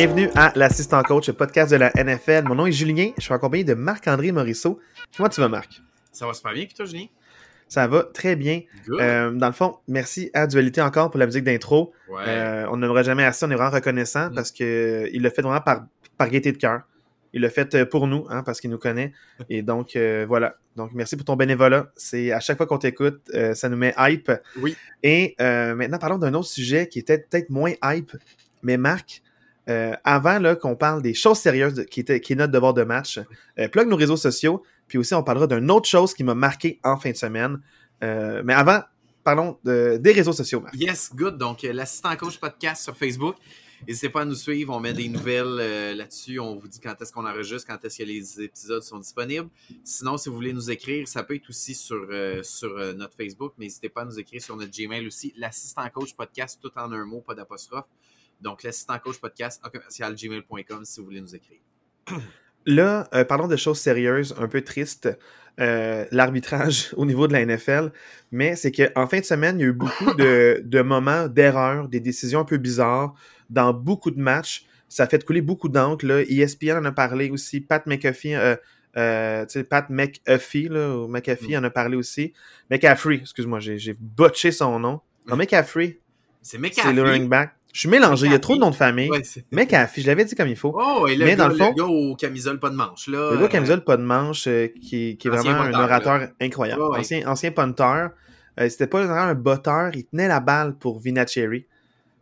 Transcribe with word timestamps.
Bienvenue 0.00 0.30
à 0.34 0.50
l'assistant 0.56 1.02
coach, 1.02 1.28
le 1.28 1.34
podcast 1.34 1.70
de 1.70 1.76
la 1.76 1.92
NFL. 1.94 2.44
Mon 2.44 2.54
nom 2.54 2.64
est 2.64 2.72
Julien, 2.72 3.10
je 3.18 3.22
suis 3.22 3.34
accompagné 3.34 3.64
de 3.64 3.74
Marc-André 3.74 4.32
Morisseau. 4.32 4.80
Comment 5.14 5.28
tu 5.28 5.42
vas, 5.42 5.48
Marc? 5.48 5.82
Ça 6.10 6.26
va 6.26 6.32
super 6.32 6.54
bien, 6.54 6.64
puis 6.64 6.72
toi, 6.72 6.86
Julien? 6.86 7.04
Ça 7.68 7.86
va 7.86 8.04
très 8.04 8.34
bien. 8.34 8.62
Euh, 8.88 9.30
dans 9.30 9.48
le 9.48 9.52
fond, 9.52 9.76
merci 9.88 10.30
à 10.32 10.46
Dualité 10.46 10.80
encore 10.80 11.10
pour 11.10 11.20
la 11.20 11.26
musique 11.26 11.44
d'intro. 11.44 11.92
Euh, 12.26 12.64
on 12.70 12.78
n'aimerait 12.78 13.04
jamais 13.04 13.24
assez, 13.24 13.44
on 13.44 13.50
est 13.50 13.54
vraiment 13.54 13.72
reconnaissant 13.72 14.30
mm. 14.30 14.34
parce 14.34 14.52
qu'il 14.52 15.20
l'a 15.20 15.30
fait 15.30 15.42
vraiment 15.42 15.60
par, 15.60 15.84
par 16.16 16.30
gaieté 16.30 16.52
de 16.52 16.56
cœur. 16.56 16.80
Il 17.34 17.42
l'a 17.42 17.50
fait 17.50 17.74
euh, 17.74 17.84
pour 17.84 18.06
nous, 18.06 18.24
hein, 18.30 18.42
parce 18.42 18.62
qu'il 18.62 18.70
nous 18.70 18.78
connaît. 18.78 19.12
Et 19.50 19.60
donc, 19.60 19.98
voilà. 20.26 20.56
Donc, 20.76 20.92
merci 20.94 21.14
pour 21.14 21.26
ton 21.26 21.36
bénévolat. 21.36 21.92
C'est 21.94 22.32
à 22.32 22.40
chaque 22.40 22.56
fois 22.56 22.66
qu'on 22.66 22.78
t'écoute, 22.78 23.30
ça 23.52 23.68
nous 23.68 23.76
met 23.76 23.94
hype. 23.98 24.32
Oui. 24.62 24.74
Et 25.02 25.34
maintenant, 25.38 25.98
parlons 25.98 26.16
d'un 26.16 26.32
autre 26.32 26.48
sujet 26.48 26.88
qui 26.88 26.98
était 26.98 27.18
peut-être 27.18 27.50
moins 27.50 27.74
hype. 27.84 28.12
Mais 28.62 28.78
Marc, 28.78 29.22
avant 30.04 30.54
qu'on 30.56 30.76
parle 30.76 31.02
des 31.02 31.14
choses 31.14 31.38
sérieuses 31.38 31.84
qui, 31.90 32.00
étaient, 32.00 32.20
qui 32.20 32.32
est 32.32 32.36
notre 32.36 32.52
devoir 32.52 32.74
de 32.74 32.82
match, 32.82 33.20
plug 33.72 33.88
nos 33.88 33.96
réseaux 33.96 34.16
sociaux. 34.16 34.62
Puis 34.90 34.98
aussi, 34.98 35.14
on 35.14 35.22
parlera 35.22 35.46
d'une 35.46 35.70
autre 35.70 35.88
chose 35.88 36.12
qui 36.14 36.24
m'a 36.24 36.34
marqué 36.34 36.80
en 36.82 36.96
fin 36.96 37.12
de 37.12 37.16
semaine. 37.16 37.60
Euh, 38.02 38.42
mais 38.44 38.54
avant, 38.54 38.80
parlons 39.22 39.56
des 39.62 40.12
réseaux 40.12 40.32
sociaux. 40.32 40.64
Yes, 40.74 41.12
good. 41.14 41.38
Donc, 41.38 41.62
euh, 41.62 41.72
l'assistant 41.72 42.14
coach 42.16 42.38
podcast 42.40 42.82
sur 42.82 42.96
Facebook. 42.96 43.36
N'hésitez 43.86 44.08
pas 44.10 44.22
à 44.22 44.24
nous 44.24 44.34
suivre. 44.34 44.74
On 44.74 44.80
met 44.80 44.92
des 44.92 45.08
nouvelles 45.08 45.58
euh, 45.60 45.94
là-dessus. 45.94 46.40
On 46.40 46.56
vous 46.56 46.66
dit 46.66 46.80
quand 46.80 47.00
est-ce 47.00 47.12
qu'on 47.12 47.24
enregistre, 47.24 47.68
quand 47.68 47.82
est-ce 47.84 47.98
que 47.98 48.02
les 48.02 48.42
épisodes 48.42 48.82
sont 48.82 48.98
disponibles. 48.98 49.48
Sinon, 49.84 50.18
si 50.18 50.28
vous 50.28 50.34
voulez 50.34 50.52
nous 50.52 50.72
écrire, 50.72 51.06
ça 51.06 51.22
peut 51.22 51.36
être 51.36 51.48
aussi 51.48 51.76
sur, 51.76 52.08
sur 52.42 52.76
notre 52.94 53.16
Facebook. 53.16 53.52
Mais 53.58 53.66
n'hésitez 53.66 53.90
pas 53.90 54.02
à 54.02 54.04
nous 54.06 54.18
écrire 54.18 54.42
sur 54.42 54.56
notre 54.56 54.72
Gmail 54.76 55.06
aussi. 55.06 55.32
L'assistant 55.36 55.88
coach 55.90 56.14
podcast, 56.14 56.58
tout 56.60 56.72
en 56.76 56.90
un 56.90 57.04
mot, 57.04 57.20
pas 57.20 57.34
d'apostrophe. 57.34 57.86
Donc, 58.40 58.62
l'assistant 58.62 58.98
coach 58.98 59.18
podcast, 59.18 59.60
commercial 59.62 60.14
gmail.com 60.14 60.84
si 60.84 61.00
vous 61.00 61.06
voulez 61.06 61.20
nous 61.20 61.34
écrire. 61.34 61.60
Là, 62.66 63.08
euh, 63.14 63.24
parlons 63.24 63.48
de 63.48 63.56
choses 63.56 63.78
sérieuses, 63.78 64.34
un 64.38 64.48
peu 64.48 64.62
tristes. 64.62 65.08
Euh, 65.58 66.06
l'arbitrage 66.10 66.90
au 66.96 67.04
niveau 67.04 67.26
de 67.28 67.34
la 67.34 67.44
NFL, 67.44 67.92
mais 68.32 68.56
c'est 68.56 68.72
qu'en 68.72 69.06
fin 69.06 69.20
de 69.20 69.24
semaine, 69.24 69.58
il 69.58 69.62
y 69.62 69.64
a 69.64 69.68
eu 69.68 69.72
beaucoup 69.72 70.14
de, 70.14 70.82
moments 70.82 71.28
d'erreur, 71.28 71.88
des 71.88 72.00
décisions 72.00 72.40
un 72.40 72.44
peu 72.44 72.56
bizarres 72.56 73.14
dans 73.50 73.74
beaucoup 73.74 74.10
de 74.10 74.20
matchs. 74.20 74.64
Ça 74.88 75.02
a 75.02 75.06
fait 75.06 75.22
couler 75.22 75.42
beaucoup 75.42 75.68
d'encre. 75.68 76.06
ESPN 76.06 76.78
en 76.78 76.84
a 76.86 76.92
parlé 76.92 77.30
aussi. 77.30 77.60
Pat 77.60 77.84
McAfee, 77.86 78.36
euh, 78.36 78.56
euh 78.96 79.44
Pat 79.68 79.90
McAfee, 79.90 80.68
là, 80.68 80.96
ou 80.96 81.08
McAfee 81.08 81.54
mm. 81.54 81.58
en 81.58 81.64
a 81.64 81.70
parlé 81.70 81.96
aussi. 81.96 82.32
McAfee, 82.70 83.20
excuse-moi, 83.20 83.60
j'ai 83.60 83.94
botché 83.98 84.52
son 84.52 84.78
nom. 84.78 85.00
Non, 85.26 85.36
McAfee. 85.36 85.98
C'est 86.40 86.58
McAfee. 86.58 86.80
C'est 86.82 86.92
le 86.94 87.02
running 87.02 87.28
back. 87.28 87.54
Je 87.72 87.80
suis 87.80 87.88
mélangé, 87.88 88.26
il 88.26 88.32
y 88.32 88.34
a 88.34 88.38
trop 88.38 88.56
de 88.56 88.60
noms 88.60 88.70
de 88.70 88.74
famille. 88.74 89.10
Ouais, 89.10 89.22
mais 89.52 89.68
je 89.96 90.06
l'avais 90.06 90.24
dit 90.24 90.34
comme 90.34 90.48
il 90.48 90.56
faut. 90.56 90.76
Oh, 90.76 91.06
et 91.06 91.14
le, 91.14 91.24
mais 91.24 91.36
gars, 91.36 91.44
dans 91.44 91.48
le, 91.48 91.54
fond, 91.54 91.72
le 91.76 91.82
gars 91.82 91.88
au 91.88 92.16
camisole 92.16 92.58
pas 92.58 92.70
de 92.70 92.74
manche. 92.74 93.06
Là, 93.06 93.30
le 93.32 93.38
gars 93.38 93.44
au 93.44 93.48
camisole 93.48 93.84
pas 93.84 93.96
de 93.96 94.02
manche, 94.02 94.46
euh, 94.46 94.68
qui, 94.68 95.16
qui, 95.16 95.28
est 95.28 95.30
vraiment 95.30 95.60
un 95.60 95.72
orateur 95.72 96.28
incroyable. 96.40 96.82
ancien, 96.82 97.26
ancien 97.28 97.52
punter. 97.52 98.08
Euh, 98.58 98.68
C'était 98.68 98.88
pas 98.88 99.04
vraiment 99.04 99.22
un 99.22 99.34
botteur, 99.34 99.92
il 99.94 100.04
tenait 100.06 100.28
la 100.28 100.40
balle 100.40 100.74
pour 100.74 100.98
Vinatieri. 100.98 101.66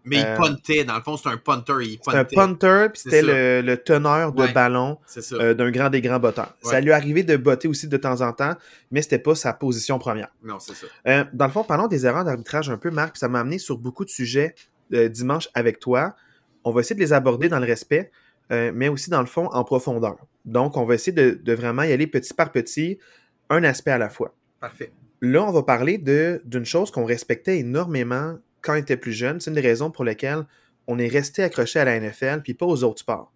Mais 0.09 0.17
il 0.17 0.25
euh, 0.25 0.37
puntait, 0.37 0.85
dans 0.85 0.97
le 0.97 1.03
fond, 1.03 1.17
c'est 1.17 1.29
un 1.29 1.37
punter. 1.37 1.99
C'est 2.03 2.15
un 2.15 2.25
punter, 2.25 2.87
puis 2.93 3.03
c'était 3.03 3.23
le, 3.23 3.61
le, 3.61 3.77
teneur 3.77 4.33
de 4.33 4.47
ballon 4.53 4.99
euh, 5.33 5.55
d'un 5.55 5.71
grand 5.71 5.91
des 5.91 6.01
grands 6.01 6.19
botteurs. 6.19 6.55
Ça 6.63 6.81
lui 6.81 6.93
arrivait 6.93 7.23
de 7.23 7.37
botter 7.37 7.69
aussi 7.69 7.89
de 7.89 7.97
temps 7.97 8.21
en 8.23 8.33
temps, 8.33 8.55
mais 8.91 9.03
c'était 9.03 9.19
pas 9.19 9.35
sa 9.35 9.53
position 9.53 9.99
première. 9.99 10.29
Non, 10.43 10.59
c'est 10.59 10.75
ça. 10.75 10.87
Euh, 11.07 11.25
dans 11.33 11.47
le 11.47 11.53
fond, 11.53 11.65
parlons 11.65 11.89
des 11.89 12.07
erreurs 12.07 12.25
d'arbitrage 12.25 12.71
un 12.71 12.79
peu, 12.79 12.91
Marc, 12.91 13.17
ça 13.17 13.29
m'a 13.29 13.41
amené 13.41 13.59
sur 13.59 13.77
beaucoup 13.77 14.05
de 14.05 14.11
sujets 14.11 14.55
euh, 14.95 15.09
dimanche 15.09 15.49
avec 15.55 15.79
toi. 15.79 16.15
On 16.65 16.73
va 16.73 16.81
essayer 16.81 16.97
de 16.97 17.01
les 17.01 17.13
aborder 17.13 17.49
dans 17.49 17.59
le 17.59 17.67
respect, 17.67 18.11
euh, 18.51 18.73
mais 18.75 18.89
aussi 18.89 19.11
dans 19.11 19.21
le 19.21 19.27
fond 19.27 19.47
en 19.47 19.65
profondeur. 19.65 20.17
Donc, 20.45 20.77
on 20.77 20.85
va 20.85 20.95
essayer 20.95 21.13
de, 21.13 21.53
vraiment 21.53 21.83
y 21.83 21.93
aller 21.93 22.07
petit 22.07 22.33
par 22.33 22.53
petit, 22.53 22.99
un 23.51 23.65
aspect 23.65 23.91
à 23.91 23.99
la 23.99 24.09
fois. 24.09 24.35
Parfait. 24.61 24.93
Là, 25.21 25.45
on 25.45 25.53
va 25.53 25.63
parler 25.63 25.99
d'une 25.99 26.65
chose 26.65 26.91
qu'on 26.91 27.05
respectait 27.05 27.59
énormément 27.59 28.39
quand 28.63 28.75
on 28.75 28.77
était 28.77 28.97
plus 28.97 29.13
jeune. 29.13 29.41
C'est 29.41 29.51
une 29.51 29.57
des 29.57 29.61
raisons 29.61 29.91
pour 29.91 30.05
lesquelles 30.05 30.47
on 30.87 30.99
est 30.99 31.09
resté 31.09 31.43
accroché 31.43 31.81
à 31.81 31.85
la 31.85 31.99
NFL 32.01 32.43
puis 32.43 32.55
pas 32.55 32.67
aux 32.67 32.85
autres 32.85 33.01
sports. 33.01 33.33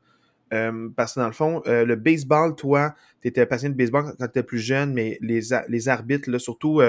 Euh, 0.54 0.88
parce 0.94 1.14
que 1.14 1.20
dans 1.20 1.26
le 1.26 1.32
fond, 1.32 1.62
le 1.66 1.94
baseball, 1.94 2.54
toi, 2.54 2.94
tu 3.20 3.28
étais 3.28 3.46
passionné 3.46 3.74
de 3.74 3.78
baseball 3.78 4.04
quand 4.04 4.16
tu 4.16 4.24
étais 4.24 4.42
plus 4.42 4.58
jeune, 4.60 4.92
mais 4.92 5.18
les, 5.20 5.40
les 5.68 5.88
arbitres, 5.88 6.30
là, 6.30 6.38
surtout, 6.38 6.80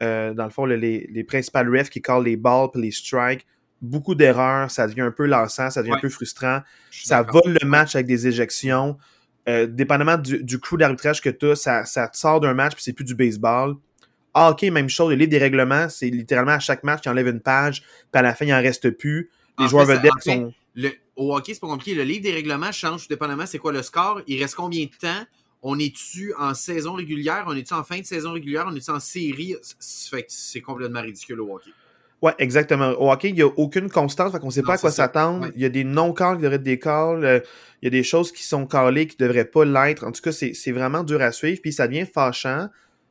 dans 0.00 0.44
le 0.44 0.50
fond, 0.50 0.64
les, 0.64 1.08
les 1.10 1.24
principales 1.24 1.68
refs 1.76 1.90
qui 1.90 2.00
callent 2.00 2.24
les 2.24 2.36
balls 2.36 2.68
et 2.74 2.78
les 2.78 2.90
strikes, 2.90 3.46
beaucoup 3.80 4.14
d'erreurs, 4.14 4.70
ça 4.70 4.86
devient 4.86 5.02
un 5.02 5.10
peu 5.10 5.26
lassant, 5.26 5.70
ça 5.70 5.82
devient 5.82 5.94
un 5.94 6.00
peu 6.00 6.08
frustrant. 6.08 6.60
Ça 6.90 7.22
vole 7.22 7.58
le 7.60 7.66
match 7.66 7.94
avec 7.94 8.06
des 8.06 8.26
éjections. 8.26 8.96
Euh, 9.48 9.66
dépendamment 9.66 10.18
du, 10.18 10.42
du 10.44 10.58
crew 10.58 10.76
d'arbitrage 10.76 11.22
que 11.22 11.30
tu 11.30 11.46
as, 11.50 11.56
ça, 11.56 11.86
ça, 11.86 12.08
te 12.08 12.18
sort 12.18 12.38
d'un 12.40 12.52
match 12.52 12.74
puis 12.74 12.82
c'est 12.82 12.92
plus 12.92 13.04
du 13.04 13.14
baseball. 13.14 13.76
Ah, 14.34 14.50
ok, 14.50 14.62
même 14.64 14.90
chose, 14.90 15.08
le 15.08 15.16
livre 15.16 15.30
des 15.30 15.38
règlements, 15.38 15.88
c'est 15.88 16.10
littéralement 16.10 16.52
à 16.52 16.58
chaque 16.58 16.84
match, 16.84 17.00
tu 17.02 17.08
enlèves 17.08 17.28
une 17.28 17.40
page, 17.40 17.80
puis 17.80 18.18
à 18.18 18.22
la 18.22 18.34
fin, 18.34 18.44
il 18.44 18.52
en 18.52 18.60
reste 18.60 18.90
plus. 18.90 19.30
Les 19.58 19.66
joueurs 19.66 19.86
vedettes 19.86 20.12
sont. 20.20 20.52
Le, 20.74 20.90
au 21.16 21.34
hockey, 21.34 21.54
c'est 21.54 21.60
pas 21.60 21.66
compliqué. 21.66 21.94
Le 21.94 22.04
livre 22.04 22.22
des 22.22 22.32
règlements 22.32 22.70
change 22.70 23.08
dépendamment 23.08 23.46
c'est 23.46 23.58
quoi 23.58 23.72
le 23.72 23.82
score. 23.82 24.20
Il 24.26 24.40
reste 24.40 24.54
combien 24.54 24.84
de 24.84 24.90
temps? 24.90 25.24
On 25.62 25.78
est-tu 25.78 26.32
en 26.38 26.54
saison 26.54 26.92
régulière? 26.92 27.44
On 27.48 27.56
est-tu 27.56 27.74
en 27.74 27.82
fin 27.82 27.98
de 27.98 28.04
saison 28.04 28.32
régulière? 28.32 28.66
On 28.68 28.76
est-tu 28.76 28.90
en 28.90 29.00
série? 29.00 29.56
C'est 29.80 30.60
complètement 30.60 31.00
ridicule 31.00 31.40
au 31.40 31.54
hockey. 31.54 31.70
Ouais, 32.20 32.32
exactement. 32.38 32.90
Au 33.00 33.12
hockey, 33.12 33.28
il 33.28 33.36
n'y 33.36 33.42
a 33.42 33.46
aucune 33.46 33.88
constance, 33.88 34.32
fait 34.32 34.40
qu'on 34.40 34.46
ne 34.46 34.52
sait 34.52 34.62
pas 34.62 34.74
à 34.74 34.78
quoi 34.78 34.90
s'attendre. 34.90 35.48
Il 35.54 35.62
y 35.62 35.64
a 35.64 35.68
des 35.68 35.84
non-calls 35.84 36.36
qui 36.36 36.42
devraient 36.42 36.56
être 36.56 36.62
des 36.64 36.78
calls. 36.78 37.24
Euh, 37.24 37.40
il 37.80 37.86
y 37.86 37.88
a 37.88 37.90
des 37.90 38.02
choses 38.02 38.32
qui 38.32 38.42
sont 38.42 38.66
callées 38.66 39.06
qui 39.06 39.16
ne 39.20 39.26
devraient 39.28 39.44
pas 39.44 39.64
l'être. 39.64 40.04
En 40.04 40.10
tout 40.10 40.20
cas, 40.20 40.32
c'est 40.32 40.72
vraiment 40.72 41.04
dur 41.04 41.22
à 41.22 41.30
suivre. 41.30 41.60
Puis 41.62 41.72
ça 41.72 41.86
devient 41.86 42.06
fâchant 42.06 42.68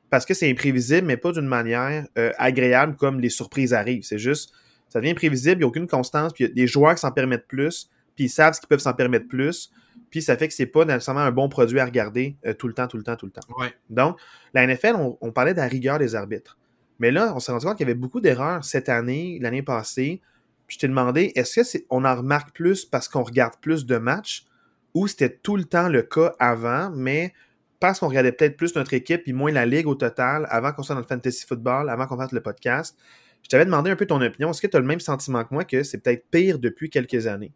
parce 0.10 0.26
que 0.26 0.34
c'est 0.34 0.50
imprévisible, 0.50 1.08
mais 1.08 1.18
pas 1.18 1.32
d'une 1.32 1.48
manière 1.48 2.06
euh, 2.18 2.32
agréable 2.38 2.96
comme 2.98 3.20
les 3.20 3.30
surprises 3.30 3.74
arrivent. 3.74 4.04
C'est 4.04 4.20
juste, 4.20 4.54
ça 4.90 5.00
devient 5.00 5.12
imprévisible, 5.12 5.56
il 5.56 5.60
n'y 5.60 5.64
a 5.64 5.68
aucune 5.68 5.88
constance. 5.88 6.34
Puis 6.34 6.44
il 6.44 6.48
y 6.48 6.52
a 6.52 6.54
des 6.54 6.68
joueurs 6.68 6.96
qui 6.96 7.02
s'en 7.02 7.12
permettent 7.12 7.48
plus, 7.48 7.90
puis 8.16 8.26
ils 8.26 8.30
savent 8.30 8.54
ce 8.54 8.60
qu'ils 8.60 8.70
peuvent 8.70 8.80
s'en 8.80 8.94
permettre 8.94 9.28
plus. 9.28 9.72
Puis 10.10 10.22
ça 10.22 10.38
fait 10.38 10.48
que 10.48 10.54
c'est 10.54 10.66
pas 10.66 10.86
nécessairement 10.86 11.22
un 11.22 11.32
bon 11.32 11.50
produit 11.50 11.80
à 11.80 11.86
regarder 11.86 12.36
euh, 12.46 12.54
tout 12.54 12.68
le 12.68 12.74
temps, 12.74 12.88
tout 12.88 12.98
le 12.98 13.04
temps, 13.04 13.16
tout 13.16 13.26
le 13.26 13.32
temps. 13.32 13.42
Ouais. 13.58 13.74
Donc, 13.90 14.18
la 14.54 14.66
NFL, 14.66 14.96
on, 14.96 15.18
on 15.22 15.32
parlait 15.32 15.54
de 15.54 15.60
la 15.60 15.68
rigueur 15.68 15.98
des 15.98 16.16
arbitres. 16.16 16.58
Mais 17.00 17.12
là, 17.12 17.34
on 17.36 17.40
s'est 17.40 17.52
rendu 17.52 17.66
compte 17.66 17.78
qu'il 17.78 17.88
y 17.88 17.90
avait 17.90 18.00
beaucoup 18.00 18.22
d'erreurs 18.22 18.64
cette 18.64 18.90
année, 18.90 19.38
l'année 19.42 19.62
passée. 19.62 20.22
Je 20.68 20.78
t'ai 20.78 20.88
demandé, 20.88 21.32
est-ce 21.36 21.62
que 21.62 21.86
on 21.90 22.04
en 22.06 22.16
remarque 22.16 22.56
plus 22.56 22.86
parce 22.86 23.08
qu'on 23.08 23.24
regarde 23.24 23.56
plus 23.62 23.86
de 23.86 23.98
matchs 23.98 24.46
ou 24.94 25.08
c'était 25.08 25.30
tout 25.30 25.56
le 25.56 25.64
temps 25.64 25.90
le 25.90 26.02
cas 26.02 26.34
avant, 26.40 26.90
mais 26.90 27.34
parce 27.80 28.00
qu'on 28.00 28.08
regardait 28.08 28.32
peut-être 28.32 28.58
plus 28.58 28.76
notre 28.76 28.94
équipe 28.94 29.24
puis 29.24 29.34
moins 29.34 29.52
la 29.52 29.66
ligue 29.66 29.88
au 29.88 29.96
total 29.96 30.48
avant 30.50 30.72
qu'on 30.72 30.84
soit 30.84 30.96
dans 30.96 31.02
le 31.02 31.08
fantasy 31.08 31.46
football, 31.46 31.90
avant 31.90 32.08
qu'on 32.08 32.18
fasse 32.18 32.32
le 32.32 32.42
podcast? 32.42 32.98
Je 33.44 33.50
t'avais 33.50 33.66
demandé 33.66 33.92
un 33.92 33.96
peu 33.96 34.06
ton 34.06 34.22
opinion. 34.22 34.50
Est-ce 34.50 34.62
que 34.62 34.68
tu 34.68 34.76
as 34.76 34.80
le 34.80 34.86
même 34.86 35.00
sentiment 35.00 35.44
que 35.44 35.54
moi 35.54 35.64
que 35.64 35.84
c'est 35.84 36.00
peut-être 36.00 36.26
pire 36.30 36.60
depuis 36.60 36.90
quelques 36.90 37.28
années? 37.28 37.54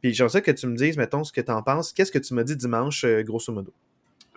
Puis 0.00 0.14
j'aimerais 0.14 0.42
que 0.42 0.50
tu 0.50 0.66
me 0.66 0.76
dises, 0.76 0.96
mettons, 0.96 1.24
ce 1.24 1.32
que 1.32 1.40
tu 1.40 1.50
en 1.50 1.62
penses. 1.62 1.92
Qu'est-ce 1.92 2.12
que 2.12 2.18
tu 2.18 2.32
m'as 2.34 2.44
dit 2.44 2.56
dimanche, 2.56 3.04
euh, 3.04 3.22
grosso 3.22 3.52
modo? 3.52 3.74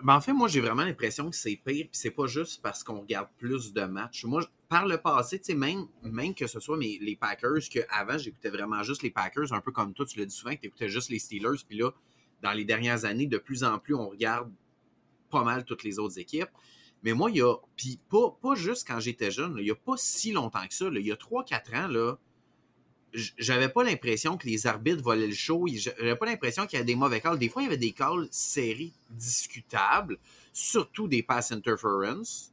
Ben, 0.02 0.14
en 0.14 0.20
fait, 0.20 0.32
moi, 0.32 0.48
j'ai 0.48 0.60
vraiment 0.60 0.84
l'impression 0.84 1.30
que 1.30 1.36
c'est 1.36 1.56
pire, 1.56 1.86
puis 1.86 1.88
c'est 1.92 2.10
pas 2.10 2.26
juste 2.26 2.62
parce 2.62 2.82
qu'on 2.82 3.00
regarde 3.00 3.28
plus 3.38 3.72
de 3.72 3.82
matchs. 3.82 4.24
Moi, 4.24 4.42
par 4.68 4.86
le 4.86 4.98
passé, 4.98 5.38
tu 5.38 5.46
sais, 5.46 5.54
même, 5.54 5.86
même 6.02 6.34
que 6.34 6.46
ce 6.46 6.60
soit 6.60 6.76
mes, 6.76 6.98
les 7.00 7.16
Packers, 7.16 7.68
qu'avant, 7.70 8.16
j'écoutais 8.16 8.50
vraiment 8.50 8.82
juste 8.82 9.02
les 9.02 9.10
Packers, 9.10 9.52
un 9.52 9.60
peu 9.60 9.72
comme 9.72 9.92
toi, 9.92 10.06
tu 10.06 10.18
l'as 10.18 10.26
dit 10.26 10.34
souvent, 10.34 10.54
que 10.54 10.60
tu 10.60 10.66
écoutais 10.68 10.88
juste 10.88 11.10
les 11.10 11.18
Steelers, 11.18 11.64
puis 11.68 11.78
là, 11.78 11.90
dans 12.42 12.52
les 12.52 12.64
dernières 12.64 13.04
années, 13.04 13.26
de 13.26 13.38
plus 13.38 13.64
en 13.64 13.78
plus, 13.78 13.94
on 13.94 14.08
regarde 14.08 14.50
pas 15.30 15.44
mal 15.44 15.64
toutes 15.64 15.84
les 15.84 15.98
autres 15.98 16.18
équipes. 16.18 16.50
Mais 17.02 17.12
moi, 17.12 17.30
il 17.30 17.38
y 17.38 17.42
a, 17.42 17.54
puis 17.76 17.98
pas, 18.08 18.36
pas 18.42 18.54
juste 18.54 18.86
quand 18.86 19.00
j'étais 19.00 19.30
jeune, 19.30 19.56
il 19.58 19.66
y 19.66 19.70
a 19.70 19.74
pas 19.74 19.96
si 19.96 20.32
longtemps 20.32 20.66
que 20.66 20.74
ça, 20.74 20.86
il 20.92 21.06
y 21.06 21.12
a 21.12 21.16
3-4 21.16 21.84
ans, 21.84 21.88
là, 21.88 22.18
j'avais 23.12 23.68
pas 23.68 23.84
l'impression 23.84 24.36
que 24.36 24.46
les 24.46 24.66
arbitres 24.66 25.02
volaient 25.02 25.26
le 25.26 25.34
show. 25.34 25.66
J'avais 25.72 26.16
pas 26.16 26.26
l'impression 26.26 26.66
qu'il 26.66 26.78
y 26.78 26.82
avait 26.82 26.86
des 26.86 26.96
mauvais 26.96 27.20
calls. 27.20 27.38
Des 27.38 27.48
fois, 27.48 27.62
il 27.62 27.66
y 27.66 27.68
avait 27.68 27.76
des 27.76 27.92
calls 27.92 28.28
séries 28.30 28.92
discutables, 29.10 30.18
surtout 30.52 31.08
des 31.08 31.22
pass 31.22 31.52
interference. 31.52 32.52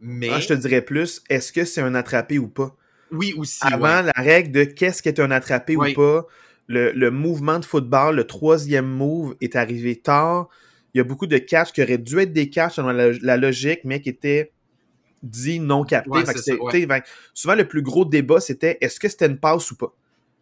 Mais... 0.00 0.30
Ah, 0.30 0.40
je 0.40 0.48
te 0.48 0.54
dirais 0.54 0.82
plus, 0.82 1.22
est-ce 1.28 1.52
que 1.52 1.64
c'est 1.64 1.82
un 1.82 1.94
attrapé 1.94 2.38
ou 2.38 2.48
pas? 2.48 2.74
Oui, 3.10 3.34
aussi. 3.36 3.58
Avant 3.62 4.02
la 4.02 4.12
règle 4.16 4.52
de 4.52 4.64
qu'est-ce 4.64 5.02
qui 5.02 5.08
est 5.08 5.20
un 5.20 5.30
attrapé 5.30 5.76
ou 5.76 5.92
pas, 5.94 6.26
le, 6.68 7.10
mouvement 7.10 7.58
de 7.58 7.64
football, 7.64 8.16
le 8.16 8.24
troisième 8.24 8.86
move 8.86 9.34
est 9.40 9.56
arrivé 9.56 9.96
tard. 9.96 10.48
Il 10.94 10.98
y 10.98 11.00
a 11.00 11.04
beaucoup 11.04 11.26
de 11.26 11.38
catchs 11.38 11.72
qui 11.72 11.82
auraient 11.82 11.98
dû 11.98 12.18
être 12.20 12.32
des 12.32 12.48
catchs 12.48 12.76
dans 12.76 12.92
la 12.92 13.36
logique, 13.36 13.80
mais 13.84 14.00
qui 14.00 14.08
étaient 14.08 14.52
dit 15.22 15.60
non 15.60 15.84
capté. 15.84 16.24
souvent, 17.34 17.54
le 17.54 17.68
plus 17.68 17.82
gros 17.82 18.04
débat, 18.04 18.40
c'était 18.40 18.78
est-ce 18.80 18.98
que 18.98 19.08
c'était 19.08 19.26
une 19.26 19.38
passe 19.38 19.70
ou 19.70 19.76
pas? 19.76 19.94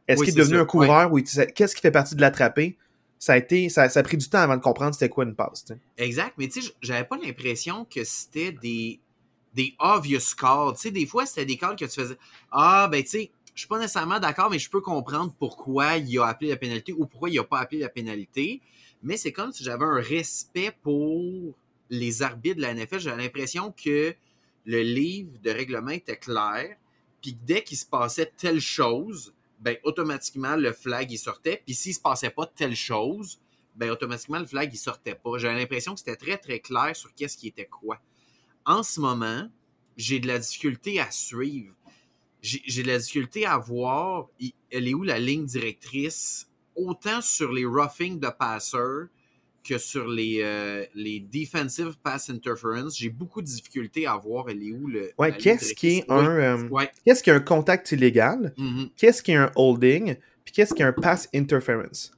Est-ce 0.07 0.23
qu'il 0.23 0.31
est 0.31 0.43
devenu 0.43 0.59
un 0.59 0.65
coureur 0.65 1.13
ou 1.13 1.21
qu'est-ce 1.21 1.75
qui 1.75 1.83
fait 1.83 1.91
partie 1.91 2.15
de 2.15 2.21
l'attraper? 2.21 2.77
Ça 3.19 3.33
a 3.33 3.37
été, 3.37 3.69
ça, 3.69 3.83
a 3.83 4.03
pris 4.03 4.17
du 4.17 4.29
temps 4.29 4.39
avant 4.39 4.57
de 4.57 4.63
comprendre 4.63 4.95
c'était 4.95 5.09
quoi 5.09 5.25
une 5.25 5.35
passe. 5.35 5.65
Exact, 5.97 6.35
mais 6.39 6.47
tu 6.47 6.63
sais, 6.63 6.73
j'avais 6.81 7.05
pas 7.05 7.19
l'impression 7.19 7.85
que 7.85 8.05
c'était 8.05 8.53
des, 8.53 9.01
des 9.55 9.75
obvious 9.81 10.37
calls. 10.39 10.75
Tu 10.75 10.83
sais, 10.83 10.91
des 10.93 11.05
fois, 11.05 11.27
c'était 11.27 11.45
des 11.45 11.57
calls 11.57 11.75
que 11.75 11.85
tu 11.85 12.01
faisais 12.01 12.17
Ah, 12.53 12.89
ben 12.91 13.03
tu 13.03 13.09
sais, 13.09 13.31
je 13.55 13.63
suis 13.63 13.69
pas 13.69 13.81
nécessairement 13.81 14.21
d'accord, 14.21 14.51
mais 14.51 14.61
je 14.61 14.71
peux 14.71 14.81
comprendre 14.81 15.35
pourquoi 15.37 15.97
il 15.97 16.17
a 16.21 16.27
appelé 16.27 16.51
la 16.51 16.57
pénalité 16.57 16.93
ou 16.93 17.07
pourquoi 17.07 17.29
il 17.29 17.37
a 17.41 17.45
pas 17.45 17.59
appelé 17.59 17.81
la 17.81 17.89
pénalité. 17.89 18.61
Mais 19.03 19.17
c'est 19.17 19.33
comme 19.33 19.51
si 19.51 19.65
j'avais 19.65 19.85
un 19.85 20.01
respect 20.01 20.73
pour 20.81 21.55
les 21.91 22.23
arbitres 22.23 22.59
de 22.59 22.63
la 22.63 22.73
NFL. 22.73 23.01
J'ai 23.01 23.17
l'impression 23.17 23.73
que 23.73 24.15
le 24.69 24.83
livre 24.83 25.39
de 25.43 25.51
règlement 25.51 25.93
était 25.93 26.19
clair, 26.19 26.77
puis 27.23 27.33
dès 27.43 27.65
qu'il 27.65 27.79
se 27.79 27.87
passait 27.87 28.31
telle 28.37 28.61
chose, 28.61 29.33
ben 29.59 29.79
automatiquement 29.83 30.57
le 30.57 30.75
flag 30.75 31.11
il 31.11 31.17
sortait, 31.17 31.63
puis 31.65 31.75
s'il 31.75 31.95
se 31.95 32.01
passait 32.01 32.29
pas 32.29 32.45
telle 32.45 32.77
chose, 32.77 33.41
ben 33.75 33.91
automatiquement 33.91 34.39
le 34.39 34.45
flag 34.45 34.69
il 34.71 34.77
sortait 34.77 35.15
pas. 35.15 35.39
J'ai 35.39 35.49
l'impression 35.49 35.95
que 35.95 36.01
c'était 36.01 36.17
très 36.17 36.37
très 36.37 36.61
clair 36.61 36.95
sur 36.95 37.15
qu'est-ce 37.15 37.39
qui 37.39 37.49
était 37.49 37.65
quoi. 37.65 37.99
En 38.67 38.83
ce 38.83 39.01
moment, 39.01 39.49
j'ai 39.97 40.21
de 40.21 40.27
la 40.27 40.39
difficulté 40.39 41.01
à 41.01 41.11
suivre. 41.11 41.75
J'ai 42.43 42.83
de 42.83 42.89
la 42.89 42.99
difficulté 42.99 43.47
à 43.47 43.57
voir 43.57 44.29
elle 44.71 44.87
est 44.87 44.93
où 44.93 45.03
la 45.03 45.19
ligne 45.19 45.47
directrice, 45.47 46.47
autant 46.77 47.23
sur 47.23 47.53
les 47.53 47.65
roughing 47.65 48.21
de 48.21 48.29
passeurs 48.29 49.09
que 49.69 49.79
sur 49.79 50.09
les, 50.09 50.41
euh, 50.43 50.85
les 50.95 51.21
defensive 51.21 51.97
pass 52.03 52.31
interference. 52.31 52.97
J'ai 52.97 53.11
beaucoup 53.11 53.43
de 53.43 53.47
difficultés 53.47 54.07
à 54.07 54.17
voir 54.17 54.47
elle 54.49 54.63
est 54.63 54.73
où 54.73 54.87
le. 54.87 55.11
Ouais, 55.19 55.33
qu'est-ce 55.37 55.75
qui 55.75 55.99
est 55.99 56.05
un. 56.11 56.27
Euh, 56.27 56.87
qu'est-ce 57.05 57.23
qui 57.23 57.31
est 57.31 57.35
un 57.35 57.41
contact 57.41 57.93
illégal? 57.93 58.55
Mm-hmm. 58.57 58.91
Qu'est-ce 58.97 59.23
qui 59.23 59.33
est 59.33 59.37
un 59.37 59.51
holding? 59.57 60.17
Puis 60.45 60.55
qu'est-ce 60.55 60.73
qui 60.73 60.83
est 60.83 60.87
un 60.87 60.93
pass 60.93 61.29
interference? 61.35 62.13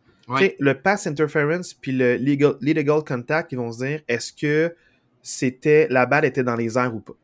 Le 0.60 0.74
pass 0.74 1.08
interference 1.08 1.74
puis 1.74 1.90
le 1.90 2.16
legal, 2.16 2.54
legal 2.60 3.02
contact, 3.02 3.50
ils 3.50 3.58
vont 3.58 3.72
se 3.72 3.84
dire 3.84 4.00
est-ce 4.06 4.32
que 4.32 4.72
c'était 5.22 5.88
la 5.90 6.06
balle 6.06 6.24
était 6.24 6.44
dans 6.44 6.54
les 6.54 6.78
airs 6.78 6.94
ou 6.94 7.00
pas? 7.00 7.14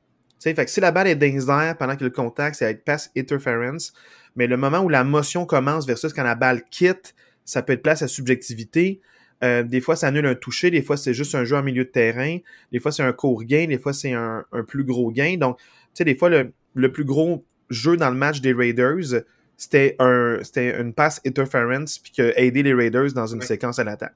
fait 0.42 0.64
que 0.64 0.70
si 0.70 0.80
la 0.80 0.90
balle 0.92 1.06
est 1.06 1.16
dans 1.16 1.26
les 1.26 1.48
airs 1.48 1.76
pendant 1.78 1.96
que 1.96 2.04
le 2.04 2.10
contact, 2.10 2.56
c'est 2.56 2.64
avec 2.64 2.84
pass 2.84 3.10
interference, 3.16 3.92
mais 4.34 4.46
le 4.46 4.56
moment 4.56 4.80
où 4.80 4.88
la 4.88 5.02
motion 5.02 5.46
commence 5.46 5.86
versus 5.86 6.12
quand 6.12 6.24
la 6.24 6.34
balle 6.34 6.62
quitte, 6.70 7.14
ça 7.44 7.62
peut 7.62 7.72
être 7.72 7.82
place 7.82 8.02
à 8.02 8.08
subjectivité. 8.08 9.00
Euh, 9.44 9.62
des 9.62 9.80
fois, 9.80 9.96
ça 9.96 10.08
annule 10.08 10.26
un 10.26 10.34
toucher, 10.34 10.70
des 10.70 10.82
fois, 10.82 10.96
c'est 10.96 11.12
juste 11.14 11.34
un 11.34 11.44
jeu 11.44 11.56
en 11.56 11.62
milieu 11.62 11.84
de 11.84 11.90
terrain, 11.90 12.38
des 12.72 12.80
fois, 12.80 12.90
c'est 12.90 13.02
un 13.02 13.12
court 13.12 13.44
gain, 13.44 13.66
des 13.66 13.78
fois, 13.78 13.92
c'est 13.92 14.12
un, 14.12 14.44
plus 14.66 14.84
gros 14.84 15.10
gain. 15.10 15.36
Donc, 15.36 15.58
tu 15.58 15.64
sais, 15.94 16.04
des 16.04 16.14
fois, 16.14 16.30
le, 16.30 16.52
le, 16.74 16.90
plus 16.90 17.04
gros 17.04 17.44
jeu 17.68 17.96
dans 17.96 18.10
le 18.10 18.16
match 18.16 18.40
des 18.40 18.52
Raiders, 18.52 19.22
c'était 19.56 19.96
un 19.98 20.38
une 20.56 20.92
passe 20.92 21.20
interference 21.26 21.98
puis 21.98 22.12
qui 22.12 22.22
a 22.22 22.38
aidé 22.38 22.62
les 22.62 22.74
Raiders 22.74 23.12
dans 23.12 23.26
une 23.26 23.42
séquence 23.42 23.78
à 23.78 23.84
l'attaque. 23.84 24.14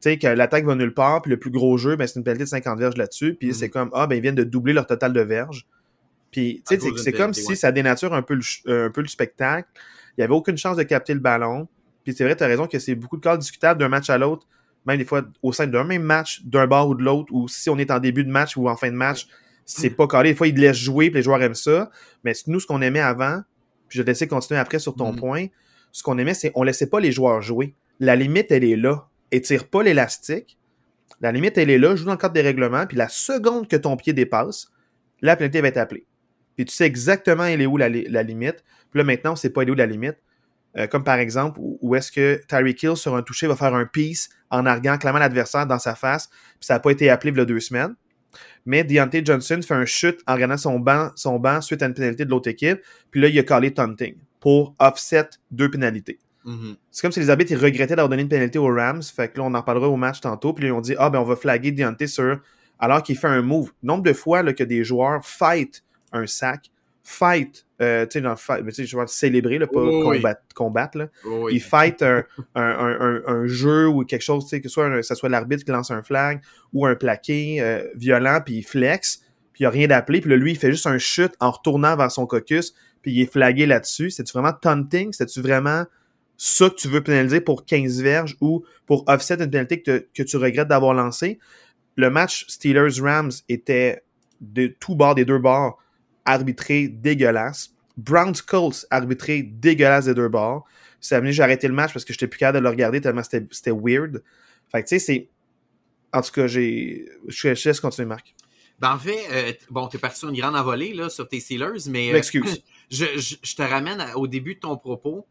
Tu 0.00 0.10
sais, 0.10 0.18
que 0.18 0.26
l'attaque 0.26 0.64
va 0.64 0.74
nulle 0.74 0.94
part, 0.94 1.22
puis 1.22 1.30
le 1.30 1.38
plus 1.38 1.50
gros 1.50 1.76
jeu, 1.76 1.96
ben, 1.96 2.06
c'est 2.06 2.18
une 2.18 2.24
pénalité 2.24 2.44
de 2.44 2.50
50 2.50 2.78
verges 2.78 2.96
là-dessus, 2.96 3.34
puis 3.34 3.54
c'est 3.54 3.66
mm-hmm. 3.66 3.70
comme, 3.70 3.90
ah, 3.92 4.06
ben, 4.06 4.16
ils 4.16 4.20
viennent 4.20 4.34
de 4.34 4.44
doubler 4.44 4.72
leur 4.72 4.86
total 4.86 5.12
de 5.12 5.20
verges. 5.20 5.66
Puis, 6.30 6.62
tu 6.68 6.80
sais, 6.80 6.90
c'est 6.96 7.12
comme 7.12 7.32
si 7.32 7.54
ça 7.54 7.70
dénature 7.70 8.12
un 8.12 8.22
peu, 8.22 8.34
le, 8.34 8.86
un 8.86 8.90
peu 8.90 9.02
le 9.02 9.06
spectacle. 9.06 9.68
Il 10.16 10.20
n'y 10.20 10.24
avait 10.24 10.34
aucune 10.34 10.56
chance 10.56 10.76
de 10.76 10.82
capter 10.82 11.14
le 11.14 11.20
ballon. 11.20 11.68
Puis 12.04 12.14
c'est 12.14 12.24
vrai, 12.24 12.36
tu 12.36 12.44
as 12.44 12.46
raison 12.46 12.66
que 12.66 12.78
c'est 12.78 12.94
beaucoup 12.94 13.16
de 13.16 13.22
cas 13.22 13.36
discutables 13.36 13.80
d'un 13.80 13.88
match 13.88 14.10
à 14.10 14.18
l'autre, 14.18 14.46
même 14.86 14.98
des 14.98 15.04
fois 15.04 15.22
au 15.42 15.52
sein 15.52 15.66
d'un 15.66 15.84
même 15.84 16.02
match, 16.02 16.42
d'un 16.44 16.66
bord 16.66 16.88
ou 16.90 16.94
de 16.94 17.02
l'autre, 17.02 17.32
ou 17.32 17.48
si 17.48 17.70
on 17.70 17.78
est 17.78 17.90
en 17.90 17.98
début 17.98 18.24
de 18.24 18.30
match 18.30 18.56
ou 18.56 18.68
en 18.68 18.76
fin 18.76 18.90
de 18.90 18.96
match, 18.96 19.26
c'est 19.64 19.90
pas 19.90 20.06
carré. 20.06 20.30
Des 20.30 20.34
fois, 20.34 20.46
ils 20.46 20.56
laissent 20.56 20.76
jouer, 20.76 21.10
puis 21.10 21.18
les 21.18 21.22
joueurs 21.22 21.42
aiment 21.42 21.54
ça. 21.54 21.90
Mais 22.22 22.32
nous, 22.46 22.60
ce 22.60 22.66
qu'on 22.66 22.82
aimait 22.82 23.00
avant, 23.00 23.40
puis 23.88 23.96
je 23.96 24.02
vais 24.02 24.04
te 24.04 24.10
laisser 24.10 24.28
continuer 24.28 24.60
après 24.60 24.78
sur 24.78 24.94
ton 24.94 25.12
mm. 25.12 25.16
point. 25.16 25.46
Ce 25.92 26.02
qu'on 26.02 26.18
aimait, 26.18 26.34
c'est 26.34 26.52
on 26.54 26.62
laissait 26.62 26.88
pas 26.88 27.00
les 27.00 27.12
joueurs 27.12 27.40
jouer. 27.40 27.74
La 28.00 28.16
limite, 28.16 28.50
elle 28.50 28.64
est 28.64 28.76
là. 28.76 29.08
Étire 29.30 29.68
pas 29.68 29.82
l'élastique. 29.82 30.58
La 31.20 31.32
limite, 31.32 31.56
elle 31.56 31.70
est 31.70 31.78
là. 31.78 31.96
Joue 31.96 32.04
dans 32.04 32.12
le 32.12 32.18
cadre 32.18 32.34
des 32.34 32.42
règlements. 32.42 32.86
Puis 32.86 32.96
la 32.96 33.08
seconde 33.08 33.68
que 33.68 33.76
ton 33.76 33.96
pied 33.96 34.12
dépasse, 34.12 34.68
la 35.22 35.36
pénalité 35.36 35.60
va 35.60 35.68
être 35.68 35.76
appelée. 35.78 36.06
Puis 36.56 36.66
tu 36.66 36.74
sais 36.74 36.84
exactement 36.84 37.44
elle 37.44 37.60
est 37.60 37.66
où 37.66 37.76
la, 37.76 37.88
limite. 37.88 38.64
Puis 38.90 38.98
là, 38.98 39.04
maintenant, 39.04 39.32
on 39.32 39.36
sait 39.36 39.50
pas 39.50 39.62
elle 39.62 39.68
est 39.68 39.72
où 39.72 39.76
la 39.76 39.86
limite. 39.86 40.16
Euh, 40.76 40.86
comme 40.86 41.04
par 41.04 41.18
exemple, 41.18 41.60
où, 41.62 41.94
est-ce 41.94 42.10
que 42.10 42.40
Tyreek 42.48 42.82
Hill, 42.82 42.96
sur 42.96 43.14
un 43.14 43.22
toucher, 43.22 43.46
va 43.46 43.56
faire 43.56 43.74
un 43.74 43.86
piece 43.86 44.28
en 44.50 44.66
arguant 44.66 44.98
clairement 44.98 45.20
l'adversaire 45.20 45.66
dans 45.66 45.78
sa 45.78 45.94
face, 45.94 46.28
puis 46.28 46.66
ça 46.66 46.74
n'a 46.74 46.80
pas 46.80 46.90
été 46.90 47.10
appelé 47.10 47.32
il 47.32 47.38
y 47.38 47.40
a 47.40 47.44
deux 47.44 47.60
semaines. 47.60 47.94
Mais 48.66 48.82
Deontay 48.82 49.22
Johnson 49.24 49.60
fait 49.62 49.74
un 49.74 49.84
chute 49.84 50.20
en 50.26 50.34
regardant 50.34 50.56
son 50.56 50.78
banc, 50.78 51.10
son 51.14 51.38
banc 51.38 51.60
suite 51.60 51.82
à 51.82 51.86
une 51.86 51.94
pénalité 51.94 52.24
de 52.24 52.30
l'autre 52.30 52.48
équipe. 52.48 52.80
Puis 53.10 53.20
là, 53.20 53.28
il 53.28 53.38
a 53.38 53.42
collé 53.42 53.72
taunting 53.72 54.16
pour 54.40 54.74
offset 54.78 55.28
deux 55.50 55.70
pénalités. 55.70 56.18
Mm-hmm. 56.46 56.76
C'est 56.90 57.02
comme 57.02 57.12
si 57.12 57.20
les 57.20 57.30
arbitres 57.30 57.54
regrettaient 57.56 57.94
d'avoir 57.94 58.08
donné 58.08 58.22
une 58.22 58.28
pénalité 58.28 58.58
aux 58.58 58.74
Rams. 58.74 59.02
Fait 59.02 59.28
que 59.28 59.38
là, 59.38 59.44
on 59.44 59.54
en 59.54 59.62
parlera 59.62 59.88
au 59.88 59.96
match 59.96 60.20
tantôt. 60.20 60.52
Puis 60.52 60.64
là, 60.64 60.68
ils 60.70 60.72
ont 60.72 60.80
dit 60.80 60.94
Ah, 60.98 61.10
ben, 61.10 61.20
on 61.20 61.24
va 61.24 61.36
flaguer 61.36 61.72
Deontay 61.72 62.06
sur. 62.06 62.40
Alors 62.78 63.02
qu'il 63.02 63.16
fait 63.16 63.28
un 63.28 63.42
move. 63.42 63.70
Nombre 63.82 64.02
de 64.02 64.12
fois 64.12 64.42
là, 64.42 64.52
que 64.52 64.64
des 64.64 64.82
joueurs 64.82 65.24
fight 65.24 65.84
un 66.12 66.26
sac, 66.26 66.70
fight, 67.02 67.66
euh, 67.82 68.06
tu 68.06 68.20
sais, 68.20 68.86
je 68.86 68.96
vais 68.96 69.06
célébrer, 69.06 69.58
là, 69.58 69.66
pas 69.66 69.80
combattre, 70.54 70.98
là. 70.98 71.08
Ils 71.50 71.60
fight 71.60 72.02
un, 72.02 72.24
un, 72.54 73.22
un, 73.26 73.46
jeu 73.46 73.88
ou 73.88 74.04
quelque 74.04 74.22
chose, 74.22 74.48
que 74.48 74.68
soit 74.68 75.02
ce 75.02 75.14
soit 75.14 75.28
l'arbitre 75.28 75.64
qui 75.64 75.72
lance 75.72 75.90
un 75.90 76.02
flag 76.02 76.40
ou 76.72 76.86
un 76.86 76.94
plaqué 76.94 77.60
euh, 77.60 77.82
violent, 77.96 78.40
puis 78.44 78.56
il 78.56 78.62
flex, 78.62 79.22
puis 79.52 79.60
il 79.60 79.62
n'y 79.62 79.66
a 79.66 79.70
rien 79.70 79.88
d'appelé, 79.88 80.20
puis 80.20 80.30
là, 80.30 80.36
lui, 80.36 80.52
il 80.52 80.58
fait 80.58 80.70
juste 80.70 80.86
un 80.86 80.98
chute 80.98 81.32
en 81.40 81.50
retournant 81.50 81.96
vers 81.96 82.12
son 82.12 82.26
caucus, 82.26 82.74
puis 83.02 83.12
il 83.12 83.22
est 83.22 83.32
flagué 83.32 83.66
là-dessus. 83.66 84.10
C'est-tu 84.10 84.32
vraiment 84.32 84.52
taunting? 84.52 85.12
C'est-tu 85.12 85.40
vraiment 85.40 85.84
ça 86.36 86.70
que 86.70 86.76
tu 86.76 86.88
veux 86.88 87.02
pénaliser 87.02 87.40
pour 87.40 87.64
15 87.64 88.02
verges 88.02 88.36
ou 88.40 88.64
pour 88.86 89.04
offset 89.08 89.34
une 89.34 89.50
pénalité 89.50 89.82
que, 89.82 90.06
que 90.14 90.22
tu 90.22 90.36
regrettes 90.36 90.68
d'avoir 90.68 90.94
lancé? 90.94 91.38
Le 91.96 92.08
match 92.08 92.46
Steelers-Rams 92.48 93.32
était 93.48 94.02
de 94.40 94.66
tout 94.66 94.94
bord, 94.94 95.14
des 95.14 95.24
deux 95.24 95.38
bords, 95.38 95.78
arbitré 96.24 96.88
dégueulasse. 96.88 97.74
Browns 97.96 98.40
Colts 98.46 98.86
arbitré 98.90 99.42
dégueulasse 99.42 100.06
des 100.06 100.14
deux 100.14 100.28
bords. 100.28 100.64
Ça 101.00 101.16
a 101.16 101.18
amené, 101.18 101.32
j'ai 101.32 101.42
arrêté 101.42 101.68
le 101.68 101.74
match 101.74 101.92
parce 101.92 102.04
que 102.04 102.12
j'étais 102.12 102.26
plus 102.26 102.38
capable 102.38 102.58
de 102.58 102.62
le 102.62 102.70
regarder 102.70 103.00
tellement 103.00 103.22
c'était 103.22 103.70
weird. 103.70 104.22
Fait 104.70 104.82
que 104.82 104.88
tu 104.88 104.98
sais, 104.98 104.98
c'est. 104.98 105.28
En 106.12 106.22
tout 106.22 106.32
cas, 106.32 106.46
j'ai. 106.46 107.06
Je 107.28 107.48
laisse 107.48 107.80
continuer, 107.80 108.08
Marc. 108.08 108.34
Ben, 108.78 108.94
en 108.94 108.98
fait, 108.98 109.26
euh, 109.30 109.52
bon, 109.70 109.86
t'es 109.86 109.98
parti 109.98 110.18
sur 110.18 110.28
une 110.28 110.36
grande 110.36 110.56
envolée 110.56 110.94
là, 110.94 111.08
sur 111.08 111.28
tes 111.28 111.40
Steelers, 111.40 111.88
mais. 111.88 112.12
Euh, 112.12 112.16
Excuse. 112.16 112.62
je, 112.90 113.04
je, 113.16 113.54
te 113.54 113.62
ramène 113.62 114.04
au 114.16 114.26
début 114.26 114.54
de 114.54 114.60
ton 114.60 114.76
propos. 114.76 115.26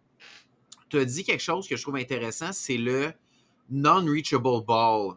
Tu 0.90 1.00
as 1.00 1.06
dit 1.06 1.24
quelque 1.24 1.42
chose 1.42 1.68
que 1.68 1.76
je 1.76 1.82
trouve 1.82 1.96
intéressant, 1.96 2.52
c'est 2.54 2.78
le 2.78 3.12
non-reachable 3.70 4.64
ball. 4.66 5.16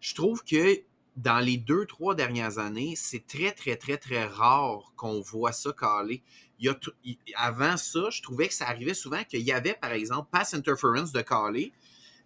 Je 0.00 0.14
trouve 0.14 0.42
que 0.42 0.80
dans 1.16 1.38
les 1.38 1.56
deux, 1.56 1.86
trois 1.86 2.14
dernières 2.14 2.58
années, 2.58 2.94
c'est 2.96 3.26
très, 3.26 3.52
très, 3.52 3.76
très, 3.76 3.96
très 3.96 4.24
rare 4.24 4.92
qu'on 4.96 5.20
voit 5.20 5.52
ça 5.52 5.72
caler. 5.72 6.22
Avant 7.36 7.76
ça, 7.76 8.10
je 8.10 8.22
trouvais 8.22 8.48
que 8.48 8.54
ça 8.54 8.68
arrivait 8.68 8.94
souvent 8.94 9.22
qu'il 9.24 9.40
y 9.40 9.52
avait, 9.52 9.74
par 9.74 9.92
exemple, 9.92 10.28
pass 10.32 10.54
interference 10.54 11.12
de 11.12 11.20
caler. 11.20 11.72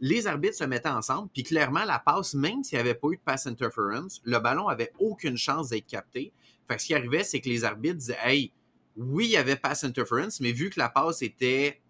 Les 0.01 0.27
arbitres 0.27 0.57
se 0.57 0.65
mettaient 0.65 0.89
ensemble, 0.89 1.29
puis 1.33 1.43
clairement, 1.43 1.85
la 1.85 1.99
passe, 1.99 2.35
même 2.35 2.63
s'il 2.63 2.77
n'y 2.77 2.81
avait 2.81 2.95
pas 2.95 3.09
eu 3.09 3.17
de 3.17 3.23
pass 3.23 3.47
interference, 3.47 4.21
le 4.25 4.39
ballon 4.39 4.69
avait 4.69 4.93
aucune 5.01 5.37
chance 5.37 5.71
d'être 5.71 5.87
capté. 5.87 6.33
Fait 6.69 6.77
que 6.77 6.83
ce 6.83 6.87
qui 6.87 6.95
arrivait, 6.95 7.25
c'est 7.25 7.41
que 7.41 7.49
les 7.49 7.65
arbitres 7.65 7.97
disaient 7.97 8.19
Hey, 8.23 8.53
oui, 8.97 9.27
il 9.27 9.31
y 9.31 9.37
avait 9.37 9.57
pass 9.57 9.85
interference, 9.85 10.41
mais 10.41 10.53
vu 10.53 10.71
que 10.71 10.79
la 10.79 10.89
passe 10.89 11.23
était 11.23 11.81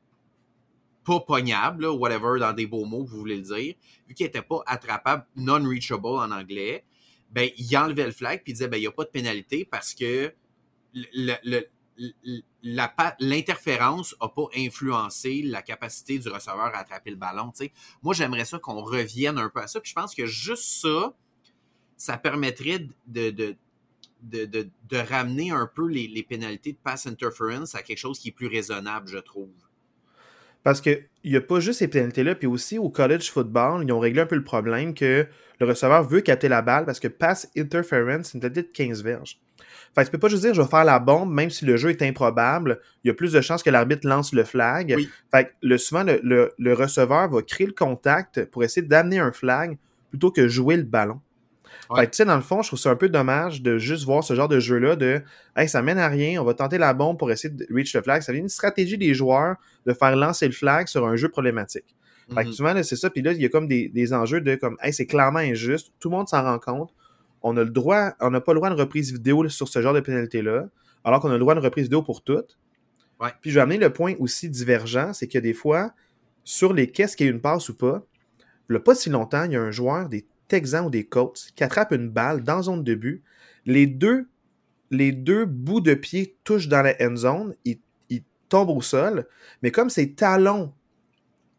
pas 1.09 1.21
pognable, 1.21 1.87
whatever, 1.87 2.39
dans 2.39 2.53
des 2.53 2.67
beaux 2.67 2.85
mots 2.85 3.03
que 3.03 3.09
vous 3.09 3.21
voulez 3.21 3.37
le 3.37 3.43
dire, 3.43 3.75
vu 4.07 4.15
qu'il 4.15 4.27
n'était 4.27 4.43
pas 4.43 4.63
attrapable, 4.67 5.25
non-reachable 5.37 6.07
en 6.07 6.31
anglais, 6.31 6.85
ben, 7.31 7.49
il 7.57 7.77
enlevait 7.79 8.05
le 8.05 8.13
flag 8.13 8.43
puis 8.43 8.53
il 8.53 8.55
disait, 8.57 8.69
ben, 8.69 8.77
il 8.77 8.81
n'y 8.81 8.87
a 8.87 8.93
pas 8.93 9.05
de 9.05 9.09
pénalité 9.09 9.65
parce 9.65 9.95
que 9.95 10.35
l'interférence 13.21 14.15
n'a 14.21 14.29
pas 14.29 14.49
influencé 14.55 15.41
la 15.43 15.63
capacité 15.63 16.19
du 16.19 16.29
receveur 16.29 16.75
à 16.75 16.81
attraper 16.81 17.11
le 17.11 17.17
ballon. 17.17 17.53
Moi, 18.03 18.13
j'aimerais 18.13 18.45
ça 18.45 18.59
qu'on 18.59 18.83
revienne 18.83 19.39
un 19.39 19.49
peu 19.49 19.61
à 19.61 19.67
ça. 19.67 19.81
Puis 19.81 19.91
je 19.91 19.95
pense 19.95 20.15
que 20.15 20.27
juste 20.27 20.83
ça, 20.83 21.15
ça 21.97 22.19
permettrait 22.19 22.87
de, 23.07 23.31
de, 23.31 23.57
de, 24.23 24.69
de 24.91 24.97
ramener 24.97 25.53
un 25.53 25.67
peu 25.67 25.89
les, 25.89 26.07
les, 26.07 26.23
pénalités 26.23 26.73
de 26.73 26.79
pass 26.79 27.07
interference 27.07 27.75
à 27.75 27.83
quelque 27.83 27.99
chose 27.99 28.19
qui 28.19 28.29
est 28.29 28.33
plus 28.33 28.49
raisonnable, 28.49 29.09
je 29.09 29.19
trouve. 29.19 29.68
Parce 30.65 30.81
qu'il 30.81 31.07
n'y 31.25 31.37
a 31.37 31.41
pas 31.41 31.61
juste 31.61 31.79
ces 31.79 31.89
pénalités-là, 31.89 32.35
puis 32.35 32.47
aussi 32.47 32.79
au 32.79 32.89
college 32.89 33.31
football, 33.31 33.85
ils 33.85 33.93
ont 33.93 34.01
réglé 34.01 34.21
un 34.21 34.27
peu 34.27 34.37
le 34.37 34.45
problème 34.45 34.95
que 34.95 35.27
le 35.61 35.67
receveur 35.67 36.05
veut 36.05 36.21
capter 36.21 36.49
la 36.49 36.63
balle 36.63 36.85
parce 36.85 37.01
que 37.01 37.09
pass 37.09 37.49
interference, 37.57 38.29
c'est 38.29 38.35
une 38.35 38.41
pénalité 38.41 38.63
de 38.63 38.73
15 38.73 39.03
verges. 39.03 39.39
Fait 39.95 40.03
que 40.03 40.07
tu 40.07 40.13
peux 40.13 40.19
pas 40.19 40.29
juste 40.29 40.43
dire 40.43 40.55
je 40.55 40.63
vais 40.63 40.69
faire 40.69 40.85
la 40.85 40.99
bombe, 40.99 41.33
même 41.33 41.51
si 41.51 41.65
le 41.65 41.77
jeu 41.77 41.91
est 41.91 42.03
improbable, 42.03 42.81
il 43.03 43.09
y 43.09 43.11
a 43.11 43.15
plus 43.15 43.33
de 43.33 43.41
chances 43.41 43.63
que 43.63 43.71
l'arbitre 43.71 44.07
lance 44.07 44.33
le 44.33 44.45
flag. 44.45 44.97
Fait 45.31 45.45
que 45.47 45.51
le, 45.63 45.79
souvent, 45.79 46.05
le, 46.05 46.53
le 46.57 46.75
receveur 46.75 47.29
va 47.29 47.43
créer 47.43 47.67
le 47.67 47.73
contact 47.73 48.45
pour 48.47 48.63
essayer 48.63 48.87
d'amener 48.87 49.19
un 49.19 49.33
flag 49.33 49.77
plutôt 50.11 50.31
que 50.31 50.49
jouer 50.49 50.77
le 50.77 50.83
ballon. 50.83 51.21
Fait 51.97 52.11
tu 52.11 52.17
sais, 52.17 52.25
dans 52.25 52.37
le 52.37 52.43
fond, 52.43 52.61
je 52.61 52.69
trouve 52.69 52.79
ça 52.79 52.91
un 52.91 52.97
peu 52.97 53.09
dommage 53.09 53.63
de 53.63 53.79
juste 53.79 54.05
voir 54.05 54.23
ce 54.23 54.35
genre 54.35 54.49
de 54.49 54.61
jeu-là 54.61 54.97
de 54.97 55.23
Hey, 55.57 55.69
ça 55.69 55.81
mène 55.81 55.99
à 55.99 56.09
rien, 56.09 56.41
on 56.41 56.45
va 56.45 56.55
tenter 56.55 56.77
la 56.77 56.93
bombe 56.93 57.19
pour 57.19 57.31
essayer 57.31 57.53
de 57.53 57.67
reach 57.75 57.95
le 57.95 58.03
flag. 58.03 58.21
Ça 58.23 58.33
vient 58.33 58.43
une 58.43 58.49
stratégie 58.49 58.99
des 58.99 59.15
joueurs 59.15 59.57
de 59.87 59.93
faire 59.95 60.15
lancer 60.15 60.47
le 60.47 60.53
flag 60.53 60.87
sur 60.87 61.07
un 61.07 61.17
jeu 61.17 61.29
problématique. 61.29 61.97
Fait 62.35 62.45
que 62.45 62.51
mm-hmm. 62.51 62.53
souvent, 62.53 62.83
c'est 62.83 62.97
ça. 62.97 63.09
Puis 63.09 63.23
là, 63.23 63.33
il 63.33 63.41
y 63.41 63.47
a 63.47 63.49
comme 63.49 63.69
des, 63.69 63.89
des 63.89 64.13
enjeux 64.13 64.43
de 64.43 64.55
comme 64.57 64.77
Hey, 64.83 64.93
c'est 64.93 65.07
clairement 65.07 65.39
injuste. 65.39 65.93
Tout 65.99 66.11
le 66.11 66.17
monde 66.17 66.29
s'en 66.29 66.43
rend 66.43 66.59
compte. 66.59 66.93
On 67.43 67.57
a 67.57 67.65
le 67.65 67.71
droit, 67.71 68.13
on 68.21 68.31
n'a 68.31 68.41
pas 68.41 68.53
le 68.53 68.59
droit 68.59 68.71
de 68.71 68.75
reprise 68.75 69.13
vidéo 69.13 69.49
sur 69.49 69.69
ce 69.69 69.81
genre 69.81 69.95
de 69.95 70.01
pénalité-là, 70.01 70.69
alors 71.05 71.21
qu'on 71.21 71.31
a 71.31 71.35
le 71.35 71.39
droit 71.39 71.55
de 71.55 71.61
reprise 71.61 71.85
vidéo 71.85 72.03
pour 72.03 72.23
toutes. 72.23 72.59
Ouais. 73.21 73.31
Puis 73.41 73.51
je 73.51 73.57
vais 73.57 73.61
amener 73.61 73.79
le 73.79 73.93
point 73.93 74.15
aussi 74.19 74.49
divergent, 74.49 75.13
c'est 75.13 75.29
que 75.29 75.39
des 75.39 75.55
fois, 75.55 75.93
sur 76.45 76.73
les 76.73 76.91
qu'est-ce 76.91 77.17
qu'il 77.17 77.27
y 77.27 77.29
a 77.29 77.33
une 77.33 77.41
passe 77.41 77.69
ou 77.69 77.77
pas, 77.77 78.05
il 78.69 78.73
n'y 78.73 78.77
a 78.77 78.81
pas 78.81 78.95
si 78.95 79.09
longtemps, 79.09 79.45
il 79.45 79.53
y 79.53 79.57
a 79.57 79.63
un 79.63 79.71
joueur 79.71 80.09
des 80.09 80.27
Texans 80.49 80.87
ou 80.87 80.91
des 80.91 81.05
Colts 81.05 81.53
qui 81.55 81.63
attrape 81.63 81.93
une 81.93 82.09
balle 82.09 82.43
dans 82.43 82.63
zone 82.63 82.83
de 82.83 82.95
but. 82.95 83.23
Les 83.67 83.87
deux, 83.87 84.29
les 84.91 85.13
deux 85.13 85.45
bouts 85.45 85.81
de 85.81 85.95
pied 85.95 86.37
touchent 86.45 86.69
dans 86.69 86.83
la 86.83 86.95
end 87.01 87.17
zone, 87.17 87.55
il, 87.65 87.79
il 88.09 88.23
tombe 88.49 88.71
au 88.71 88.81
sol, 88.81 89.27
mais 89.63 89.71
comme 89.71 89.91
ses 89.91 90.15
talons 90.15 90.73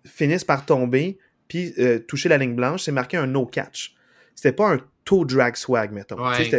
finissent 0.05 0.43
par 0.43 0.65
tomber 0.65 1.19
puis 1.47 1.73
euh, 1.79 1.99
toucher 1.99 2.29
la 2.29 2.37
ligne 2.37 2.55
blanche, 2.55 2.83
c'est 2.83 2.91
marqué 2.91 3.17
un 3.17 3.27
no 3.27 3.45
catch. 3.45 3.95
C'était 4.35 4.53
pas 4.53 4.73
un 4.73 4.79
toe 5.03 5.25
drag 5.25 5.55
swag, 5.55 5.91
mettons. 5.91 6.15
Ouais. 6.17 6.49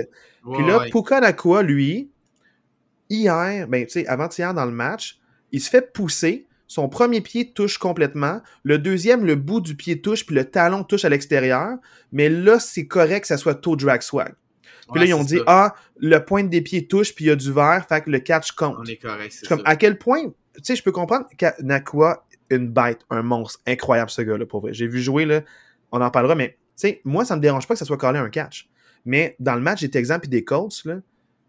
Ouais, 0.45 0.55
puis 0.55 0.67
là, 0.67 0.81
ouais. 0.81 0.91
Puka 0.91 1.21
Nakua, 1.21 1.63
lui, 1.63 2.11
hier, 3.09 3.69
ben, 3.69 3.87
tu 3.87 3.93
sais, 3.93 4.07
avant-hier 4.07 4.53
dans 4.53 4.65
le 4.65 4.73
match, 4.73 5.19
il 5.53 5.61
se 5.61 5.71
fait 5.71 5.93
pousser. 5.93 6.47
Son 6.71 6.89
premier 6.89 7.21
pied 7.21 7.51
touche 7.51 7.79
complètement. 7.79 8.43
Le 8.63 8.79
deuxième, 8.79 9.25
le 9.27 9.35
bout 9.35 9.61
du 9.61 9.75
pied 9.75 10.01
touche, 10.01 10.25
puis 10.25 10.37
le 10.37 10.45
talon 10.45 10.85
touche 10.85 11.05
à 11.05 11.09
l'extérieur. 11.09 11.79
Mais 12.13 12.29
là, 12.29 12.61
c'est 12.61 12.87
correct 12.87 13.23
que 13.23 13.27
ça 13.27 13.39
soit 13.39 13.57
toe 13.57 13.75
drag 13.75 14.03
swag. 14.03 14.35
Puis 14.93 14.93
Ouais, 14.93 15.01
là, 15.01 15.07
ils 15.07 15.15
ont 15.15 15.25
dit, 15.25 15.39
ça. 15.39 15.45
ah, 15.49 15.75
le 15.99 16.19
point 16.25 16.45
des 16.45 16.61
pieds 16.61 16.87
touche, 16.87 17.13
puis 17.13 17.25
il 17.25 17.29
y 17.29 17.31
a 17.33 17.35
du 17.35 17.53
verre, 17.53 17.85
fait 17.89 18.03
que 18.03 18.11
le 18.11 18.21
catch 18.21 18.53
compte. 18.53 18.77
On 18.79 18.85
est 18.85 19.03
correct, 19.03 19.33
c'est 19.33 19.49
comme, 19.49 19.59
ça. 19.59 19.65
à 19.67 19.75
quel 19.75 19.99
point, 19.99 20.27
tu 20.29 20.33
sais, 20.63 20.77
je 20.77 20.85
peux 20.85 20.93
comprendre 20.93 21.27
que 21.37 21.47
Nakua, 21.61 22.25
une 22.51 22.69
bête, 22.69 23.01
un 23.11 23.23
monstre, 23.23 23.59
incroyable 23.67 24.11
ce 24.11 24.23
gars-là, 24.23 24.47
pour 24.47 24.61
vrai. 24.61 24.73
J'ai 24.73 24.87
vu 24.87 25.01
jouer, 25.03 25.25
là, 25.25 25.41
on 25.91 26.01
en 26.01 26.11
parlera, 26.13 26.37
mais, 26.37 26.51
tu 26.51 26.57
sais, 26.77 27.01
moi, 27.05 27.25
ça 27.25 27.35
me 27.35 27.41
dérange 27.41 27.67
pas 27.67 27.75
que 27.75 27.81
ça 27.81 27.85
soit 27.85 27.97
collé 27.97 28.21
un 28.21 28.31
catch. 28.31 28.69
Mais 29.05 29.35
dans 29.41 29.57
le 29.57 29.61
match 29.61 29.81
des 29.81 29.91
Texans 29.91 30.21
et 30.23 30.29
des 30.29 30.45
Colts, 30.45 30.85
là, 30.85 30.99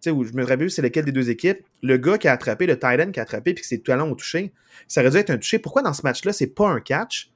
où 0.10 0.24
je 0.24 0.34
me 0.34 0.43
rappelle 0.43 0.72
c'est 0.72 0.81
lequel 0.81 1.05
des 1.05 1.12
deux 1.12 1.29
équipes, 1.29 1.60
le 1.84 1.98
gars 1.98 2.17
qui 2.17 2.27
a 2.27 2.31
attrapé, 2.31 2.65
le 2.65 2.79
tight 2.79 3.00
end 3.00 3.12
qui 3.12 3.20
a 3.20 3.24
attrapé, 3.24 3.53
puis 3.53 3.62
que 3.62 3.67
ses 3.67 3.81
talons 3.81 4.12
ont 4.12 4.15
touché, 4.15 4.51
ça 4.88 5.01
aurait 5.01 5.12
dû 5.12 5.17
être 5.17 5.29
un 5.29 5.38
touché. 5.38 5.60
Pourquoi 5.60 5.84
dans 5.84 5.93
ce 5.93 6.01
match-là, 6.01 6.34
c'est 6.34 6.48
pas 6.48 6.67
un 6.70 6.79
catch, 6.79 7.31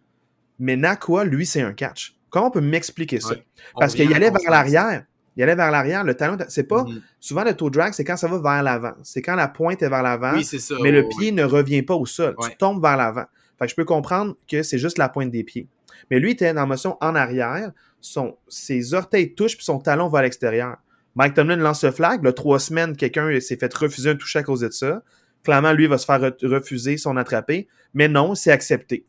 mais 0.57 0.75
Nakua, 0.75 1.25
lui, 1.25 1.45
c'est 1.45 1.61
un 1.61 1.73
catch? 1.73 2.15
Comment 2.29 2.47
on 2.47 2.51
peut 2.51 2.61
m'expliquer 2.61 3.19
ça? 3.19 3.29
Ouais. 3.29 3.45
Parce 3.79 3.93
qu'il 3.93 4.11
allait 4.13 4.31
la 4.31 4.39
vers 4.39 4.51
l'arrière. 4.51 5.05
Il 5.37 5.43
allait 5.43 5.55
vers 5.55 5.71
l'arrière. 5.71 6.03
Le 6.03 6.15
talon, 6.15 6.37
c'est 6.47 6.63
pas. 6.63 6.83
Mhm. 6.83 7.01
Souvent, 7.19 7.43
le 7.43 7.53
toe 7.53 7.69
drag, 7.69 7.93
c'est 7.93 8.03
quand 8.03 8.17
ça 8.17 8.27
va 8.27 8.39
vers 8.39 8.63
l'avant. 8.63 8.93
C'est 9.03 9.21
quand 9.21 9.35
la 9.35 9.47
pointe 9.47 9.81
est 9.81 9.89
vers 9.89 10.03
l'avant, 10.03 10.33
Oui, 10.33 10.45
c'est 10.45 10.59
ça. 10.59 10.75
mais 10.81 10.91
le 10.91 11.01
ouais, 11.01 11.09
pied 11.17 11.31
ne 11.31 11.43
revient 11.43 11.81
pas 11.81 11.95
au 11.95 12.05
sol. 12.05 12.35
Tu 12.41 12.55
tombes 12.57 12.81
vers 12.81 12.97
l'avant. 12.97 13.25
Fait 13.59 13.65
que 13.65 13.71
je 13.71 13.75
peux 13.75 13.85
comprendre 13.85 14.35
que 14.49 14.63
c'est 14.63 14.77
juste 14.77 14.97
la 14.97 15.09
pointe 15.09 15.31
des 15.31 15.43
pieds. 15.43 15.67
Mais 16.09 16.19
lui, 16.19 16.29
il 16.29 16.33
était 16.33 16.57
en 16.57 16.67
motion 16.67 16.97
en 17.01 17.15
arrière. 17.15 17.71
Son, 18.01 18.37
ses 18.47 18.93
orteils 18.93 19.33
touchent 19.33 19.55
puis 19.55 19.65
son 19.65 19.79
talon 19.79 20.07
va 20.07 20.19
à 20.19 20.21
l'extérieur. 20.23 20.77
Mike 21.15 21.33
Tomlin 21.33 21.55
lance 21.57 21.83
le 21.83 21.91
flag. 21.91 22.23
Le 22.23 22.33
trois 22.33 22.59
semaines, 22.59 22.95
quelqu'un 22.95 23.39
s'est 23.39 23.57
fait 23.57 23.73
refuser 23.73 24.11
un 24.11 24.15
toucher 24.15 24.39
à 24.39 24.43
cause 24.43 24.59
de 24.61 24.69
ça. 24.69 25.01
Clairement, 25.43 25.73
lui 25.73 25.87
va 25.87 25.97
se 25.97 26.05
faire 26.05 26.19
re- 26.19 26.45
refuser 26.47 26.97
son 26.97 27.17
attrapé. 27.17 27.67
Mais 27.93 28.07
non, 28.07 28.35
c'est 28.35 28.51
accepté. 28.51 29.05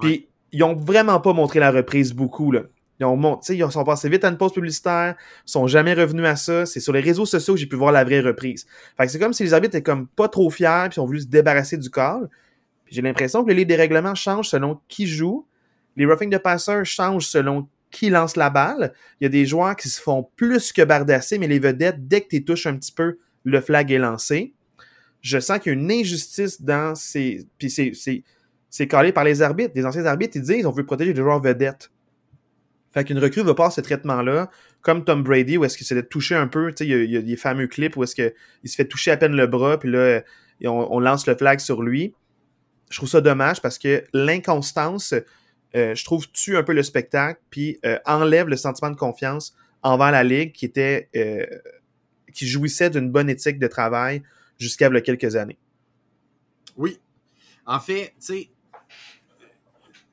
Puis, 0.00 0.28
ils 0.52 0.62
ont 0.62 0.74
vraiment 0.74 1.18
pas 1.20 1.32
montré 1.32 1.58
la 1.60 1.70
reprise 1.70 2.12
beaucoup. 2.12 2.52
Là. 2.52 2.62
Ils, 3.00 3.04
ont, 3.06 3.16
mon- 3.16 3.36
tu 3.36 3.46
sais, 3.46 3.56
ils 3.56 3.70
sont 3.72 3.82
passés 3.84 4.08
vite 4.08 4.22
à 4.24 4.28
une 4.28 4.36
pause 4.36 4.52
publicitaire, 4.52 5.16
sont 5.44 5.66
jamais 5.66 5.94
revenus 5.94 6.26
à 6.26 6.36
ça. 6.36 6.66
C'est 6.66 6.78
sur 6.80 6.92
les 6.92 7.00
réseaux 7.00 7.26
sociaux 7.26 7.54
que 7.54 7.60
j'ai 7.60 7.66
pu 7.66 7.76
voir 7.76 7.90
la 7.90 8.04
vraie 8.04 8.20
reprise. 8.20 8.66
Fait 8.96 9.06
que 9.06 9.12
c'est 9.12 9.18
comme 9.18 9.32
si 9.32 9.42
les 9.42 9.54
arbitres 9.54 9.74
étaient 9.74 9.82
comme 9.82 10.06
pas 10.06 10.28
trop 10.28 10.50
fiers 10.50 10.86
puis 10.90 11.00
ont 11.00 11.06
voulu 11.06 11.20
se 11.20 11.26
débarrasser 11.26 11.78
du 11.78 11.90
call. 11.90 12.28
J'ai 12.86 13.02
l'impression 13.02 13.42
que 13.42 13.48
les 13.48 13.54
livres 13.54 13.68
des 13.68 13.76
règlements 13.76 14.14
changent 14.14 14.48
selon 14.50 14.78
qui 14.88 15.06
joue. 15.06 15.46
Les 15.96 16.04
roughing 16.06 16.30
de 16.30 16.38
passeurs 16.38 16.84
changent 16.84 17.26
selon 17.26 17.66
qui 17.92 18.10
lance 18.10 18.34
la 18.36 18.50
balle. 18.50 18.92
Il 19.20 19.24
y 19.24 19.26
a 19.26 19.28
des 19.28 19.46
joueurs 19.46 19.76
qui 19.76 19.88
se 19.88 20.00
font 20.00 20.28
plus 20.34 20.72
que 20.72 20.82
bardasser, 20.82 21.38
mais 21.38 21.46
les 21.46 21.60
vedettes, 21.60 22.08
dès 22.08 22.22
que 22.22 22.28
tu 22.28 22.44
touches 22.44 22.66
un 22.66 22.76
petit 22.76 22.90
peu, 22.92 23.18
le 23.44 23.60
flag 23.60 23.92
est 23.92 23.98
lancé. 23.98 24.54
Je 25.20 25.38
sens 25.38 25.60
qu'il 25.60 25.72
y 25.72 25.76
a 25.76 25.78
une 25.78 25.90
injustice 25.92 26.60
dans 26.60 26.96
ces. 26.96 27.46
Puis 27.58 27.70
c'est- 27.70 27.92
c'est 28.70 28.88
calé 28.88 29.12
par 29.12 29.22
les 29.22 29.42
arbitres. 29.42 29.72
Les 29.76 29.86
anciens 29.86 30.06
arbitres, 30.06 30.36
ils 30.36 30.42
disent 30.42 30.66
on 30.66 30.72
veut 30.72 30.84
protéger 30.84 31.12
les 31.12 31.20
joueurs 31.22 31.40
vedettes. 31.40 31.92
Fait 32.92 33.04
qu'une 33.04 33.18
recrue 33.18 33.42
va 33.42 33.54
pas 33.54 33.70
ce 33.70 33.80
traitement-là, 33.80 34.50
comme 34.82 35.04
Tom 35.04 35.22
Brady, 35.22 35.56
où 35.56 35.64
est-ce 35.64 35.78
qu'il 35.78 35.86
se 35.86 35.94
fait 35.94 36.02
toucher 36.02 36.34
un 36.34 36.46
peu. 36.48 36.70
Tu 36.72 36.84
sais, 36.84 36.86
il 36.90 37.10
y, 37.10 37.16
a- 37.16 37.22
des 37.22 37.36
fameux 37.36 37.66
clips 37.68 37.96
où 37.96 38.02
est-ce 38.02 38.14
qu'il 38.14 38.32
se 38.64 38.74
fait 38.74 38.84
toucher 38.86 39.10
à 39.12 39.16
peine 39.16 39.34
le 39.36 39.46
bras, 39.46 39.78
puis 39.78 39.90
là, 39.90 40.22
on 40.64 40.98
lance 41.00 41.26
le 41.26 41.36
flag 41.36 41.60
sur 41.60 41.82
lui. 41.82 42.14
Je 42.90 42.98
trouve 42.98 43.08
ça 43.08 43.20
dommage 43.22 43.62
parce 43.62 43.78
que 43.78 44.04
l'inconstance, 44.12 45.14
euh, 45.76 45.94
je 45.94 46.04
trouve, 46.04 46.30
tue 46.30 46.56
un 46.56 46.62
peu 46.62 46.72
le 46.72 46.82
spectacle, 46.82 47.40
puis 47.50 47.78
euh, 47.84 47.98
enlève 48.06 48.48
le 48.48 48.56
sentiment 48.56 48.90
de 48.90 48.96
confiance 48.96 49.54
envers 49.82 50.10
la 50.10 50.24
Ligue 50.24 50.52
qui 50.52 50.64
était. 50.64 51.08
euh, 51.16 51.46
qui 52.32 52.46
jouissait 52.46 52.90
d'une 52.90 53.10
bonne 53.10 53.30
éthique 53.30 53.58
de 53.58 53.66
travail 53.66 54.22
jusqu'à 54.58 54.88
il 54.88 54.94
y 54.94 54.96
a 54.96 55.00
quelques 55.00 55.36
années? 55.36 55.58
Oui. 56.76 56.98
En 57.66 57.78
fait, 57.78 58.14
tu 58.24 58.48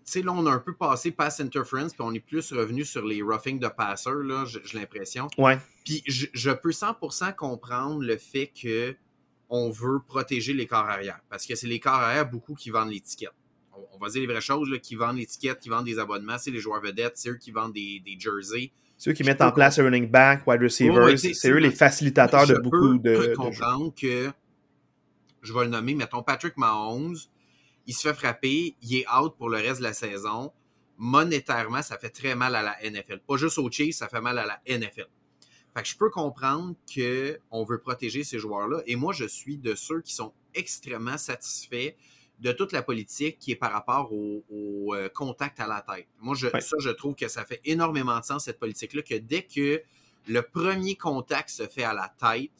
sais, 0.03 0.21
là, 0.21 0.31
on 0.33 0.45
a 0.45 0.51
un 0.51 0.59
peu 0.59 0.75
passé 0.75 1.11
pass 1.11 1.39
interference, 1.39 1.93
puis 1.93 2.01
on 2.01 2.13
est 2.13 2.19
plus 2.19 2.51
revenu 2.51 2.83
sur 2.83 3.05
les 3.05 3.21
roughing 3.21 3.59
de 3.59 3.67
passer, 3.67 4.09
là, 4.23 4.45
j'ai 4.45 4.59
j'ai 4.63 4.79
l'impression. 4.79 5.27
Ouais. 5.37 5.57
Puis 5.85 6.03
je, 6.07 6.27
je 6.33 6.51
peux 6.51 6.71
100% 6.71 7.35
comprendre 7.35 8.03
le 8.03 8.17
fait 8.17 8.47
que 8.47 8.95
on 9.49 9.71
veut 9.71 9.99
protéger 10.05 10.53
les 10.53 10.67
corps 10.67 10.87
arrière, 10.87 11.19
parce 11.29 11.47
que 11.47 11.55
c'est 11.55 11.67
les 11.67 11.79
corps 11.79 11.93
arrière 11.93 12.29
beaucoup 12.29 12.53
qui 12.53 12.69
vendent 12.69 12.91
l'étiquette. 12.91 13.33
On, 13.91 13.95
on 13.95 13.97
va 13.99 14.09
dire 14.09 14.21
les 14.21 14.27
vraies 14.27 14.41
choses, 14.41 14.69
là, 14.69 14.77
qui 14.79 14.95
vendent 14.95 15.17
l'étiquette, 15.17 15.59
qui 15.59 15.69
vendent 15.69 15.85
des 15.85 15.99
abonnements, 15.99 16.37
c'est 16.37 16.51
les 16.51 16.59
joueurs 16.59 16.81
vedettes, 16.81 17.13
c'est 17.15 17.29
eux 17.29 17.37
qui 17.37 17.51
vendent 17.51 17.73
des, 17.73 18.01
des 18.05 18.19
jerseys. 18.19 18.71
Ceux 18.97 19.13
qui 19.13 19.23
Je 19.23 19.29
mettent 19.29 19.37
peux 19.39 19.45
en 19.45 19.51
place 19.51 19.79
running 19.79 20.09
back, 20.09 20.45
wide 20.45 20.61
receivers, 20.61 21.03
Ouais, 21.05 21.17
c'est 21.17 21.49
eux 21.49 21.57
les 21.57 21.71
facilitateurs 21.71 22.45
Je 22.45 22.53
de 22.53 22.57
peux 22.59 22.63
beaucoup 22.63 22.97
de, 22.97 23.09
de 23.09 23.21
jeux. 23.21 23.33
comprendre 23.33 23.93
que, 23.95 24.29
je 25.41 25.53
vais 25.53 25.63
le 25.63 25.69
nommer, 25.69 25.95
mettons 25.95 26.21
Patrick 26.21 26.57
Mahomes, 26.57 27.15
il 27.87 27.93
se 27.93 28.07
fait 28.07 28.13
frapper, 28.13 28.75
il 28.81 28.95
est 28.97 29.05
out 29.09 29.35
pour 29.37 29.49
le 29.49 29.57
reste 29.57 29.79
de 29.79 29.83
la 29.83 29.93
saison. 29.93 30.51
Monétairement, 30.97 31.81
ça 31.81 31.97
fait 31.97 32.09
très 32.09 32.35
mal 32.35 32.55
à 32.55 32.61
la 32.61 32.75
NFL. 32.89 33.21
Pas 33.25 33.37
juste 33.37 33.57
aux 33.57 33.71
Chiefs, 33.71 33.95
ça 33.95 34.09
fait 34.09 34.19
mal 34.21 34.37
à 34.37 34.45
la 34.45 34.61
NFL. 34.67 35.07
Fait 35.73 35.81
que 35.81 35.87
je 35.87 35.95
peux 35.97 36.09
comprendre 36.09 36.75
qu'on 36.93 37.63
veut 37.63 37.79
protéger 37.79 38.23
ces 38.25 38.37
joueurs-là. 38.37 38.81
Et 38.85 38.95
moi, 38.97 39.13
je 39.13 39.25
suis 39.25 39.57
de 39.57 39.75
ceux 39.75 40.01
qui 40.01 40.13
sont 40.13 40.33
extrêmement 40.53 41.17
satisfaits 41.17 41.93
de 42.39 42.51
toute 42.51 42.71
la 42.71 42.81
politique 42.81 43.37
qui 43.39 43.51
est 43.51 43.55
par 43.55 43.71
rapport 43.71 44.13
au, 44.13 44.43
au, 44.49 44.95
euh, 44.95 45.09
contact 45.09 45.59
à 45.59 45.67
la 45.67 45.81
tête. 45.81 46.07
Moi, 46.21 46.35
je, 46.35 46.47
Ouais. 46.47 46.61
ça, 46.61 46.77
je 46.79 46.89
trouve 46.89 47.15
que 47.15 47.27
ça 47.27 47.43
fait 47.45 47.59
énormément 47.65 48.17
de 48.19 48.23
sens, 48.23 48.45
cette 48.45 48.59
politique-là, 48.59 49.01
que 49.01 49.15
dès 49.15 49.43
que 49.43 49.81
le 50.27 50.41
premier 50.41 50.95
contact 50.95 51.49
se 51.49 51.67
fait 51.67 51.83
à 51.83 51.93
la 51.93 52.13
tête, 52.17 52.51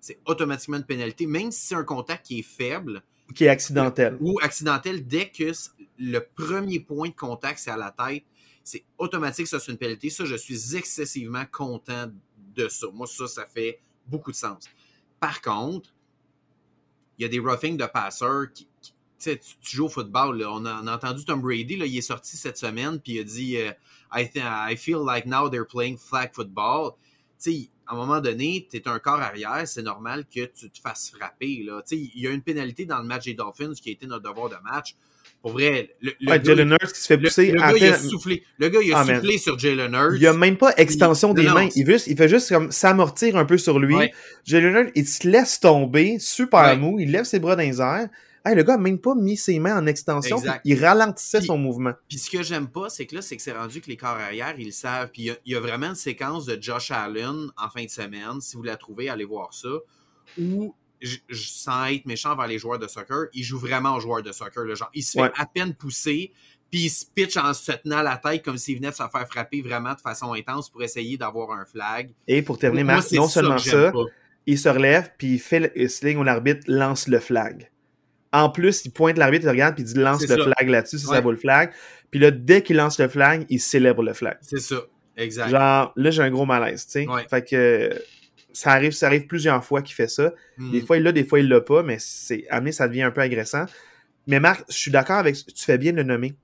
c'est 0.00 0.18
automatiquement 0.24 0.78
une 0.78 0.84
pénalité, 0.84 1.26
même 1.26 1.50
si 1.52 1.66
c'est 1.68 1.74
un 1.74 1.84
contact 1.84 2.26
qui 2.26 2.40
est 2.40 2.42
faible 2.42 3.02
qui 3.34 3.44
est 3.44 3.48
accidentel. 3.48 4.16
ou 4.20 4.38
accidentel, 4.42 5.06
dès 5.06 5.28
que 5.30 5.52
le 5.98 6.18
premier 6.20 6.80
point 6.80 7.10
de 7.10 7.14
contact 7.14 7.60
c'est 7.60 7.70
à 7.70 7.76
la 7.76 7.92
tête, 7.92 8.24
c'est 8.64 8.84
automatique, 8.98 9.46
ça 9.46 9.60
c'est 9.60 9.70
une 9.70 9.78
pénalité. 9.78 10.10
Ça, 10.10 10.24
je 10.24 10.34
suis 10.36 10.76
excessivement 10.76 11.44
content 11.50 12.10
de 12.54 12.68
ça. 12.68 12.86
Moi, 12.92 13.06
ça, 13.06 13.26
ça 13.26 13.46
fait 13.46 13.80
beaucoup 14.06 14.30
de 14.32 14.36
sens. 14.36 14.64
Par 15.20 15.40
contre, 15.40 15.92
il 17.18 17.22
y 17.22 17.24
a 17.24 17.28
des 17.28 17.38
roughing 17.38 17.76
de 17.76 17.86
passeurs 17.86 18.52
qui. 18.52 18.66
Tu 19.20 19.76
joues 19.76 19.86
au 19.86 19.88
football, 19.88 20.38
là. 20.38 20.50
On, 20.50 20.64
a, 20.64 20.80
on 20.82 20.86
a 20.86 20.94
entendu 20.96 21.24
Tom 21.24 21.40
Brady, 21.40 21.76
là, 21.76 21.86
il 21.86 21.96
est 21.96 22.00
sorti 22.02 22.36
cette 22.36 22.56
semaine, 22.58 22.98
puis 23.00 23.14
il 23.14 23.20
a 23.20 23.24
dit 23.24 23.56
euh, 23.58 23.70
I, 24.14 24.76
feel 24.76 24.98
like 25.06 25.26
now 25.26 25.48
they're 25.48 25.66
playing 25.66 25.96
flag 25.98 26.30
football. 26.32 26.92
Tu 27.42 27.52
sais, 27.52 27.68
à 27.86 27.94
un 27.94 27.96
moment 27.96 28.20
donné, 28.20 28.66
tu 28.70 28.76
es 28.76 28.88
un 28.88 28.98
corps 28.98 29.20
arrière, 29.20 29.62
c'est 29.66 29.82
normal 29.82 30.24
que 30.34 30.44
tu 30.46 30.70
te 30.70 30.78
fasses 30.80 31.12
frapper. 31.16 31.62
Là. 31.66 31.82
Tu 31.88 31.96
sais, 31.96 32.10
Il 32.14 32.22
y 32.22 32.26
a 32.26 32.30
une 32.30 32.42
pénalité 32.42 32.84
dans 32.84 32.98
le 32.98 33.04
match 33.04 33.24
des 33.24 33.34
Dolphins 33.34 33.72
qui 33.74 33.88
a 33.90 33.92
été 33.92 34.06
notre 34.06 34.28
devoir 34.28 34.48
de 34.48 34.56
match. 34.64 34.94
Pour 35.42 35.52
vrai, 35.52 35.94
le, 36.02 36.12
le 36.20 36.30
Ouais, 36.30 36.38
gars, 36.38 36.44
Jalen 36.44 36.70
Hurts 36.72 36.92
qui 36.92 37.00
se 37.00 37.06
fait 37.06 37.16
pousser 37.16 37.50
le 37.50 37.58
gars, 37.58 37.72
il 37.74 37.84
a 37.84 37.98
soufflé, 37.98 38.42
le 38.58 38.68
gars, 38.68 38.80
il 38.82 38.92
a 38.92 38.98
Ah, 38.98 39.04
man. 39.06 39.16
soufflé 39.22 39.38
sur 39.38 39.58
Jalen 39.58 39.94
Hurts. 39.94 40.16
Il 40.16 40.20
y 40.22 40.26
a 40.26 40.34
même 40.34 40.58
pas 40.58 40.74
extension 40.76 41.32
des 41.32 41.44
non, 41.44 41.54
mains. 41.54 41.68
Il, 41.76 41.86
veut, 41.86 41.96
il 42.06 42.14
fait 42.16 42.28
juste 42.28 42.50
comme 42.50 42.70
s'amortir 42.70 43.36
un 43.36 43.46
peu 43.46 43.56
sur 43.56 43.78
lui. 43.78 43.94
Ouais. 43.96 44.12
Jalen 44.44 44.74
Hurts, 44.74 44.92
il 44.94 45.08
se 45.08 45.26
laisse 45.26 45.58
tomber, 45.58 46.18
super 46.18 46.60
Ouais. 46.60 46.76
mou, 46.76 47.00
il 47.00 47.10
lève 47.10 47.24
ses 47.24 47.38
bras 47.38 47.56
dans 47.56 47.62
les 47.62 47.80
airs. 47.80 48.08
Hey, 48.44 48.54
le 48.54 48.62
gars 48.62 48.74
a 48.74 48.78
même 48.78 48.98
pas 48.98 49.14
mis 49.14 49.36
ses 49.36 49.58
mains 49.58 49.76
en 49.78 49.86
extension. 49.86 50.40
Il 50.64 50.82
ralentissait 50.84 51.38
Puis- 51.38 51.46
son 51.48 51.58
mouvement. 51.58 51.92
Puis 52.08 52.18
ce 52.18 52.30
que 52.30 52.42
j'aime 52.42 52.68
pas, 52.68 52.88
c'est 52.88 53.06
que 53.06 53.16
là, 53.16 53.22
c'est 53.22 53.36
que 53.36 53.42
c'est 53.42 53.52
rendu 53.52 53.80
que 53.80 53.88
les 53.88 53.96
corps 53.96 54.10
arrière, 54.10 54.54
ils 54.58 54.66
le 54.66 54.72
savent. 54.72 55.10
Puis 55.12 55.22
il 55.22 55.26
y 55.26 55.30
a- 55.30 55.36
il 55.44 55.52
y, 55.52 55.56
a 55.56 55.60
vraiment 55.60 55.88
une 55.88 55.94
séquence 55.94 56.46
de 56.46 56.56
Josh 56.60 56.90
Allen 56.90 57.50
en 57.56 57.68
fin 57.68 57.84
de 57.84 57.90
semaine. 57.90 58.40
Si 58.40 58.56
vous 58.56 58.62
la 58.62 58.76
trouvez, 58.76 59.08
allez 59.08 59.24
voir 59.24 59.52
ça. 59.52 59.68
Où, 60.38 60.74
je, 61.00 61.16
je- 61.28 61.48
sans 61.48 61.86
être 61.86 62.06
méchant 62.06 62.34
vers 62.36 62.46
les 62.46 62.58
joueurs 62.58 62.78
de 62.78 62.86
soccer, 62.88 63.26
il 63.34 63.42
joue 63.42 63.58
vraiment 63.58 63.94
aux 63.96 64.00
joueurs 64.00 64.22
de 64.22 64.32
soccer. 64.32 64.64
Là, 64.64 64.74
genre, 64.74 64.90
il 64.94 65.02
se 65.02 65.12
fait 65.12 65.22
Ouais. 65.22 65.32
à 65.36 65.46
peine 65.46 65.74
pousser, 65.74 66.32
puis 66.70 66.82
il 66.84 66.90
se 66.90 67.04
pitch 67.04 67.36
en 67.36 67.52
se 67.52 67.72
tenant 67.72 68.02
la 68.02 68.16
tête 68.16 68.42
comme 68.44 68.56
s'il 68.58 68.76
venait 68.76 68.90
de 68.90 68.94
se 68.94 69.02
faire 69.02 69.26
frapper 69.28 69.60
vraiment 69.60 69.94
de 69.94 70.00
façon 70.00 70.32
intense 70.34 70.70
pour 70.70 70.82
essayer 70.82 71.16
d'avoir 71.18 71.50
un 71.52 71.64
flag. 71.64 72.10
Et 72.28 72.42
pour 72.42 72.58
terminer, 72.58 72.84
Marc, 72.84 73.10
non 73.12 73.28
seulement 73.28 73.58
ça, 73.58 73.92
il 74.46 74.58
se 74.58 74.68
relève, 74.68 75.10
puis 75.18 75.34
il 75.34 75.38
fait 75.40 75.60
le 75.60 75.70
ligne 76.08 76.18
où 76.18 76.22
l'arbitre 76.24 76.60
lance 76.68 77.08
le 77.08 77.18
flag. 77.20 77.70
En 78.32 78.48
plus, 78.50 78.84
il 78.84 78.92
pointe 78.92 79.18
l'arbitre, 79.18 79.44
il 79.46 79.48
regarde, 79.50 79.74
puis 79.74 79.82
il 79.84 79.86
dit 79.92 79.98
lance 79.98 80.22
le 80.22 80.28
ça. 80.28 80.36
flag 80.36 80.68
là-dessus, 80.68 80.98
si 80.98 81.06
ça 81.06 81.20
vaut 81.20 81.32
le 81.32 81.36
flag. 81.36 81.70
Puis 82.10 82.20
là, 82.20 82.30
dès 82.30 82.62
qu'il 82.62 82.76
lance 82.76 82.98
le 83.00 83.08
flag, 83.08 83.44
il 83.48 83.58
célèbre 83.60 84.02
le 84.02 84.12
flag. 84.12 84.38
C'est 84.42 84.60
ça. 84.60 84.76
Exact. 85.16 85.48
Genre, 85.50 85.92
là, 85.96 86.10
j'ai 86.10 86.22
un 86.22 86.30
gros 86.30 86.46
malaise, 86.46 86.86
tu 86.86 86.92
sais. 86.92 87.06
Ouais. 87.08 87.26
Fait 87.28 87.44
que, 87.48 87.90
ça 88.52 88.70
arrive, 88.72 88.92
ça 88.92 89.06
arrive 89.06 89.26
plusieurs 89.26 89.64
fois 89.64 89.82
qu'il 89.82 89.94
fait 89.94 90.08
ça. 90.08 90.32
Des 90.58 90.80
Hmm. 90.82 90.86
fois, 90.86 90.96
il 90.96 91.02
l'a, 91.02 91.12
des 91.12 91.24
fois, 91.24 91.40
il 91.40 91.48
l'a 91.48 91.60
pas, 91.60 91.82
mais 91.82 91.96
c'est 91.98 92.46
amené, 92.50 92.72
ça 92.72 92.88
devient 92.88 93.02
un 93.02 93.10
peu 93.10 93.20
agressant. 93.20 93.66
Mais 94.26 94.40
Marc, 94.40 94.64
je 94.68 94.76
suis 94.76 94.90
d'accord 94.90 95.16
avec. 95.18 95.34
Tu 95.36 95.64
fais 95.64 95.78
bien 95.78 95.92
de 95.92 95.98
le 95.98 96.02
nommer. 96.04 96.34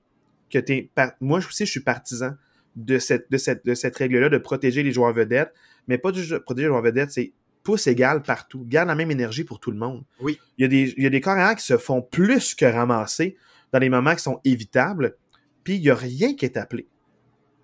Que 0.49 0.59
par- 0.93 1.11
Moi 1.21 1.39
aussi, 1.39 1.65
je 1.65 1.71
suis 1.71 1.81
partisan 1.81 2.31
de 2.75 2.99
cette, 2.99 3.29
de 3.31 3.37
cette, 3.37 3.65
de 3.65 3.73
cette 3.73 3.95
règle-là 3.97 4.29
de 4.29 4.37
protéger 4.37 4.83
les 4.83 4.91
joueurs 4.91 5.13
vedettes. 5.13 5.53
Mais 5.87 5.97
pas 5.97 6.11
juste 6.13 6.31
de 6.31 6.37
protéger 6.37 6.67
les 6.67 6.71
joueurs 6.71 6.81
vedettes, 6.83 7.11
c'est 7.11 7.33
pouce 7.67 7.85
égal 7.87 8.23
partout. 8.23 8.63
Garde 8.65 8.87
la 8.87 8.95
même 8.95 9.11
énergie 9.11 9.43
pour 9.43 9.59
tout 9.59 9.71
le 9.71 9.77
monde. 9.77 10.05
Oui. 10.21 10.39
Il 10.57 10.61
y 10.61 10.65
a 10.65 10.69
des, 10.69 10.93
il 10.95 11.03
y 11.03 11.05
a 11.05 11.09
des 11.09 11.19
carrières 11.19 11.53
qui 11.53 11.65
se 11.65 11.77
font 11.77 12.01
plus 12.01 12.55
que 12.55 12.63
ramasser 12.63 13.35
dans 13.73 13.79
les 13.79 13.89
moments 13.89 14.15
qui 14.15 14.23
sont 14.23 14.39
évitables. 14.45 15.17
Puis 15.65 15.75
il 15.75 15.81
n'y 15.81 15.89
a 15.89 15.95
rien 15.95 16.33
qui 16.33 16.45
est 16.45 16.55
appelé. 16.55 16.87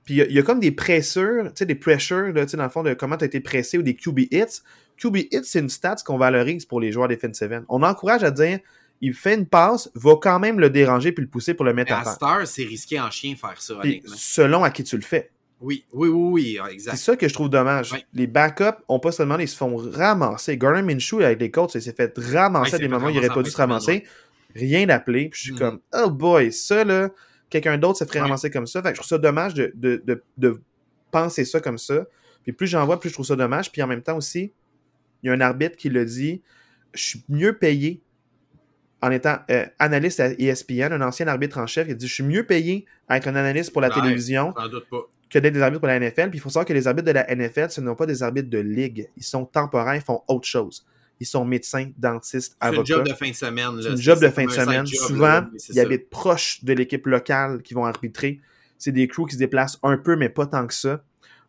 Puis 0.03 0.15
il 0.15 0.17
y 0.17 0.21
a, 0.21 0.25
il 0.25 0.33
y 0.33 0.39
a 0.39 0.43
comme 0.43 0.59
des 0.59 0.73
pressures, 0.73 1.45
tu 1.45 1.51
sais, 1.59 1.65
des 1.65 1.75
pressures, 1.75 2.33
là, 2.33 2.43
tu 2.43 2.51
sais, 2.51 2.57
dans 2.57 2.63
le 2.65 2.69
fond, 2.69 2.83
de 2.83 2.93
comment 2.93 3.15
tu 3.15 3.23
as 3.23 3.27
été 3.27 3.39
pressé 3.39 3.77
ou 3.77 3.81
des 3.81 3.95
QB 3.95 4.19
hits. 4.29 4.59
QB 4.97 5.15
hits, 5.31 5.43
c'est 5.45 5.59
une 5.59 5.69
stat 5.69 5.95
qu'on 6.05 6.17
valorise 6.17 6.65
pour 6.65 6.81
les 6.81 6.91
joueurs 6.91 7.07
defensive 7.07 7.53
end. 7.53 7.63
On 7.69 7.81
encourage 7.81 8.25
à 8.25 8.31
dire, 8.31 8.59
il 8.99 9.13
fait 9.13 9.35
une 9.35 9.45
passe, 9.45 9.89
va 9.95 10.17
quand 10.21 10.37
même 10.39 10.59
le 10.59 10.69
déranger 10.69 11.13
puis 11.13 11.23
le 11.23 11.29
pousser 11.29 11.53
pour 11.53 11.63
le 11.63 11.73
mettre 11.73 11.91
Mais 11.91 11.97
à 11.97 12.11
à 12.11 12.15
terre. 12.17 12.45
c'est 12.45 12.63
risqué 12.65 12.99
en 12.99 13.09
chien 13.09 13.35
faire 13.37 13.61
ça, 13.61 13.75
honnêtement. 13.75 14.13
selon 14.17 14.65
à 14.65 14.69
qui 14.69 14.83
tu 14.83 14.97
le 14.97 15.01
fais. 15.01 15.31
Oui, 15.63 15.85
oui, 15.93 16.09
oui, 16.09 16.29
oui, 16.31 16.57
ah, 16.61 16.65
C'est 16.67 16.73
exact. 16.73 16.95
ça 16.97 17.15
que 17.15 17.27
je 17.27 17.33
trouve 17.33 17.49
dommage. 17.49 17.93
Les 18.13 18.27
backups 18.27 18.77
ont 18.89 18.99
pas 18.99 19.11
seulement, 19.11 19.37
ils 19.39 19.47
se 19.47 19.55
font 19.57 19.75
ramasser. 19.77 20.57
Gardner 20.57 20.81
Minshew 20.81 21.21
avec 21.21 21.39
les 21.39 21.49
Colts, 21.51 21.73
il 21.75 21.81
s'est 21.81 21.93
fait 21.93 22.13
ramasser 22.33 22.75
à 22.75 22.79
des 22.79 22.87
moments 22.89 23.07
où 23.07 23.09
il 23.11 23.17
aurait 23.17 23.29
pas 23.29 23.41
dû 23.43 23.49
se 23.49 23.57
ramasser. 23.57 24.03
Rien 24.55 24.85
d'appelé. 24.85 25.29
Puis 25.29 25.39
je 25.39 25.43
suis 25.45 25.53
Mhm. 25.53 25.59
comme, 25.59 25.79
oh 25.93 26.09
boy, 26.11 26.51
ça 26.51 26.83
là, 26.83 27.09
quelqu'un 27.49 27.77
d'autre 27.77 27.97
se 27.99 28.05
ferait 28.05 28.19
ramasser 28.19 28.49
comme 28.51 28.67
ça. 28.67 28.81
Fait 28.83 28.89
que 28.89 28.95
je 28.95 29.01
trouve 29.01 29.07
ça 29.09 29.17
dommage 29.17 29.53
de, 29.53 29.71
de, 29.75 30.01
de, 30.05 30.21
de 30.37 30.61
penser 31.11 31.45
ça 31.45 31.59
comme 31.59 31.77
ça. 31.77 32.05
Puis 32.43 32.51
plus 32.51 32.67
j'en 32.67 32.85
vois, 32.85 32.99
plus 32.99 33.09
je 33.09 33.13
trouve 33.15 33.25
ça 33.25 33.35
dommage. 33.35 33.71
Puis 33.71 33.81
en 33.81 33.87
même 33.87 34.01
temps 34.03 34.17
aussi, 34.17 34.51
il 35.23 35.27
y 35.27 35.29
a 35.29 35.33
un 35.33 35.41
arbitre 35.41 35.77
qui 35.77 35.89
le 35.89 36.03
dit, 36.05 36.41
je 36.93 37.01
suis 37.03 37.23
mieux 37.29 37.57
payé 37.57 38.01
en 39.01 39.11
étant 39.11 39.37
euh, 39.49 39.65
analyste 39.79 40.19
à 40.19 40.31
ESPN, 40.31 40.91
un 40.93 41.01
ancien 41.01 41.27
arbitre 41.27 41.57
en 41.57 41.67
chef, 41.67 41.87
il 41.89 41.95
dit, 41.95 42.07
je 42.07 42.13
suis 42.13 42.23
mieux 42.23 42.45
payé 42.45 42.85
à 43.09 43.17
être 43.17 43.27
un 43.27 43.35
analyste 43.35 43.71
pour 43.71 43.81
la 43.81 43.89
Ouais. 43.89 43.95
télévision 44.01 44.53
doute 44.71 44.87
pas. 44.89 45.01
Que 45.33 45.39
d'être 45.39 45.53
des 45.53 45.61
arbitres 45.61 45.79
pour 45.81 45.87
la 45.87 45.99
NFL. 45.99 46.29
Puis 46.29 46.37
il 46.37 46.41
faut 46.41 46.49
savoir 46.49 46.65
que 46.65 46.73
les 46.73 46.87
arbitres 46.87 47.07
de 47.07 47.11
la 47.13 47.35
NFL, 47.35 47.69
ce 47.69 47.81
ne 47.81 47.87
sont 47.87 47.95
pas 47.95 48.05
des 48.05 48.21
arbitres 48.23 48.49
de 48.49 48.59
ligue. 48.59 49.09
Ils 49.17 49.23
sont 49.23 49.45
temporaires, 49.45 49.95
ils 49.95 50.01
font 50.01 50.21
autre 50.27 50.47
chose. 50.47 50.85
Ils 51.19 51.25
sont 51.25 51.45
médecins, 51.45 51.89
dentistes, 51.97 52.55
C'est 52.61 52.67
une 52.67 52.73
avocats. 52.75 52.93
job 52.95 53.07
de 53.07 53.13
fin 53.13 53.29
de 53.29 53.35
semaine. 53.35 53.69
C'est 53.81 53.89
une 53.89 53.97
job 53.97 54.19
de 54.21 54.29
fin 54.29 54.45
de 54.45 54.49
un 54.51 54.53
semaine. 54.53 54.85
job, 54.85 55.07
Souvent, 55.07 55.27
là, 55.27 55.49
c'est 55.57 55.73
ils 55.73 55.75
ça. 55.75 55.81
habitent 55.81 56.09
proches 56.09 56.63
de 56.63 56.73
l'équipe 56.73 57.05
locale 57.05 57.61
qui 57.61 57.73
vont 57.73 57.85
arbitrer. 57.85 58.39
C'est 58.77 58.91
des 58.91 59.07
crews 59.07 59.25
qui 59.25 59.33
se 59.35 59.39
déplacent 59.39 59.79
un 59.83 59.97
peu, 59.97 60.15
mais 60.15 60.29
pas 60.29 60.45
tant 60.45 60.67
que 60.67 60.73
ça. 60.73 61.03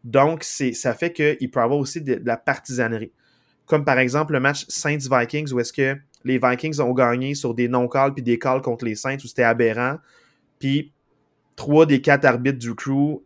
Donc, 0.05 0.45
ça 0.45 0.95
fait 0.95 1.13
qu'il 1.13 1.51
peut 1.51 1.61
y 1.61 1.63
avoir 1.63 1.79
aussi 1.79 2.01
de, 2.03 2.15
de 2.17 2.27
la 2.27 2.37
partisanerie. 2.37 3.11
Comme 3.67 3.85
par 3.85 3.99
exemple 3.99 4.35
le 4.35 4.41
match 4.41 4.67
Saints-Vikings, 4.69 5.51
où 5.53 5.59
est-ce 5.61 5.73
que 5.73 5.97
les 6.25 6.39
Vikings 6.39 6.81
ont 6.81 6.93
gagné 6.93 7.35
sur 7.35 7.55
des 7.55 7.69
non-calls 7.69 8.13
puis 8.15 8.23
des 8.23 8.39
calls 8.39 8.61
contre 8.61 8.85
les 8.85 8.95
Saints, 8.95 9.17
où 9.25 9.27
c'était 9.27 9.43
aberrant. 9.43 9.97
Puis, 10.59 10.93
trois 11.57 11.87
des 11.87 12.01
quatre 12.01 12.25
arbitres 12.27 12.59
du 12.59 12.75
crew 12.75 13.23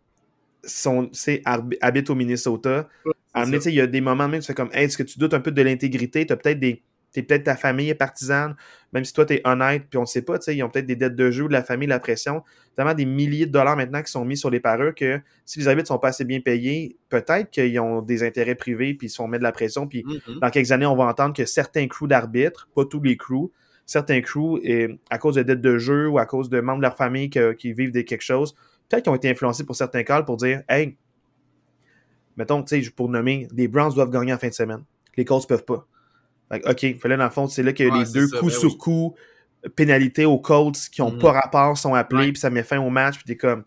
arbi- 0.65 1.77
habitent 1.81 2.09
au 2.09 2.15
Minnesota. 2.15 2.87
Amener, 3.33 3.57
tu 3.57 3.63
sais, 3.65 3.71
il 3.71 3.75
y 3.75 3.81
a 3.81 3.87
des 3.87 4.01
moments 4.01 4.27
même, 4.27 4.41
tu 4.41 4.47
fais 4.47 4.53
comme, 4.53 4.69
hey, 4.73 4.85
est-ce 4.85 4.97
que 4.97 5.03
tu 5.03 5.19
doutes 5.19 5.33
un 5.33 5.39
peu 5.39 5.51
de 5.51 5.61
l'intégrité? 5.61 6.25
Tu 6.25 6.33
as 6.33 6.37
peut-être 6.37 6.59
des. 6.59 6.81
T'es 7.11 7.23
peut-être 7.23 7.45
ta 7.45 7.55
famille 7.55 7.89
est 7.89 7.95
partisane, 7.95 8.55
même 8.93 9.03
si 9.03 9.13
toi 9.13 9.25
t'es 9.25 9.41
honnête, 9.43 9.85
puis 9.89 9.97
on 9.97 10.01
ne 10.01 10.05
sait 10.05 10.21
pas, 10.21 10.37
tu 10.37 10.45
sais, 10.45 10.55
ils 10.55 10.61
ont 10.61 10.69
peut-être 10.69 10.85
des 10.85 10.95
dettes 10.95 11.15
de 11.15 11.31
jeu, 11.31 11.47
de 11.47 11.51
la 11.51 11.63
famille, 11.63 11.87
de 11.87 11.91
la 11.91 11.99
pression. 11.99 12.43
Tellement 12.75 12.93
des 12.93 13.05
milliers 13.05 13.47
de 13.47 13.51
dollars 13.51 13.75
maintenant 13.75 14.03
qui 14.03 14.11
sont 14.11 14.23
mis 14.23 14.37
sur 14.37 14.51
les 14.51 14.59
parures 14.59 14.93
que 14.93 15.19
si 15.43 15.57
les 15.57 15.67
arbitres 15.67 15.87
sont 15.87 15.97
pas 15.97 16.09
assez 16.09 16.23
bien 16.23 16.39
payés, 16.39 16.97
peut-être 17.09 17.49
qu'ils 17.49 17.79
ont 17.79 18.03
des 18.03 18.21
intérêts 18.21 18.53
privés, 18.53 18.93
puis 18.93 19.07
ils 19.07 19.09
se 19.09 19.15
font 19.15 19.27
mettre 19.27 19.39
de 19.39 19.45
la 19.45 19.51
pression, 19.51 19.87
puis 19.87 20.03
Mhm. 20.05 20.39
dans 20.39 20.51
quelques 20.51 20.71
années, 20.71 20.85
on 20.85 20.95
va 20.95 21.05
entendre 21.05 21.33
que 21.35 21.45
certains 21.45 21.87
crews 21.87 22.07
d'arbitres, 22.07 22.69
pas 22.75 22.85
tous 22.85 23.01
les 23.01 23.17
crews, 23.17 23.51
certains 23.87 24.21
crews, 24.21 24.59
et, 24.61 24.99
à 25.09 25.17
cause 25.17 25.33
de 25.33 25.41
dettes 25.41 25.61
de 25.61 25.79
jeu 25.79 26.07
ou 26.09 26.19
à 26.19 26.27
cause 26.27 26.47
de 26.47 26.61
membres 26.61 26.77
de 26.77 26.83
leur 26.83 26.95
famille 26.95 27.31
qui 27.31 27.73
vivent 27.73 27.91
de 27.91 28.01
quelque 28.01 28.21
chose, 28.21 28.55
peut-être 28.89 29.03
qu'ils 29.03 29.11
ont 29.11 29.15
été 29.15 29.29
influencés 29.29 29.63
pour 29.65 29.75
certains 29.75 30.03
calls 30.03 30.25
pour 30.25 30.37
dire 30.37 30.63
Hey, 30.67 30.97
mettons, 32.37 32.63
tu 32.63 32.83
sais, 32.83 32.89
pour 32.91 33.09
nommer, 33.09 33.47
les 33.53 33.67
Browns 33.67 33.93
doivent 33.93 34.09
gagner 34.11 34.33
en 34.33 34.37
fin 34.37 34.47
de 34.49 34.53
semaine. 34.53 34.83
Les 35.17 35.25
Colts 35.25 35.47
peuvent 35.47 35.65
pas. 35.65 35.85
Fait 36.51 36.61
que, 36.61 36.69
OK, 36.71 36.99
fallait 36.99 37.17
dans 37.17 37.25
le 37.25 37.29
fond, 37.29 37.47
c'est 37.47 37.63
là 37.63 37.73
que 37.73 37.83
Ouais, 37.83 37.99
les 38.05 38.11
deux 38.11 38.27
ça, 38.27 38.39
coups 38.39 38.53
ben 38.53 38.59
sur 38.59 38.71
oui. 38.71 38.77
coup, 38.77 39.15
pénalités 39.75 40.25
aux 40.25 40.39
Colts 40.39 40.77
qui 40.91 41.01
n'ont 41.01 41.11
Mhm. 41.11 41.19
pas 41.19 41.31
rapport 41.33 41.77
sont 41.77 41.93
appelés, 41.93 42.25
Ouais. 42.27 42.31
puis 42.31 42.39
ça 42.39 42.49
met 42.49 42.63
fin 42.63 42.79
au 42.79 42.89
match, 42.89 43.15
puis 43.15 43.25
t'es 43.25 43.35
comme 43.37 43.63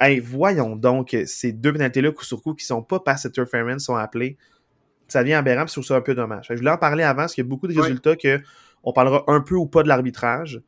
Hey, 0.00 0.18
voyons 0.18 0.74
donc, 0.74 1.16
ces 1.26 1.52
deux 1.52 1.72
pénalités-là, 1.72 2.10
coup 2.10 2.24
sur 2.24 2.42
coup, 2.42 2.54
qui 2.54 2.64
sont 2.64 2.82
pas 2.82 2.98
pass 3.00 3.26
interference, 3.26 3.84
sont 3.84 3.94
appelés. 3.94 4.36
Ça 5.06 5.22
devient 5.22 5.34
aberrant, 5.34 5.64
puis 5.64 5.68
je 5.68 5.72
trouve 5.74 5.84
ça 5.84 5.96
un 5.96 6.00
peu 6.00 6.14
dommage. 6.14 6.48
Fait 6.48 6.54
je 6.56 6.60
voulais 6.60 6.72
en 6.72 6.78
parler 6.78 7.04
avant, 7.04 7.22
parce 7.22 7.34
qu'il 7.34 7.44
y 7.44 7.46
a 7.46 7.48
beaucoup 7.48 7.68
de 7.68 7.74
Ouais. 7.74 7.82
résultats 7.82 8.16
que 8.16 8.40
on 8.82 8.92
parlera 8.92 9.22
un 9.28 9.40
peu 9.40 9.54
ou 9.54 9.66
pas 9.66 9.82
de 9.84 9.88
l'arbitrage. 9.88 10.60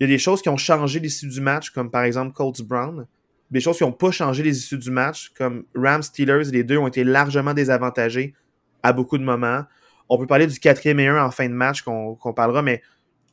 Il 0.00 0.04
y 0.08 0.10
a 0.10 0.12
des 0.12 0.18
choses 0.18 0.42
qui 0.42 0.48
ont 0.50 0.56
changé 0.58 0.98
l'issue 1.00 1.28
du 1.28 1.40
match, 1.40 1.70
comme 1.70 1.90
par 1.90 2.02
exemple 2.02 2.32
Colts 2.32 2.60
Brown. 2.62 3.06
Des 3.50 3.60
choses 3.60 3.78
qui 3.78 3.84
n'ont 3.84 3.92
pas 3.92 4.10
changé 4.10 4.42
les 4.42 4.56
issues 4.56 4.78
du 4.78 4.90
match, 4.90 5.30
comme 5.36 5.64
Rams 5.74 6.02
Steelers, 6.02 6.50
les 6.50 6.64
deux 6.64 6.78
ont 6.78 6.88
été 6.88 7.04
largement 7.04 7.54
désavantagés 7.54 8.34
à 8.82 8.92
beaucoup 8.92 9.18
de 9.18 9.24
moments. 9.24 9.62
On 10.08 10.18
peut 10.18 10.26
parler 10.26 10.46
du 10.46 10.58
quatrième 10.58 11.00
et 11.00 11.08
un 11.08 11.24
en 11.24 11.30
fin 11.30 11.48
de 11.48 11.54
match 11.54 11.82
qu'on 11.82 12.34
parlera, 12.34 12.62
mais 12.62 12.82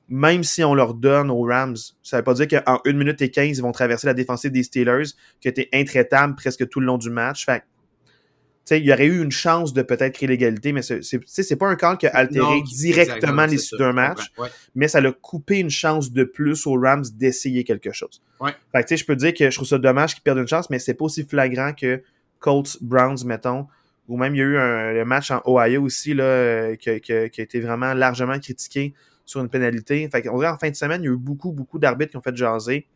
même 0.08 0.44
si 0.44 0.64
on 0.64 0.76
leur 0.76 0.94
donne 0.94 1.32
aux 1.32 1.44
Rams, 1.44 1.78
ça 2.04 2.18
veut 2.18 2.24
pas 2.24 2.34
dire 2.34 2.48
qu'en 2.48 2.80
1 2.86 2.94
minute 2.94 3.22
et 3.22 3.32
15, 3.32 3.58
ils 3.58 3.62
vont 3.62 3.72
traverser 3.72 4.08
la 4.08 4.14
défensive 4.14 4.52
des 4.52 4.64
Steelers, 4.64 5.14
qui 5.40 5.48
était 5.48 5.70
intraitable 5.74 6.36
presque 6.36 6.68
tout 6.68 6.82
le 6.82 6.86
long 6.86 6.98
du 6.98 7.10
match. 7.10 7.46
Fait 7.46 7.64
que, 8.64 8.70
tu 8.70 8.76
sais, 8.76 8.80
il 8.80 8.86
y 8.86 8.94
aurait 8.94 9.06
eu 9.06 9.22
une 9.22 9.32
chance 9.32 9.74
de 9.74 9.82
peut-être 9.82 10.14
créer 10.16 10.28
l'égalité, 10.28 10.72
mais 10.74 10.82
c'est- 10.82 11.02
c'est 11.02 11.56
pas 11.56 11.68
un 11.68 11.76
call 11.76 11.98
qui 11.98 12.08
a 12.08 12.16
altéré 12.16 12.44
Non, 12.46 12.64
directement 12.64 13.46
l'issue 13.46 13.76
d'un 13.78 13.94
match. 13.94 14.32
Ouais. 14.38 14.48
mais 14.76 14.88
ça 14.88 15.02
l'a 15.02 15.12
coupé 15.12 15.60
une 15.60 15.70
chance 15.70 16.12
de 16.12 16.24
plus 16.24 16.66
aux 16.68 16.80
Rams 16.80 17.04
d'essayer 17.16 17.64
quelque 17.64 17.92
chose. 17.92 18.22
Ouais. 18.40 18.52
Fait 18.72 18.84
que, 18.84 18.96
je 18.96 19.06
peux 19.06 19.16
dire 19.16 19.34
que 19.34 19.50
je 19.50 19.56
trouve 19.56 19.68
ça 19.68 19.78
dommage 19.78 20.14
qu'ils 20.14 20.24
perdent 20.24 20.40
une 20.40 20.48
chance, 20.48 20.70
mais 20.70 20.80
c'est 20.80 20.94
pas 20.94 21.06
aussi 21.06 21.24
flagrant 21.24 21.74
que 21.74 22.02
Colts, 22.40 22.78
Browns, 22.82 23.24
mettons, 23.26 23.68
ou 24.08 24.18
même 24.18 24.36
il 24.36 24.40
y 24.40 24.42
a 24.42 24.46
eu 24.46 24.58
un, 24.58 24.94
le 24.94 25.06
match 25.06 25.32
en 25.32 25.42
Ohio 25.46 25.82
aussi, 25.84 26.14
là, 26.14 26.24
euh, 26.24 26.76
qui, 26.76 26.90
a- 26.90 27.00
qui 27.00 27.14
a- 27.14 27.30
qui 27.30 27.42
a 27.42 27.44
été 27.44 27.60
vraiment 27.60 27.94
largement 27.94 28.38
critiqué 28.40 28.94
sur 29.26 29.40
une 29.42 29.48
pénalité. 29.50 30.10
Fait 30.12 30.22
qu'on 30.22 30.38
dirait 30.40 30.50
en 30.52 30.58
fin 30.58 30.70
de 30.70 30.76
semaine, 30.76 31.02
il 31.04 31.06
y 31.06 31.10
a 31.10 31.14
eu 31.14 31.18
beaucoup, 31.18 31.52
beaucoup 31.52 31.80
d'arbitres 31.80 32.12
qui 32.12 32.18
ont 32.18 32.22
fait 32.22 32.36
jaser. 32.36 32.88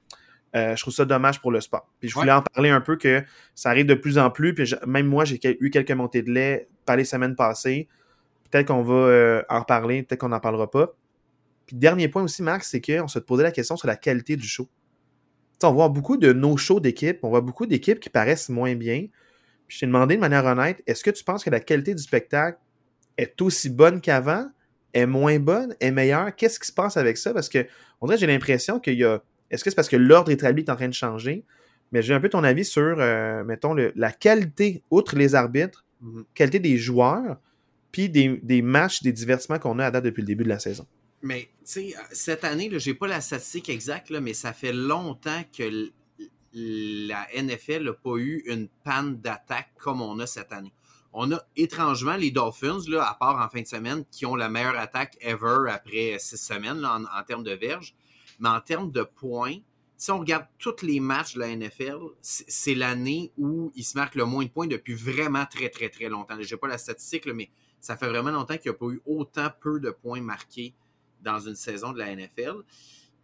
Euh, 0.56 0.76
je 0.76 0.82
trouve 0.82 0.94
ça 0.94 1.04
dommage 1.06 1.42
pour 1.42 1.52
le 1.52 1.60
sport. 1.60 1.88
Puis 2.00 2.08
je 2.10 2.14
voulais 2.16 2.32
en 2.32 2.42
parler 2.42 2.70
un 2.70 2.80
peu 2.82 2.96
que 2.96 3.24
ça 3.56 3.70
arrive 3.70 3.86
de 3.86 3.94
plus 3.94 4.18
en 4.18 4.30
plus. 4.30 4.54
Puis 4.54 4.66
je- 4.66 4.76
même 4.88 5.06
moi, 5.06 5.26
j'ai 5.26 5.40
eu 5.60 5.70
quelques 5.70 5.92
montées 5.92 6.22
de 6.22 6.32
lait 6.32 6.70
par 6.86 6.96
les 6.96 7.04
semaines 7.04 7.36
passées. 7.36 7.88
Peut-être 8.50 8.68
qu'on 8.68 8.84
va 8.84 8.94
euh, 8.94 9.44
en 9.50 9.60
reparler, 9.60 10.04
peut-être 10.04 10.22
qu'on 10.22 10.30
n'en 10.30 10.40
parlera 10.40 10.70
pas. 10.72 10.94
Puis 11.66 11.76
dernier 11.76 12.08
point 12.08 12.24
aussi, 12.24 12.42
Max, 12.44 12.70
c'est 12.70 12.80
qu'on 12.80 13.08
se 13.08 13.20
posait 13.20 13.44
la 13.44 13.52
question 13.52 13.76
sur 13.76 13.88
la 13.88 13.96
qualité 13.98 14.38
du 14.38 14.48
show. 14.48 14.70
On 15.64 15.72
voit 15.74 15.90
beaucoup 15.90 16.16
de 16.18 16.32
nos 16.32 16.58
shows 16.58 16.80
d'équipe, 16.80 17.20
on 17.24 17.30
voit 17.30 17.42
beaucoup 17.42 17.66
d'équipes 17.66 18.00
qui 18.00 18.10
paraissent 18.10 18.50
moins 18.50 18.76
bien. 18.76 19.08
Puis 19.68 19.76
je 19.76 19.80
t'ai 19.80 19.86
demandé 19.88 20.16
de 20.16 20.22
manière 20.22 20.46
honnête, 20.46 20.84
est-ce 20.86 21.04
que 21.04 21.10
tu 21.10 21.24
penses 21.24 21.44
que 21.44 21.50
la 21.50 21.60
qualité 21.60 21.96
du 21.96 22.04
spectacle 22.04 22.60
est 23.18 23.42
aussi 23.42 23.70
bonne 23.72 24.00
qu'avant, 24.00 24.46
est 24.94 25.08
moins 25.08 25.40
bonne, 25.40 25.76
est 25.80 25.90
meilleure? 25.92 26.36
Qu'est-ce 26.36 26.60
qui 26.60 26.68
se 26.68 26.74
passe 26.74 26.98
avec 26.98 27.18
ça? 27.18 27.34
Parce 27.34 27.50
que 27.50 27.66
on 28.00 28.06
dirait 28.06 28.20
j'ai 28.20 28.28
l'impression 28.28 28.80
qu'il 28.80 28.94
y 29.00 29.04
a. 29.04 29.22
Est-ce 29.52 29.64
que 29.64 29.70
c'est 29.70 29.76
parce 29.76 29.90
que 29.90 29.96
l'ordre 29.96 30.32
établi 30.32 30.64
est 30.64 30.70
en 30.70 30.76
train 30.76 30.88
de 30.88 30.94
changer? 30.94 31.44
Mais 31.92 32.02
j'ai 32.02 32.14
un 32.14 32.20
peu 32.20 32.30
ton 32.30 32.44
avis 32.44 32.66
sur, 32.66 33.00
euh, 33.00 33.44
mettons, 33.44 33.74
la 33.74 34.12
qualité, 34.12 34.84
outre 34.90 35.16
les 35.16 35.36
arbitres, 35.36 35.86
qualité 36.34 36.60
des 36.60 36.78
joueurs, 36.78 37.38
puis 37.92 38.10
des, 38.10 38.62
matchs, 38.62 39.02
des 39.02 39.14
divertissements 39.14 39.60
qu'on 39.60 39.80
a 39.80 39.86
à 39.86 39.92
date 39.92 40.04
depuis 40.04 40.22
le 40.22 40.28
début 40.28 40.44
de 40.44 40.50
la 40.50 40.60
saison. 40.60 40.86
Mais, 41.22 41.50
tu 41.60 41.92
sais, 41.92 41.94
cette 42.12 42.44
année, 42.44 42.70
je 42.72 42.90
n'ai 42.90 42.96
pas 42.96 43.08
la 43.08 43.22
statistique 43.22 43.70
exacte, 43.70 44.12
mais 44.12 44.34
ça 44.34 44.54
fait 44.54 44.74
longtemps 44.74 45.44
que 45.58 45.90
la 46.54 47.26
NFL 47.36 47.84
n'a 47.84 47.94
pas 47.94 48.18
eu 48.18 48.44
une 48.46 48.68
panne 48.84 49.22
d'attaque 49.22 49.70
comme 49.78 50.02
on 50.02 50.20
a 50.20 50.28
cette 50.28 50.52
année. 50.52 50.74
On 51.14 51.32
a 51.32 51.42
étrangement 51.56 52.18
les 52.18 52.32
Dolphins, 52.32 52.82
là, 52.90 53.10
à 53.10 53.14
part 53.14 53.42
en 53.42 53.50
fin 53.50 53.62
de 53.62 53.68
semaine, 53.68 54.04
qui 54.12 54.26
ont 54.26 54.36
la 54.36 54.50
meilleure 54.50 54.78
attaque 54.78 55.18
ever 55.22 55.70
après 55.70 56.18
six 56.20 56.38
semaines 56.38 56.86
en, 56.86 57.04
en 57.04 57.24
termes 57.26 57.44
de 57.44 57.54
verges. 57.54 57.96
Mais 58.40 58.50
en 58.50 58.62
termes 58.62 58.92
de 58.92 59.04
points, 59.04 59.58
si 59.98 60.12
on 60.12 60.20
regarde 60.20 60.46
tous 60.60 60.82
les 60.82 61.00
matchs 61.00 61.36
de 61.36 61.40
la 61.40 61.56
NFL, 61.56 61.98
c'est 62.22 62.76
l'année 62.76 63.32
où 63.38 63.72
ils 63.76 63.84
se 63.84 63.98
marquent 63.98 64.16
le 64.16 64.26
moins 64.26 64.44
de 64.44 64.50
points 64.50 64.68
depuis 64.68 64.94
vraiment 64.94 65.46
très, 65.46 65.70
très, 65.70 65.90
très 65.90 66.10
longtemps. 66.10 66.36
Je 66.40 66.54
n'ai 66.54 66.60
pas 66.60 66.68
la 66.68 66.78
statistique, 66.78 67.26
mais 67.28 67.50
ça 67.80 67.96
fait 67.96 68.08
vraiment 68.08 68.32
longtemps 68.32 68.58
qu'il 68.58 68.72
n'y 68.72 68.76
a 68.76 68.80
pas 68.80 68.88
eu 68.88 69.02
autant 69.06 69.50
peu 69.62 69.80
de 69.80 69.92
points 69.92 70.22
marqués 70.22 70.74
dans 71.22 71.40
une 71.40 71.56
saison 71.56 71.94
de 71.94 72.00
la 72.00 72.14
NFL. 72.16 72.64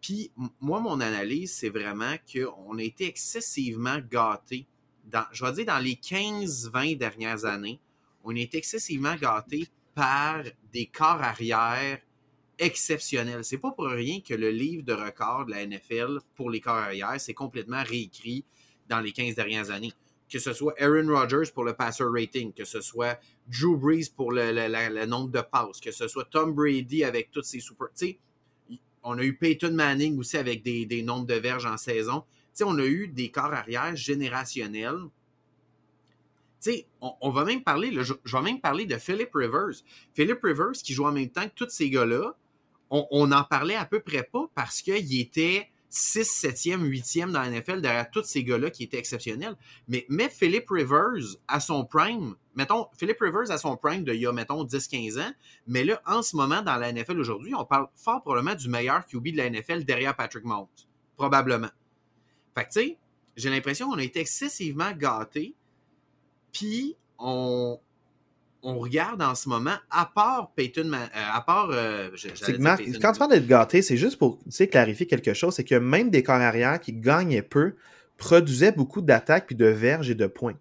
Puis, 0.02 0.32
moi, 0.60 0.80
mon 0.80 1.00
analyse, 1.00 1.54
c'est 1.54 1.70
vraiment 1.70 2.16
qu'on 2.32 2.78
a 2.78 2.82
été 2.82 3.06
excessivement 3.06 4.00
gâtés. 4.00 4.66
Dans, 5.06 5.26
je 5.32 5.46
vais 5.46 5.52
dire, 5.52 5.66
dans 5.66 5.80
les 5.80 5.96
15-20 5.96 6.98
dernières 6.98 7.46
années, 7.46 7.80
on 8.24 8.36
a 8.36 8.40
été 8.40 8.58
excessivement 8.58 9.16
gâtés 9.16 9.68
par 9.94 10.44
des 10.72 10.86
corps 10.88 11.22
arrière 11.22 12.00
exceptionnels. 12.62 13.44
C'est 13.44 13.58
pas 13.58 13.72
pour 13.72 13.88
rien 13.88 14.22
que 14.22 14.36
le 14.36 14.52
livre 14.52 14.84
de 14.84 14.94
record 14.94 15.48
de 15.48 15.52
la 15.52 15.66
NFL 15.66 16.20
pour 16.36 16.50
les 16.50 16.62
corps 16.62 16.76
arrière, 16.76 17.20
c'est 17.20 17.34
complètement 17.34 17.84
réécrit 17.84 18.46
dans 18.88 19.02
les 19.02 19.12
15 19.12 19.36
dernières 19.36 19.72
années. 19.72 19.94
que 20.30 20.40
ce 20.40 20.54
soit 20.54 20.74
Aaron 20.80 21.10
Rodgers 21.10 21.52
pour 21.54 21.66
le 21.66 21.74
passer 21.74 22.06
rating, 22.06 22.54
que 22.54 22.64
ce 22.64 22.80
soit 22.80 23.20
Drew 23.50 23.76
Brees 23.76 24.10
pour 24.16 24.32
le, 24.32 25.06
nombre 25.06 25.30
de 25.30 25.42
passes, 25.42 25.82
que 25.82 25.92
ce 25.92 26.08
soit 26.08 26.24
Tom 26.24 26.54
Brady 26.54 27.04
avec 27.04 27.32
tous 27.32 27.42
ses 27.42 27.60
super. 27.60 27.90
On 29.04 29.18
a 29.18 29.24
eu 29.24 29.36
Peyton 29.36 29.74
Manning 29.74 30.18
aussi 30.18 30.38
avec 30.38 30.64
des, 30.64 31.02
nombres 31.02 31.26
de 31.26 31.34
verges 31.34 31.66
en 31.66 31.76
saison. 31.76 32.24
On 32.62 32.80
a 32.80 32.86
eu 32.86 33.10
des 33.10 33.30
corps 33.30 33.54
arrière 33.54 33.94
générationnels. 33.96 35.10
Sais, 36.60 36.86
on, 37.02 37.32
va 37.32 37.44
même 37.44 37.64
parler, 37.64 37.92
je, 37.92 38.14
vais 38.14 38.42
même 38.42 38.62
parler 38.62 38.86
de 38.86 38.96
Philip 38.98 39.32
Rivers. 39.34 39.82
Philip 40.14 40.40
Rivers 40.44 40.74
qui 40.84 40.94
joue 40.94 41.06
en 41.06 41.12
même 41.12 41.30
temps 41.30 41.50
que 41.50 41.56
tous 41.56 41.70
ces 41.70 41.90
gars-là, 41.90 42.38
on, 42.92 43.08
on 43.10 43.32
en 43.32 43.44
parlait 43.44 43.76
à 43.76 43.86
peu 43.86 44.02
près 44.02 44.24
pas 44.24 44.46
parce 44.54 44.82
qu'il 44.82 45.20
était 45.20 45.72
6, 45.92 46.46
7e, 46.46 46.84
8e 46.88 47.32
dans 47.32 47.42
la 47.42 47.50
NFL 47.50 47.82
derrière 47.82 48.10
tous 48.10 48.24
ces 48.24 48.44
gars-là 48.44 48.70
qui 48.70 48.84
étaient 48.84 48.98
exceptionnels. 48.98 49.56
Mais 49.88 50.06
mets 50.10 50.30
Philip 50.30 50.66
Rivers 50.70 51.38
à 51.48 51.60
son 51.60 51.86
prime, 51.86 52.36
mettons, 52.56 52.88
Philip 52.98 53.18
Rivers 53.20 53.52
à 53.52 53.58
son 53.58 53.76
prime 53.76 54.04
de 54.06 54.14
il 54.14 54.22
y 54.22 54.26
a, 54.26 54.32
mettons, 54.32 54.64
10-15 54.64 55.22
ans, 55.22 55.32
mais 55.68 55.84
là, 55.84 56.02
en 56.06 56.22
ce 56.22 56.36
moment, 56.36 56.62
dans 56.62 56.78
la 56.78 56.94
NFL 56.94 57.20
aujourd'hui, 57.20 57.54
on 57.56 57.66
parle 57.66 57.88
fort 57.96 58.22
probablement 58.22 58.56
du 58.56 58.70
meilleur 58.70 59.06
QB 59.06 59.30
de 59.34 59.38
la 59.38 59.50
NFL 59.50 59.84
derrière 59.84 60.16
Patrick 60.16 60.46
Mahomes. 60.46 60.68
Probablement. 61.18 61.70
Fait 62.56 62.64
que, 62.64 62.72
tu 62.72 62.80
sais, 62.80 62.98
j'ai 63.36 63.50
l'impression 63.50 63.90
qu'on 63.90 63.98
a 63.98 64.04
été 64.04 64.22
excessivement 64.22 64.92
gâtés, 64.94 65.56
puis 66.54 66.96
on, 67.20 67.80
on 68.64 68.80
regarde 68.80 69.22
en 69.22 69.36
ce 69.36 69.50
moment, 69.50 69.76
à 69.90 70.10
part 70.14 70.52
Peyton, 70.56 70.92
euh, 70.94 71.08
à 71.14 71.42
part. 71.42 71.70
Euh, 71.72 72.10
quand 73.02 73.12
tu 73.12 73.20
parles 73.20 73.32
d'être 73.32 73.48
gâté, 73.48 73.82
c'est 73.82 73.98
juste 73.98 74.18
pour 74.18 74.40
clarifier 74.72 75.08
quelque 75.08 75.34
chose, 75.34 75.56
c'est 75.56 75.64
que 75.64 75.76
même 75.76 76.10
des 76.10 76.24
corps 76.24 76.36
arrière 76.36 76.80
qui 76.80 76.94
gagnaient 76.94 77.42
peu 77.42 77.76
produisaient 78.18 78.72
beaucoup 78.72 79.02
d'attaques, 79.02 79.48
puis 79.48 79.56
de 79.56 79.66
verges 79.66 80.10
et 80.10 80.16
de 80.16 80.28
points. 80.28 80.56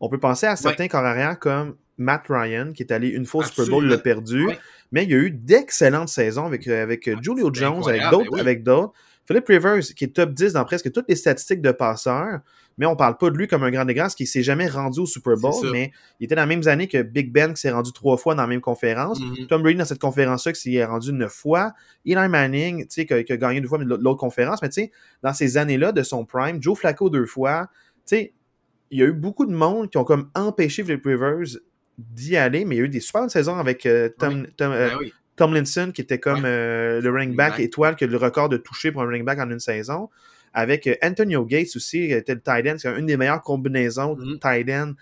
On 0.00 0.08
peut 0.08 0.20
penser 0.20 0.46
à 0.46 0.56
certains 0.56 0.88
corps 0.88 1.04
arrière 1.04 1.38
comme 1.38 1.76
Matt 1.98 2.24
Ryan, 2.28 2.72
qui 2.72 2.82
est 2.82 2.92
allé 2.92 3.08
une 3.08 3.26
fois 3.26 3.44
au 3.44 3.48
Super 3.48 3.66
Bowl, 3.66 3.84
l'a 3.86 3.98
perdu, 3.98 4.46
mais 4.92 5.04
il 5.04 5.10
y 5.10 5.14
a 5.14 5.18
eu 5.18 5.30
d'excellentes 5.30 6.08
saisons 6.08 6.46
avec, 6.46 6.66
euh, 6.68 6.82
avec 6.82 7.08
Julio 7.22 7.50
Jones, 7.52 7.82
avec 7.86 8.02
d'autres, 8.10 8.32
ben 8.32 8.40
avec 8.40 8.62
d'autres. 8.62 8.92
Philip 9.26 9.46
Rivers, 9.46 9.80
qui 9.96 10.04
est 10.04 10.14
top 10.14 10.32
10 10.32 10.52
dans 10.52 10.64
presque 10.64 10.92
toutes 10.92 11.08
les 11.08 11.16
statistiques 11.16 11.62
de 11.62 11.72
passeurs, 11.72 12.40
mais 12.78 12.86
on 12.86 12.96
parle 12.96 13.16
pas 13.16 13.30
de 13.30 13.36
lui 13.36 13.46
comme 13.46 13.62
un 13.62 13.70
grand 13.70 13.84
des 13.84 13.94
grands, 13.94 14.04
parce 14.04 14.14
qu'il 14.14 14.26
s'est 14.26 14.42
jamais 14.42 14.66
rendu 14.66 15.00
au 15.00 15.06
Super 15.06 15.36
Bowl, 15.36 15.54
mais 15.70 15.92
il 16.20 16.24
était 16.24 16.34
dans 16.34 16.42
les 16.42 16.48
mêmes 16.48 16.66
années 16.66 16.88
que 16.88 17.02
Big 17.02 17.32
Ben, 17.32 17.54
qui 17.54 17.60
s'est 17.60 17.70
rendu 17.70 17.92
trois 17.92 18.16
fois 18.16 18.34
dans 18.34 18.42
la 18.42 18.48
même 18.48 18.60
conférence. 18.60 19.20
Mm-hmm. 19.20 19.46
Tom 19.46 19.62
Brady, 19.62 19.78
dans 19.78 19.84
cette 19.84 20.00
conférence-là, 20.00 20.52
qui 20.52 20.72
s'est 20.72 20.84
rendu 20.84 21.12
neuf 21.12 21.32
fois. 21.32 21.72
Eli 22.04 22.28
Manning, 22.28 22.86
tu 22.86 23.06
sais, 23.06 23.06
qui, 23.06 23.32
a 23.32 23.36
gagné 23.36 23.60
deux 23.60 23.68
fois 23.68 23.78
l'autre 23.78 24.18
conférence, 24.18 24.60
mais 24.62 24.68
tu 24.68 24.82
sais, 24.82 24.92
dans 25.22 25.32
ces 25.32 25.56
années-là 25.56 25.92
de 25.92 26.02
son 26.02 26.24
prime, 26.24 26.62
Joe 26.62 26.78
Flacco 26.78 27.10
deux 27.10 27.26
fois, 27.26 27.68
tu 28.06 28.16
sais, 28.16 28.34
il 28.90 28.98
y 28.98 29.02
a 29.02 29.06
eu 29.06 29.12
beaucoup 29.12 29.46
de 29.46 29.52
monde 29.52 29.90
qui 29.90 29.98
ont 29.98 30.04
comme 30.04 30.30
empêché 30.34 30.84
Philip 30.84 31.04
Rivers 31.04 31.58
d'y 31.98 32.36
aller, 32.36 32.64
mais 32.64 32.76
il 32.76 32.78
y 32.78 32.82
a 32.82 32.84
eu 32.84 32.88
des 32.88 33.00
super 33.00 33.30
saisons 33.30 33.56
avec 33.56 33.86
euh, 33.86 34.08
Tom, 34.18 34.46
euh, 34.60 34.90
ben 34.90 35.10
Tomlinson, 35.36 35.90
qui 35.92 36.00
était 36.00 36.20
comme 36.20 36.44
euh, 36.44 37.00
le 37.00 37.10
running 37.10 37.34
back 37.34 37.58
étoile, 37.58 37.96
qui 37.96 38.04
a 38.04 38.06
le 38.06 38.16
record 38.16 38.48
de 38.48 38.56
toucher 38.56 38.92
pour 38.92 39.02
un 39.02 39.06
running 39.06 39.24
back 39.24 39.38
en 39.40 39.50
une 39.50 39.60
saison. 39.60 40.10
Avec 40.54 40.86
euh, 40.86 40.94
Antonio 41.02 41.44
Gates 41.44 41.76
aussi, 41.76 42.06
qui 42.06 42.12
était 42.12 42.34
le 42.34 42.40
tight 42.40 42.66
end. 42.66 42.76
C'est 42.78 42.96
une 42.96 43.06
des 43.06 43.16
meilleures 43.16 43.42
combinaisons 43.42 44.14
de 44.14 44.24
mm-hmm. 44.24 44.38
tight 44.38 44.70
end 44.70 44.94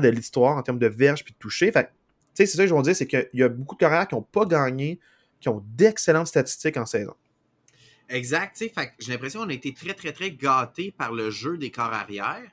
de 0.00 0.08
l'histoire 0.08 0.56
en 0.56 0.62
termes 0.62 0.78
de 0.78 0.86
verge 0.86 1.24
puis 1.24 1.32
de 1.32 1.38
toucher. 1.38 1.72
Fait 1.72 1.90
c'est 2.34 2.46
ça 2.46 2.64
que 2.64 2.68
je 2.68 2.74
veux 2.74 2.82
dire, 2.82 2.96
c'est 2.96 3.06
qu'il 3.06 3.28
y 3.32 3.42
a 3.42 3.48
beaucoup 3.48 3.76
de 3.76 3.80
carrières 3.80 4.08
qui 4.08 4.14
n'ont 4.14 4.22
pas 4.22 4.44
gagné, 4.44 4.98
qui 5.40 5.48
ont 5.48 5.64
d'excellentes 5.76 6.26
statistiques 6.26 6.76
en 6.76 6.84
saison. 6.84 7.14
Exact, 8.08 8.56
tu 8.56 8.68
sais, 8.68 8.92
j'ai 8.98 9.12
l'impression 9.12 9.40
qu'on 9.40 9.48
a 9.48 9.54
été 9.54 9.72
très, 9.72 9.94
très, 9.94 10.12
très 10.12 10.32
gâtés 10.32 10.92
par 10.96 11.12
le 11.12 11.30
jeu 11.30 11.56
des 11.56 11.70
corps 11.70 11.92
arrière. 11.92 12.50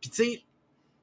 Puis, 0.00 0.10
tu 0.10 0.24
sais, 0.24 0.42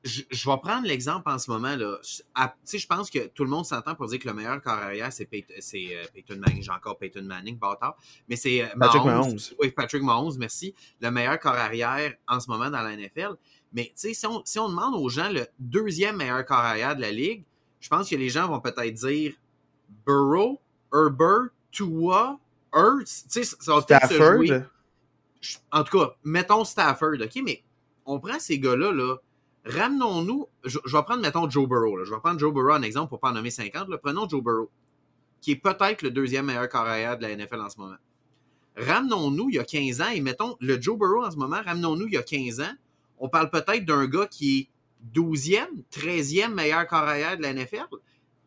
je, 0.04 0.50
vais 0.50 0.58
prendre 0.58 0.88
l'exemple 0.88 1.30
en 1.30 1.40
ce 1.40 1.50
moment. 1.50 1.76
là. 1.76 1.98
Je 2.02 2.88
pense 2.88 3.10
que 3.10 3.28
tout 3.28 3.44
le 3.44 3.50
monde 3.50 3.66
s'entend 3.66 3.96
pour 3.96 4.08
dire 4.08 4.20
que 4.20 4.28
le 4.28 4.34
meilleur 4.34 4.62
corps 4.62 4.74
arrière, 4.74 5.12
c'est 5.12 5.28
euh, 5.34 6.04
Peyton, 6.14 6.40
Manning. 6.40 6.64
J'ai 6.64 6.72
encore 6.72 6.98
Peyton 6.98 7.24
Manning, 7.24 7.58
bâtard. 7.58 7.98
Mais 8.30 8.36
c'est 8.36 8.64
euh, 8.64 8.68
Patrick 8.80 9.04
Mahomes. 9.04 9.40
Oui, 9.60 9.72
Patrick 9.72 10.04
Mahomes, 10.04 10.36
merci. 10.38 10.74
Le 11.02 11.12
meilleur 11.12 11.40
corps 11.40 11.56
arrière 11.56 12.14
en 12.28 12.40
ce 12.40 12.50
moment 12.50 12.70
dans 12.70 12.82
la 12.82 12.96
NFL. 12.96 13.36
Mais 13.74 13.92
si 13.96 14.16
on, 14.26 14.42
si 14.46 14.60
on 14.60 14.70
demande 14.70 14.96
aux 14.96 15.10
gens 15.10 15.30
le 15.30 15.46
deuxième 15.60 16.18
meilleur 16.18 16.46
corps 16.46 16.58
arrière 16.58 16.96
de 16.96 17.02
la 17.02 17.12
ligue, 17.12 17.44
je 17.80 17.90
pense 17.90 18.10
que 18.10 18.16
les 18.16 18.30
gens 18.30 18.48
vont 18.48 18.60
peut-être 18.60 18.94
dire 18.94 19.34
Burrow, 20.06 20.60
Herbert, 20.94 21.50
Tua, 21.72 22.40
Hurts. 22.74 23.26
Jouer. 24.10 24.64
En 25.72 25.84
tout 25.84 26.00
cas, 26.00 26.16
mettons 26.24 26.64
Stafford, 26.64 27.22
OK? 27.22 27.42
Mais 27.44 27.64
on 28.06 28.20
prend 28.20 28.40
ces 28.40 28.58
gars-là, 28.60 28.92
là 28.92 29.18
Ramenons-nous, 29.68 30.48
je, 30.64 30.80
vais 30.80 31.04
prendre, 31.04 31.22
mettons, 31.22 31.50
Joe 31.50 31.68
Burrow. 31.68 32.04
Je 32.06 32.12
vais 32.12 32.20
prendre 32.20 32.40
Joe 32.40 32.54
Burrow 32.54 32.72
en 32.72 32.82
exemple 32.82 33.10
pour 33.10 33.20
pas 33.20 33.30
en 33.30 33.34
nommer 33.34 33.52
50. 33.52 33.90
Prenons 34.02 34.28
Joe 34.28 34.42
Burrow, 34.42 34.70
qui 35.42 35.52
est 35.52 35.56
peut-être 35.58 36.02
le 36.04 36.12
deuxième 36.12 36.46
meilleur 36.46 36.70
carrière 36.70 37.18
de 37.18 37.24
la 37.24 37.36
NFL 37.36 37.60
en 37.60 37.70
ce 37.70 37.80
moment. 37.80 37.98
Ramenons-nous 38.78 39.50
il 39.50 39.56
y 39.56 39.60
a 39.60 39.66
15 39.66 40.02
ans 40.02 40.10
et 40.14 40.22
mettons 40.22 40.56
le 40.62 40.80
Joe 40.80 40.98
Burrow 40.98 41.26
en 41.26 41.32
ce 41.32 41.38
moment, 41.38 41.62
ramenons-nous 41.66 42.08
il 42.08 42.14
y 42.14 42.18
a 42.18 42.24
15 42.24 42.62
ans. 42.62 42.74
On 43.18 43.28
parle 43.28 43.50
peut-être 43.50 43.84
d'un 43.84 44.06
gars 44.06 44.28
qui 44.28 44.60
est 44.60 44.70
12e, 45.20 45.84
13e 45.92 46.54
meilleur 46.54 46.88
carrière 46.88 47.38
de 47.38 47.42
la 47.42 47.54
NFL. 47.54 47.88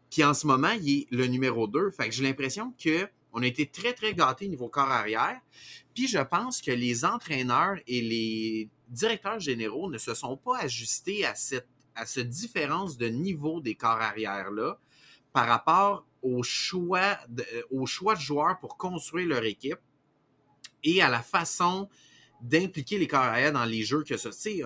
Puis 0.09 0.25
en 0.25 0.33
ce 0.33 0.47
moment, 0.47 0.71
il 0.81 1.01
est 1.01 1.07
le 1.11 1.27
numéro 1.27 1.67
2. 1.67 1.91
Fait 1.91 2.09
que 2.09 2.15
j'ai 2.15 2.23
l'impression 2.23 2.73
que 2.83 3.09
on 3.33 3.43
a 3.43 3.47
été 3.47 3.67
très, 3.67 3.93
très 3.93 4.15
gâtés 4.15 4.49
niveau 4.49 4.69
corps 4.69 4.91
arrière. 4.91 5.41
Puis 5.95 6.09
je 6.09 6.19
pense 6.19 6.61
que 6.61 6.71
les 6.71 7.05
entraîneurs 7.05 7.77
et 7.87 8.01
les 8.01 8.69
directeurs 8.91 9.41
généraux 9.41 9.91
ne 9.91 9.99
se 9.99 10.15
sont 10.15 10.37
pas 10.37 10.59
ajustés 10.59 11.25
à 11.25 11.35
cette, 11.35 11.69
à 11.95 12.07
cette 12.07 12.29
différence 12.29 12.99
de 12.99 13.07
niveau 13.07 13.61
des 13.61 13.75
corps 13.75 14.01
arrière-là 14.01 14.79
par 15.33 15.47
rapport 15.47 16.07
au 16.23 16.43
choix, 16.43 17.19
de, 17.29 17.45
euh, 17.55 17.63
au 17.71 17.87
choix 17.87 18.15
de 18.15 18.21
joueurs 18.21 18.59
pour 18.59 18.77
construire 18.77 19.29
leur 19.29 19.45
équipe 19.45 19.79
et 20.83 21.03
à 21.03 21.09
la 21.09 21.23
façon 21.23 21.89
d'impliquer 22.43 22.99
les 22.99 23.07
corps 23.07 23.21
arrière 23.21 23.53
dans 23.53 23.65
les 23.65 23.83
jeux 23.83 24.03
que 24.03 24.17
ce. 24.17 24.29
Tu 24.29 24.63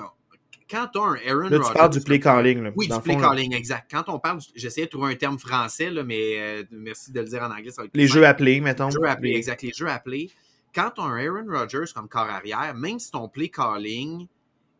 quand 0.71 0.89
tu 0.93 0.99
as 0.99 1.03
un 1.03 1.15
Aaron 1.27 1.51
là, 1.51 1.59
tu 1.59 1.73
parles 1.75 1.91
du 1.91 2.01
play 2.01 2.19
calling. 2.19 2.73
oui, 2.75 2.89
du 2.89 3.01
play 3.01 3.17
calling, 3.17 3.55
exact. 3.55 3.91
Quand 3.91 4.05
on 4.09 4.19
parle, 4.19 4.41
j'essayais 4.55 4.87
de 4.87 4.91
trouver 4.91 5.13
un 5.13 5.17
terme 5.17 5.39
français, 5.39 5.91
là, 5.91 6.03
mais 6.03 6.41
euh, 6.41 6.65
merci 6.71 7.13
de 7.13 7.21
le 7.21 7.27
dire 7.27 7.43
en 7.43 7.51
anglais. 7.51 7.71
les 7.93 8.07
jeux 8.07 8.27
appelés, 8.27 8.61
mettons. 8.61 8.87
Les 8.87 8.93
jeux 8.93 9.05
appelés, 9.07 9.37
exact. 9.37 9.63
Les 9.63 9.73
jeux 9.73 9.89
appelés. 9.89 10.31
Quand 10.75 10.91
tu 10.91 11.01
as 11.01 11.05
un 11.05 11.17
Aaron 11.17 11.47
Rodgers 11.49 11.93
comme 11.95 12.09
corps 12.09 12.23
arrière, 12.23 12.75
même 12.75 12.99
si 12.99 13.11
ton 13.11 13.29
play 13.29 13.49
calling 13.49 14.27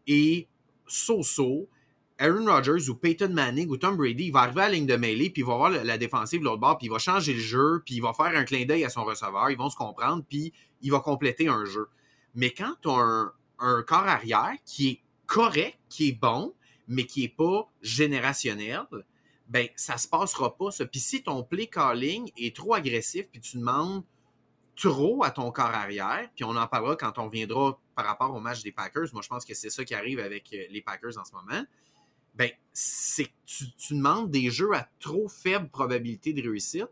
est 0.07 0.49
so-so, 0.87 1.69
Aaron 2.19 2.47
Rodgers 2.47 2.89
ou 2.89 2.95
Peyton 2.95 3.31
Manning 3.31 3.69
ou 3.69 3.77
Tom 3.77 3.97
Brady, 3.97 4.27
il 4.27 4.33
va 4.33 4.41
arriver 4.41 4.63
à 4.63 4.69
la 4.69 4.75
ligne 4.75 4.87
de 4.87 4.97
mêlée, 4.97 5.31
puis 5.31 5.43
il 5.43 5.45
va 5.45 5.57
voir 5.57 5.71
la 5.71 5.99
défensive 5.99 6.41
de 6.41 6.45
l'autre 6.45 6.61
bord, 6.61 6.79
puis 6.79 6.87
il 6.87 6.91
va 6.91 6.99
changer 6.99 7.35
le 7.35 7.41
jeu, 7.41 7.83
puis 7.85 7.97
il 7.97 8.03
va 8.03 8.13
faire 8.13 8.27
un 8.27 8.45
clin 8.45 8.65
d'œil 8.65 8.85
à 8.85 8.89
son 8.89 9.05
receveur, 9.05 9.51
ils 9.51 9.59
vont 9.59 9.71
se 9.71 9.77
comprendre, 9.77 10.25
puis 10.29 10.53
il 10.83 10.93
va 10.93 11.01
compléter 11.01 11.49
un 11.49 11.65
jeu. 11.65 11.89
Mais 12.35 12.51
quand 12.51 12.75
tu 12.83 12.89
as 12.89 13.33
un, 13.59 13.83
corps 13.83 14.09
arrière 14.09 14.55
qui 14.65 14.89
est 14.89 15.01
correct, 15.27 15.79
qui 15.89 16.09
est 16.09 16.21
bon, 16.21 16.55
mais 16.87 17.05
qui 17.05 17.23
n'est 17.23 17.29
pas 17.29 17.69
générationnel, 17.83 18.83
ben 19.49 19.69
ça 19.75 19.97
se 19.97 20.09
passera 20.09 20.57
pas. 20.57 20.71
Puis 20.91 21.01
si 21.01 21.23
ton 21.23 21.43
play 21.43 21.67
calling 21.67 22.31
est 22.37 22.55
trop 22.55 22.75
agressif, 22.75 23.29
puis 23.31 23.41
tu 23.41 23.59
demandes 23.59 24.05
trop 24.77 25.23
à 25.25 25.31
ton 25.31 25.51
corps 25.51 25.67
arrière, 25.67 26.29
puis 26.35 26.45
on 26.45 26.57
en 26.57 26.67
parlera 26.67 26.97
quand 26.97 27.19
on 27.19 27.29
viendra 27.29 27.79
par 27.95 28.07
rapport 28.07 28.35
au 28.35 28.41
match 28.41 28.63
des 28.63 28.73
Packers. 28.73 29.09
Moi, 29.13 29.23
je 29.23 29.29
pense 29.29 29.45
que 29.45 29.55
c'est 29.55 29.71
ça 29.71 29.85
qui 29.85 29.95
arrive 29.95 30.19
avec 30.19 30.53
euh, 30.53 30.65
les 30.71 30.83
Packers 30.83 31.17
en 31.19 31.25
ce 31.25 31.33
moment. 31.33 31.65
Ben, 32.35 32.51
c'est 32.73 33.31
tu, 33.47 33.71
tu 33.77 33.95
demandes 33.95 34.31
des 34.31 34.51
jeux 34.51 34.75
à 34.75 34.89
trop 34.99 35.29
faible 35.29 35.69
probabilité 35.69 36.33
de 36.33 36.43
réussite, 36.43 36.89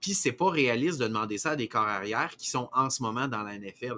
puis 0.00 0.14
c'est 0.14 0.32
pas 0.32 0.50
réaliste 0.50 0.98
de 0.98 1.06
demander 1.06 1.38
ça 1.38 1.52
à 1.52 1.56
des 1.56 1.68
corps 1.68 1.86
arrière 1.86 2.36
qui 2.36 2.50
sont 2.50 2.68
en 2.72 2.90
ce 2.90 3.02
moment 3.02 3.28
dans 3.28 3.42
la 3.44 3.56
NFL. 3.56 3.94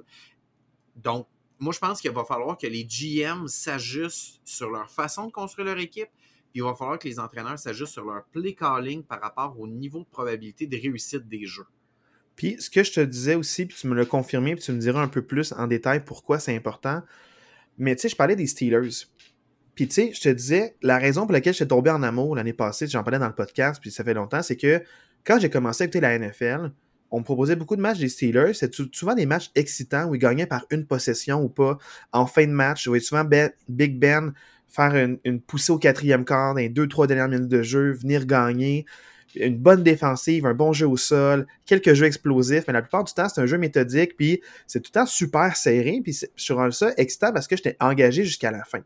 Donc, 0.96 1.26
moi, 1.58 1.72
je 1.72 1.78
pense 1.78 2.00
qu'il 2.00 2.10
va 2.10 2.24
falloir 2.24 2.58
que 2.58 2.66
les 2.66 2.84
GM 2.84 3.46
s'ajustent 3.46 4.40
sur 4.44 4.70
leur 4.70 4.90
façon 4.90 5.26
de 5.26 5.32
construire 5.32 5.68
leur 5.68 5.78
équipe, 5.78 6.10
puis 6.50 6.60
il 6.60 6.62
va 6.62 6.74
falloir 6.74 6.98
que 6.98 7.08
les 7.08 7.18
entraîneurs 7.18 7.58
s'ajustent 7.58 7.94
sur 7.94 8.04
leur 8.04 8.24
play 8.26 8.54
calling 8.54 9.02
par 9.02 9.20
rapport 9.20 9.58
au 9.58 9.66
niveau 9.66 10.00
de 10.00 10.08
probabilité 10.08 10.66
de 10.66 10.76
réussite 10.76 11.26
des 11.26 11.46
jeux. 11.46 11.66
Puis 12.36 12.56
ce 12.58 12.70
que 12.70 12.82
je 12.82 12.92
te 12.92 13.00
disais 13.00 13.34
aussi, 13.34 13.66
puis 13.66 13.76
tu 13.78 13.86
me 13.86 13.94
l'as 13.94 14.04
confirmé, 14.04 14.54
puis 14.54 14.64
tu 14.64 14.72
me 14.72 14.78
diras 14.78 15.02
un 15.02 15.08
peu 15.08 15.22
plus 15.22 15.52
en 15.52 15.66
détail 15.66 16.04
pourquoi 16.04 16.38
c'est 16.38 16.54
important. 16.54 17.02
Mais 17.78 17.94
tu 17.96 18.02
sais, 18.02 18.08
je 18.08 18.16
parlais 18.16 18.36
des 18.36 18.46
Steelers. 18.46 19.06
Puis 19.74 19.88
tu 19.88 19.94
sais, 19.94 20.12
je 20.14 20.20
te 20.20 20.28
disais, 20.28 20.76
la 20.82 20.98
raison 20.98 21.22
pour 21.22 21.32
laquelle 21.32 21.54
j'étais 21.54 21.68
tombé 21.68 21.90
en 21.90 22.02
amour 22.02 22.36
l'année 22.36 22.52
passée, 22.52 22.86
j'en 22.86 23.02
parlais 23.02 23.18
dans 23.18 23.26
le 23.26 23.34
podcast, 23.34 23.80
puis 23.80 23.90
ça 23.90 24.04
fait 24.04 24.14
longtemps, 24.14 24.42
c'est 24.42 24.56
que 24.56 24.82
quand 25.24 25.38
j'ai 25.40 25.50
commencé 25.50 25.82
à 25.82 25.86
écouter 25.86 26.00
la 26.00 26.18
NFL, 26.18 26.70
on 27.10 27.20
me 27.20 27.24
proposait 27.24 27.56
beaucoup 27.56 27.76
de 27.76 27.80
matchs 27.80 27.98
des 27.98 28.08
Steelers. 28.08 28.54
C'est 28.54 28.74
souvent 28.92 29.14
des 29.14 29.24
matchs 29.24 29.50
excitants 29.54 30.06
où 30.06 30.14
ils 30.14 30.18
gagnaient 30.18 30.46
par 30.46 30.66
une 30.70 30.84
possession 30.84 31.42
ou 31.42 31.48
pas. 31.48 31.78
En 32.12 32.26
fin 32.26 32.44
de 32.44 32.52
match, 32.52 32.84
je 32.84 32.90
voyais 32.90 33.04
souvent 33.04 33.24
Big 33.68 33.98
Ben 33.98 34.34
faire 34.68 34.96
une, 34.96 35.40
poussée 35.40 35.72
au 35.72 35.78
quatrième 35.78 36.24
quart 36.24 36.54
dans 36.54 36.60
les 36.60 36.68
deux, 36.68 36.88
trois 36.88 37.06
dernières 37.06 37.28
minutes 37.28 37.48
de 37.48 37.62
jeu, 37.62 37.92
venir 37.92 38.26
gagner. 38.26 38.84
Une 39.36 39.56
bonne 39.56 39.82
défensive, 39.82 40.46
un 40.46 40.54
bon 40.54 40.72
jeu 40.72 40.86
au 40.86 40.96
sol, 40.96 41.46
quelques 41.66 41.94
jeux 41.94 42.06
explosifs, 42.06 42.64
mais 42.66 42.72
la 42.72 42.82
plupart 42.82 43.04
du 43.04 43.12
temps, 43.12 43.28
c'est 43.28 43.40
un 43.40 43.46
jeu 43.46 43.58
méthodique, 43.58 44.16
puis 44.16 44.40
c'est 44.66 44.80
tout 44.80 44.90
le 44.94 45.00
temps 45.00 45.06
super 45.06 45.56
serré, 45.56 46.00
puis 46.02 46.12
suis 46.36 46.54
rendu 46.54 46.72
ça 46.72 46.92
excitant 46.96 47.32
parce 47.32 47.46
que 47.46 47.56
j'étais 47.56 47.76
engagé 47.80 48.24
jusqu'à 48.24 48.50
la 48.50 48.64
fin. 48.64 48.80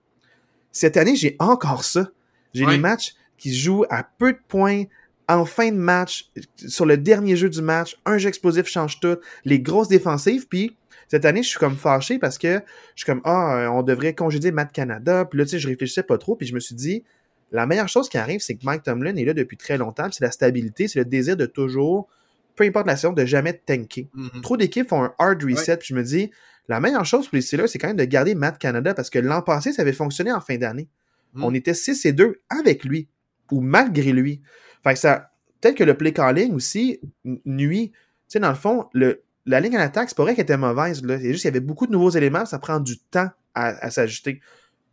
cette 0.73 0.97
année, 0.97 1.17
j'ai 1.17 1.37
encore 1.39 1.85
ça. 1.85 2.11
J'ai 2.55 2.67
les 2.67 2.79
matchs 2.79 3.15
qui 3.37 3.53
se 3.53 3.59
jouent 3.59 3.85
à 3.91 4.03
peu 4.03 4.33
de 4.33 4.39
points, 4.49 4.85
en 5.29 5.45
fin 5.45 5.71
de 5.71 5.77
match, 5.77 6.31
sur 6.57 6.87
le 6.87 6.97
dernier 6.97 7.37
jeu 7.37 7.51
du 7.51 7.61
match, 7.61 7.97
un 8.07 8.19
jeu 8.19 8.29
explosif 8.29 8.67
change 8.67 8.99
tout, 9.01 9.19
les 9.45 9.61
grosses 9.61 9.89
défensives, 9.89 10.49
puis 10.49 10.77
cette 11.09 11.25
année, 11.25 11.43
je 11.43 11.49
suis 11.49 11.59
comme 11.59 11.77
fâché 11.77 12.19
parce 12.19 12.39
que 12.39 12.61
je 12.95 13.03
suis 13.03 13.07
comme, 13.07 13.23
ah, 13.25 13.71
on 13.73 13.83
devrait 13.83 14.15
congédier 14.15 14.53
Matt 14.53 14.73
Canada, 14.73 15.25
puis 15.25 15.39
là, 15.39 15.45
tu 15.45 15.53
sais, 15.53 15.59
je 15.59 15.69
réfléchissais 15.69 16.03
pas 16.03 16.19
trop, 16.19 16.37
puis 16.37 16.47
je 16.47 16.55
me 16.55 16.61
suis 16.61 16.75
dit, 16.75 17.05
la 17.51 17.67
meilleure 17.67 17.89
chose 17.89 18.09
qui 18.09 18.19
arrive, 18.19 18.41
c'est 18.41 18.55
que 18.57 18.65
Mike 18.65 18.83
Tomlin 18.83 19.17
est 19.17 19.25
là 19.25 19.35
depuis 19.35 19.57
très 19.57 19.79
longtemps, 19.79 20.09
c'est 20.11 20.25
la 20.25 20.31
stabilité, 20.31 20.89
c'est 20.89 20.99
le 20.99 21.05
désir 21.05 21.37
de 21.37 21.47
toujours, 21.47 22.09
peu 22.57 22.65
importe 22.65 22.87
la 22.87 22.97
saison, 22.97 23.13
de 23.13 23.25
jamais 23.25 23.55
tanker. 23.55 24.09
Mhm. 24.15 24.41
Trop 24.43 24.57
d'équipes 24.57 24.89
font 24.89 25.03
un 25.03 25.15
hard 25.19 25.43
reset, 25.43 25.79
puis 25.79 25.89
je 25.89 25.95
me 25.95 26.03
dis, 26.03 26.31
la 26.69 26.81
meilleure 26.81 27.07
chose 27.07 27.27
pour 27.27 27.37
les 27.37 27.43
Steelers, 27.43 27.69
c'est 27.69 27.79
quand 27.79 27.89
même 27.89 27.97
de 27.97 28.05
garder 28.05 28.35
Matt 28.35 28.59
Canada 28.59 28.93
parce 28.93 29.09
que 29.09 29.19
l'an 29.19 29.41
passé, 29.41 29.73
ça 29.73 29.83
avait 29.83 29.93
fonctionné 29.93 30.33
en 30.33 30.41
fin 30.41 30.59
d'année. 30.59 30.89
Mm. 31.33 31.45
On 31.45 31.55
était 31.55 31.75
6 31.75 32.05
et 32.05 32.13
2 32.13 32.41
avec 32.51 32.85
lui 32.85 33.09
ou 33.51 33.61
malgré 33.61 34.13
lui. 34.13 34.43
Fait 34.85 34.93
que 34.93 34.99
ça, 34.99 35.31
peut-être 35.61 35.77
que 35.77 35.85
le 35.85 35.97
play 35.97 36.13
calling 36.13 36.53
aussi 36.53 37.01
nuit. 37.25 37.91
Tu 37.93 37.99
sais, 38.35 38.41
dans 38.41 38.51
le 38.51 38.55
fond, 38.55 38.89
le, 38.93 39.23
la 39.47 39.61
ligne 39.61 39.77
à 39.77 39.79
l'attaque, 39.79 40.11
c'est 40.11 40.17
pas 40.17 40.25
vrai 40.25 40.35
qu'elle 40.35 40.45
était 40.45 40.59
mauvaise. 40.59 41.03
Là. 41.03 41.19
C'est 41.19 41.33
juste 41.33 41.41
qu'il 41.41 41.49
y 41.49 41.57
avait 41.57 41.61
beaucoup 41.61 41.87
de 41.87 41.93
nouveaux 41.93 42.11
éléments, 42.11 42.45
ça 42.45 42.59
prend 42.59 42.81
du 42.81 42.99
temps 42.99 43.31
à, 43.55 43.69
à 43.69 43.91
s'ajuster. 43.91 44.41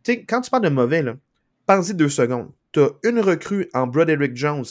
Tu 0.02 0.12
sais, 0.12 0.24
quand 0.24 0.40
tu 0.40 0.50
parles 0.50 0.64
de 0.64 0.70
mauvais, 0.70 1.02
là, 1.02 1.16
pense-y 1.66 1.94
deux 1.94 2.08
secondes. 2.08 2.50
Tu 2.72 2.80
as 2.80 2.90
une 3.04 3.20
recrue 3.20 3.68
en 3.74 3.86
Broderick 3.86 4.36
Jones 4.36 4.64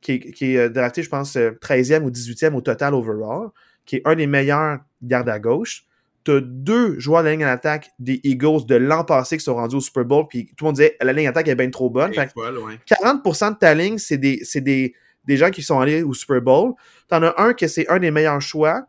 qui 0.00 0.12
est, 0.12 0.32
qui 0.32 0.54
est 0.54 0.58
euh, 0.58 0.68
drafté, 0.68 1.02
je 1.02 1.08
pense, 1.08 1.36
euh, 1.36 1.52
13e 1.60 2.02
ou 2.02 2.10
18e 2.10 2.54
au 2.54 2.60
total 2.60 2.94
overall, 2.94 3.48
qui 3.84 3.96
est 3.96 4.02
un 4.04 4.14
des 4.14 4.26
meilleurs 4.26 4.78
gardes 5.02 5.28
à 5.28 5.38
gauche. 5.38 5.84
Tu 6.24 6.32
as 6.32 6.40
deux 6.40 6.98
joueurs 6.98 7.22
de 7.22 7.28
la 7.28 7.32
ligne 7.32 7.44
l'attaque 7.44 7.90
des 7.98 8.20
Eagles 8.24 8.66
de 8.66 8.76
l'an 8.76 9.04
passé 9.04 9.38
qui 9.38 9.44
sont 9.44 9.54
rendus 9.54 9.76
au 9.76 9.80
Super 9.80 10.04
Bowl, 10.04 10.26
puis 10.28 10.46
tout 10.56 10.64
le 10.64 10.66
monde 10.66 10.76
disait 10.76 10.96
la 11.00 11.12
ligne 11.12 11.26
à 11.26 11.30
l'attaque 11.30 11.48
est 11.48 11.54
bien 11.54 11.70
trop 11.70 11.88
bonne. 11.88 12.10
Des 12.10 12.16
Fait 12.16 12.26
que 12.26 12.32
fois, 12.32 12.52
ouais. 12.52 12.78
40% 12.86 13.54
de 13.54 13.58
ta 13.58 13.74
ligne, 13.74 13.98
c'est 13.98 14.18
des, 14.18 14.40
c'est 14.44 14.60
des, 14.60 14.94
des 15.24 15.36
gens 15.36 15.50
qui 15.50 15.62
sont 15.62 15.80
allés 15.80 16.02
au 16.02 16.12
Super 16.12 16.42
Bowl. 16.42 16.74
T'en 17.08 17.22
as 17.22 17.34
un 17.40 17.54
que 17.54 17.66
c'est 17.66 17.88
un 17.88 17.98
des 17.98 18.10
meilleurs 18.10 18.40
choix. 18.42 18.86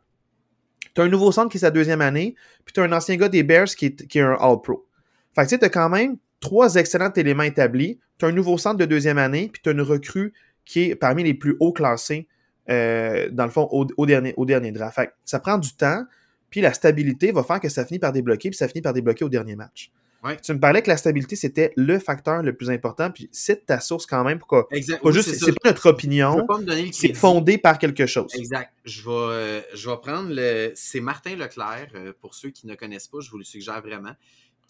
T'as 0.93 1.03
un 1.03 1.07
nouveau 1.07 1.31
centre 1.31 1.49
qui 1.49 1.57
est 1.57 1.61
sa 1.61 1.71
deuxième 1.71 2.01
année. 2.01 2.35
Puis 2.65 2.73
t'as 2.73 2.83
un 2.83 2.91
ancien 2.91 3.15
gars 3.15 3.29
des 3.29 3.43
Bears 3.43 3.67
qui 3.67 3.87
est, 3.87 4.07
qui 4.07 4.19
est 4.19 4.21
un 4.21 4.35
All-Pro. 4.39 4.85
Fait 5.33 5.43
que 5.43 5.47
tu 5.47 5.49
sais, 5.51 5.59
t'as 5.59 5.69
quand 5.69 5.89
même 5.89 6.17
trois 6.41 6.75
excellents 6.75 7.13
éléments 7.13 7.43
établis. 7.43 7.99
T'as 8.17 8.27
un 8.27 8.33
nouveau 8.33 8.57
centre 8.57 8.77
de 8.77 8.85
deuxième 8.85 9.17
année. 9.17 9.49
Puis 9.51 9.61
t'as 9.63 9.71
une 9.71 9.81
recrue 9.81 10.33
qui 10.65 10.89
est 10.89 10.95
parmi 10.95 11.23
les 11.23 11.33
plus 11.33 11.55
hauts 11.61 11.71
classés, 11.71 12.27
euh, 12.69 13.29
dans 13.31 13.45
le 13.45 13.51
fond, 13.51 13.67
au, 13.71 13.87
au 13.95 14.05
dernier, 14.05 14.33
au 14.35 14.45
dernier 14.45 14.73
draft. 14.73 14.95
Fait 14.95 15.07
que 15.07 15.11
ça 15.23 15.39
prend 15.39 15.57
du 15.57 15.73
temps. 15.73 16.03
Puis 16.49 16.59
la 16.59 16.73
stabilité 16.73 17.31
va 17.31 17.43
faire 17.43 17.61
que 17.61 17.69
ça 17.69 17.85
finit 17.85 17.99
par 17.99 18.11
débloquer. 18.11 18.49
Puis 18.49 18.57
ça 18.57 18.67
finit 18.67 18.81
par 18.81 18.91
débloquer 18.91 19.23
au 19.23 19.29
dernier 19.29 19.55
match. 19.55 19.91
Ouais. 20.23 20.37
Tu 20.37 20.53
me 20.53 20.59
parlais 20.59 20.83
que 20.83 20.89
la 20.89 20.97
stabilité, 20.97 21.35
c'était 21.35 21.73
le 21.75 21.97
facteur 21.97 22.43
le 22.43 22.53
plus 22.53 22.69
important. 22.69 23.09
Puis 23.09 23.27
cite 23.31 23.65
ta 23.65 23.79
source 23.79 24.05
quand 24.05 24.23
même 24.23 24.37
pour 24.37 24.47
que 24.47 24.75
Exact. 24.75 25.01
pas 25.01 25.09
Oui, 25.09 25.15
juste, 25.15 25.33
c'est 25.33 25.51
pas 25.59 25.69
notre 25.69 25.89
opinion, 25.89 26.45
c'est 26.91 27.15
fondé 27.15 27.57
par 27.57 27.79
quelque 27.79 28.05
chose. 28.05 28.31
Exact. 28.35 28.71
Je 28.85 29.01
vais, 29.01 29.09
euh, 29.09 29.61
je 29.73 29.89
vais 29.89 29.97
prendre 29.97 30.29
le. 30.29 30.71
C'est 30.75 30.99
Martin 30.99 31.35
Leclerc, 31.35 31.89
euh, 31.95 32.13
pour 32.21 32.35
ceux 32.35 32.49
qui 32.49 32.67
ne 32.67 32.75
connaissent 32.75 33.07
pas, 33.07 33.19
je 33.19 33.31
vous 33.31 33.39
le 33.39 33.43
suggère 33.43 33.81
vraiment, 33.81 34.11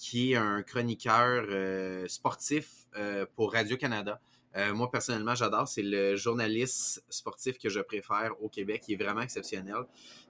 qui 0.02 0.32
est 0.32 0.36
un 0.36 0.64
chroniqueur 0.64 1.46
euh, 1.52 2.08
sportif 2.08 2.88
euh, 2.98 3.28
pour 3.36 3.54
Radio-Canada. 3.54 4.20
Euh, 4.58 4.74
moi, 4.74 4.90
personnellement, 4.90 5.36
j'adore. 5.36 5.68
C'est 5.68 5.84
le 5.84 6.16
journaliste 6.16 7.04
sportif 7.08 7.60
que 7.60 7.70
je 7.70 7.80
préfère 7.82 8.32
au 8.42 8.50
Québec. 8.50 8.82
Il 8.88 8.94
est 9.00 9.04
vraiment 9.04 9.22
exceptionnel. 9.22 9.84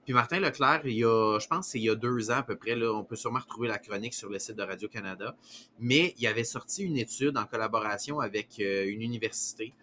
Puis 0.04 0.14
Martin 0.14 0.42
Leclerc, 0.42 0.82
il 0.84 0.98
y 0.98 1.06
a, 1.06 1.40
je 1.40 1.48
pense 1.48 1.70
c'est 1.70 1.80
il 1.80 1.86
y 1.86 1.90
a 1.90 1.96
deux 1.96 2.32
ans 2.32 2.40
à 2.40 2.44
peu 2.44 2.58
près, 2.58 2.76
là, 2.76 2.92
on 2.92 3.06
peut 3.06 3.16
sûrement 3.16 3.40
retrouver 3.40 3.70
la 3.70 3.78
chronique 3.78 4.14
sur 4.14 4.30
le 4.30 4.40
site 4.40 4.58
de 4.58 4.64
Radio-Canada, 4.64 5.38
mais 5.80 6.16
il 6.18 6.28
avait 6.28 6.44
sorti 6.44 6.84
une 6.84 6.98
étude 6.98 7.38
en 7.38 7.46
collaboration 7.46 8.20
avec 8.20 8.58
une 8.58 9.02
université. 9.02 9.74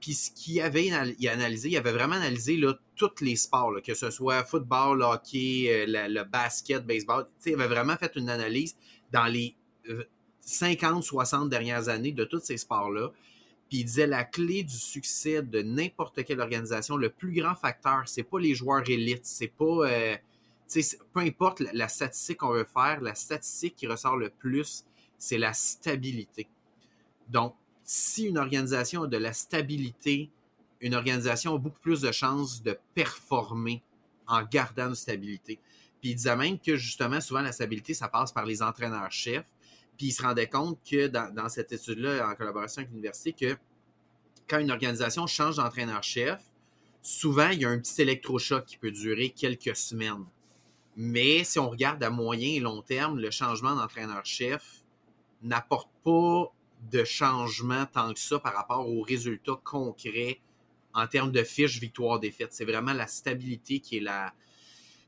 Puis 0.00 0.14
ce 0.14 0.30
qu'il 0.32 0.60
avait 0.60 0.86
il 0.86 1.28
analysé, 1.28 1.70
il 1.70 1.76
avait 1.76 1.92
vraiment 1.92 2.16
analysé 2.16 2.56
là, 2.56 2.74
tous 2.96 3.20
les 3.22 3.36
sports, 3.36 3.80
que 3.82 3.94
ce 3.94 4.10
soit 4.10 4.44
football, 4.44 5.02
hockey, 5.02 5.84
le 5.86 6.24
basket, 6.24 6.84
baseball. 6.84 7.26
Il 7.46 7.54
avait 7.54 7.68
vraiment 7.68 7.96
fait 7.96 8.16
une 8.16 8.28
analyse 8.28 8.76
dans 9.12 9.26
les 9.26 9.54
euh, 9.88 10.04
50, 10.40 11.02
60 11.02 11.48
dernières 11.48 11.88
années 11.88 12.12
de 12.12 12.24
tous 12.24 12.40
ces 12.40 12.56
sports-là. 12.56 13.10
Puis 13.68 13.78
il 13.78 13.84
disait 13.84 14.06
la 14.06 14.24
clé 14.24 14.64
du 14.64 14.76
succès 14.76 15.42
de 15.42 15.62
n'importe 15.62 16.24
quelle 16.24 16.40
organisation, 16.40 16.96
le 16.96 17.10
plus 17.10 17.32
grand 17.32 17.54
facteur, 17.54 18.02
c'est 18.06 18.24
pas 18.24 18.40
les 18.40 18.54
joueurs 18.54 18.88
élites, 18.88 19.26
c'est 19.26 19.48
pas. 19.48 19.88
euh, 19.88 20.16
peu 21.12 21.20
importe 21.20 21.60
la, 21.60 21.72
la 21.72 21.88
statistique 21.88 22.38
qu'on 22.38 22.52
veut 22.52 22.64
faire, 22.64 23.00
la 23.00 23.14
statistique 23.14 23.74
qui 23.76 23.86
ressort 23.86 24.16
le 24.16 24.30
plus, 24.30 24.84
c'est 25.18 25.38
la 25.38 25.52
stabilité. 25.52 26.48
Donc, 27.28 27.54
si 27.82 28.24
une 28.26 28.38
organisation 28.38 29.02
a 29.04 29.06
de 29.08 29.16
la 29.16 29.32
stabilité, 29.32 30.30
une 30.80 30.94
organisation 30.94 31.54
a 31.54 31.58
beaucoup 31.58 31.80
plus 31.80 32.00
de 32.00 32.12
chances 32.12 32.62
de 32.62 32.78
performer 32.94 33.82
en 34.26 34.42
gardant 34.44 34.88
une 34.88 34.94
stabilité. 34.94 35.58
Puis 36.00 36.10
il 36.10 36.14
disait 36.14 36.36
même 36.36 36.58
que 36.58 36.76
justement, 36.76 37.20
souvent, 37.20 37.42
la 37.42 37.52
stabilité, 37.52 37.94
ça 37.94 38.08
passe 38.08 38.32
par 38.32 38.46
les 38.46 38.62
entraîneurs-chefs. 38.62 39.46
Puis 39.96 40.06
il 40.06 40.12
se 40.12 40.22
rendait 40.22 40.48
compte 40.48 40.78
que 40.88 41.08
dans, 41.08 41.32
dans 41.34 41.48
cette 41.48 41.72
étude-là, 41.72 42.28
en 42.28 42.34
collaboration 42.34 42.80
avec 42.80 42.90
l'université, 42.90 43.32
que 43.32 43.56
quand 44.48 44.58
une 44.58 44.70
organisation 44.70 45.26
change 45.26 45.56
d'entraîneur-chef, 45.56 46.40
souvent, 47.02 47.48
il 47.50 47.60
y 47.60 47.64
a 47.64 47.68
un 47.68 47.78
petit 47.78 48.02
électrochoc 48.02 48.64
qui 48.64 48.76
peut 48.78 48.90
durer 48.90 49.30
quelques 49.30 49.76
semaines. 49.76 50.24
Mais 50.96 51.44
si 51.44 51.58
on 51.58 51.70
regarde 51.70 52.02
à 52.02 52.10
moyen 52.10 52.48
et 52.48 52.60
long 52.60 52.82
terme, 52.82 53.18
le 53.18 53.30
changement 53.30 53.76
d'entraîneur-chef 53.76 54.84
n'apporte 55.42 55.90
pas 56.04 56.52
de 56.90 57.04
changement 57.04 57.86
tant 57.86 58.12
que 58.12 58.18
ça 58.20 58.38
par 58.38 58.54
rapport 58.54 58.88
aux 58.88 59.02
résultats 59.02 59.60
concrets 59.62 60.40
en 60.92 61.06
termes 61.06 61.30
de 61.30 61.42
fiches 61.42 61.78
victoire-défaite. 61.78 62.52
C'est 62.52 62.64
vraiment 62.64 62.92
la 62.92 63.06
stabilité 63.06 63.80
qui 63.80 63.98
est, 63.98 64.00
la, 64.00 64.34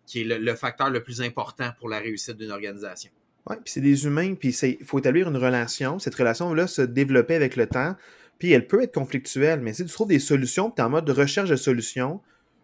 qui 0.07 0.23
est 0.23 0.25
le, 0.25 0.39
le 0.39 0.55
facteur 0.55 0.91
le 0.91 1.03
plus 1.03 1.21
important 1.23 1.71
pour 1.79 1.89
la 1.89 1.99
réussite 1.99 2.37
d'une 2.37 2.51
organisation. 2.51 3.11
Ouais, 3.49 3.57
puis 3.57 3.73
c'est 3.73 3.81
des 3.81 4.05
humains, 4.05 4.35
puis 4.35 4.51
il 4.51 4.85
faut 4.85 4.99
établir 4.99 5.29
une 5.29 5.37
relation. 5.37 5.99
Cette 5.99 6.15
relation-là 6.15 6.67
se 6.67 6.83
développer 6.83 7.35
avec 7.35 7.57
le 7.57 7.67
temps, 7.67 7.97
puis 8.39 8.53
elle 8.53 8.67
peut 8.67 8.83
être 8.83 8.95
conflictuelle, 8.95 9.61
mais 9.61 9.73
si 9.73 9.85
tu 9.85 9.93
trouves 9.93 10.09
des 10.09 10.21
solutions, 10.21 10.71
puis 10.71 10.77
tu 10.77 10.83
es 10.83 10.85
en 10.85 10.91
mode 10.91 11.05
de 11.05 11.13
recherche 11.13 11.51
de 11.51 11.57
solutions, 11.57 12.21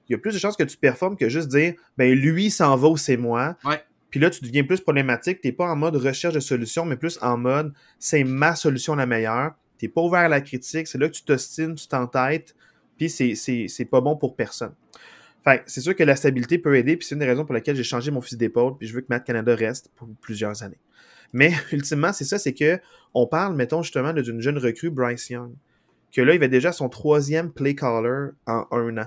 il 0.09 0.13
y 0.13 0.15
a 0.15 0.19
plus 0.19 0.33
de 0.33 0.39
chances 0.39 0.57
que 0.57 0.63
tu 0.63 0.77
performes 0.77 1.17
que 1.17 1.29
juste 1.29 1.49
dire, 1.49 1.75
ben 1.97 2.13
lui 2.15 2.51
s'en 2.51 2.77
va 2.77 2.89
ou 2.89 2.97
c'est 2.97 3.17
moi. 3.17 3.57
Ouais. 3.65 3.83
Puis 4.11 4.21
là, 4.21 4.31
tu 4.31 4.43
deviens 4.43 4.65
plus 4.65 4.81
problématique. 4.81 5.43
Tu 5.43 5.49
n'es 5.49 5.53
pas 5.53 5.67
en 5.67 5.77
mode 5.77 5.97
recherche 5.97 6.33
de 6.33 6.41
solutions, 6.41 6.85
mais 6.85 6.97
plus 6.97 7.19
en 7.21 7.37
mode 7.37 7.73
c'est 7.99 8.25
ma 8.25 8.55
solution 8.55 8.95
la 8.95 9.07
meilleure. 9.07 9.53
Tu 9.79 9.85
n'es 9.85 9.89
pas 9.91 10.01
ouvert 10.01 10.21
à 10.21 10.29
la 10.29 10.41
critique. 10.41 10.87
C'est 10.87 10.99
là 10.99 11.09
que 11.09 11.15
tu 11.15 11.25
t'ostines, 11.25 11.75
tu 11.75 11.87
t'entêtes, 11.87 12.55
puis 12.97 13.11
c'est 13.11 13.85
pas 13.91 14.01
bon 14.01 14.17
pour 14.17 14.35
personne. 14.35 14.73
Fait 15.49 15.63
c'est 15.67 15.81
sûr 15.81 15.95
que 15.97 16.03
la 16.05 16.17
stabilité 16.17 16.59
peut 16.59 16.77
aider, 16.77 16.97
puis 16.97 17.07
c'est 17.07 17.15
une 17.15 17.21
des 17.21 17.27
raisons 17.27 17.45
pour 17.45 17.55
lesquelles 17.55 17.77
j'ai 17.77 17.83
changé 17.85 18.11
mon 18.11 18.21
fusil 18.21 18.37
d'épaule, 18.37 18.77
puis 18.77 18.87
je 18.87 18.95
veux 18.95 19.01
que 19.01 19.07
Matt 19.09 19.25
Canada 19.25 19.55
reste 19.55 19.91
pour 19.97 20.09
plusieurs 20.21 20.63
années. 20.63 20.81
Mais 21.33 21.53
ultimement, 21.73 22.13
c'est 22.13 22.25
ça, 22.25 22.39
c'est 22.39 22.55
que 22.55 22.79
on 23.15 23.27
parle, 23.27 23.55
mettons, 23.57 23.83
justement, 23.83 24.13
de- 24.13 24.23
d'une 24.23 24.41
jeune 24.41 24.59
recrue, 24.59 24.91
Bryce 24.91 25.31
Young, 25.31 25.53
que 26.13 26.21
là, 26.21 26.35
il 26.35 26.41
va 26.41 26.49
déjà 26.49 26.73
son 26.73 26.89
troisième 26.89 27.53
play 27.53 27.75
caller 27.75 28.31
en 28.47 28.67
un 28.71 28.99
an. 28.99 29.05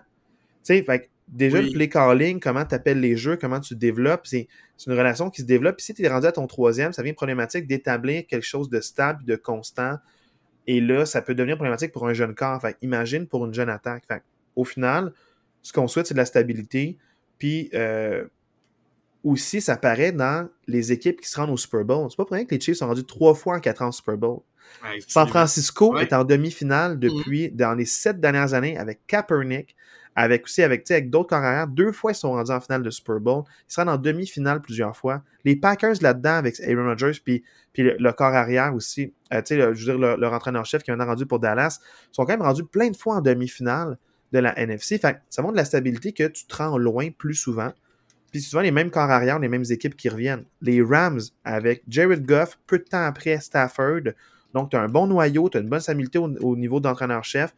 Tu 0.64 0.76
sais, 0.76 0.84
fait 0.84 1.10
déjà, 1.28 1.60
Oui. 1.60 1.66
le 1.68 1.72
play 1.74 1.90
calling, 1.90 2.40
comment 2.40 2.66
tu 2.66 2.76
appelles 2.76 3.00
les 3.00 3.16
jeux, 3.18 3.38
comment 3.38 3.60
tu 3.60 3.76
développes, 3.76 4.26
c'est 4.28 4.48
c'est 4.78 4.90
une 4.90 4.98
relation 4.98 5.30
qui 5.30 5.42
se 5.42 5.46
développe. 5.48 5.78
Puis 5.78 5.86
si 5.86 5.94
tu 5.94 6.04
es 6.04 6.08
rendu 6.08 6.26
à 6.26 6.32
ton 6.32 6.48
troisième, 6.48 6.92
ça 6.92 7.04
devient 7.04 7.14
problématique 7.14 7.68
d'établir 7.68 8.26
quelque 8.26 8.44
chose 8.46 8.68
de 8.70 8.82
stable, 8.82 9.24
de 9.26 9.36
constant. 9.36 9.98
Et 10.66 10.82
là, 10.82 11.06
ça 11.06 11.22
peut 11.22 11.36
devenir 11.36 11.56
problématique 11.56 11.92
pour 11.92 12.08
un 12.08 12.14
jeune 12.14 12.34
corps. 12.34 12.60
Fait 12.62 12.76
imagine 12.82 13.28
pour 13.28 13.46
une 13.46 13.54
jeune 13.54 13.70
attaque. 13.70 14.04
Fait 14.08 14.24
au 14.56 14.64
final, 14.64 15.14
ce 15.62 15.74
qu'on 15.74 15.88
souhaite, 15.88 16.08
c'est 16.08 16.14
de 16.14 16.20
la 16.20 16.26
stabilité. 16.26 16.98
Puis 17.38 17.70
euh, 17.74 18.26
aussi, 19.24 19.62
ça 19.62 19.78
paraît 19.78 20.12
dans 20.12 20.50
les 20.68 20.92
équipes 20.92 21.22
qui 21.22 21.28
se 21.30 21.40
rendent 21.40 21.52
au 21.52 21.58
Super 21.58 21.84
Bowl. 21.86 22.08
C'est 22.10 22.18
pas 22.18 22.26
pour 22.26 22.36
rien 22.36 22.46
que 22.46 22.56
les 22.56 22.62
Chiefs 22.62 22.78
sont 22.78 22.88
rendus 22.88 23.06
trois 23.06 23.36
fois 23.36 23.58
en 23.58 23.60
quatre 23.60 23.82
ans 23.82 23.90
au 23.90 23.92
Super 23.92 24.18
Bowl. 24.18 24.40
San 25.08 25.28
Francisco 25.28 25.94
Ouais. 25.96 26.04
est 26.04 26.14
en 26.14 26.24
demi-finale 26.24 26.98
depuis 26.98 27.52
dans 27.52 27.74
les 27.74 27.86
sept 27.86 28.20
dernières 28.20 28.54
années 28.54 28.78
avec 28.78 29.06
Kaepernick, 29.08 29.76
avec 30.16 30.46
aussi 30.46 30.62
avec, 30.64 30.90
avec 30.90 31.10
d'autres 31.10 31.30
corps 31.30 31.40
arrière. 31.44 31.68
Deux 31.68 31.92
fois, 31.92 32.12
ils 32.12 32.16
sont 32.16 32.32
rendus 32.32 32.52
en 32.52 32.60
finale 32.62 32.82
de 32.84 32.90
Super 32.90 33.20
Bowl. 33.20 33.44
Ils 33.70 33.74
se 33.74 33.80
rendent 33.80 33.90
en 33.90 33.98
demi-finale 33.98 34.62
plusieurs 34.62 34.96
fois. 34.96 35.24
Les 35.46 35.56
Packers 35.56 35.96
là-dedans 36.02 36.36
avec 36.36 36.60
Aaron 36.62 36.86
Rodgers, 36.86 37.20
puis, 37.24 37.44
puis 37.74 37.84
le, 37.84 37.98
le 38.00 38.12
corps 38.14 38.34
arrière 38.34 38.74
aussi, 38.74 39.14
euh, 39.34 39.42
tu 39.42 39.48
sais, 39.48 39.58
le- 39.58 39.74
je 39.74 39.86
veux 39.86 39.92
dire, 39.94 40.00
leur, 40.00 40.18
leur 40.18 40.34
entraîneur-chef 40.34 40.84
qui 40.84 40.92
est 40.92 40.94
maintenant 40.96 41.12
rendu 41.12 41.26
pour 41.26 41.40
Dallas, 41.40 41.80
sont 42.12 42.24
quand 42.26 42.34
même 42.34 42.42
rendus 42.42 42.64
plein 42.66 42.90
de 42.90 42.96
fois 42.98 43.16
en 43.16 43.22
demi-finale 43.22 43.98
de 44.32 44.40
la 44.40 44.58
NFC. 44.58 44.98
Fait 44.98 45.14
que 45.14 45.20
ça 45.30 45.42
montre 45.42 45.54
de 45.54 45.58
la 45.58 45.66
stabilité 45.66 46.14
que 46.14 46.28
tu 46.28 46.46
te 46.46 46.56
rends 46.56 46.78
loin 46.78 47.10
plus 47.12 47.36
souvent. 47.36 47.72
Puis 48.32 48.42
souvent, 48.42 48.62
les 48.62 48.72
mêmes 48.72 48.90
corps 48.92 49.10
arrière, 49.10 49.40
les 49.40 49.50
mêmes 49.50 49.66
équipes 49.70 49.96
qui 49.98 50.08
reviennent. 50.08 50.46
Les 50.62 50.82
Rams 50.82 51.20
avec 51.44 51.84
Jared 51.90 52.26
Goff, 52.26 52.58
peu 52.66 52.78
de 52.80 52.84
temps 52.84 53.04
après 53.06 53.40
Stafford. 53.42 54.02
Donc, 54.54 54.72
tu 54.72 54.78
as 54.78 54.82
un 54.82 54.88
bon 54.88 55.08
noyau, 55.08 55.50
tu 55.50 55.58
as 55.58 55.62
une 55.62 55.70
bonne 55.70 55.82
stabilité 55.82 56.18
au, 56.18 56.30
au 56.42 56.56
niveau 56.56 56.80
d'entraîneur-chef, 56.80 57.54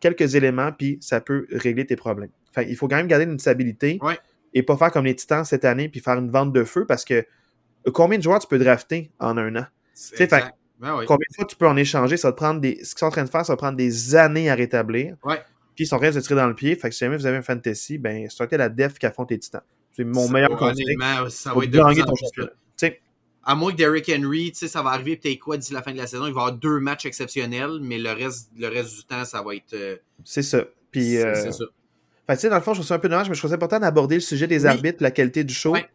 quelques 0.00 0.34
éléments, 0.34 0.72
puis 0.72 0.98
ça 1.00 1.20
peut 1.20 1.46
régler 1.52 1.86
tes 1.86 1.96
problèmes. 1.96 2.30
Fait 2.52 2.68
il 2.68 2.76
faut 2.76 2.88
quand 2.88 2.96
même 2.96 3.06
garder 3.06 3.24
une 3.24 3.38
stabilité 3.38 3.98
Ouais. 4.02 4.18
et 4.54 4.62
pas 4.62 4.76
faire 4.76 4.90
comme 4.90 5.04
les 5.04 5.14
Titans 5.14 5.44
cette 5.44 5.64
année 5.64 5.88
puis 5.88 6.00
faire 6.00 6.18
une 6.18 6.30
vente 6.30 6.52
de 6.52 6.64
feu 6.64 6.86
parce 6.86 7.04
que 7.04 7.24
combien 7.92 8.18
de 8.18 8.22
joueurs 8.22 8.38
tu 8.40 8.48
peux 8.48 8.58
drafter 8.58 9.10
en 9.20 9.36
un 9.36 9.54
an? 9.56 9.66
Fait-. 9.94 10.28
Ben 10.78 10.96
oui. 10.98 11.04
Combien 11.06 11.26
de 11.30 11.34
fois 11.34 11.44
tu 11.46 11.56
peux 11.56 11.66
en 11.68 11.76
échanger? 11.76 12.16
Ça 12.16 12.28
va 12.28 12.32
te 12.32 12.36
prendre 12.36 12.60
des... 12.60 12.82
Ce 12.84 12.94
qu'ils 12.94 12.98
sont 12.98 13.06
en 13.06 13.10
train 13.10 13.24
de 13.24 13.30
faire, 13.30 13.46
ça 13.46 13.52
va 13.52 13.56
prendre 13.56 13.76
des 13.76 14.14
années 14.14 14.50
à 14.50 14.54
rétablir. 14.54 15.16
Ouais. 15.24 15.40
Puis 15.76 15.86
sont 15.86 15.96
en 15.96 15.98
train 16.00 16.10
de 16.10 16.18
tirer 16.20 16.34
dans 16.34 16.48
le 16.48 16.54
pied. 16.54 16.74
Fait 16.74 16.88
que 16.88 16.94
si 16.94 17.00
jamais 17.00 17.16
vous 17.16 17.26
avez 17.26 17.36
un 17.36 17.42
fantasy, 17.42 17.98
ben, 17.98 18.28
sortez 18.30 18.56
la 18.56 18.68
def 18.68 18.98
qui 18.98 19.06
affronte 19.06 19.30
les 19.30 19.38
titans. 19.38 19.60
C'est 19.92 20.04
mon 20.04 20.26
Ça, 20.26 20.32
meilleur 20.32 20.56
conseil. 20.56 20.96
ça 21.28 21.54
va 21.54 21.64
être 21.64 21.70
gagner 21.70 22.02
ton 22.02 22.14
championnat. 22.16 22.50
À 23.48 23.54
moins 23.54 23.70
que 23.70 23.76
Derrick 23.76 24.10
Henry, 24.12 24.50
tu 24.50 24.58
sais, 24.58 24.66
ça 24.68 24.82
va 24.82 24.90
arriver 24.90 25.16
peut-être 25.16 25.38
quoi 25.38 25.56
d'ici 25.56 25.72
la 25.72 25.80
fin 25.80 25.92
de 25.92 25.96
la 25.98 26.08
saison. 26.08 26.26
Il 26.26 26.32
va 26.34 26.40
y 26.40 26.42
avoir 26.46 26.52
deux 26.52 26.80
matchs 26.80 27.06
exceptionnels, 27.06 27.78
mais 27.80 27.96
le 27.96 28.10
reste, 28.10 28.50
le 28.58 28.66
reste 28.66 28.96
du 28.96 29.04
temps, 29.04 29.24
ça 29.24 29.40
va 29.40 29.54
être. 29.54 29.72
euh, 29.72 29.96
c'est 30.24 30.42
ça. 30.42 30.64
Puis, 30.90 31.12
c'est 31.12 31.24
euh, 31.24 31.34
c'est 31.36 31.52
ça. 31.52 31.64
Fait 32.26 32.36
que, 32.42 32.46
dans 32.48 32.56
le 32.56 32.60
fond, 32.60 32.72
je 32.74 32.78
trouve 32.80 32.88
ça 32.88 32.94
un 32.96 32.98
peu 32.98 33.08
dommage, 33.08 33.28
mais 33.28 33.36
je 33.36 33.40
trouve 33.40 33.50
ça 33.50 33.54
important 33.54 33.78
d'aborder 33.78 34.16
le 34.16 34.20
sujet 34.20 34.48
des 34.48 34.62
Oui. 34.62 34.66
arbitres, 34.66 35.00
la 35.00 35.12
qualité 35.12 35.44
du 35.44 35.54
show. 35.54 35.74
Ouais. 35.74 35.88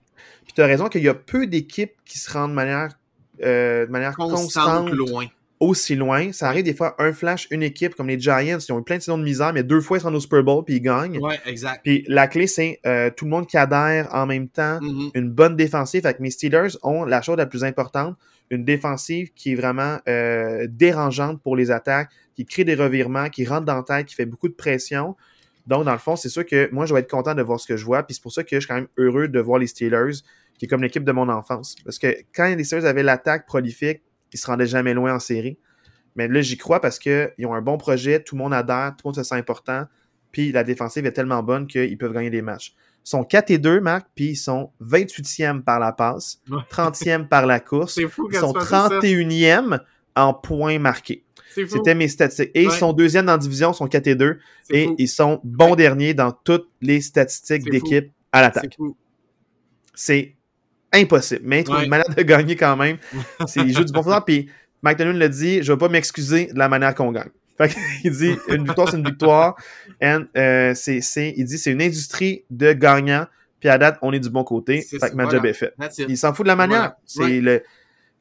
Puis 0.45 0.53
tu 0.55 0.61
as 0.61 0.65
raison 0.65 0.87
qu'il 0.87 1.03
y 1.03 1.09
a 1.09 1.13
peu 1.13 1.45
d'équipes 1.45 1.91
qui 2.05 2.17
se 2.19 2.31
rendent 2.31 2.51
de 2.51 2.55
manière, 2.55 2.97
euh, 3.43 3.85
de 3.85 3.91
manière 3.91 4.15
Constante, 4.15 4.87
constante, 4.87 4.89
loin. 4.91 5.25
Aussi 5.61 5.95
loin. 5.95 6.33
Ça 6.33 6.49
arrive 6.49 6.65
des 6.65 6.73
fois 6.73 6.95
un 6.99 7.13
flash, 7.13 7.47
une 7.51 7.63
équipe, 7.63 7.95
comme 7.95 8.07
les 8.07 8.19
Giants, 8.19 8.57
qui 8.57 8.71
ont 8.73 8.79
eu 8.79 8.83
plein 8.83 8.97
de 8.97 9.01
saisons 9.01 9.17
de 9.17 9.23
misère, 9.23 9.53
mais 9.53 9.63
deux 9.63 9.79
fois 9.79 9.97
ils 9.99 10.01
rendent 10.01 10.15
au 10.15 10.19
Super 10.19 10.43
Bowl 10.43 10.65
puis 10.65 10.75
ils 10.75 10.81
gagnent. 10.81 11.19
Ouais, 11.19 11.39
exact. 11.45 11.81
Puis 11.83 12.03
la 12.07 12.27
clé, 12.27 12.47
c'est 12.47 12.79
euh, 12.85 13.09
tout 13.15 13.25
le 13.25 13.31
monde 13.31 13.47
qui 13.47 13.55
adhère 13.57 14.09
en 14.13 14.25
même 14.25 14.49
temps, 14.49 14.79
Mhm. 14.81 15.11
une 15.13 15.29
bonne 15.29 15.55
défensive. 15.55 16.01
Fait 16.01 16.13
que 16.15 16.21
mes 16.21 16.31
Steelers 16.31 16.75
ont 16.83 17.05
la 17.05 17.21
chose 17.21 17.37
la 17.37 17.45
plus 17.45 17.63
importante, 17.63 18.17
une 18.49 18.65
défensive 18.65 19.31
qui 19.33 19.53
est 19.53 19.55
vraiment 19.55 19.99
euh, 20.09 20.67
dérangeante 20.69 21.41
pour 21.41 21.55
les 21.55 21.71
attaques, 21.71 22.09
qui 22.35 22.45
crée 22.45 22.63
des 22.65 22.75
revirements, 22.75 23.29
qui 23.29 23.45
rentre 23.45 23.65
dans 23.65 23.75
la 23.77 23.83
tête, 23.83 24.07
qui 24.07 24.15
fait 24.15 24.25
beaucoup 24.25 24.49
de 24.49 24.53
pression. 24.55 25.15
Donc, 25.67 25.85
dans 25.85 25.91
le 25.93 25.99
fond, 25.99 26.15
c'est 26.15 26.27
sûr 26.29 26.43
que 26.45 26.69
moi, 26.71 26.87
je 26.87 26.93
vais 26.93 27.01
être 27.01 27.09
content 27.11 27.35
de 27.35 27.41
voir 27.43 27.59
ce 27.59 27.67
que 27.67 27.77
je 27.77 27.85
vois. 27.85 28.01
Puis 28.01 28.15
c'est 28.15 28.23
pour 28.23 28.33
ça 28.33 28.43
que 28.43 28.49
je 28.55 28.61
suis 28.61 28.67
quand 28.67 28.75
même 28.75 28.87
heureux 28.97 29.27
de 29.27 29.39
voir 29.39 29.59
les 29.59 29.67
Steelers, 29.67 30.23
qui 30.57 30.65
est 30.65 30.67
comme 30.67 30.81
l'équipe 30.81 31.03
de 31.03 31.11
mon 31.11 31.29
enfance. 31.29 31.75
Parce 31.85 31.99
que 31.99 32.07
quand 32.35 32.53
les 32.55 32.63
Steelers 32.63 32.85
avaient 32.87 33.03
l'attaque 33.03 33.45
prolifique, 33.45 34.01
ils 34.33 34.37
se 34.37 34.47
rendaient 34.47 34.65
jamais 34.67 34.93
loin 34.93 35.13
en 35.15 35.19
série. 35.19 35.57
Mais 36.15 36.27
là, 36.27 36.41
j'y 36.41 36.57
crois 36.57 36.81
parce 36.81 36.99
qu'ils 36.99 37.31
ont 37.45 37.53
un 37.53 37.61
bon 37.61 37.77
projet, 37.77 38.21
tout 38.21 38.35
le 38.35 38.41
monde 38.43 38.53
adhère, 38.53 38.91
tout 38.97 39.03
le 39.05 39.09
monde 39.09 39.15
se 39.15 39.23
sent 39.23 39.35
important. 39.35 39.85
Puis 40.31 40.51
la 40.51 40.63
défensive 40.63 41.05
est 41.05 41.11
tellement 41.13 41.41
bonne 41.43 41.67
qu'ils 41.67 41.97
peuvent 41.97 42.13
gagner 42.13 42.29
des 42.29 42.41
matchs. 42.41 42.75
Ils 43.05 43.09
sont 43.09 43.23
4 43.23 43.49
et 43.51 43.57
2, 43.57 43.79
Marc, 43.81 44.07
puis 44.13 44.31
ils 44.31 44.35
sont 44.35 44.71
28e 44.81 45.61
par 45.63 45.79
la 45.79 45.91
passe, 45.91 46.39
Ouais. 46.49 46.57
30e 46.69 47.27
par 47.27 47.45
la 47.45 47.59
course. 47.59 47.99
Fou 48.09 48.27
Ils 48.31 48.37
sont 48.37 48.53
tu 48.53 48.59
penses 48.59 48.67
ça. 48.69 48.89
31e 48.89 49.79
en 50.15 50.33
points 50.33 50.77
marqués. 50.79 51.23
C'était 51.53 51.95
mes 51.95 52.07
statistiques. 52.07 52.51
Et 52.53 52.63
ils 52.63 52.71
sont 52.71 52.93
deuxième 52.93 53.25
dans 53.25 53.33
la 53.33 53.37
division, 53.37 53.71
ils 53.71 53.75
sont 53.75 53.87
4 53.87 54.07
et 54.07 54.15
2. 54.15 54.39
C'est 54.63 54.73
Et 54.77 54.85
fou. 54.87 54.95
ils 54.97 55.07
sont 55.09 55.41
bons 55.43 55.75
derniers 55.75 56.13
dans 56.13 56.31
toutes 56.31 56.69
les 56.81 57.01
statistiques 57.01 57.69
d'équipe 57.69 58.11
à 58.31 58.41
l'attaque. 58.41 58.77
C'est 59.93 60.35
impossible. 60.93 61.41
Mais 61.43 61.67
Ouais. 61.69 61.83
une 61.83 61.89
manière 61.89 62.09
de 62.15 62.21
gagner 62.23 62.55
quand 62.55 62.75
même. 62.77 62.97
C'est- 63.47 63.67
jouent 63.69 63.83
du 63.83 63.93
bon 63.93 64.03
football. 64.03 64.23
Puis 64.25 64.49
Mike 64.81 64.97
Tomlin 64.97 65.13
l'a 65.13 65.27
dit, 65.27 65.61
je 65.63 65.71
vais 65.71 65.77
pas 65.77 65.89
m'excuser 65.89 66.47
de 66.47 66.57
la 66.59 66.67
manière 66.69 66.93
qu'on 66.95 67.11
gagne. 67.11 67.29
Fait 67.57 67.75
il 68.03 68.11
dit, 68.11 68.35
une 68.49 68.63
victoire, 68.65 68.89
c'est 68.89 68.97
une 68.97 69.05
victoire. 69.05 69.55
And, 70.01 70.23
euh, 70.37 70.73
c'est, 70.75 71.01
c'est- 71.01 71.33
il 71.37 71.45
dit, 71.45 71.57
c'est 71.57 71.71
une 71.71 71.81
industrie 71.81 72.43
de 72.49 72.73
gagnants. 72.73 73.27
Puis 73.59 73.69
à 73.69 73.77
date, 73.77 73.99
on 74.01 74.11
est 74.11 74.19
du 74.19 74.29
bon 74.31 74.43
côté. 74.43 74.81
Fait 74.81 74.97
que 74.97 75.15
ma 75.15 75.23
voilà. 75.25 75.37
job 75.37 75.45
est 75.45 75.53
faite. 75.53 75.75
Il 76.07 76.17
s'en 76.17 76.33
fout 76.33 76.45
de 76.45 76.47
la 76.47 76.55
manière. 76.55 76.79
Voilà. 76.79 76.97
C'est 77.05 77.21
Ouais. 77.23 77.41
le... 77.41 77.63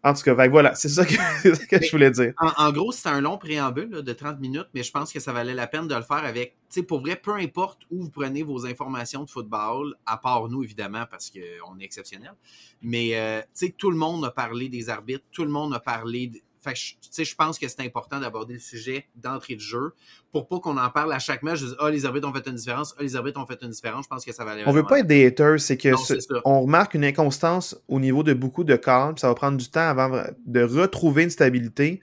En 0.02 0.14
tout 0.14 0.22
cas, 0.22 0.48
voilà, 0.48 0.74
c'est 0.74 0.88
ça 0.88 1.04
que, 1.04 1.12
c'est 1.42 1.54
ça 1.54 1.66
que 1.66 1.76
Mais- 1.76 1.86
je 1.86 1.90
voulais 1.90 2.10
dire. 2.10 2.32
En, 2.38 2.68
en 2.68 2.72
gros, 2.72 2.90
c'était 2.90 3.10
un 3.10 3.20
long 3.20 3.36
préambule 3.36 3.90
là, 3.90 4.02
de 4.02 4.12
30 4.12 4.40
minutes, 4.40 4.68
mais 4.72 4.82
je 4.82 4.90
pense 4.90 5.12
que 5.12 5.20
ça 5.20 5.32
valait 5.32 5.52
la 5.54 5.66
peine 5.66 5.88
de 5.88 5.94
le 5.94 6.02
faire 6.02 6.24
avec, 6.24 6.52
tu 6.70 6.80
sais, 6.80 6.82
pour 6.82 7.00
vrai, 7.00 7.16
peu 7.16 7.34
importe 7.34 7.82
où 7.90 8.02
vous 8.04 8.10
prenez 8.10 8.42
vos 8.42 8.64
informations 8.66 9.24
de 9.24 9.30
football, 9.30 9.94
à 10.06 10.16
part 10.16 10.48
nous, 10.48 10.62
évidemment, 10.64 11.04
parce 11.10 11.30
qu'on 11.30 11.78
est 11.78 11.84
exceptionnel, 11.84 12.32
mais, 12.80 13.10
euh, 13.14 13.40
tu 13.42 13.66
sais, 13.66 13.74
tout 13.76 13.90
le 13.90 13.96
monde 13.98 14.24
a 14.24 14.30
parlé 14.30 14.68
des 14.70 14.88
arbitres, 14.88 15.24
tout 15.32 15.44
le 15.44 15.50
monde 15.50 15.74
a 15.74 15.80
parlé... 15.80 16.30
Fait 16.62 16.74
que, 16.74 16.78
je- 16.78 16.92
tu 16.94 17.08
sais, 17.10 17.24
je 17.24 17.34
pense 17.34 17.58
que 17.58 17.66
c'est 17.68 17.80
important 17.80 18.20
d'aborder 18.20 18.54
le 18.54 18.60
sujet 18.60 19.06
d'entrée 19.16 19.54
de 19.54 19.60
jeu 19.60 19.92
pour 20.30 20.46
pas 20.46 20.60
qu'on 20.60 20.76
en 20.76 20.90
parle 20.90 21.12
à 21.12 21.18
chaque 21.18 21.42
match. 21.42 21.58
Je 21.60 21.66
dis, 21.66 21.74
ah, 21.78 21.90
les 21.90 22.04
arbitres 22.04 22.28
ont 22.28 22.34
fait 22.34 22.46
une 22.46 22.54
différence, 22.56 22.94
ah, 22.98 23.02
les 23.02 23.16
arbitres 23.16 23.40
ont 23.40 23.46
fait 23.46 23.58
une 23.62 23.70
différence. 23.70 24.04
Je 24.04 24.08
pense 24.08 24.24
que 24.24 24.32
ça 24.32 24.44
valait 24.44 24.64
On 24.66 24.72
veut 24.72 24.82
pas 24.82 24.98
être 24.98 25.06
des 25.06 25.24
haters, 25.26 25.58
c'est 25.60 25.76
que 25.78 25.88
Non, 25.88 25.96
ce- 25.96 26.14
on 26.44 26.60
remarque 26.62 26.94
une 26.94 27.04
inconstance 27.04 27.80
au 27.88 27.98
niveau 27.98 28.22
de 28.22 28.34
beaucoup 28.34 28.64
de 28.64 28.76
puis 28.76 29.20
ça 29.20 29.28
va 29.28 29.34
prendre 29.34 29.56
du 29.56 29.68
temps 29.70 29.88
avant 29.88 30.22
de 30.46 30.62
retrouver 30.62 31.22
une 31.24 31.30
stabilité. 31.30 32.00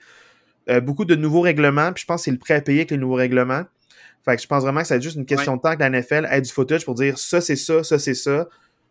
Euh, 0.68 0.80
beaucoup 0.80 1.04
de 1.04 1.14
nouveaux 1.14 1.40
règlements, 1.40 1.92
puis 1.92 2.02
je 2.02 2.06
pense 2.06 2.20
que 2.20 2.24
c'est 2.26 2.30
le 2.30 2.38
prêt 2.38 2.54
à 2.54 2.60
payer 2.60 2.80
avec 2.80 2.90
les 2.90 2.98
nouveaux 2.98 3.14
règlements. 3.14 3.62
Fait 4.24 4.36
que 4.36 4.42
je 4.42 4.46
pense 4.48 4.62
vraiment 4.64 4.80
que 4.82 4.86
c'est 4.88 5.00
juste 5.00 5.16
une 5.16 5.24
question 5.24 5.56
de 5.56 5.62
temps 5.62 5.74
que 5.74 5.80
la 5.80 5.86
NFL 5.88 6.26
ait 6.30 6.40
du 6.42 6.50
footage 6.50 6.84
pour 6.84 6.94
dire 6.94 7.16
ça 7.18 7.40
c'est 7.40 7.56
ça, 7.56 7.82
ça 7.84 7.98
c'est 7.98 8.14
ça. 8.14 8.48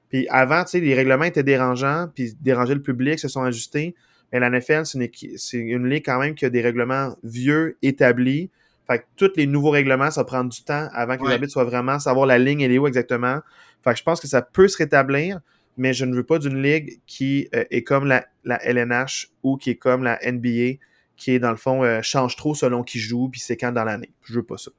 Puis 0.10 0.25
avant, 0.30 0.63
tu 0.63 0.71
sais, 0.71 0.80
les 0.80 0.95
règlements 0.95 1.25
étaient 1.25 1.43
dérangeants, 1.43 2.08
puis 2.15 2.34
dérangeaient 2.39 2.73
le 2.75 2.82
public, 2.82 3.19
se 3.19 3.27
sont 3.27 3.43
ajustés. 3.43 3.93
Mais 4.31 4.39
la 4.39 4.49
NFL, 4.49 4.85
c'est 4.85 4.97
une, 4.99 5.37
c'est 5.37 5.57
une 5.57 5.87
ligue 5.89 6.03
quand 6.05 6.19
même 6.19 6.35
qui 6.35 6.45
a 6.45 6.49
des 6.49 6.61
règlements 6.61 7.15
vieux, 7.23 7.77
établis. 7.81 8.49
Fait 8.87 8.99
que 8.99 9.03
tous 9.15 9.31
les 9.35 9.47
nouveaux 9.47 9.69
règlements, 9.71 10.11
ça 10.11 10.21
va 10.21 10.25
prendre 10.25 10.49
du 10.49 10.63
temps 10.63 10.87
avant 10.93 11.15
que 11.17 11.21
les 11.21 11.27
Ouais. 11.27 11.33
arbitres 11.33 11.53
soient 11.53 11.63
vraiment, 11.65 11.99
savoir 11.99 12.25
la 12.25 12.37
ligne 12.37 12.61
elle 12.61 12.71
est 12.71 12.77
où 12.77 12.87
exactement. 12.87 13.39
Fait 13.83 13.91
que 13.93 13.97
je 13.99 14.03
pense 14.03 14.19
que 14.19 14.27
ça 14.27 14.41
peut 14.41 14.67
se 14.67 14.77
rétablir, 14.77 15.39
mais 15.77 15.93
je 15.93 16.05
ne 16.05 16.15
veux 16.15 16.23
pas 16.23 16.39
d'une 16.39 16.61
ligue 16.61 16.99
qui 17.05 17.47
euh, 17.55 17.63
est 17.69 17.83
comme 17.83 18.05
la, 18.05 18.25
la 18.43 18.57
LNH 18.65 19.29
ou 19.43 19.57
qui 19.57 19.71
est 19.71 19.75
comme 19.75 20.03
la 20.03 20.19
NBA, 20.25 20.79
qui 21.15 21.31
est 21.31 21.39
dans 21.39 21.51
le 21.51 21.57
fond, 21.57 21.83
euh, 21.83 22.01
change 22.01 22.35
trop 22.35 22.55
selon 22.55 22.83
qui 22.83 22.99
joue, 22.99 23.29
puis 23.29 23.39
c'est 23.39 23.57
quand 23.57 23.71
dans 23.71 23.83
l'année. 23.83 24.11
Je 24.23 24.33
veux 24.35 24.43
pas 24.43 24.57
ça. 24.57 24.71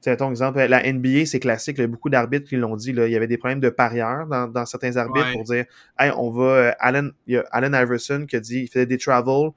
Tu 0.00 0.10
sais, 0.10 0.16
ton 0.16 0.30
exemple, 0.30 0.58
la 0.60 0.82
NBA, 0.92 1.26
c'est 1.26 1.40
classique. 1.40 1.76
Il 1.78 1.80
y 1.80 1.84
a 1.84 1.88
beaucoup 1.88 2.08
d'arbitres 2.10 2.48
qui 2.48 2.54
l'ont 2.56 2.76
dit. 2.76 2.92
Là, 2.92 3.06
il 3.08 3.12
y 3.12 3.16
avait 3.16 3.26
des 3.26 3.36
problèmes 3.38 3.58
de 3.60 3.68
parieurs 3.68 4.26
dans, 4.26 4.46
dans 4.46 4.64
certains 4.64 4.96
arbitres 4.96 5.26
Ouais. 5.26 5.32
pour 5.32 5.42
dire 5.44 5.64
Hey, 5.98 6.12
on 6.16 6.30
va. 6.30 6.42
euh, 6.44 6.72
Allen, 6.78 7.10
il 7.26 7.34
y 7.34 7.36
a 7.36 7.44
Allen 7.50 7.74
Iverson 7.74 8.24
qui 8.28 8.36
a 8.36 8.40
dit 8.40 8.60
il 8.60 8.68
faisait 8.68 8.86
des 8.86 8.96
travels. 8.98 9.50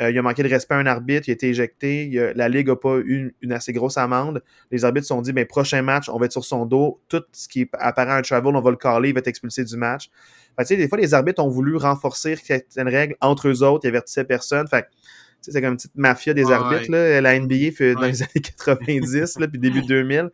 euh, 0.00 0.10
il 0.10 0.16
a 0.18 0.22
manqué 0.22 0.42
de 0.44 0.48
respect 0.48 0.74
à 0.76 0.78
un 0.78 0.86
arbitre, 0.86 1.28
il 1.28 1.32
a 1.32 1.34
été 1.34 1.48
éjecté. 1.48 2.06
il 2.06 2.18
a- 2.20 2.32
la 2.34 2.48
Ligue 2.48 2.68
n'a 2.68 2.76
pas 2.76 2.96
eu 2.98 3.16
une, 3.18 3.32
une 3.42 3.52
assez 3.52 3.72
grosse 3.72 3.98
amende. 3.98 4.42
Les 4.70 4.84
arbitres 4.84 5.04
se 5.06 5.08
sont 5.08 5.20
dit 5.22 5.32
ben, 5.32 5.44
prochain 5.44 5.82
match, 5.82 6.08
on 6.08 6.18
va 6.18 6.26
être 6.26 6.32
sur 6.32 6.44
son 6.44 6.64
dos. 6.66 7.00
Tout 7.08 7.22
ce 7.32 7.48
qui 7.48 7.68
apparaît 7.72 8.12
à 8.12 8.16
un 8.16 8.22
travel, 8.22 8.54
on 8.56 8.60
va 8.60 8.70
le 8.70 8.76
caller, 8.76 9.08
il 9.10 9.12
va 9.14 9.18
être 9.18 9.26
expulsé 9.28 9.64
du 9.64 9.76
match. 9.76 10.08
Fait 10.56 10.62
que, 10.62 10.68
tu 10.68 10.74
sais, 10.74 10.76
des 10.76 10.88
fois, 10.88 10.98
les 10.98 11.12
arbitres 11.14 11.42
ont 11.44 11.48
voulu 11.50 11.76
renforcer 11.76 12.36
certaines 12.36 12.88
règles 12.88 13.16
entre 13.20 13.48
eux 13.48 13.62
autres, 13.64 13.84
ils 13.84 13.88
avertissaient 13.88 14.24
personne. 14.24 14.66
Fait 14.68 14.86
c'est 15.40 15.60
comme 15.60 15.70
une 15.72 15.76
petite 15.76 15.96
mafia 15.96 16.34
des 16.34 16.50
arbitres. 16.50 16.90
Là. 16.90 17.20
La 17.20 17.38
NBA 17.38 17.70
fait 17.76 17.94
dans 17.94 18.02
les 18.02 18.22
années 18.22 18.30
90, 18.42 19.38
là, 19.38 19.48
puis 19.48 19.58
début 19.58 19.82
2000. 19.82 20.30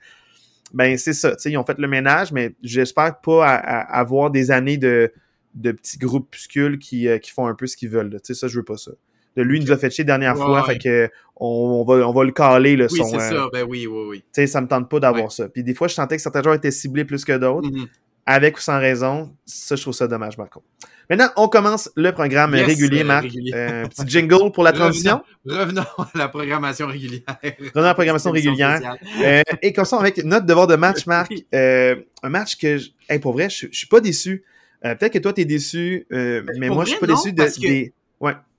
Ben, 0.74 0.98
c'est 0.98 1.12
ça. 1.12 1.30
tu 1.36 1.42
sais, 1.42 1.50
Ils 1.50 1.56
ont 1.58 1.64
fait 1.64 1.78
le 1.78 1.86
ménage, 1.88 2.32
mais 2.32 2.54
j'espère 2.62 3.20
pas 3.20 3.46
à- 3.46 3.54
à- 3.56 3.98
avoir 4.00 4.30
des 4.30 4.50
années 4.50 4.78
de, 4.78 5.12
de 5.54 5.72
petits 5.72 5.96
groupuscules 5.98 6.78
qui, 6.78 7.08
euh, 7.08 7.18
qui 7.18 7.30
font 7.30 7.46
un 7.46 7.54
peu 7.54 7.66
ce 7.66 7.76
qu'ils 7.76 7.88
veulent. 7.88 8.10
Tu 8.10 8.18
sais, 8.24 8.34
ça, 8.34 8.48
je 8.48 8.56
veux 8.58 8.64
pas 8.64 8.76
ça. 8.76 8.90
De 9.36 9.42
lui, 9.42 9.58
il 9.58 9.64
nous 9.64 9.70
a 9.72 9.76
fait 9.76 9.90
chier 9.90 10.02
la 10.04 10.16
dernière 10.18 10.36
fois, 10.36 10.62
ouais. 10.66 10.72
fait 10.74 10.78
que 10.78 11.10
on, 11.36 11.46
on 11.46 11.84
va, 11.84 12.08
on 12.08 12.12
va 12.12 12.24
le 12.24 12.32
caler, 12.32 12.74
Oui, 12.90 12.96
son, 12.98 13.04
c'est 13.04 13.16
euh, 13.16 13.20
ça. 13.20 13.48
Ben 13.52 13.64
oui, 13.68 13.86
oui, 13.86 14.06
oui. 14.08 14.18
tu 14.20 14.26
sais, 14.32 14.46
ça 14.46 14.60
me 14.62 14.66
tente 14.66 14.88
pas 14.90 14.98
d'avoir 14.98 15.30
ça. 15.30 15.48
Puis 15.48 15.62
des 15.62 15.74
fois, 15.74 15.88
je 15.88 15.94
sentais 15.94 16.16
que 16.16 16.22
certains 16.22 16.42
joueurs 16.42 16.54
étaient 16.56 16.70
ciblés 16.70 17.04
plus 17.04 17.24
que 17.24 17.36
d'autres, 17.36 17.68
Mhm. 17.70 17.86
Avec 18.26 18.58
ou 18.58 18.60
sans 18.60 18.78
raison. 18.80 19.34
Ça, 19.46 19.76
je 19.76 19.82
trouve 19.82 19.94
ça 19.94 20.08
dommage, 20.08 20.36
Marco. 20.36 20.62
Maintenant, 21.08 21.28
on 21.36 21.46
commence 21.48 21.88
le 21.94 22.10
programme 22.10 22.54
Yes, 22.56 22.66
régulier, 22.66 23.02
euh, 23.02 23.04
Marc. 23.04 23.22
régulier. 23.22 23.52
Euh, 23.54 23.84
un 23.84 23.88
petit 23.88 24.02
jingle 24.08 24.50
pour 24.52 24.64
la 24.64 24.72
transition. 24.72 25.22
Revenons 25.46 25.82
à 25.98 26.08
la 26.16 26.28
programmation 26.28 26.88
régulière. 26.88 27.22
Revenons 27.42 27.70
à 27.84 27.88
la 27.88 27.94
programmation 27.94 28.32
régulière. 28.32 28.96
Euh, 29.22 29.42
et 29.62 29.72
comme 29.72 29.84
ça, 29.84 29.98
avec 30.00 30.18
notre 30.24 30.46
devoir 30.46 30.66
de 30.66 30.74
match, 30.74 31.06
Marc, 31.06 31.32
euh, 31.54 31.94
un 32.24 32.28
match 32.28 32.56
que, 32.58 32.78
je- 32.78 32.90
hey, 33.08 33.20
pour 33.20 33.32
vrai, 33.34 33.48
je, 33.48 33.68
je 33.70 33.76
suis 33.78 33.86
pas 33.86 34.00
déçu. 34.00 34.42
Peut-être 34.82 35.12
que 35.12 35.18
toi, 35.18 35.32
t'es 35.32 35.44
déçu, 35.44 36.06
euh, 36.12 36.42
mais 36.58 36.66
pour 36.68 36.76
moi, 36.76 36.84
je 36.84 36.90
suis 36.90 36.98
vrai, 36.98 37.06
pas 37.08 37.12
non, 37.12 37.18
déçu 37.20 37.32
de, 37.32 37.42
parce 37.42 37.56
que- 37.56 37.60
des... 37.66 37.92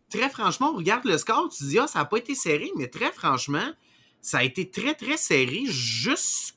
Très 0.09 0.29
franchement, 0.29 0.71
on 0.73 0.77
regarde 0.77 1.03
le 1.03 1.17
score, 1.17 1.49
tu 1.49 1.59
te 1.65 1.69
dis, 1.69 1.79
ah, 1.79 1.85
ça 1.87 1.99
n'a 1.99 2.05
pas 2.05 2.17
été 2.17 2.33
serré, 2.33 2.69
mais 2.77 2.87
très 2.87 3.11
franchement, 3.11 3.67
ça 4.21 4.37
a 4.37 4.43
été 4.43 4.69
très, 4.69 4.93
très 4.93 5.17
serré 5.17 5.63
jusqu'à 5.65 6.56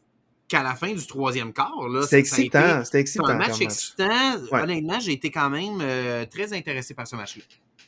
la 0.62 0.74
fin 0.74 0.92
du 0.92 1.06
troisième 1.06 1.52
quart. 1.52 1.72
été- 2.04 2.16
excitant, 2.18 2.60
c'était 2.60 2.84
C'est 2.84 3.00
excitant. 3.00 3.26
un 3.28 3.36
match 3.36 3.60
excitant. 3.60 4.36
Ouais. 4.52 4.62
Honnêtement, 4.62 4.98
j'ai 5.00 5.12
été 5.12 5.30
quand 5.30 5.50
même 5.50 5.78
euh, 5.80 6.24
très 6.26 6.52
intéressé 6.52 6.94
par 6.94 7.06
ce 7.06 7.16
match-là. 7.16 7.42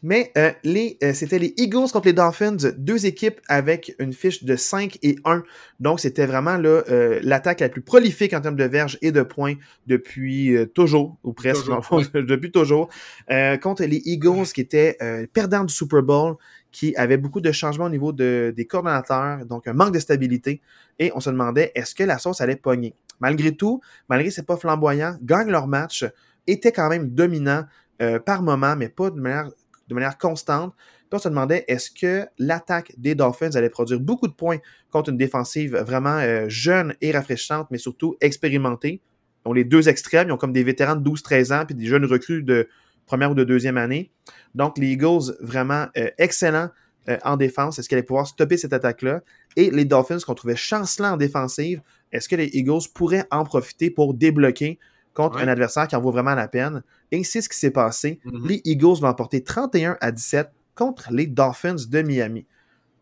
Mais 0.05 0.33
euh, 0.37 0.51
les, 0.65 0.99
euh, 1.05 1.13
c'était 1.13 1.39
les 1.39 1.55
Eagles 1.59 1.89
contre 1.93 2.07
les 2.07 2.13
Dolphins, 2.13 2.57
deux 2.77 3.07
équipes 3.07 3.41
avec 3.49 3.95
une 4.01 4.13
fiche 4.13 4.43
de 4.43 4.57
5 4.57 4.99
et 5.03 5.17
1. 5.25 5.45
Donc, 5.79 6.01
c'était 6.01 6.27
vraiment 6.27 6.59
euh, 6.61 7.21
l'attaque 7.23 7.61
la 7.61 7.69
plus 7.69 7.83
prolifique 7.83 8.33
en 8.35 8.41
termes 8.41 8.57
de 8.57 8.65
verges 8.65 8.99
et 9.01 9.13
de 9.13 9.23
points 9.23 9.55
depuis 9.87 10.57
euh, 10.57 10.67
toujours, 10.67 11.19
ou 11.23 11.33
presque, 11.33 11.67
Toujours, 11.67 12.03
depuis 12.15 12.51
toujours, 12.51 12.89
euh, 13.31 13.57
contre 13.59 13.85
les 13.85 14.03
Eagles 14.05 14.47
qui 14.53 14.61
étaient 14.61 14.97
euh, 15.03 15.27
perdants 15.33 15.63
du 15.65 15.73
Super 15.73 16.03
Bowl, 16.03 16.35
qui 16.73 16.97
avaient 16.97 17.19
beaucoup 17.19 17.41
de 17.41 17.53
changements 17.53 17.85
au 17.85 17.91
niveau 17.91 18.13
de, 18.13 18.53
des 18.57 18.67
coordonnateurs, 18.67 19.45
donc 19.47 19.69
un 19.69 19.75
manque 19.75 19.93
de 19.93 19.99
stabilité. 19.99 20.61
Et 20.99 21.13
on 21.15 21.21
se 21.21 21.31
demandait, 21.31 21.71
est-ce 21.75 21.95
que 21.95 22.03
la 22.03 22.19
sauce 22.19 22.41
allait 22.41 22.57
pogner? 22.57 22.95
Malgré 23.21 23.55
tout, 23.55 23.81
malgré 24.09 24.31
que 24.31 24.35
c'est 24.35 24.47
pas 24.47 24.57
flamboyant, 24.57 25.17
gagnent 25.23 25.51
leur 25.51 25.69
match, 25.69 26.05
étaient 26.47 26.73
quand 26.73 26.89
même 26.89 27.11
dominants 27.11 27.65
euh, 28.01 28.19
par 28.19 28.43
moment, 28.43 28.75
mais 28.75 28.89
pas 28.89 29.11
de 29.11 29.21
manière 29.21 29.51
de 29.89 29.95
manière 29.95 30.19
constante. 30.19 30.75
Puis 30.77 31.09
on 31.13 31.19
se 31.19 31.29
demandait 31.29 31.65
est-ce 31.69 31.91
que 31.91 32.27
l'attaque 32.39 32.93
des 32.97 33.15
Dolphins 33.15 33.51
allait 33.55 33.69
produire 33.69 34.01
beaucoup 34.01 34.27
de 34.27 34.33
points 34.33 34.59
contre 34.91 35.11
une 35.11 35.19
défensive 35.19 35.77
vraiment 35.77 36.17
euh, 36.17 36.47
jeune 36.49 36.95
et 37.01 37.13
rafraîchissante, 37.13 37.69
mais 37.71 37.79
surtout 37.79 38.17
expérimentée? 38.21 39.01
Ils 39.45 39.49
ont 39.49 39.53
les 39.53 39.65
deux 39.65 39.89
extrêmes, 39.89 40.29
ils 40.29 40.33
ont 40.33 40.39
comme 40.39 40.53
des 40.53 40.65
vétérans 40.65 40.97
de 40.97 41.09
12-13 41.09 41.53
ans, 41.53 41.67
puis 41.67 41.75
des 41.75 41.85
jeunes 41.85 42.07
recrues 42.07 42.43
de 42.43 42.69
première 43.07 43.31
ou 43.31 43.35
de 43.35 43.45
deuxième 43.45 43.77
année. 43.77 44.11
Donc, 44.55 44.79
les 44.79 44.93
Eagles, 44.93 45.37
vraiment 45.41 45.87
euh, 45.97 46.09
excellents 46.19 46.69
euh, 47.09 47.19
en 47.25 47.37
défense. 47.37 47.79
Est-ce 47.79 47.89
qu'elle 47.89 47.99
allait 47.99 48.07
pouvoir 48.07 48.27
stopper 48.27 48.57
cette 48.57 48.73
attaque-là? 48.73 49.23
Et 49.57 49.71
les 49.71 49.85
Dolphins, 49.85 50.19
qu'on 50.25 50.35
trouvait 50.35 50.57
chancelants 50.57 51.13
en 51.13 51.17
défensive, 51.17 51.83
est-ce 52.13 52.29
que 52.29 52.37
les 52.37 52.51
Eagles 52.53 52.89
pourraient 52.95 53.27
en 53.31 53.45
profiter 53.45 53.91
pour 53.91 54.15
débloquer 54.15 54.79
contre 55.15 55.39
un 55.39 55.49
adversaire 55.49 55.89
qui 55.89 55.97
en 55.97 56.01
vaut 56.01 56.13
vraiment 56.13 56.35
la 56.35 56.49
peine? 56.49 56.83
Et 57.11 57.25
c'est 57.25 57.41
ce 57.41 57.49
qui 57.49 57.59
s'est 57.59 57.71
passé. 57.71 58.21
Mm-hmm. 58.25 58.49
Les 58.49 58.63
Eagles 58.65 59.01
vont 59.01 59.09
emporter 59.09 59.43
31 59.43 59.97
à 60.01 60.13
17 60.13 60.51
contre 60.75 61.13
les 61.13 61.27
Dolphins 61.27 61.77
de 61.89 62.03
Miami. 62.03 62.47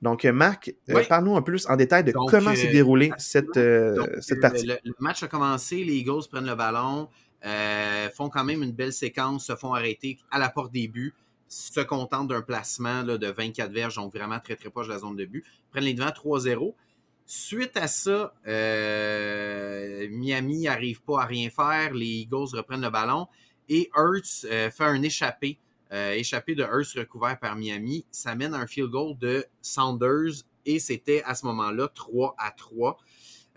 Donc, 0.02 0.24
euh, 0.24 0.32
Marc, 0.32 0.74
euh, 0.88 1.04
parle-nous 1.06 1.36
un 1.36 1.42
peu 1.42 1.52
plus 1.52 1.66
en 1.68 1.76
détail 1.76 2.04
de 2.04 2.12
comment 2.12 2.54
s'est 2.54 2.72
déroulée 2.72 3.12
cette, 3.18 3.60
cette 4.20 4.40
partie. 4.40 4.66
Le, 4.66 4.78
match 4.98 5.22
a 5.22 5.28
commencé, 5.28 5.84
les 5.84 5.96
Eagles 5.96 6.22
prennent 6.30 6.46
le 6.46 6.54
ballon, 6.54 7.08
font 7.42 8.28
quand 8.28 8.44
même 8.44 8.62
une 8.62 8.72
belle 8.72 8.92
séquence, 8.92 9.46
se 9.46 9.56
font 9.56 9.74
arrêter 9.74 10.18
à 10.30 10.38
la 10.38 10.50
porte 10.50 10.72
des 10.72 10.88
buts 10.88 11.14
se 11.50 11.80
contentent 11.80 12.28
d'un 12.28 12.42
placement 12.42 13.02
là, 13.02 13.18
de 13.18 13.26
24 13.26 13.72
verges, 13.72 13.96
donc 13.96 14.14
vraiment 14.14 14.38
très 14.38 14.56
très 14.56 14.70
proche 14.70 14.86
de 14.86 14.92
la 14.92 15.00
zone 15.00 15.16
de 15.16 15.24
but. 15.24 15.44
prennent 15.70 15.84
les 15.84 15.94
devants 15.94 16.10
3-0. 16.10 16.74
Suite 17.26 17.76
à 17.76 17.86
ça, 17.86 18.34
euh, 18.46 20.08
Miami 20.10 20.62
n'arrive 20.62 21.02
pas 21.02 21.22
à 21.22 21.26
rien 21.26 21.50
faire. 21.50 21.92
Les 21.92 22.22
Eagles 22.22 22.56
reprennent 22.56 22.80
le 22.80 22.90
ballon 22.90 23.26
et 23.68 23.90
Hurts 23.96 24.46
euh, 24.46 24.70
fait 24.70 24.84
un 24.84 25.02
échappé. 25.02 25.58
Euh, 25.92 26.12
échappé 26.12 26.54
de 26.54 26.62
Hurts 26.62 26.96
recouvert 26.96 27.38
par 27.38 27.56
Miami. 27.56 28.04
Ça 28.10 28.34
mène 28.34 28.54
à 28.54 28.58
un 28.58 28.66
field 28.66 28.90
goal 28.90 29.18
de 29.18 29.44
Saunders 29.60 30.44
et 30.66 30.78
c'était 30.78 31.22
à 31.24 31.34
ce 31.34 31.46
moment-là 31.46 31.88
3 31.94 32.34
à 32.38 32.52
3. 32.52 32.98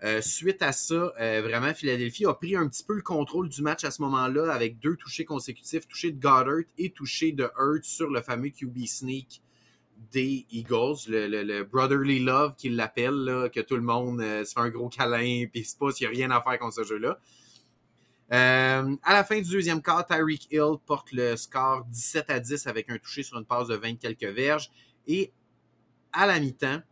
Euh, 0.02 0.20
suite 0.20 0.60
à 0.60 0.72
ça, 0.72 1.14
euh, 1.20 1.40
vraiment, 1.42 1.72
Philadelphie 1.72 2.26
a 2.26 2.34
pris 2.34 2.56
un 2.56 2.68
petit 2.68 2.84
peu 2.84 2.94
le 2.94 3.02
contrôle 3.02 3.48
du 3.48 3.62
match 3.62 3.84
à 3.84 3.90
ce 3.90 4.02
moment-là 4.02 4.52
avec 4.52 4.78
deux 4.78 4.96
touchés 4.96 5.24
consécutifs, 5.24 5.86
touché 5.86 6.10
de 6.10 6.20
Goddard 6.20 6.64
et 6.76 6.90
touché 6.90 7.32
de 7.32 7.48
Hurt 7.58 7.84
sur 7.84 8.10
le 8.10 8.20
fameux 8.20 8.50
QB 8.50 8.86
sneak 8.86 9.40
des 10.10 10.46
Eagles, 10.50 10.96
le, 11.08 11.62
Brotherly 11.62 12.18
Love 12.18 12.54
qu'il 12.56 12.76
l'appelle, 12.76 13.48
que 13.54 13.60
tout 13.60 13.76
le 13.76 13.82
monde 13.82 14.20
euh, 14.20 14.44
se 14.44 14.52
fait 14.52 14.60
un 14.60 14.68
gros 14.68 14.88
câlin 14.88 15.46
puis 15.50 15.64
se 15.64 15.76
passe, 15.76 16.00
il 16.00 16.04
n'y 16.04 16.08
a 16.08 16.10
rien 16.10 16.30
à 16.32 16.42
faire 16.42 16.58
contre 16.58 16.74
ce 16.74 16.84
jeu-là. 16.84 17.18
à 18.30 19.12
la 19.12 19.24
fin 19.24 19.40
du 19.40 19.48
deuxième 19.48 19.80
quart, 19.80 20.06
Tyreek 20.06 20.48
Hill 20.50 20.76
porte 20.84 21.12
le 21.12 21.36
score 21.36 21.84
17 21.86 22.30
à 22.30 22.40
10 22.40 22.66
avec 22.66 22.90
un 22.90 22.98
touché 22.98 23.22
sur 23.22 23.38
une 23.38 23.46
passe 23.46 23.68
de 23.68 23.76
20 23.76 23.94
quelques 24.00 24.24
verges. 24.24 24.70
Et 25.06 25.32
à 26.12 26.26
la 26.26 26.40
mi-temps, 26.40 26.82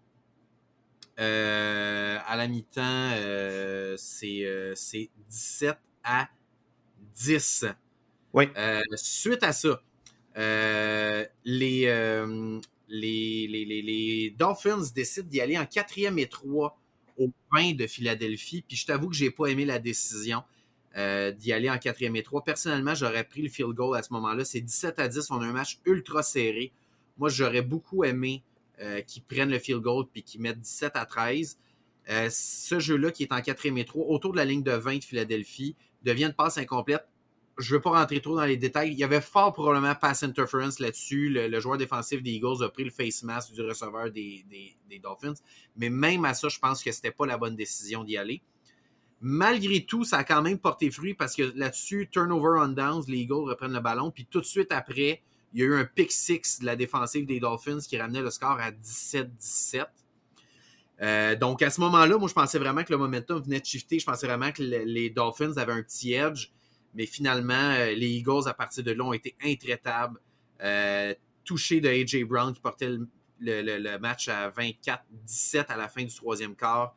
euh, 1.20 2.18
à 2.26 2.36
la 2.36 2.48
mi-temps, 2.48 3.10
euh, 3.16 3.96
c'est 3.98 5.10
17 5.28 5.68
euh, 5.68 5.74
à 6.04 6.28
10. 7.14 7.66
Oui. 8.32 8.44
suite 8.94 9.42
à 9.42 9.52
ça, 9.52 9.82
les, 10.36 11.34
les, 12.88 13.46
les, 13.46 13.82
les, 13.82 14.34
Dolphins 14.38 14.82
décident 14.94 15.28
d'y 15.28 15.40
aller 15.40 15.58
en 15.58 15.66
quatrième 15.66 16.18
et 16.18 16.28
3 16.28 16.78
au 17.18 17.30
point 17.50 17.74
de 17.74 17.86
Philadelphie. 17.86 18.64
Puis 18.66 18.78
je 18.78 18.86
t'avoue 18.86 19.10
que 19.10 19.14
j'ai 19.14 19.30
pas 19.30 19.48
aimé 19.48 19.66
la 19.66 19.78
décision 19.78 20.42
d'y 20.96 21.52
aller 21.52 21.68
en 21.68 21.76
quatrième 21.76 22.16
et 22.16 22.22
3. 22.22 22.42
Personnellement, 22.42 22.94
j'aurais 22.94 23.24
pris 23.24 23.42
le 23.42 23.50
field 23.50 23.74
goal 23.74 23.98
à 23.98 24.02
ce 24.02 24.14
moment-là. 24.14 24.46
C'est 24.46 24.62
17 24.62 24.98
à 24.98 25.08
10. 25.08 25.30
On 25.30 25.42
a 25.42 25.44
un 25.44 25.52
match 25.52 25.78
ultra 25.84 26.22
serré. 26.22 26.72
Moi, 27.18 27.28
j'aurais 27.28 27.62
beaucoup 27.62 28.02
aimé 28.04 28.42
qui 29.06 29.20
prennent 29.20 29.50
le 29.50 29.58
field 29.58 29.80
goal 29.80 30.06
puis 30.12 30.22
qui 30.22 30.38
mettent 30.38 30.60
17 30.60 30.92
à 30.96 31.06
13. 31.06 31.58
Euh, 32.10 32.28
ce 32.30 32.80
jeu-là, 32.80 33.10
qui 33.10 33.22
est 33.22 33.32
en 33.32 33.40
quatrième 33.40 33.78
et 33.78 33.84
3, 33.84 34.06
autour 34.06 34.32
de 34.32 34.36
la 34.36 34.44
ligne 34.44 34.62
de 34.62 34.72
20 34.72 34.98
de 34.98 35.04
Philadelphie, 35.04 35.76
devient 36.02 36.24
une 36.24 36.34
passe 36.34 36.58
incomplète. 36.58 37.06
Je 37.58 37.72
ne 37.72 37.76
veux 37.76 37.82
pas 37.82 37.90
rentrer 37.90 38.20
trop 38.20 38.34
dans 38.34 38.44
les 38.44 38.56
détails. 38.56 38.92
Il 38.92 38.98
y 38.98 39.04
avait 39.04 39.20
fort 39.20 39.52
probablement 39.52 39.94
pass 39.94 40.22
interference 40.22 40.78
là-dessus. 40.78 41.28
Le, 41.28 41.60
joueur 41.60 41.76
défensif 41.76 42.22
des 42.22 42.32
Eagles 42.32 42.64
a 42.64 42.70
pris 42.70 42.84
le 42.84 42.90
face 42.90 43.22
mask 43.22 43.52
du 43.52 43.60
receveur 43.60 44.10
des, 44.10 44.44
Dolphins. 45.02 45.34
Mais 45.76 45.90
même 45.90 46.24
à 46.24 46.34
ça, 46.34 46.48
je 46.48 46.58
pense 46.58 46.82
que 46.82 46.90
ce 46.90 46.98
n'était 46.98 47.10
pas 47.10 47.26
la 47.26 47.36
bonne 47.36 47.54
décision 47.54 48.04
d'y 48.04 48.16
aller. 48.16 48.42
Malgré 49.20 49.84
tout, 49.84 50.02
ça 50.02 50.18
a 50.18 50.24
quand 50.24 50.42
même 50.42 50.58
porté 50.58 50.90
fruit 50.90 51.14
parce 51.14 51.36
que 51.36 51.52
là-dessus, 51.54 52.08
turnover 52.10 52.58
on 52.58 52.68
downs, 52.68 53.04
les 53.06 53.18
Eagles 53.18 53.48
reprennent 53.48 53.74
le 53.74 53.80
ballon. 53.80 54.10
Puis 54.10 54.26
tout 54.28 54.40
de 54.40 54.46
suite 54.46 54.72
après, 54.72 55.22
il 55.52 55.60
y 55.60 55.62
a 55.62 55.66
eu 55.66 55.74
un 55.74 55.84
pick 55.84 56.10
six 56.10 56.60
de 56.60 56.66
la 56.66 56.76
défensive 56.76 57.26
des 57.26 57.40
Dolphins 57.40 57.80
qui 57.80 57.98
ramenait 57.98 58.22
le 58.22 58.30
score 58.30 58.58
à 58.60 58.70
17-17. 58.70 59.86
Euh, 61.00 61.34
donc 61.34 61.62
à 61.62 61.70
ce 61.70 61.80
moment-là, 61.80 62.16
moi 62.16 62.28
je 62.28 62.34
pensais 62.34 62.58
vraiment 62.58 62.84
que 62.84 62.92
le 62.92 62.98
momentum 62.98 63.42
venait 63.42 63.60
de 63.60 63.66
shifter. 63.66 63.98
Je 63.98 64.06
pensais 64.06 64.26
vraiment 64.26 64.52
que 64.52 64.62
les 64.62 65.10
Dolphins 65.10 65.56
avaient 65.56 65.72
un 65.72 65.82
petit 65.82 66.12
edge. 66.12 66.52
Mais 66.94 67.06
finalement, 67.06 67.54
euh, 67.54 67.94
les 67.94 68.08
Eagles, 68.08 68.46
à 68.46 68.54
partir 68.54 68.84
de 68.84 68.92
là, 68.92 69.04
ont 69.04 69.12
été 69.12 69.34
intraitables. 69.42 70.20
Euh, 70.62 71.14
touchés 71.44 71.80
de 71.80 71.88
A.J. 71.88 72.24
Brown 72.24 72.52
qui 72.52 72.60
portait 72.60 72.90
le 73.40 73.98
match 73.98 74.28
à 74.28 74.50
24-17 74.50 75.66
à 75.68 75.76
la 75.76 75.88
fin 75.88 76.04
du 76.04 76.14
troisième 76.14 76.54
quart. 76.54 76.94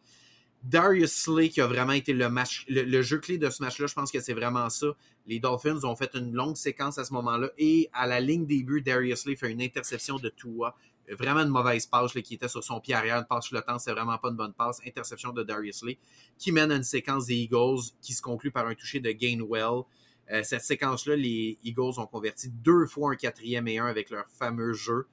Darius 0.67 1.11
Slay 1.11 1.49
qui 1.49 1.61
a 1.61 1.67
vraiment 1.67 1.93
été 1.93 2.11
le 2.11 2.27
match, 2.27 2.65
le, 2.67 3.01
jeu 3.03 3.19
clé 3.19 3.37
de 3.37 3.49
ce 3.49 3.61
match-là, 3.61 3.85
je 3.85 3.93
pense 3.93 4.11
que 4.11 4.19
c'est 4.19 4.33
vraiment 4.33 4.69
ça. 4.69 4.87
Les 5.27 5.39
Dolphins 5.39 5.83
ont 5.83 5.95
fait 5.95 6.11
une 6.15 6.33
longue 6.33 6.57
séquence 6.57 6.97
à 6.97 7.05
ce 7.05 7.13
moment-là 7.13 7.49
et 7.57 7.89
à 7.93 8.07
la 8.07 8.19
ligne 8.19 8.47
début, 8.47 8.81
Darius 8.81 9.21
Slay 9.21 9.35
fait 9.35 9.51
une 9.51 9.61
interception 9.61 10.17
de 10.17 10.29
Tua. 10.29 10.75
Vraiment 11.19 11.41
une 11.41 11.49
mauvaise 11.49 11.85
passe 11.85 12.13
qui 12.13 12.33
était 12.33 12.47
sur 12.47 12.63
son 12.63 12.79
pied 12.79 12.95
arrière, 12.95 13.17
une 13.17 13.25
passe 13.25 13.47
flottante, 13.47 13.79
c'est 13.79 13.91
vraiment 13.91 14.17
pas 14.17 14.29
une 14.29 14.35
bonne 14.35 14.53
passe. 14.53 14.81
Interception 14.87 15.31
de 15.33 15.43
Darius 15.43 15.79
Slay 15.79 15.99
qui 16.37 16.51
mène 16.51 16.71
à 16.71 16.75
une 16.75 16.83
séquence 16.83 17.27
des 17.27 17.35
Eagles 17.35 17.81
qui 18.01 18.13
se 18.13 18.23
conclut 18.23 18.51
par 18.51 18.65
un 18.65 18.73
toucher 18.73 18.99
de 18.99 19.11
Gainwell. 19.11 19.83
Euh, 20.31 20.41
cette 20.43 20.63
séquence-là, 20.63 21.15
les 21.15 21.59
Eagles 21.63 21.99
ont 21.99 22.07
converti 22.07 22.49
deux 22.49 22.87
fois 22.87 23.11
un 23.11 23.15
quatrième 23.15 23.67
et 23.67 23.77
un 23.77 23.85
avec 23.85 24.09
leur 24.09 24.25
fameux 24.27 24.73
jeu. 24.73 25.05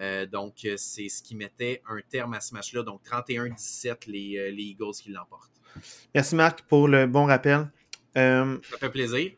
Euh, 0.00 0.26
donc, 0.26 0.64
euh, 0.64 0.74
c'est 0.76 1.08
ce 1.08 1.22
qui 1.22 1.36
mettait 1.36 1.82
un 1.88 2.00
terme 2.08 2.34
à 2.34 2.40
ce 2.40 2.54
match-là. 2.54 2.82
Donc, 2.82 3.02
31-17, 3.04 4.06
les, 4.06 4.38
euh, 4.38 4.50
les, 4.50 4.62
Eagles 4.62 4.92
qui 5.00 5.10
l'emportent. 5.10 5.52
Merci, 6.14 6.34
Marc, 6.34 6.62
pour 6.62 6.88
le 6.88 7.06
bon 7.06 7.26
rappel. 7.26 7.70
Ça 8.14 8.58
fait 8.78 8.90
plaisir. 8.90 9.32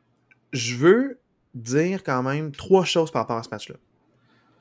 Je 0.52 0.76
veux 0.76 1.20
dire 1.54 2.02
quand 2.02 2.22
même 2.22 2.52
trois 2.52 2.84
choses 2.84 3.10
par 3.10 3.22
rapport 3.22 3.38
à 3.38 3.42
ce 3.42 3.48
match-là. 3.50 3.76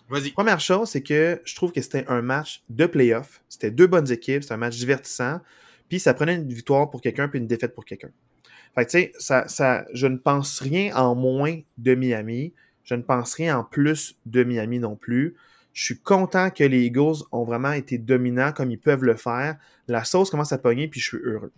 Vas-y. 0.10 0.32
Première 0.32 0.60
chose, 0.60 0.90
c'est 0.90 1.02
que 1.02 1.42
je 1.44 1.56
trouve 1.56 1.72
que 1.72 1.82
c'était 1.82 2.06
un 2.08 2.22
match 2.22 2.64
de 2.70 2.86
playoff. 2.86 3.42
C'était 3.50 3.72
deux 3.72 3.88
bonnes 3.88 4.10
équipes, 4.12 4.44
c'était 4.44 4.54
un 4.54 4.58
match 4.58 4.78
divertissant. 4.78 5.42
Puis 5.90 6.00
ça 6.00 6.14
prenait 6.14 6.36
une 6.36 6.48
victoire 6.48 6.90
pour 6.90 7.02
quelqu'un, 7.02 7.28
puis 7.28 7.40
une 7.40 7.48
défaite 7.48 7.74
pour 7.74 7.86
quelqu'un. 7.86 8.12
Fait 8.76 8.86
que, 8.86 8.92
tu 8.92 8.98
sais, 9.00 9.14
ça, 9.18 9.48
ça, 9.48 9.86
je 9.94 10.08
ne 10.08 10.18
pense 10.18 10.60
rien 10.60 10.96
en 10.96 11.16
moins 11.16 11.60
de 11.78 11.96
Miami. 11.96 12.54
Je 12.84 12.94
ne 12.96 13.02
pense 13.02 13.34
rien 13.34 13.58
en 13.58 13.64
plus 13.64 14.18
de 14.26 14.44
Miami 14.44 14.80
non 14.80 14.96
plus. 14.96 15.36
Je 15.76 15.84
suis 15.84 16.00
content 16.00 16.52
que 16.52 16.64
les 16.64 16.86
Eagles 16.86 17.18
ont 17.34 17.44
vraiment 17.44 17.74
été 17.74 17.98
dominants 17.98 18.54
comme 18.54 18.72
ils 18.72 18.80
peuvent 18.80 19.04
le 19.04 19.16
faire. 19.16 19.58
La 19.90 20.06
sauce 20.06 20.30
commence 20.30 20.54
à 20.54 20.58
pogner, 20.58 20.88
puis 20.88 21.02
je 21.02 21.06
suis 21.06 21.18
heureux. 21.18 21.52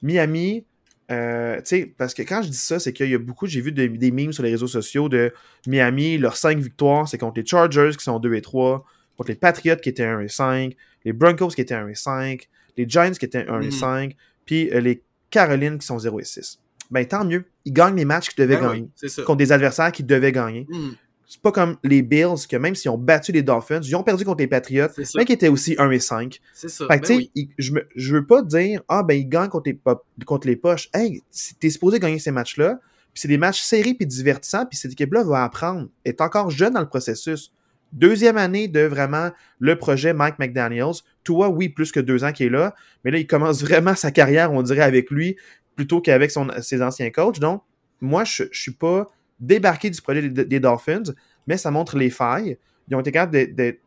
Miami, 0.00 0.64
euh, 1.10 1.56
tu 1.56 1.62
sais, 1.66 1.94
parce 1.98 2.14
que 2.14 2.22
quand 2.22 2.40
je 2.40 2.48
dis 2.48 2.56
ça, 2.56 2.80
c'est 2.80 2.94
qu'il 2.94 3.10
y 3.10 3.14
a 3.14 3.18
beaucoup, 3.18 3.46
j'ai 3.46 3.60
vu 3.60 3.72
des 3.72 4.10
memes 4.10 4.32
sur 4.32 4.42
les 4.42 4.50
réseaux 4.50 4.66
sociaux 4.66 5.10
de 5.10 5.34
Miami, 5.66 6.16
leurs 6.16 6.38
cinq 6.38 6.58
victoires, 6.58 7.06
c'est 7.08 7.18
contre 7.18 7.38
les 7.38 7.44
Chargers 7.46 7.90
qui 7.96 8.04
sont 8.04 8.18
2 8.18 8.32
et 8.34 8.40
3, 8.40 8.86
contre 9.18 9.28
les 9.28 9.36
Patriots 9.36 9.76
qui 9.76 9.90
étaient 9.90 10.06
1 10.06 10.20
et 10.20 10.28
5, 10.28 10.74
les 11.04 11.12
Broncos 11.12 11.50
qui 11.50 11.60
étaient 11.60 11.74
1 11.74 11.88
et 11.88 11.94
5, 11.94 12.48
les 12.78 12.88
Giants 12.88 13.12
qui 13.12 13.26
étaient 13.26 13.46
1 13.46 13.60
et 13.60 13.70
5, 13.70 14.10
mm. 14.10 14.14
puis 14.46 14.70
euh, 14.72 14.80
les 14.80 15.02
Carolines 15.28 15.78
qui 15.78 15.86
sont 15.86 15.98
0 15.98 16.20
et 16.20 16.24
6. 16.24 16.58
Ben 16.90 17.04
tant 17.04 17.24
mieux, 17.24 17.44
ils 17.66 17.72
gagnent 17.72 17.96
les 17.96 18.04
matchs 18.06 18.30
qu'ils 18.30 18.44
devaient 18.46 18.60
ben 18.60 18.68
gagner 18.68 18.88
contre 19.26 19.36
des 19.36 19.52
adversaires 19.52 19.92
qui 19.92 20.04
devaient 20.04 20.32
gagner. 20.32 20.66
Mm. 20.70 20.90
C'est 21.26 21.42
pas 21.42 21.50
comme 21.50 21.76
les 21.82 22.02
Bills, 22.02 22.46
que 22.48 22.56
même 22.56 22.76
s'ils 22.76 22.90
ont 22.90 22.98
battu 22.98 23.32
les 23.32 23.42
Dolphins, 23.42 23.80
ils 23.82 23.96
ont 23.96 24.04
perdu 24.04 24.24
contre 24.24 24.38
les 24.38 24.46
Patriots, 24.46 24.86
mais 25.16 25.24
qui 25.24 25.32
étaient 25.32 25.48
aussi 25.48 25.74
1 25.76 25.90
et 25.90 25.98
5. 25.98 26.40
C'est 26.52 26.68
ça. 26.68 26.86
Fait 26.86 27.00
que, 27.00 27.08
ben 27.08 27.16
oui. 27.16 27.50
je, 27.58 27.72
me, 27.72 27.86
je 27.96 28.14
veux 28.14 28.24
pas 28.24 28.42
dire, 28.42 28.82
ah, 28.88 29.02
ben, 29.02 29.14
ils 29.14 29.28
gagnent 29.28 29.48
contre 29.48 29.70
les, 29.70 30.24
contre 30.24 30.46
les 30.46 30.54
poches. 30.54 30.88
Hey, 30.94 31.24
t'es 31.58 31.70
supposé 31.70 31.98
gagner 31.98 32.20
ces 32.20 32.30
matchs-là. 32.30 32.78
Puis 33.12 33.22
c'est 33.22 33.28
des 33.28 33.38
matchs 33.38 33.62
serrés 33.62 33.94
puis 33.94 34.06
divertissants. 34.06 34.66
Puis 34.66 34.78
cette 34.78 34.92
équipe-là 34.92 35.24
va 35.24 35.42
apprendre. 35.42 35.88
Elle 36.04 36.10
est 36.10 36.20
encore 36.20 36.50
jeune 36.50 36.74
dans 36.74 36.80
le 36.80 36.88
processus. 36.88 37.52
Deuxième 37.92 38.36
année 38.36 38.68
de 38.68 38.80
vraiment 38.80 39.30
le 39.58 39.76
projet 39.76 40.12
Mike 40.12 40.38
McDaniels. 40.38 41.02
Toi, 41.24 41.48
oui, 41.48 41.68
plus 41.68 41.90
que 41.90 42.00
deux 42.00 42.22
ans 42.22 42.32
qu'il 42.32 42.46
est 42.46 42.50
là. 42.50 42.74
Mais 43.04 43.10
là, 43.10 43.18
il 43.18 43.26
commence 43.26 43.62
vraiment 43.64 43.96
sa 43.96 44.12
carrière, 44.12 44.52
on 44.52 44.62
dirait, 44.62 44.82
avec 44.82 45.10
lui, 45.10 45.36
plutôt 45.74 46.00
qu'avec 46.00 46.30
ses 46.60 46.82
anciens 46.82 47.10
coachs. 47.10 47.40
Donc, 47.40 47.62
moi, 48.00 48.22
je, 48.24 48.44
je 48.52 48.60
suis 48.60 48.72
pas 48.72 49.10
débarquer 49.40 49.90
du 49.90 50.00
projet 50.00 50.28
des, 50.28 50.60
Dolphins, 50.60 51.14
mais 51.46 51.56
ça 51.56 51.70
montre 51.70 51.96
les 51.96 52.10
failles. 52.10 52.58
Ils 52.88 52.96
ont 52.96 53.00
été 53.00 53.12
capables 53.12 53.54
de, 53.54 53.78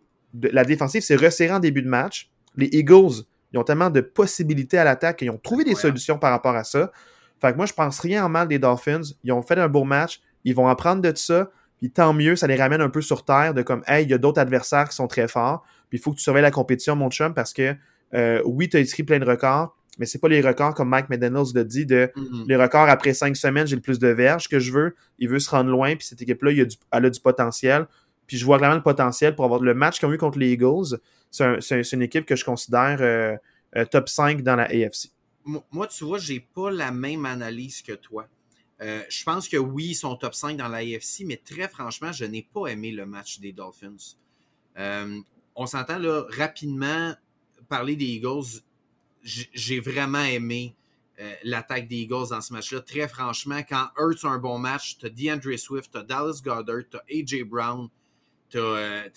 la 0.52 0.64
défensive 0.64 1.02
s'est 1.02 1.16
resserrée 1.16 1.54
en 1.54 1.60
début 1.60 1.82
de 1.82 1.88
match. 1.88 2.30
Les 2.56 2.68
Eagles, 2.72 3.24
ils 3.52 3.58
ont 3.58 3.64
tellement 3.64 3.90
de 3.90 4.02
possibilités 4.02 4.78
à 4.78 4.84
l'attaque 4.84 5.18
qu'ils 5.18 5.32
ont 5.32 5.38
trouvé 5.38 5.64
des 5.64 5.76
solutions 5.76 6.20
par 6.20 6.32
rapport 6.32 6.56
à 6.56 6.64
ça. 6.64 6.92
Fait 7.42 7.52
que 7.52 7.58
moi, 7.58 7.66
je 7.66 7.74
pense 7.74 8.00
rien 8.00 8.26
en 8.26 8.30
mal 8.30 8.48
des 8.48 8.60
Dolphins. 8.60 9.02
Ils 9.24 9.32
ont 9.32 9.42
fait 9.42 9.58
un 9.58 9.70
beau 9.70 9.84
match. 9.84 10.22
Ils 10.44 10.54
vont 10.54 10.68
apprendre 10.68 11.02
de 11.02 11.16
ça. 11.16 11.50
Puis 11.78 11.90
tant 11.90 12.14
mieux, 12.14 12.36
ça 12.36 12.46
les 12.48 12.58
ramène 12.58 12.82
un 12.82 12.90
peu 12.90 13.02
sur 13.02 13.24
terre 13.24 13.54
de 13.54 13.62
comme, 13.62 13.84
hey, 13.88 14.04
il 14.04 14.12
y 14.12 14.14
a 14.14 14.18
d'autres 14.18 14.42
adversaires 14.42 14.90
qui 14.90 14.96
sont 14.96 15.08
très 15.08 15.28
forts. 15.28 15.64
Puis 15.90 15.98
il 15.98 16.02
faut 16.02 16.12
que 16.12 16.18
tu 16.18 16.24
surveilles 16.24 16.44
la 16.44 16.52
compétition, 16.52 16.96
mon 16.96 17.10
chum, 17.10 17.34
parce 17.34 17.54
que 17.54 17.76
euh, 18.14 18.42
oui, 18.46 18.70
tu 18.70 18.78
as 18.78 18.82
écrit 18.82 19.04
plein 19.04 19.20
de 19.20 19.26
records, 19.26 19.76
mais 20.00 20.06
c'est 20.08 20.18
pas 20.18 20.28
les 20.30 20.42
records 20.42 20.74
comme 20.74 20.90
Mike 20.90 21.10
McDaniels 21.10 21.54
l'a 21.54 21.64
dit 21.64 21.86
de 21.86 22.10
Mhm. 22.16 22.46
les 22.48 22.56
records 22.56 22.90
après 22.90 23.14
cinq 23.14 23.36
semaines, 23.36 23.68
j'ai 23.68 23.76
le 23.76 23.82
plus 23.82 24.00
de 24.00 24.08
verges 24.08 24.48
que 24.48 24.58
je 24.60 24.72
veux. 24.72 24.96
Il 25.20 25.30
veut 25.30 25.40
se 25.40 25.50
rendre 25.52 25.70
loin, 25.70 25.96
puis 25.96 26.08
cette 26.08 26.22
équipe-là, 26.22 26.52
elle 26.92 27.06
a 27.06 27.10
du 27.12 27.20
potentiel. 27.20 27.86
Puis 28.26 28.38
je 28.38 28.46
vois 28.46 28.58
clairement 28.58 28.76
le 28.78 28.84
potentiel 28.84 29.36
pour 29.36 29.46
avoir 29.46 29.60
le 29.60 29.74
match 29.74 30.00
qu'ils 30.00 30.08
ont 30.08 30.14
eu 30.14 30.18
contre 30.18 30.40
les 30.40 30.52
Eagles. 30.54 30.98
C'est 31.30 31.44
un- 31.44 31.62
c'est 31.62 31.80
un- 31.80 31.84
c'est 31.84 31.96
une 31.96 32.02
équipe 32.04 32.26
que 32.26 32.36
je 32.36 32.46
considère 32.46 32.98
euh, 33.02 33.36
euh, 33.76 33.86
top 33.86 34.08
5 34.10 34.42
dans 34.42 34.56
la 34.56 34.64
AFC. 34.64 35.10
Moi, 35.72 35.88
tu 35.88 36.04
vois, 36.04 36.18
j'ai 36.20 36.40
pas 36.40 36.70
la 36.72 36.92
même 36.92 37.26
analyse 37.26 37.82
que 37.82 37.94
toi. 37.94 38.28
Euh, 38.82 39.02
je 39.10 39.24
pense 39.24 39.48
que 39.50 39.58
oui, 39.58 39.88
ils 39.90 39.96
sont 39.96 40.16
top 40.16 40.34
5 40.36 40.56
dans 40.58 40.68
la 40.70 40.78
AFC, 40.78 41.24
mais 41.26 41.38
très 41.44 41.68
franchement, 41.68 42.12
je 42.12 42.24
n'ai 42.26 42.48
pas 42.54 42.68
aimé 42.68 42.92
le 42.92 43.06
match 43.06 43.40
des 43.40 43.52
Dolphins. 43.52 44.16
On 45.56 45.66
s'entend 45.66 45.98
là 45.98 46.24
rapidement 46.38 47.14
parler 47.68 47.96
des 47.96 48.06
Eagles. 48.06 48.62
J'ai 49.24 49.80
vraiment 49.80 50.24
aimé 50.24 50.76
euh, 51.20 51.34
l'attaque 51.44 51.88
des 51.88 51.98
Eagles 51.98 52.30
dans 52.30 52.40
ce 52.40 52.54
match-là. 52.54 52.80
Très 52.80 53.08
franchement, 53.08 53.62
quand 53.68 53.90
Hurts 53.98 54.24
a 54.24 54.30
un 54.30 54.38
bon 54.38 54.58
match, 54.58 54.98
tu 54.98 55.06
as 55.06 55.10
DeAndre 55.10 55.58
Swift, 55.60 55.92
tu 55.92 55.98
as 55.98 56.04
Dallas 56.04 56.40
Goddard, 56.44 56.84
tu 56.90 56.96
as 56.96 57.04
A.J. 57.12 57.44
Brown, 57.44 57.90
tu 58.50 58.58
as, 58.58 59.10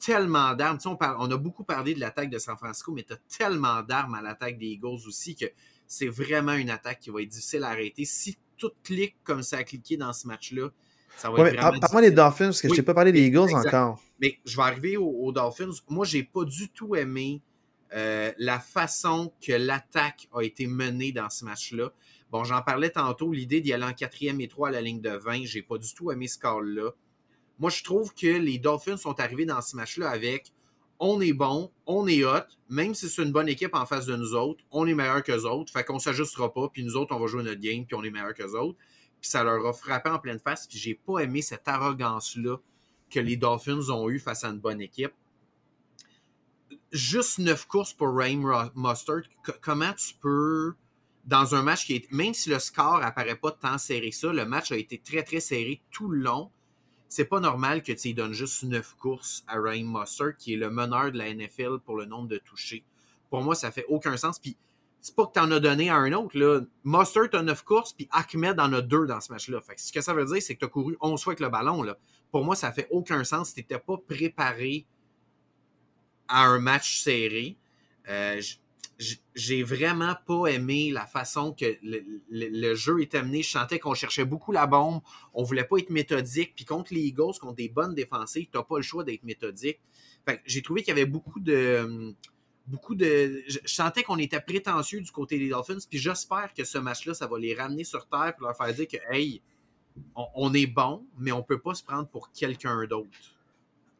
tellement 0.00 0.54
d'armes. 0.54 0.78
Tu 0.78 0.88
sais, 0.88 0.96
on, 1.00 1.30
a 1.30 1.36
beaucoup 1.36 1.62
parlé 1.62 1.94
de 1.94 2.00
l'attaque 2.00 2.28
de 2.28 2.38
San 2.38 2.56
Francisco, 2.56 2.92
mais 2.92 3.04
tu 3.04 3.12
as 3.12 3.18
tellement 3.38 3.82
d'armes 3.82 4.14
à 4.14 4.22
l'attaque 4.22 4.58
des 4.58 4.66
Eagles 4.66 5.06
aussi 5.06 5.36
que 5.36 5.46
c'est 5.86 6.08
vraiment 6.08 6.54
une 6.54 6.70
attaque 6.70 6.98
qui 6.98 7.10
va 7.10 7.22
être 7.22 7.28
difficile 7.28 7.62
à 7.62 7.68
arrêter. 7.68 8.04
Si 8.04 8.36
tout 8.56 8.72
clique 8.82 9.14
comme 9.22 9.42
ça 9.42 9.58
a 9.58 9.62
cliqué 9.64 9.96
dans 9.96 10.12
ce 10.12 10.26
match-là, 10.26 10.70
ça 11.16 11.30
va 11.30 11.36
Ouais, 11.36 11.48
être 11.50 11.54
vraiment 11.54 11.70
par- 11.70 11.80
Parle-moi 11.80 12.02
des. 12.02 12.10
Dolphins, 12.10 12.46
parce 12.46 12.60
que 12.60 12.66
je 12.66 12.72
Oui, 12.72 12.78
t'ai 12.78 12.82
pas 12.82 12.94
parlé 12.94 13.12
des 13.12 13.26
Eagles 13.26 13.44
exact. 13.44 13.68
encore. 13.68 14.02
Mais 14.18 14.40
je 14.44 14.56
vais 14.56 14.62
arriver 14.62 14.96
aux, 14.96 15.08
aux 15.08 15.30
Dolphins. 15.30 15.70
Moi, 15.88 16.04
j'ai 16.04 16.24
pas 16.24 16.44
du 16.44 16.68
tout 16.68 16.96
aimé 16.96 17.40
euh, 17.94 18.32
la 18.38 18.58
façon 18.58 19.32
que 19.40 19.52
l'attaque 19.52 20.28
a 20.32 20.42
été 20.42 20.66
menée 20.66 21.12
dans 21.12 21.30
ce 21.30 21.44
match-là. 21.44 21.92
Bon, 22.30 22.44
j'en 22.44 22.62
parlais 22.62 22.90
tantôt, 22.90 23.32
l'idée 23.32 23.60
d'y 23.60 23.72
aller 23.72 23.84
en 23.84 23.92
quatrième 23.92 24.40
et 24.40 24.48
trois 24.48 24.68
à 24.68 24.72
la 24.72 24.80
ligne 24.80 25.00
de 25.00 25.10
20, 25.10 25.44
j'ai 25.44 25.62
pas 25.62 25.78
du 25.78 25.94
tout 25.94 26.10
aimé 26.10 26.26
ce 26.26 26.38
call-là. 26.38 26.90
Moi, 27.58 27.70
je 27.70 27.84
trouve 27.84 28.12
que 28.14 28.26
les 28.26 28.58
Dolphins 28.58 28.96
sont 28.96 29.20
arrivés 29.20 29.46
dans 29.46 29.60
ce 29.60 29.76
match-là 29.76 30.10
avec 30.10 30.52
on 30.98 31.20
est 31.20 31.32
bon, 31.32 31.70
on 31.86 32.06
est 32.06 32.24
hot, 32.24 32.46
même 32.68 32.94
si 32.94 33.08
c'est 33.08 33.22
une 33.22 33.32
bonne 33.32 33.48
équipe 33.48 33.74
en 33.74 33.86
face 33.86 34.06
de 34.06 34.16
nous 34.16 34.34
autres, 34.34 34.64
on 34.70 34.86
est 34.86 34.94
meilleur 34.94 35.22
qu'eux 35.22 35.44
autres, 35.44 35.72
fait 35.72 35.84
qu'on 35.84 35.98
s'ajustera 35.98 36.52
pas, 36.52 36.68
puis 36.68 36.84
nous 36.84 36.96
autres, 36.96 37.14
on 37.14 37.20
va 37.20 37.26
jouer 37.26 37.42
notre 37.42 37.60
game, 37.60 37.84
puis 37.84 37.94
on 37.94 38.02
est 38.02 38.10
meilleur 38.10 38.34
qu'eux 38.34 38.56
autres. 38.58 38.78
Puis 39.20 39.30
ça 39.30 39.42
leur 39.44 39.66
a 39.66 39.72
frappé 39.72 40.10
en 40.10 40.18
pleine 40.18 40.38
face, 40.38 40.66
puis 40.66 40.78
j'ai 40.78 40.94
pas 40.94 41.20
aimé 41.20 41.42
cette 41.42 41.66
arrogance-là 41.66 42.56
que 43.10 43.20
les 43.20 43.36
Dolphins 43.36 43.90
ont 43.90 44.08
eu 44.08 44.18
face 44.18 44.44
à 44.44 44.48
une 44.48 44.58
bonne 44.58 44.80
équipe. 44.80 45.12
Juste 46.94 47.40
neuf 47.40 47.66
courses 47.66 47.92
pour 47.92 48.14
Raheem 48.14 48.46
Mustard, 48.76 49.22
co- 49.44 49.52
comment 49.60 49.92
tu 49.94 50.14
peux, 50.14 50.74
dans 51.24 51.56
un 51.56 51.62
match 51.62 51.86
qui 51.86 51.96
est, 51.96 52.12
même 52.12 52.34
si 52.34 52.50
le 52.50 52.60
score 52.60 53.02
apparaît 53.02 53.34
pas 53.34 53.50
tant 53.50 53.78
serré 53.78 54.10
que 54.10 54.16
ça, 54.16 54.32
le 54.32 54.44
match 54.46 54.70
a 54.70 54.76
été 54.76 54.98
très 54.98 55.24
très 55.24 55.40
serré 55.40 55.82
tout 55.90 56.08
le 56.08 56.20
long. 56.20 56.52
C'est 57.08 57.24
pas 57.24 57.40
normal 57.40 57.82
que 57.82 57.90
tu 57.90 58.14
donnes 58.14 58.32
juste 58.32 58.62
neuf 58.62 58.94
courses 58.94 59.42
à 59.48 59.58
Raheem 59.58 59.90
Mustard, 59.90 60.36
qui 60.36 60.54
est 60.54 60.56
le 60.56 60.70
meneur 60.70 61.10
de 61.10 61.18
la 61.18 61.34
NFL 61.34 61.80
pour 61.84 61.96
le 61.96 62.04
nombre 62.04 62.28
de 62.28 62.38
touchés. 62.38 62.84
Pour 63.28 63.42
moi, 63.42 63.56
ça 63.56 63.72
fait 63.72 63.86
aucun 63.88 64.16
sens. 64.16 64.38
Puis 64.38 64.56
c'est 65.00 65.16
pas 65.16 65.26
que 65.26 65.32
tu 65.32 65.40
en 65.40 65.50
as 65.50 65.58
donné 65.58 65.90
à 65.90 65.96
un 65.96 66.12
autre. 66.12 66.38
Là. 66.38 66.60
Mustard 66.84 67.28
a 67.32 67.42
9 67.42 67.64
courses, 67.64 67.92
puis 67.92 68.08
Ahmed 68.12 68.60
en 68.60 68.72
a 68.72 68.80
2 68.80 69.06
dans 69.06 69.20
ce 69.20 69.32
match-là. 69.32 69.60
Ce 69.76 69.92
que 69.92 70.00
ça 70.00 70.14
veut 70.14 70.26
dire, 70.26 70.40
c'est 70.40 70.54
que 70.54 70.60
tu 70.60 70.64
as 70.64 70.68
couru 70.68 70.96
11 71.00 71.20
fois 71.20 71.32
avec 71.32 71.40
le 71.40 71.48
ballon. 71.48 71.82
Là. 71.82 71.98
Pour 72.30 72.44
moi, 72.44 72.54
ça 72.54 72.70
fait 72.70 72.86
aucun 72.90 73.24
sens. 73.24 73.52
Tu 73.52 73.60
n'étais 73.60 73.80
pas 73.80 73.96
préparé 73.96 74.86
à 76.28 76.44
un 76.46 76.58
match 76.58 77.00
serré. 77.00 77.56
Euh, 78.08 78.40
J'ai 79.34 79.62
vraiment 79.64 80.14
pas 80.26 80.46
aimé 80.46 80.90
la 80.92 81.04
façon 81.06 81.52
que 81.52 81.64
le, 81.82 82.04
le- 82.30 82.48
le 82.50 82.74
jeu 82.76 83.00
est 83.00 83.14
amené. 83.16 83.42
Je 83.42 83.50
sentais 83.50 83.78
qu'on 83.80 83.94
cherchait 83.94 84.24
beaucoup 84.24 84.52
la 84.52 84.66
bombe. 84.66 85.00
On 85.32 85.42
voulait 85.42 85.64
pas 85.64 85.78
être 85.78 85.90
méthodique. 85.90 86.52
Puis 86.54 86.64
contre 86.64 86.94
les 86.94 87.00
Eagles, 87.00 87.38
contre 87.40 87.56
des 87.56 87.68
bonnes 87.68 87.94
défensives, 87.94 88.46
tu 88.50 88.56
n'as 88.56 88.62
pas 88.62 88.76
le 88.76 88.82
choix 88.82 89.02
d'être 89.02 89.24
méthodique. 89.24 89.80
Fait 90.26 90.40
j'ai 90.46 90.62
trouvé 90.62 90.82
qu'il 90.82 90.88
y 90.96 90.96
avait 90.98 91.06
beaucoup 91.10 91.40
de 91.40 92.14
beaucoup 92.66 92.94
de. 92.94 93.42
Je, 93.48 93.58
je 93.64 93.74
sentais 93.74 94.04
qu'on 94.04 94.16
était 94.18 94.40
prétentieux 94.40 95.00
du 95.00 95.10
côté 95.10 95.38
des 95.38 95.48
Dolphins, 95.50 95.78
puis 95.90 95.98
j'espère 95.98 96.54
que 96.54 96.64
ce 96.64 96.78
match-là, 96.78 97.14
ça 97.14 97.26
va 97.26 97.38
les 97.38 97.54
ramener 97.54 97.84
sur 97.84 98.06
terre 98.08 98.32
pour 98.36 98.46
leur 98.46 98.56
faire 98.56 98.72
dire 98.72 98.86
que, 98.88 98.96
hey, 99.10 99.42
on, 100.14 100.26
on 100.34 100.54
est 100.54 100.66
bon, 100.66 101.04
mais 101.18 101.32
on 101.32 101.42
peut 101.42 101.58
pas 101.60 101.74
se 101.74 101.82
prendre 101.82 102.08
pour 102.08 102.30
quelqu'un 102.32 102.86
d'autre. 102.86 103.08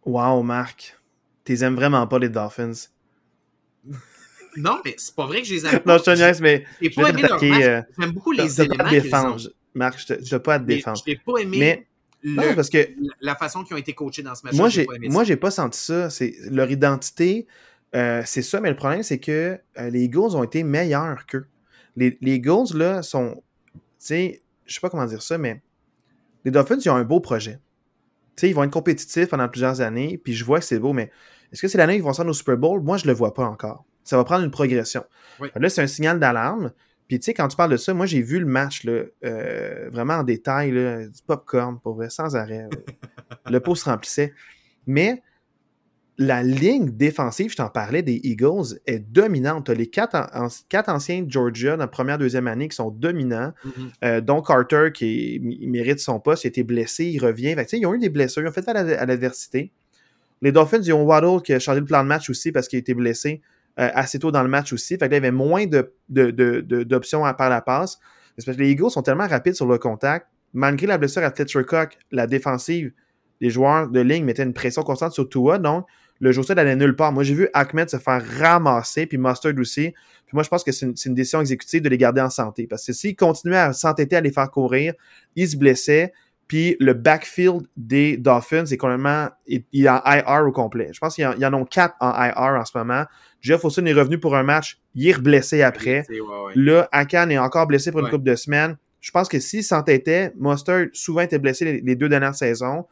Wow, 0.07 0.43
Marc. 0.43 0.99
T'es 1.45 1.63
aimes 1.63 1.75
vraiment 1.77 2.07
pas 2.07 2.19
les 2.19 2.29
Dolphins. 2.31 2.73
Non, 4.57 4.81
mais 4.85 4.95
c'est 4.99 5.15
pas 5.15 5.27
vrai 5.27 5.43
que 5.43 5.49
je 5.49 5.55
les 5.55 5.67
aime 5.67 5.73
Non, 5.75 5.81
pas. 5.81 5.99
je 5.99 6.03
te 6.05 6.11
niaise, 6.11 6.41
mais 6.41 6.65
J'ai 6.81 6.91
pas 6.91 7.11
aimé 7.11 7.23
leur 7.23 7.43
match. 7.43 7.63
euh, 7.65 7.83
J'aime 7.99 8.13
beaucoup 8.13 8.33
les 8.33 8.61
éléments 8.61 8.89
défendre. 8.89 9.41
Marc, 9.75 9.99
je 9.99 10.15
te- 10.15 10.37
pas 10.37 10.55
à 10.55 10.59
te 10.61 10.65
défendre. 10.65 11.03
Je 11.05 11.11
n'ai 11.11 11.17
pas 11.19 11.39
aimé 11.41 11.57
Mais 11.59 11.87
le- 12.23 12.37
non, 12.49 12.55
parce 12.55 12.71
que 12.71 12.79
la 13.21 13.35
façon 13.35 13.65
qu'ils 13.65 13.75
ont 13.75 13.79
été 13.79 13.93
coachés 13.95 14.23
dans 14.23 14.35
ce 14.37 14.45
match-là. 14.45 14.57
moi, 14.57 14.69
j'ai 14.69 14.87
moi, 15.09 15.25
j'ai 15.25 15.37
pas 15.37 15.51
senti 15.51 15.79
ça. 15.81 16.09
C'est 16.09 16.35
leur 16.51 16.71
identité, 16.71 17.47
euh, 17.97 18.23
c'est 18.25 18.43
ça. 18.43 18.61
Mais 18.61 18.71
le 18.71 18.77
problème, 18.77 19.03
c'est 19.03 19.19
que 19.19 19.59
euh, 19.79 19.91
les 19.91 20.05
Eagles 20.05 20.37
ont 20.37 20.45
été 20.45 20.63
meilleurs 20.63 21.27
qu'eux. 21.27 21.47
Les, 21.97 22.17
les 22.21 22.35
Eagles 22.37 22.75
là 22.77 23.03
sont, 23.03 23.43
tu 23.75 23.81
sais, 23.99 24.43
je 24.67 24.75
sais 24.75 24.81
pas 24.81 24.89
comment 24.91 25.05
dire 25.07 25.23
ça, 25.23 25.37
mais 25.37 25.63
les 26.45 26.51
Dolphins 26.53 26.79
ils 26.79 26.89
ont 26.91 26.95
un 26.97 27.05
beau 27.05 27.19
projet. 27.21 27.59
Tu 28.37 28.41
sais, 28.43 28.51
ils 28.51 28.53
vont 28.55 28.63
être 28.65 28.73
compétitifs 28.73 29.29
pendant 29.29 29.49
plusieurs 29.49 29.81
années, 29.81 30.17
puis 30.23 30.33
je 30.35 30.45
vois 30.45 30.59
que 30.61 30.65
c'est 30.65 30.79
beau, 30.79 30.93
mais 30.93 31.11
est-ce 31.55 31.63
que 31.63 31.69
c'est 31.69 31.79
l'année 31.79 31.95
qu'ils 31.95 32.03
vont 32.03 32.13
se 32.13 32.19
rendre 32.19 32.31
au 32.31 32.35
Super 32.35 32.57
Bowl? 32.57 32.83
Moi, 32.83 32.97
je 32.97 33.07
le 33.07 33.13
vois 33.13 33.33
pas 33.33 33.45
encore. 33.45 33.85
Ça 34.03 34.17
va 34.17 34.25
prendre 34.25 34.45
une 34.45 34.51
progression. 34.51 35.05
Oui. 35.41 35.49
Là, 35.55 35.69
c'est 35.69 35.81
un 35.83 35.87
signal 35.87 36.19
d'alarme. 36.19 36.73
Puis, 37.09 37.19
tu 37.21 37.27
sais, 37.27 37.35
quand 37.35 37.49
tu 37.49 37.57
parles 37.57 37.71
de 37.71 37.77
ça, 37.77 37.95
moi, 37.95 38.07
j'ai 38.07 38.23
vu 38.23 38.39
le 38.41 38.47
match, 38.47 38.85
là, 38.85 39.03
euh, 39.25 39.89
vraiment 39.93 40.15
en 40.15 40.25
détail, 40.25 40.73
là, 40.73 41.07
du 41.07 41.23
popcorn, 41.27 41.79
pour 41.81 41.95
vrai, 41.95 42.11
sans 42.11 42.35
arrêt. 42.35 42.67
le 43.51 43.61
pot 43.61 43.75
se 43.75 43.85
remplissait. 43.85 44.33
Mais 44.87 45.23
la 46.17 46.43
ligne 46.43 46.91
défensive, 46.91 47.51
je 47.51 47.57
t'en 47.57 47.69
parlais, 47.69 48.03
des 48.03 48.21
Eagles, 48.23 48.79
est 48.87 49.01
dominante. 49.01 49.67
Tu 49.67 49.73
as 49.73 49.75
les 49.75 49.89
quatre, 49.89 50.15
an- 50.15 50.27
an- 50.35 50.49
quatre 50.69 50.89
anciens 50.89 51.23
de 51.23 51.31
Georgia 51.31 51.73
dans 51.73 51.85
la 51.85 51.89
première, 51.89 52.19
deuxième 52.19 52.47
année 52.47 52.69
qui 52.69 52.77
sont 52.77 52.91
dominants. 52.91 53.53
Mhm. 53.65 53.73
Euh, 54.05 54.21
dont 54.21 54.41
Carter, 54.43 54.91
qui 54.93 55.41
mérite 55.43 55.99
son 56.01 56.21
poste, 56.21 56.45
il 56.45 56.47
a 56.47 56.51
été 56.51 56.63
blessé, 56.63 57.05
il 57.07 57.19
revient. 57.19 57.55
Fait 57.55 57.65
que, 57.65 57.71
tu 57.71 57.77
sais, 57.77 57.79
ils 57.81 57.87
ont 57.87 57.95
eu 57.95 57.99
des 57.99 58.11
blessures, 58.11 58.43
ils 58.43 58.49
ont 58.49 58.53
fait 58.53 58.69
à 58.69 59.07
l'adversité. 59.07 59.73
Les 60.45 60.53
Dolphins, 60.53 60.81
ils 60.83 60.93
ont 60.93 61.03
Waddle 61.05 61.43
qui 61.43 61.53
a 61.55 61.59
changé 61.59 61.81
le 61.81 61.87
plan 61.87 62.03
de 62.03 62.09
match 62.09 62.29
aussi 62.31 62.53
parce 62.53 62.69
qu'il 62.69 62.77
a 62.77 62.81
été 62.81 62.95
blessé 62.95 63.41
euh, 63.81 63.89
assez 63.95 64.19
tôt 64.19 64.31
dans 64.31 64.43
le 64.43 64.49
match 64.49 64.73
aussi. 64.73 64.97
Fait 64.99 65.07
que 65.07 65.11
là, 65.11 65.17
il 65.17 65.23
y 65.23 65.27
avait 65.27 65.31
moins 65.33 65.67
de, 65.67 65.93
de- 66.09 66.31
de- 66.31 66.61
de- 66.61 66.83
d'options 66.85 67.25
à 67.25 67.35
par 67.35 67.49
la 67.51 67.61
passe. 67.63 67.99
Parce 68.37 68.57
que 68.57 68.63
les 68.63 68.71
Eagles 68.71 68.91
sont 68.91 69.03
tellement 69.03 69.27
rapides 69.27 69.55
sur 69.55 69.67
le 69.67 69.79
contact. 69.79 70.27
Malgré 70.53 70.87
la 70.87 70.99
blessure 70.99 71.23
à 71.25 71.31
Fletcher 71.33 71.63
la 72.13 72.27
défensive, 72.27 72.93
les 73.41 73.51
joueurs 73.51 73.89
de 73.89 74.01
ligne 74.01 74.25
mettaient 74.25 74.43
une 74.45 74.53
pression 74.53 74.83
constante 74.83 75.13
sur 75.13 75.29
Tua. 75.29 75.59
Donc, 75.59 75.87
le 76.21 76.31
jeu 76.31 76.43
sol 76.43 76.59
allait 76.59 76.77
nulle 76.77 76.95
part. 76.95 77.11
Moi, 77.11 77.25
j'ai 77.25 77.35
vu 77.35 77.49
Ahmed 77.55 77.89
se 77.89 77.97
faire 77.97 78.23
ramasser, 78.39 79.07
puis 79.07 79.19
Mustard 79.19 79.55
aussi. 79.59 79.91
Puis 80.27 80.35
moi, 80.35 80.43
je 80.43 80.49
pense 80.49 80.63
que 80.63 80.71
c'est 80.73 80.87
une, 80.87 80.95
une 81.07 81.15
décision 81.15 81.41
exécutive 81.41 81.83
de 81.83 81.89
les 81.89 81.99
garder 81.99 82.21
en 82.21 82.31
santé. 82.31 82.67
Parce 82.67 82.87
que 82.87 82.93
s'ils 82.93 83.17
continuaient 83.17 83.57
à 83.57 83.73
s'entêter 83.73 84.15
à 84.17 84.21
les 84.21 84.31
faire 84.31 84.51
courir, 84.51 84.95
ils 85.37 85.49
se 85.49 85.57
blessaient. 85.57 86.13
Puis 86.47 86.77
le 86.79 86.93
backfield 86.93 87.63
des 87.77 88.17
Dolphins 88.17 88.67
est 88.67 88.77
complètement. 88.77 89.29
Il 89.47 89.65
il 89.73 89.87
est 89.87 89.89
en 89.89 90.01
IR 90.05 90.47
au 90.47 90.53
complet. 90.53 90.91
Je 90.93 90.99
pense 90.99 91.15
qu'il 91.15 91.25
y 91.25 91.27
en, 91.47 91.55
en 91.55 91.63
a 91.63 91.65
quatre 91.65 91.95
en 92.01 92.11
IR 92.13 92.61
en 92.61 92.65
ce 92.65 92.77
moment. 92.77 93.05
Jeff 93.41 93.65
Wilson 93.65 93.87
est 93.87 93.93
revenu 93.95 94.19
pour 94.19 94.37
un 94.37 94.43
match. 94.43 94.79
Il 94.95 95.09
est 95.09 95.13
reblessé 95.13 95.63
après. 95.63 96.05
C'est- 96.07 96.21
ouais, 96.21 96.27
ouais. 96.47 96.53
Là, 96.57 96.89
Akan 96.93 97.29
est 97.31 97.39
encore 97.39 97.67
blessé 97.67 97.91
pour 97.91 98.01
une 98.01 98.07
Ouais. 98.07 98.11
couple 98.13 98.25
de 98.25 98.37
semaines. 98.37 98.77
Je 99.01 99.11
pense 99.11 99.29
que 99.29 99.39
s'il 99.39 99.63
s'entêtait, 99.65 100.33
Mustard 100.39 100.87
souvent 100.93 101.21
était 101.23 101.39
blessé 101.39 101.65
les, 101.65 101.81
les 101.81 101.97
deux 101.97 102.09
dernières 102.09 102.35
saisons. 102.35 102.87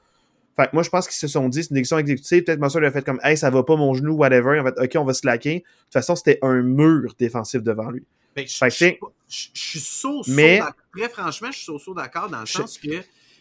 Fait 0.57 0.64
que 0.66 0.70
moi, 0.74 0.82
je 0.82 0.90
pense 0.90 1.07
qu'ils 1.09 1.16
se 1.16 1.28
sont 1.28 1.48
dit, 1.48 1.62
c'est 1.62 1.70
une 1.70 1.76
décision 1.76 1.96
exécutive. 1.98 2.44
Peut-être 2.44 2.61
Mustard 2.61 2.84
a 2.84 2.90
fait 2.90 3.03
comme, 3.05 3.18
hey, 3.22 3.36
ça 3.38 3.48
va 3.48 3.62
pas 3.62 3.76
mon 3.76 3.94
genou, 3.94 4.12
whatever. 4.14 4.61
En 4.61 4.64
fait, 4.64 4.74
OK, 4.78 4.90
on 4.96 5.05
va 5.05 5.14
se 5.14 5.26
laquer. 5.26 5.61
De 5.61 5.61
toute 5.61 5.92
façon, 5.94 6.14
c'était 6.16 6.38
un 6.42 6.61
mur 6.62 7.14
défensif 7.18 7.62
devant 7.62 7.90
lui. 7.90 8.00
Que 8.36 8.42
je- 8.46 8.57
Fait 8.57 8.66
que 8.68 8.72
je 8.72 8.76
c'est- 8.78 8.88
suis 8.88 8.98
pas- 8.98 9.07
je 9.28 9.46
je 9.55 9.61
suis 9.61 9.80
saut 9.80 10.22
Mais-. 10.28 10.61
Très 10.96 11.09
franchement, 11.09 11.48
je 11.50 11.59
suis 11.59 11.78
saut 11.78 11.94
d'accord 11.94 12.28
dans 12.30 12.40
le 12.40 12.46
sens 12.46 12.76
que. 12.78 12.88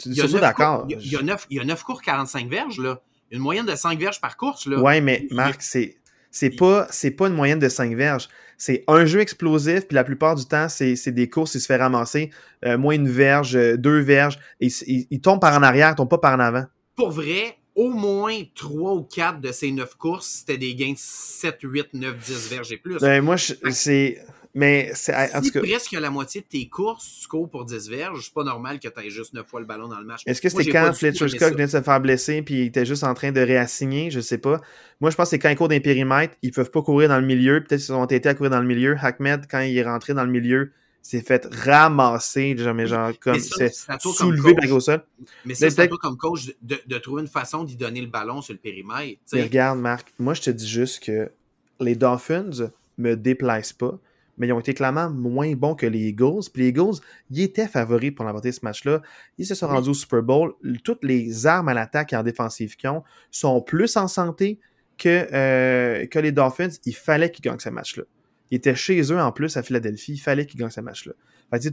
Il 0.05 0.13
y 0.15 0.21
a 0.21 0.39
d'accord. 0.39 0.85
Il 0.89 0.93
y 0.93 0.95
a- 0.95 0.99
il 1.01 1.11
y 1.11 1.15
a 1.15 1.21
neuf- 1.21 1.47
il 1.49 1.57
y 1.57 1.59
a 1.59 1.63
9 1.63 1.83
cours 1.83 2.01
45 2.01 2.49
verges, 2.49 2.79
là. 2.79 3.01
Une 3.31 3.39
moyenne 3.39 3.65
de 3.65 3.75
5 3.75 3.97
verges 3.99 4.19
par 4.19 4.35
course, 4.37 4.65
là. 4.67 4.79
Ouais, 4.79 4.99
mais 5.01 5.27
Marc, 5.31 5.61
c'est 5.61 5.95
c'est 6.31 6.49
pas 6.49 6.87
c'est 6.89 7.11
pas 7.11 7.27
une 7.27 7.33
moyenne 7.35 7.59
de 7.59 7.69
5 7.69 7.95
verges. 7.95 8.27
C'est 8.57 8.83
un 8.87 9.05
jeu 9.05 9.21
explosif, 9.21 9.87
puis 9.87 9.95
la 9.95 10.03
plupart 10.03 10.35
du 10.35 10.45
temps, 10.45 10.69
c'est 10.69 10.95
des 11.11 11.29
courses, 11.29 11.55
il 11.55 11.61
se 11.61 11.65
fait 11.65 11.77
ramasser 11.77 12.29
euh, 12.63 12.77
moins 12.77 12.93
une 12.93 13.09
verge, 13.09 13.55
euh, 13.55 13.75
deux 13.75 13.99
verges, 14.01 14.37
et 14.59 14.67
il, 14.85 15.19
tombe 15.19 15.39
par 15.41 15.57
en 15.57 15.63
arrière, 15.63 15.89
il 15.91 15.95
tombe 15.95 16.09
pas 16.09 16.19
par 16.19 16.35
en 16.35 16.39
avant. 16.39 16.65
Pour 16.95 17.09
vrai, 17.09 17.57
au 17.73 17.89
moins 17.89 18.37
3 18.53 18.93
ou 18.93 19.01
4 19.01 19.41
de 19.41 19.51
ces 19.51 19.71
9 19.71 19.95
courses, 19.95 20.27
c'était 20.45 20.59
des 20.59 20.75
gains 20.75 20.91
de 20.91 20.97
7, 20.97 21.57
8, 21.63 21.87
9, 21.93 22.15
10 22.19 22.49
verges 22.49 22.71
et 22.71 22.77
plus. 22.77 22.97
Ben, 22.99 23.23
moi, 23.23 23.35
c'est 23.37 24.23
Mais 24.53 24.91
c'est 24.95 25.13
en 25.33 25.41
Si 25.41 25.51
tout 25.51 25.59
cas. 25.59 25.65
presque 25.65 25.91
la 25.93 26.09
moitié 26.09 26.41
de 26.41 26.45
tes 26.45 26.67
courses, 26.67 27.19
tu 27.21 27.27
cours 27.27 27.49
pour 27.49 27.65
10 27.65 27.89
verges, 27.89 28.25
c'est 28.25 28.33
pas 28.33 28.43
normal 28.43 28.79
que 28.79 28.87
tu 28.87 28.99
aies 28.99 29.09
juste 29.09 29.33
9 29.33 29.47
fois 29.47 29.59
le 29.61 29.65
ballon 29.65 29.87
dans 29.87 29.99
le 29.99 30.05
match. 30.05 30.21
Est-ce 30.25 30.41
que 30.41 30.49
c'était 30.49 30.69
quand 30.71 30.93
Fletcher 30.93 31.29
Scott 31.29 31.53
venait 31.53 31.65
de 31.67 31.71
se 31.71 31.81
faire 31.81 32.01
blesser 32.01 32.41
puis 32.41 32.55
il 32.55 32.65
était 32.67 32.85
juste 32.85 33.03
en 33.03 33.13
train 33.13 33.31
de 33.31 33.39
réassigner? 33.41 34.11
Je 34.11 34.19
sais 34.19 34.37
pas. 34.37 34.59
Moi, 34.99 35.09
je 35.09 35.15
pense 35.15 35.27
que 35.27 35.29
c'est 35.31 35.39
quand 35.39 35.49
ils 35.49 35.55
courent 35.55 35.69
dans 35.69 35.73
les 35.75 35.79
périmètres, 35.79 36.35
ils 36.41 36.51
peuvent 36.51 36.71
pas 36.71 36.81
courir 36.81 37.09
dans 37.09 37.19
le 37.19 37.25
milieu. 37.25 37.63
Peut-être 37.63 37.81
qu'ils 37.81 37.93
ont 37.93 38.05
été 38.05 38.27
à 38.27 38.33
courir 38.33 38.51
dans 38.51 38.59
le 38.61 38.67
milieu. 38.67 38.95
Ahmed, 39.01 39.45
quand 39.49 39.61
il 39.61 39.77
est 39.77 39.83
rentré 39.83 40.13
dans 40.13 40.25
le 40.25 40.31
milieu, 40.31 40.71
s'est 41.01 41.21
fait 41.21 41.47
ramasser, 41.51 42.55
jamais 42.57 42.85
genre 42.85 43.11
comme 43.19 43.33
Mais 43.33 43.39
c'est 43.39 43.71
soulevé 43.99 44.53
par 44.53 44.71
au 44.71 44.79
sol. 44.79 45.03
Mais 45.45 45.55
ça, 45.55 45.65
Mais 45.65 45.71
c'est 45.71 45.87
toi 45.87 45.97
comme 45.99 46.17
coach 46.17 46.51
de, 46.61 46.77
de 46.85 46.97
trouver 46.99 47.21
une 47.23 47.27
façon 47.27 47.63
d'y 47.63 47.75
donner 47.75 48.01
le 48.01 48.07
ballon 48.07 48.41
sur 48.41 48.53
le 48.53 48.59
périmètre. 48.59 49.19
Mais 49.33 49.43
regarde, 49.43 49.79
Marc, 49.79 50.13
moi 50.19 50.33
je 50.33 50.41
te 50.41 50.49
dis 50.51 50.67
juste 50.67 51.03
que 51.03 51.31
les 51.79 51.95
Dolphins 51.95 52.69
me 52.99 53.15
déplacent 53.15 53.73
pas, 53.73 53.97
mais 54.41 54.47
ils 54.47 54.53
ont 54.53 54.59
été 54.59 54.73
clairement 54.73 55.07
moins 55.11 55.53
bons 55.53 55.75
que 55.75 55.85
les 55.85 55.99
Eagles. 56.09 56.41
Puis 56.51 56.63
les 56.63 56.69
Eagles, 56.69 56.95
ils 57.29 57.41
étaient 57.43 57.67
favoris 57.67 58.11
pour 58.11 58.25
l'emporter 58.25 58.51
ce 58.51 58.61
match-là. 58.63 59.03
Ils 59.37 59.45
se 59.45 59.53
sont 59.53 59.67
Oui. 59.67 59.73
rendus 59.73 59.89
au 59.89 59.93
Super 59.93 60.23
Bowl. 60.23 60.53
Toutes 60.83 61.03
les 61.03 61.45
armes 61.45 61.69
à 61.69 61.75
l'attaque 61.75 62.11
et 62.11 62.15
en 62.15 62.23
défensive 62.23 62.75
qu'ils 62.75 62.89
ont 62.89 63.03
sont 63.29 63.61
plus 63.61 63.95
en 63.97 64.07
santé 64.07 64.59
que, 64.97 65.27
euh, 65.31 66.07
que 66.07 66.17
les 66.17 66.31
Dolphins. 66.31 66.69
Il 66.87 66.95
fallait 66.95 67.29
qu'ils 67.29 67.43
gagnent 67.43 67.59
ce 67.59 67.69
match-là. 67.69 68.03
Ils 68.49 68.55
étaient 68.55 68.73
chez 68.75 68.99
eux 69.13 69.19
en 69.19 69.31
plus 69.31 69.55
à 69.57 69.61
Philadelphie. 69.63 70.13
Il 70.13 70.19
fallait 70.19 70.47
qu'ils 70.47 70.59
gagnent 70.59 70.71
ce 70.71 70.81
match-là. 70.81 71.13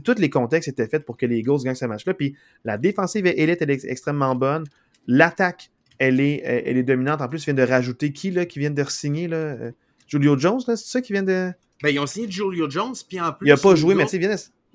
Tous 0.03 0.19
les 0.19 0.29
contextes 0.29 0.67
étaient 0.69 0.87
faits 0.87 1.05
pour 1.05 1.17
que 1.17 1.25
les 1.25 1.37
Eagles 1.39 1.63
gagnent 1.63 1.73
ce 1.73 1.85
match-là. 1.85 2.13
Puis 2.13 2.35
la 2.65 2.77
défensive 2.77 3.25
élite, 3.25 3.61
elle 3.63 3.71
est 3.71 3.83
extrêmement 3.85 4.35
bonne. 4.35 4.65
L'attaque, 5.07 5.71
elle 5.97 6.19
est, 6.19 6.41
elle 6.45 6.77
est 6.77 6.83
dominante. 6.83 7.21
En 7.21 7.27
plus, 7.27 7.41
ils 7.41 7.45
viennent 7.45 7.55
de 7.55 7.63
rajouter 7.63 8.13
qui, 8.13 8.29
là, 8.29 8.45
qui 8.45 8.59
vient 8.59 8.69
de 8.69 8.83
signer, 8.83 9.27
là? 9.27 9.37
euh, 9.37 9.71
Julio 10.07 10.37
Jones, 10.37 10.61
là, 10.67 10.75
c'est 10.75 10.87
ça 10.87 11.01
qui 11.01 11.13
vient 11.13 11.23
de... 11.23 11.51
Ben, 11.81 11.89
ils 11.89 11.99
ont 11.99 12.05
signé 12.07 12.29
Julio 12.29 12.69
Jones, 12.69 12.93
puis 13.07 13.19
en 13.21 13.31
plus. 13.31 13.47
Il 13.47 13.51
a 13.51 13.57
pas 13.57 13.71
les 13.73 13.79
joué, 13.79 13.93
de... 13.93 13.99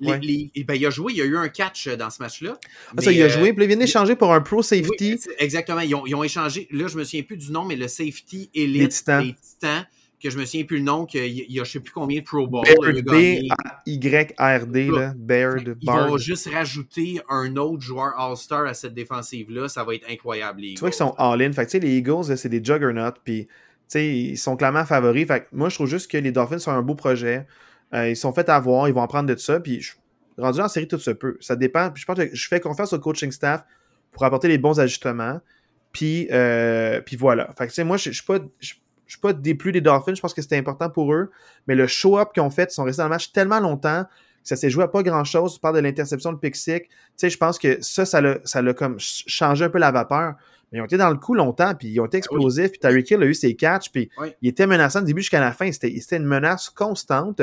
les- 0.00 0.10
ouais. 0.10 0.18
les- 0.20 0.50
eh 0.54 0.64
ben, 0.64 0.74
il 0.74 0.84
a 0.86 0.90
joué, 0.90 1.12
il 1.12 1.18
y 1.18 1.22
a 1.22 1.24
eu 1.24 1.36
un 1.36 1.48
catch 1.48 1.86
euh, 1.86 1.96
dans 1.96 2.10
ce 2.10 2.22
match-là. 2.22 2.58
Ah, 2.96 3.00
ça, 3.02 3.12
il 3.12 3.22
a 3.22 3.28
joué, 3.28 3.50
euh, 3.50 3.52
puis 3.52 3.64
il 3.64 3.68
vient 3.68 3.76
d'échanger 3.76 4.16
pour 4.16 4.32
un 4.32 4.40
pro 4.40 4.62
safety. 4.62 5.18
oui, 5.26 5.34
exactement. 5.38 5.80
Ils 5.80 5.94
ont, 5.94 6.06
ils 6.06 6.14
ont 6.14 6.24
échangé. 6.24 6.66
Là, 6.70 6.86
je 6.88 6.96
me 6.98 7.04
souviens 7.04 7.22
plus 7.22 7.36
du 7.36 7.52
nom, 7.52 7.64
mais 7.64 7.76
le 7.76 7.86
safety 7.88 8.50
Les 8.54 8.62
élite 8.62 8.90
Titans. 8.92 9.22
des 9.24 9.34
Titans, 9.34 9.86
que 10.22 10.30
je 10.30 10.38
me 10.38 10.44
souviens 10.46 10.64
plus 10.64 10.78
le 10.78 10.82
nom, 10.84 11.04
qu'il 11.06 11.20
y 11.20 11.22
a- 11.22 11.44
il 11.48 11.52
y 11.52 11.60
a 11.60 11.64
je 11.64 11.70
sais 11.70 11.80
plus 11.80 11.92
combien 11.92 12.20
de 12.20 12.24
Pro 12.24 12.46
Bowl. 12.46 12.64
B-Y-R-D, 13.86 14.86
là. 14.90 15.12
Baird, 15.16 15.76
Ils 15.80 15.86
vont 15.90 16.16
juste 16.18 16.48
rajouter 16.52 17.20
un 17.28 17.56
autre 17.56 17.82
joueur 17.82 18.18
All-Star 18.18 18.66
à 18.66 18.74
cette 18.74 18.94
défensive-là. 18.94 19.68
Ça 19.68 19.84
va 19.84 19.94
être 19.94 20.06
incroyable, 20.10 20.60
les 20.62 20.74
Tu 20.74 20.80
vois 20.80 20.90
qu'ils 20.90 20.96
sont 20.98 21.14
all-in. 21.18 21.52
Fait 21.52 21.66
que, 21.66 21.70
tu 21.70 21.78
sais, 21.78 21.80
les 21.80 21.96
Eagles, 21.98 22.36
c'est 22.36 22.48
des 22.48 22.62
juggernauts, 22.64 23.12
puis, 23.24 23.46
ils 24.00 24.36
sont 24.38 24.56
clairement 24.56 24.84
favoris. 24.84 25.26
Moi, 25.52 25.68
je 25.68 25.74
trouve 25.74 25.86
juste 25.88 26.10
que 26.10 26.16
les 26.16 26.32
Dolphins 26.32 26.58
sont 26.58 26.70
un 26.72 26.82
beau 26.82 26.94
projet. 26.94 27.46
Euh, 27.92 28.08
ils 28.10 28.16
sont 28.16 28.32
faits 28.32 28.48
avoir, 28.48 28.88
ils 28.88 28.94
vont 28.94 29.02
apprendre 29.02 29.28
de 29.28 29.36
ça, 29.36 29.60
puis 29.60 29.80
je- 29.80 29.92
rendu 30.38 30.60
en 30.60 30.68
série, 30.68 30.88
tout 30.88 30.98
se 30.98 31.10
peut. 31.12 31.36
Ça 31.40 31.54
dépend. 31.56 31.90
Je 31.94 32.04
pense 32.04 32.16
que 32.16 32.28
je 32.34 32.48
fais 32.48 32.58
confiance 32.60 32.92
au 32.92 32.98
coaching 32.98 33.30
staff 33.30 33.64
pour 34.10 34.24
apporter 34.24 34.48
les 34.48 34.58
bons 34.58 34.80
ajustements. 34.80 35.40
Puis, 35.92 36.28
euh, 36.32 37.00
voilà. 37.18 37.50
Moi, 37.84 37.96
je 37.96 38.10
je 38.10 38.22
suis 39.06 39.20
pas... 39.20 39.32
déplu 39.32 39.70
des 39.70 39.80
Dolphins, 39.80 40.14
je 40.14 40.20
pense 40.20 40.34
que 40.34 40.42
c'était 40.42 40.56
important 40.56 40.90
pour 40.90 41.12
eux, 41.14 41.30
mais 41.68 41.74
le 41.74 41.86
show-up 41.86 42.30
qu'ils 42.32 42.42
ont 42.42 42.50
fait, 42.50 42.70
ils 42.72 42.74
sont 42.74 42.84
restés 42.84 43.02
dans 43.02 43.04
le 43.04 43.10
match 43.10 43.30
tellement 43.32 43.60
longtemps 43.60 44.04
que 44.04 44.48
ça 44.48 44.56
s'est 44.56 44.70
joué 44.70 44.84
à 44.84 44.88
pas 44.88 45.02
grand-chose. 45.02 45.54
Tu 45.54 45.60
parles 45.60 45.76
de 45.76 45.80
l'interception 45.80 46.32
de 46.32 46.38
Pixic. 46.38 46.88
Je 47.22 47.36
pense 47.36 47.58
que 47.58 47.80
ça, 47.80 48.04
ça 48.04 48.20
l'a 48.20 48.38
ça 48.44 48.60
comme 48.74 48.98
ch- 48.98 49.24
changé 49.28 49.66
un 49.66 49.70
peu 49.70 49.78
la 49.78 49.92
vapeur. 49.92 50.34
Mais 50.74 50.80
ils 50.80 50.82
ont 50.82 50.86
été 50.86 50.96
dans 50.96 51.10
le 51.10 51.18
coup 51.18 51.34
longtemps, 51.34 51.72
puis 51.78 51.86
ils 51.86 52.00
ont 52.00 52.06
été 52.06 52.16
explosifs, 52.16 52.72
puis 52.72 52.80
Tyreek 52.80 53.08
Hill 53.08 53.22
a 53.22 53.26
eu 53.26 53.34
ses 53.34 53.54
catchs, 53.54 53.92
puis 53.92 54.10
Oui. 54.18 54.32
il 54.42 54.48
était 54.48 54.66
menaçant 54.66 54.98
du 54.98 55.06
début 55.06 55.20
jusqu'à 55.20 55.38
la 55.38 55.52
fin. 55.52 55.70
C'était 55.70 56.16
une 56.16 56.24
menace 56.24 56.68
constante. 56.68 57.40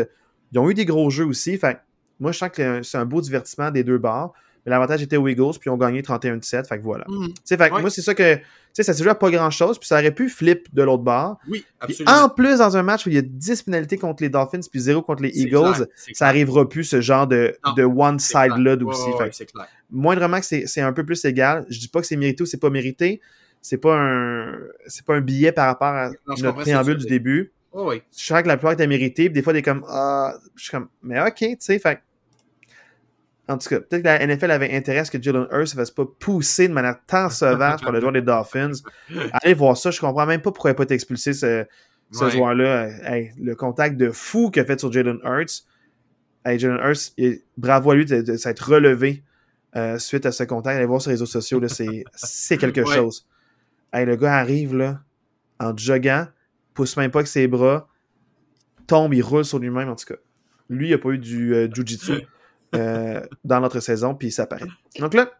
Ils 0.51 0.59
ont 0.59 0.69
eu 0.69 0.73
des 0.73 0.83
gros 0.83 1.09
jeux 1.09 1.23
aussi. 1.25 1.57
Fait 1.57 1.79
moi, 2.19 2.33
je 2.33 2.39
sens 2.39 2.49
que 2.49 2.83
c'est 2.83 2.97
un 2.97 3.05
beau 3.05 3.21
divertissement 3.21 3.71
des 3.71 3.85
deux 3.85 3.97
bords. 3.97 4.33
Mais 4.65 4.69
l'avantage 4.69 5.01
était 5.01 5.17
aux 5.17 5.27
Eagles, 5.27 5.51
puis 5.59 5.67
ils 5.67 5.69
ont 5.69 5.77
gagné 5.77 6.01
31-17. 6.01 6.67
Fait 6.67 6.77
que 6.77 6.83
voilà. 6.83 7.05
Fait 7.47 7.57
que 7.57 7.63
Ouais. 7.73 7.81
moi, 7.81 7.89
c'est 7.89 8.01
ça 8.01 8.13
que. 8.13 8.37
Ça 8.73 8.83
s'est 8.93 9.03
joué 9.03 9.09
à 9.11 9.15
pas 9.15 9.29
grand-chose, 9.29 9.77
puis 9.77 9.85
ça 9.85 9.95
aurait 9.99 10.13
pu 10.13 10.29
flip 10.29 10.73
de 10.73 10.81
l'autre 10.81 11.03
bord. 11.03 11.37
Oui, 11.49 11.65
Puis 11.81 11.93
absolument. 12.05 12.23
en 12.25 12.29
plus, 12.29 12.59
dans 12.59 12.77
un 12.77 12.83
match 12.83 13.05
où 13.05 13.09
il 13.09 13.15
y 13.15 13.17
a 13.17 13.21
10 13.21 13.63
pénalités 13.63 13.97
contre 13.97 14.23
les 14.23 14.29
Dolphins, 14.29 14.61
puis 14.71 14.79
0 14.79 15.01
contre 15.01 15.23
les 15.23 15.37
Eagles, 15.37 15.73
clair, 15.73 15.87
ça 16.13 16.27
arrivera 16.27 16.69
plus 16.69 16.85
ce 16.85 17.01
genre 17.01 17.27
de, 17.27 17.53
Non, 17.65 17.73
de 17.73 17.83
one-side-là 17.83 18.77
aussi. 18.85 19.09
Ouais, 19.19 19.29
Fait 19.33 19.45
clair. 19.47 19.67
moindrement 19.89 20.39
que 20.39 20.45
c'est 20.45 20.79
un 20.81 20.93
peu 20.93 21.05
plus 21.05 21.25
égal. 21.25 21.65
Je 21.69 21.79
dis 21.79 21.89
pas 21.89 21.99
que 21.99 22.07
c'est 22.07 22.15
mérité 22.15 22.43
ou 22.43 22.45
c'est 22.45 22.59
pas 22.61 22.69
mérité. 22.69 23.19
C'est 23.61 23.77
pas 23.77 23.95
un 23.97 24.53
c'est 24.87 25.05
pas 25.05 25.15
un 25.15 25.21
billet 25.21 25.51
par 25.51 25.65
rapport 25.67 25.87
à 25.93 26.09
Non, 26.27 26.35
notre 26.39 26.59
préambule 26.61 26.97
du 26.97 27.07
début. 27.07 27.51
Oh, 27.73 27.89
oui. 27.89 28.01
Je 28.17 28.23
sens 28.25 28.41
que 28.41 28.47
la 28.47 28.55
plupart 28.55 28.71
étaient 28.71 28.87
mérités. 28.87 29.25
Puis 29.25 29.33
des 29.33 29.41
fois, 29.41 29.51
des 29.53 29.61
comme 29.61 29.83
ah, 29.89 30.33
je 30.55 30.63
suis 30.63 30.71
comme 30.71 30.87
mais 31.03 31.19
ok, 31.19 31.35
tu 31.35 31.55
sais, 31.59 31.77
fait 31.77 31.99
en 33.51 33.57
tout 33.57 33.69
cas, 33.69 33.79
peut-être 33.79 34.01
que 34.03 34.07
la 34.07 34.25
NFL 34.25 34.51
avait 34.51 34.73
intérêt 34.75 34.99
à 34.99 35.05
ce 35.05 35.11
que 35.11 35.21
Jalen 35.21 35.47
Hurts 35.51 35.59
ne 35.59 35.65
se 35.65 35.75
fasse 35.75 35.91
pas 35.91 36.05
pousser 36.19 36.67
de 36.67 36.73
manière 36.73 36.97
tant 37.07 37.29
sauvage 37.29 37.81
par 37.81 37.91
le 37.91 37.99
joueur 37.99 38.11
des 38.13 38.21
Dolphins. 38.21 38.71
Allez 39.33 39.53
voir 39.53 39.75
ça, 39.77 39.91
je 39.91 39.99
comprends 39.99 40.25
même 40.25 40.41
pas 40.41 40.51
pourquoi 40.51 40.71
il 40.71 40.73
n'a 40.73 40.77
pas 40.77 40.83
été 40.83 40.93
expulsé 40.93 41.33
ce, 41.33 41.65
ce 42.11 42.23
Ouais. 42.25 42.31
joueur-là. 42.31 42.87
Hey, 43.03 43.31
le 43.41 43.55
contact 43.55 43.97
de 43.97 44.09
fou 44.11 44.49
qu'il 44.51 44.61
a 44.61 44.65
fait 44.65 44.79
sur 44.79 44.91
Jalen 44.91 45.19
Hurts. 45.23 45.65
Hey, 46.45 46.57
Jalen 46.59 46.79
Hurts, 46.83 47.11
il- 47.17 47.41
bravo 47.57 47.91
à 47.91 47.95
lui 47.95 48.05
de, 48.05 48.21
de 48.21 48.35
s'être 48.37 48.61
relevé 48.71 49.23
euh, 49.75 49.97
suite 49.99 50.25
à 50.25 50.31
ce 50.31 50.43
contact. 50.43 50.75
Allez 50.77 50.85
voir 50.85 51.01
sur 51.01 51.09
les 51.09 51.15
réseaux 51.15 51.25
sociaux, 51.25 51.61
c'est, 51.67 52.03
c'est 52.15 52.57
quelque 52.57 52.81
Ouais. 52.81 52.95
chose. 52.95 53.27
Hey, 53.93 54.05
le 54.05 54.15
gars 54.15 54.35
arrive 54.37 54.75
là, 54.75 55.01
en 55.59 55.75
joguant, 55.77 56.27
pousse 56.73 56.97
même 56.97 57.11
pas 57.11 57.19
avec 57.19 57.27
ses 57.27 57.47
bras, 57.47 57.87
tombe, 58.87 59.13
il 59.13 59.21
roule 59.21 59.45
sur 59.45 59.59
lui-même 59.59 59.89
en 59.89 59.95
tout 59.95 60.05
cas. 60.05 60.19
Lui, 60.69 60.87
il 60.87 60.91
n'a 60.91 60.97
pas 60.97 61.09
eu 61.09 61.17
du 61.17 61.53
euh, 61.53 61.67
jujitsu 61.73 62.13
euh, 62.75 63.21
dans 63.43 63.59
notre 63.59 63.79
saison, 63.79 64.15
puis 64.15 64.31
ça 64.31 64.45
paraît. 64.45 64.67
Donc 64.99 65.13
là, 65.13 65.31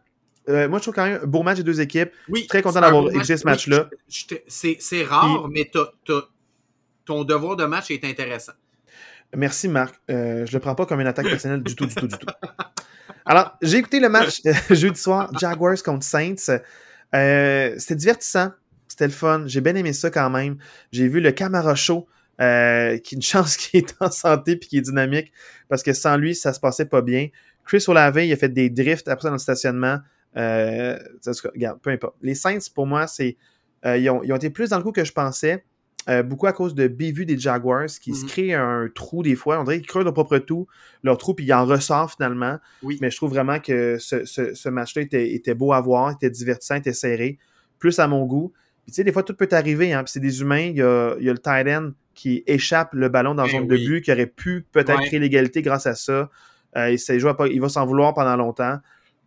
euh, 0.48 0.68
moi, 0.68 0.78
je 0.78 0.82
trouve 0.82 0.94
quand 0.94 1.04
même 1.04 1.20
un 1.22 1.26
beau 1.26 1.42
match 1.42 1.58
des 1.58 1.62
deux 1.62 1.80
équipes. 1.80 2.10
Oui, 2.28 2.46
Très 2.46 2.62
content 2.62 2.80
d'avoir 2.80 3.10
écouté 3.10 3.36
ce 3.36 3.44
match-là. 3.44 3.88
C'est 4.48 5.04
rare, 5.04 5.48
mais 5.48 5.70
ton 7.04 7.24
devoir 7.24 7.56
de 7.56 7.64
match 7.64 7.90
est 7.90 8.04
intéressant. 8.04 8.52
Merci, 9.34 9.68
Marc. 9.68 9.94
Euh, 10.10 10.44
je 10.44 10.52
le 10.52 10.58
prends 10.58 10.74
pas 10.74 10.84
comme 10.84 11.00
une 11.00 11.06
attaque 11.06 11.28
personnelle 11.28 11.62
du 11.62 11.74
tout, 11.74 11.86
du 11.86 11.94
tout, 11.94 12.06
du 12.06 12.18
tout. 12.18 12.26
Alors, 13.24 13.56
j'ai 13.62 13.78
écouté 13.78 13.98
le 14.00 14.08
match 14.08 14.40
euh, 14.46 14.52
jeudi 14.74 15.00
soir, 15.00 15.30
Jaguars 15.40 15.82
contre 15.82 16.04
Saints. 16.04 16.60
C'était 17.12 17.94
divertissant. 17.94 18.50
C'était 18.88 19.06
le 19.06 19.12
fun. 19.12 19.44
J'ai 19.46 19.62
bien 19.62 19.74
aimé 19.74 19.94
ça 19.94 20.10
quand 20.10 20.28
même. 20.28 20.58
J'ai 20.90 21.08
vu 21.08 21.20
le 21.20 21.32
Camara 21.32 21.74
Show, 21.74 22.06
euh, 22.40 22.98
qui 22.98 23.14
une 23.16 23.22
chance 23.32 23.56
qu'il 23.56 23.78
est 23.80 23.94
en 24.00 24.10
santé 24.10 24.56
puis 24.56 24.68
qui 24.68 24.78
est 24.78 24.82
dynamique, 24.82 25.32
parce 25.68 25.82
que 25.82 25.92
sans 25.92 26.16
lui, 26.16 26.34
ça 26.34 26.52
se 26.52 26.60
passait 26.60 26.86
pas 26.86 27.02
bien. 27.02 27.28
Chris 27.64 27.84
Olave, 27.88 28.18
il 28.24 28.32
a 28.32 28.36
fait 28.36 28.48
des 28.48 28.70
drifts 28.70 29.08
après 29.08 29.22
ça 29.22 29.28
dans 29.28 29.34
le 29.34 29.38
stationnement. 29.38 29.98
Euh, 30.36 30.98
regarde, 31.54 31.80
peu 31.80 31.90
importe. 31.90 32.16
Les 32.22 32.34
Saints, 32.34 32.58
pour 32.74 32.86
moi, 32.86 33.06
c'est 33.06 33.36
euh, 33.84 33.96
ils, 33.98 34.08
ont, 34.10 34.22
ils 34.22 34.32
ont 34.32 34.36
été 34.36 34.50
plus 34.50 34.70
dans 34.70 34.78
le 34.78 34.82
coup 34.82 34.92
que 34.92 35.04
je 35.04 35.12
pensais. 35.12 35.64
Euh, 36.08 36.24
beaucoup 36.24 36.48
à 36.48 36.52
cause 36.52 36.74
de 36.74 36.88
bévues 36.88 37.26
des 37.26 37.38
Jaguars 37.38 37.86
qui 37.86 38.12
se 38.14 38.22
Mhm. 38.24 38.28
créent 38.28 38.54
un 38.54 38.88
trou 38.92 39.22
des 39.22 39.36
fois. 39.36 39.60
On 39.60 39.64
dirait 39.64 39.78
qu'ils 39.78 39.86
creusent 39.86 40.02
leur 40.04 40.12
propre 40.14 40.38
trou, 40.38 40.66
leur 41.04 41.16
trou, 41.16 41.32
puis 41.34 41.44
ils 41.44 41.52
en 41.52 41.64
ressortent 41.64 42.16
finalement. 42.16 42.58
Oui. 42.82 42.98
Mais 43.00 43.08
je 43.10 43.16
trouve 43.16 43.30
vraiment 43.30 43.60
que 43.60 43.98
ce, 44.00 44.24
ce- 44.24 44.52
ce 44.54 44.68
match-là 44.68 45.02
était, 45.02 45.32
était 45.32 45.54
beau 45.54 45.72
à 45.72 45.80
voir, 45.80 46.10
était 46.10 46.30
divertissant, 46.30 46.74
était 46.74 46.92
serré, 46.92 47.38
plus 47.78 48.00
à 48.00 48.08
mon 48.08 48.24
goût. 48.26 48.52
Puis 48.84 48.90
tu 48.90 48.96
sais, 48.96 49.04
des 49.04 49.12
fois, 49.12 49.22
tout 49.22 49.34
peut 49.34 49.48
arriver. 49.52 49.92
Hein, 49.92 50.02
puis 50.02 50.10
c'est 50.12 50.18
des 50.20 50.40
humains. 50.40 50.66
Il 50.70 50.76
y 50.76 50.82
a, 50.82 51.14
il 51.20 51.24
y 51.24 51.28
a 51.30 51.32
le 51.32 51.38
tight 51.38 51.68
end 51.68 51.92
qui 52.14 52.42
échappe 52.46 52.90
le 52.94 53.08
ballon 53.08 53.34
dans 53.34 53.44
la 53.44 53.48
Eh 53.48 53.52
zone 53.52 53.62
oui. 53.62 53.68
de 53.68 53.76
but, 53.86 54.00
qui 54.02 54.12
aurait 54.12 54.26
pu 54.26 54.66
peut-être 54.72 54.98
Ouais. 55.00 55.06
créer 55.06 55.18
l'égalité 55.18 55.62
grâce 55.62 55.86
à 55.86 55.94
ça. 55.94 56.30
Euh, 56.76 56.90
il, 56.90 56.98
s'est 56.98 57.18
joué 57.18 57.30
à 57.30 57.34
pas- 57.34 57.48
il 57.48 57.60
va 57.60 57.68
s'en 57.68 57.84
vouloir 57.86 58.14
pendant 58.14 58.36
longtemps. 58.36 58.78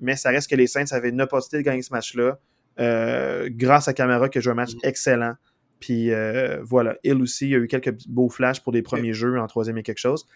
Mais 0.02 0.16
ça 0.16 0.30
reste 0.30 0.50
que 0.50 0.56
les 0.56 0.68
Saints 0.68 0.86
avaient 0.92 1.10
une 1.10 1.22
opportunité 1.22 1.58
de 1.58 1.62
gagner 1.64 1.82
ce 1.82 1.94
match-là. 1.94 2.38
euh, 2.78 3.48
grâce 3.50 3.88
à 3.88 3.94
Camara 3.94 4.28
qui 4.28 4.40
a 4.40 4.42
joué 4.42 4.52
un 4.52 4.56
match 4.56 4.74
Mhm. 4.74 4.80
excellent. 4.84 5.36
Puis 5.80 6.12
euh, 6.12 6.60
voilà, 6.62 6.98
il 7.06 7.22
aussi, 7.22 7.46
il 7.46 7.52
y 7.52 7.56
a 7.56 7.60
eu 7.60 7.68
quelques 7.68 8.06
beaux 8.10 8.28
flashs 8.28 8.60
pour 8.60 8.74
des 8.74 8.82
premiers 8.82 9.14
jeux 9.14 9.40
en 9.40 9.48
troisième 9.48 9.78
et 9.78 9.84
quelque 9.84 9.98
chose. 10.00 10.28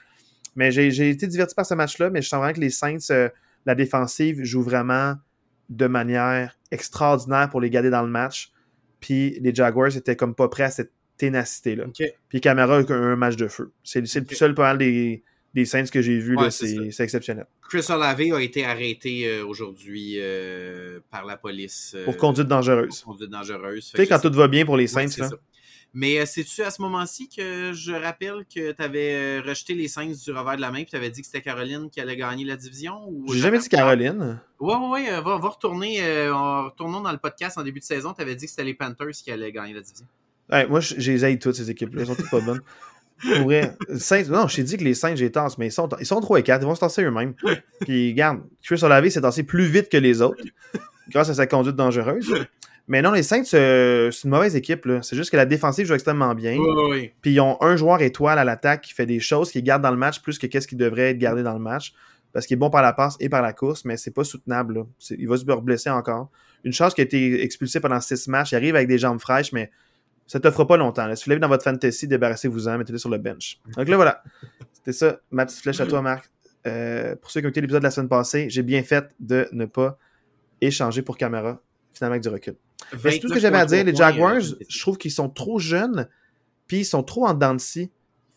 Mais 0.55 0.71
j'ai 0.71 1.09
été 1.09 1.27
diverti 1.27 1.53
par 1.53 1.65
ce 1.65 1.73
match-là, 1.73 2.09
mais 2.09 2.21
je 2.21 2.29
sens 2.29 2.37
vraiment 2.39 2.53
que 2.53 2.61
les 2.61 2.69
Saints, 2.69 3.29
la 3.65 3.75
défensive, 3.75 4.41
joue 4.45 4.61
vraiment 4.61 5.15
de 5.69 5.85
manière 5.87 6.57
extraordinaire 6.71 7.49
pour 7.49 7.59
les 7.59 7.69
garder 7.69 7.89
dans 7.89 8.03
le 8.03 8.07
match. 8.09 8.53
Puis 9.01 9.37
les 9.41 9.53
Jaguars 9.53 9.95
étaient 9.97 10.15
comme 10.15 10.33
pas 10.33 10.47
prêts 10.47 10.63
à 10.63 10.71
cette 10.71 10.91
ténacité-là. 11.19 11.85
Puis 12.29 12.41
Camara 12.41 12.77
a 12.79 12.93
un 12.93 13.15
match 13.15 13.35
de 13.35 13.47
feu. 13.47 13.71
C'est 13.83 14.05
c'est 14.07 14.21
Ok. 14.21 14.31
le 14.31 14.35
seul 14.35 14.55
pas 14.55 14.63
mal 14.63 14.77
des, 14.79 15.23
des 15.53 15.65
Saints 15.65 15.85
que 15.85 16.01
j'ai 16.01 16.17
vu. 16.17 16.35
Ouais, 16.35 16.49
c'est 16.49 16.99
exceptionnel. 17.03 17.45
Chris 17.69 17.85
Olave 17.89 18.19
a 18.33 18.41
été 18.41 18.65
arrêté 18.65 19.27
euh, 19.27 19.45
aujourd'hui 19.45 20.15
euh, 20.17 20.99
par 21.11 21.25
la 21.25 21.37
police. 21.37 21.93
euh, 21.95 22.05
Pour 22.05 22.17
conduite 22.17 22.47
dangereuse. 22.47 23.01
pour 23.01 23.13
conduite 23.13 23.29
dangereuse. 23.29 23.91
Tu 23.91 23.97
sais, 23.97 24.07
quand 24.07 24.19
tout 24.19 24.33
va 24.33 24.47
bien 24.47 24.65
pour 24.65 24.75
les 24.77 24.87
Saints, 24.87 25.01
Ouais, 25.01 25.07
c'est 25.07 25.21
là. 25.21 25.29
ça. 25.29 25.35
Mais 25.91 26.23
c'est-tu 26.27 26.61
à 26.61 26.69
ce 26.69 26.83
moment-ci 26.83 27.29
que 27.29 27.73
je 27.73 27.91
rappelle 27.91 28.45
que 28.53 28.71
tu 28.73 28.81
avais 28.83 29.39
rejeté 29.39 29.73
les 29.73 29.87
Saints 29.87 30.05
du 30.23 30.31
revers 30.31 30.55
de 30.55 30.61
la 30.61 30.69
main 30.71 30.79
et 30.79 30.85
tu 30.85 30.95
avais 30.95 31.09
dit 31.09 31.21
que 31.21 31.25
c'était 31.25 31.41
Caroline 31.41 31.89
qui 31.89 31.99
allait 31.99 32.15
gagner 32.15 32.45
la 32.45 32.55
division? 32.57 33.11
J'ai 33.33 33.39
jamais 33.39 33.57
dit 33.57 33.69
Caroline. 33.69 34.39
Ouais, 34.59 34.75
ouais, 34.75 34.87
ouais. 34.89 35.09
Va, 35.21 35.37
va 35.39 35.49
retourner. 35.49 35.99
en- 36.29 36.65
retournons 36.65 37.01
dans 37.01 37.11
le 37.11 37.17
podcast 37.17 37.57
en 37.57 37.63
début 37.63 37.79
de 37.79 37.85
saison. 37.85 38.13
Tu 38.13 38.21
avais 38.21 38.35
dit 38.35 38.45
que 38.45 38.51
c'était 38.51 38.63
les 38.65 38.75
Panthers 38.75 39.11
qui 39.23 39.31
allaient 39.31 39.51
gagner 39.51 39.73
la 39.73 39.81
division. 39.81 40.05
Moi, 40.69 40.79
je- 40.79 40.95
j'ai 40.97 41.17
les 41.17 41.39
toutes 41.39 41.55
ces 41.55 41.69
équipes-là. 41.69 42.01
Elles 42.01 42.07
sont 42.07 42.15
toutes 42.15 42.29
pas 42.29 42.41
bonnes. 42.41 42.61
Pour 43.35 43.43
vrai. 43.45 43.75
Saints, 43.97 44.23
non, 44.29 44.47
je 44.47 44.55
t'ai 44.57 44.63
dit 44.63 44.77
que 44.77 44.83
les 44.83 44.93
Saints, 44.93 45.15
j'ai 45.15 45.29
tasse, 45.31 45.57
mais 45.57 45.67
ils 45.67 45.71
sont, 45.71 45.89
ils 45.99 46.05
sont 46.05 46.21
3 46.21 46.39
et 46.39 46.43
4, 46.43 46.61
ils 46.61 46.65
vont 46.65 46.75
se 46.75 46.79
tasser 46.79 47.03
eux-mêmes. 47.03 47.33
Puis, 47.81 48.11
regarde, 48.11 48.39
Chris 48.63 48.79
Olave 48.83 49.09
s'est 49.09 49.21
tassé 49.21 49.43
plus 49.43 49.65
vite 49.65 49.89
que 49.89 49.97
les 49.97 50.21
autres, 50.21 50.41
grâce 51.09 51.29
à 51.29 51.33
sa 51.33 51.45
conduite 51.45 51.75
dangereuse. 51.75 52.33
Mais 52.87 53.01
non, 53.01 53.11
les 53.11 53.21
Saints, 53.23 53.43
euh, 53.53 54.09
c'est 54.09 54.23
une 54.23 54.31
mauvaise 54.31 54.55
équipe. 54.55 54.87
C'est 55.01 55.15
juste 55.15 55.29
que 55.31 55.37
la 55.37 55.45
défensive 55.45 55.85
joue 55.85 55.93
extrêmement 55.93 56.33
bien. 56.33 56.57
Oui, 56.57 56.67
oui. 56.89 57.11
Puis 57.21 57.33
ils 57.33 57.39
ont 57.41 57.61
un 57.61 57.75
joueur 57.75 58.01
étoile 58.01 58.39
à 58.39 58.43
l'attaque 58.43 58.81
qui 58.81 58.93
fait 58.93 59.05
des 59.05 59.19
choses, 59.19 59.51
qui 59.51 59.61
garde 59.61 59.83
dans 59.83 59.91
le 59.91 59.97
match 59.97 60.21
plus 60.21 60.39
que 60.39 60.47
qu'est-ce 60.47 60.67
qui 60.67 60.75
devrait 60.75 61.11
être 61.11 61.19
gardé 61.19 61.43
dans 61.43 61.53
le 61.53 61.59
match. 61.59 61.93
Parce 62.33 62.45
qu'il 62.47 62.55
est 62.55 62.57
bon 62.57 62.69
par 62.69 62.81
la 62.81 62.93
passe 62.93 63.15
et 63.19 63.27
par 63.29 63.41
la 63.41 63.53
course, 63.53 63.85
mais 63.85 63.97
c'est 63.97 64.11
pas 64.11 64.23
soutenable. 64.23 64.85
Il 65.11 65.27
va 65.27 65.35
se 65.37 65.43
blesser 65.43 65.89
encore. 65.89 66.29
Une 66.63 66.73
chance 66.73 66.93
qu'il 66.93 67.01
a 67.01 67.05
été 67.05 67.43
expulsé 67.43 67.79
pendant 67.79 67.99
six 67.99 68.27
matchs. 68.27 68.53
Il 68.53 68.55
arrive 68.55 68.75
avec 68.75 68.87
des 68.87 68.97
jambes 68.97 69.19
fraîches, 69.19 69.51
mais 69.51 69.69
ça 70.29 70.39
t'offre 70.39 70.63
pas 70.63 70.77
longtemps. 70.77 71.07
Là. 71.07 71.15
Si 71.15 71.25
vous 71.25 71.31
l'avez 71.31 71.39
dans 71.39 71.47
votre 71.47 71.63
fantasy, 71.63 72.07
débarrassez-vous-en, 72.07 72.77
mettez-le 72.77 72.99
sur 72.99 73.09
le 73.09 73.17
bench. 73.17 73.59
Donc 73.75 73.89
là, 73.89 73.95
voilà. 73.95 74.23
C'était 74.73 74.93
ça, 74.93 75.19
ma 75.31 75.47
petite 75.47 75.59
flèche 75.59 75.81
à 75.81 75.87
toi, 75.87 76.03
Marc. 76.03 76.29
Euh, 76.67 77.15
pour 77.15 77.31
ceux 77.31 77.41
qui 77.41 77.47
ont 77.47 77.49
écouté 77.49 77.61
l'épisode 77.61 77.81
de 77.81 77.87
la 77.87 77.91
semaine 77.91 78.09
passée, 78.09 78.47
j'ai 78.47 78.61
bien 78.61 78.83
fait 78.83 79.09
de 79.19 79.49
ne 79.53 79.65
pas 79.65 79.97
échanger 80.61 81.01
pour 81.01 81.17
caméra, 81.17 81.59
finalement 81.93 82.13
avec 82.13 82.21
du 82.21 82.29
recul. 82.29 82.55
C'est 83.01 83.17
tout 83.17 83.27
ce 83.27 83.33
que 83.33 83.39
j'avais 83.39 83.57
à 83.57 83.65
dire. 83.65 83.83
Les 83.83 83.91
29,3 83.91 83.97
Jaguars, 83.97 84.35
euh, 84.35 84.55
je 84.69 84.79
trouve 84.79 84.99
qu'ils 84.99 85.11
sont 85.11 85.29
trop 85.29 85.57
jeunes, 85.57 86.07
puis 86.67 86.81
ils 86.81 86.85
sont 86.85 87.01
trop 87.01 87.25
en 87.25 87.33
dents 87.33 87.55
de 87.55 87.59
scie. 87.59 87.89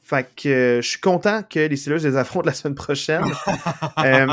Fait 0.03 0.27
que 0.35 0.49
euh, 0.49 0.81
je 0.81 0.89
suis 0.89 1.01
content 1.01 1.43
que 1.43 1.61
les 1.61 1.77
Steelers 1.77 2.05
les 2.05 2.17
affrontent 2.17 2.47
la 2.47 2.55
semaine 2.55 2.75
prochaine. 2.75 3.25
Euh, 3.99 4.27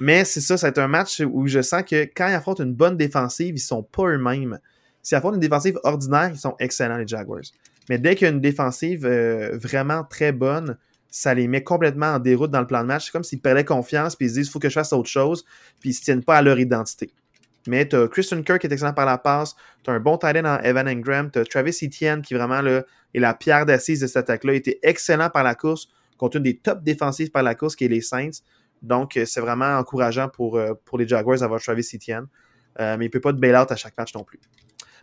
mais 0.00 0.24
c'est 0.24 0.40
ça, 0.40 0.58
c'est 0.58 0.76
un 0.76 0.88
match 0.88 1.20
où 1.20 1.46
je 1.46 1.62
sens 1.62 1.82
que 1.82 2.04
quand 2.04 2.28
ils 2.28 2.34
affrontent 2.34 2.62
une 2.62 2.74
bonne 2.74 2.96
défensive, 2.96 3.54
ils 3.54 3.60
sont 3.60 3.82
pas 3.82 4.08
eux-mêmes. 4.08 4.58
S'ils 5.04 5.16
affrontent 5.16 5.34
une 5.34 5.40
défensive 5.40 5.78
ordinaire, 5.84 6.30
ils 6.32 6.38
sont 6.38 6.56
excellents, 6.58 6.96
les 6.96 7.06
Jaguars. 7.06 7.42
Mais 7.88 7.98
dès 7.98 8.16
qu'il 8.16 8.26
y 8.26 8.30
a 8.30 8.32
une 8.32 8.40
défensive 8.40 9.04
euh, 9.04 9.56
vraiment 9.56 10.02
très 10.02 10.32
bonne, 10.32 10.78
ça 11.10 11.34
les 11.34 11.46
met 11.46 11.62
complètement 11.62 12.14
en 12.14 12.18
déroute 12.18 12.50
dans 12.50 12.60
le 12.60 12.66
plan 12.66 12.80
de 12.80 12.86
match. 12.86 13.06
C'est 13.06 13.12
comme 13.12 13.22
s'ils 13.22 13.40
perdaient 13.40 13.66
confiance, 13.66 14.16
puis 14.16 14.26
ils 14.26 14.30
se 14.30 14.34
disent, 14.34 14.46
il 14.48 14.50
faut 14.50 14.58
que 14.58 14.70
je 14.70 14.74
fasse 14.74 14.94
autre 14.94 15.10
chose, 15.10 15.44
puis 15.78 15.90
ils 15.90 15.92
se 15.92 16.02
tiennent 16.02 16.24
pas 16.24 16.38
à 16.38 16.42
leur 16.42 16.58
identité. 16.58 17.12
Mais 17.66 17.86
tu 17.86 17.96
as 17.96 18.08
Christian 18.08 18.42
Kirk 18.42 18.60
qui 18.60 18.66
est 18.66 18.72
excellent 18.72 18.94
par 18.94 19.04
la 19.04 19.18
passe, 19.18 19.54
tu 19.84 19.90
as 19.90 19.92
un 19.92 20.00
bon 20.00 20.18
end 20.22 20.44
en 20.44 20.58
Evan 20.60 20.88
Ingram, 20.88 21.30
tu 21.30 21.38
as 21.38 21.44
Travis 21.44 21.78
Etienne 21.82 22.22
qui 22.22 22.34
vraiment 22.34 22.62
la 23.14 23.34
pierre 23.34 23.66
d'assise 23.66 24.00
de 24.00 24.06
cette 24.06 24.16
attaque-là, 24.16 24.54
était 24.54 24.80
excellent 24.82 25.28
par 25.28 25.44
la 25.44 25.54
course 25.54 25.88
contre 26.16 26.38
une 26.38 26.42
des 26.44 26.56
top 26.56 26.82
défensives 26.82 27.30
par 27.30 27.42
la 27.42 27.54
course 27.54 27.76
qui 27.76 27.84
est 27.84 27.88
les 27.88 28.00
Saints. 28.00 28.40
Donc, 28.80 29.16
euh, 29.16 29.24
c'est 29.24 29.40
vraiment 29.40 29.78
encourageant 29.78 30.28
pour, 30.28 30.56
euh, 30.56 30.72
pour 30.84 30.98
les 30.98 31.06
Jaguars 31.06 31.38
d'avoir 31.38 31.60
Travis 31.60 31.88
Etienne. 31.94 32.26
Mais 32.78 32.96
il 32.96 33.04
ne 33.04 33.08
peut 33.08 33.20
pas 33.20 33.32
de 33.32 33.38
bail-out 33.38 33.70
à 33.70 33.76
chaque 33.76 33.96
match 33.96 34.12
non 34.14 34.24
plus. 34.24 34.40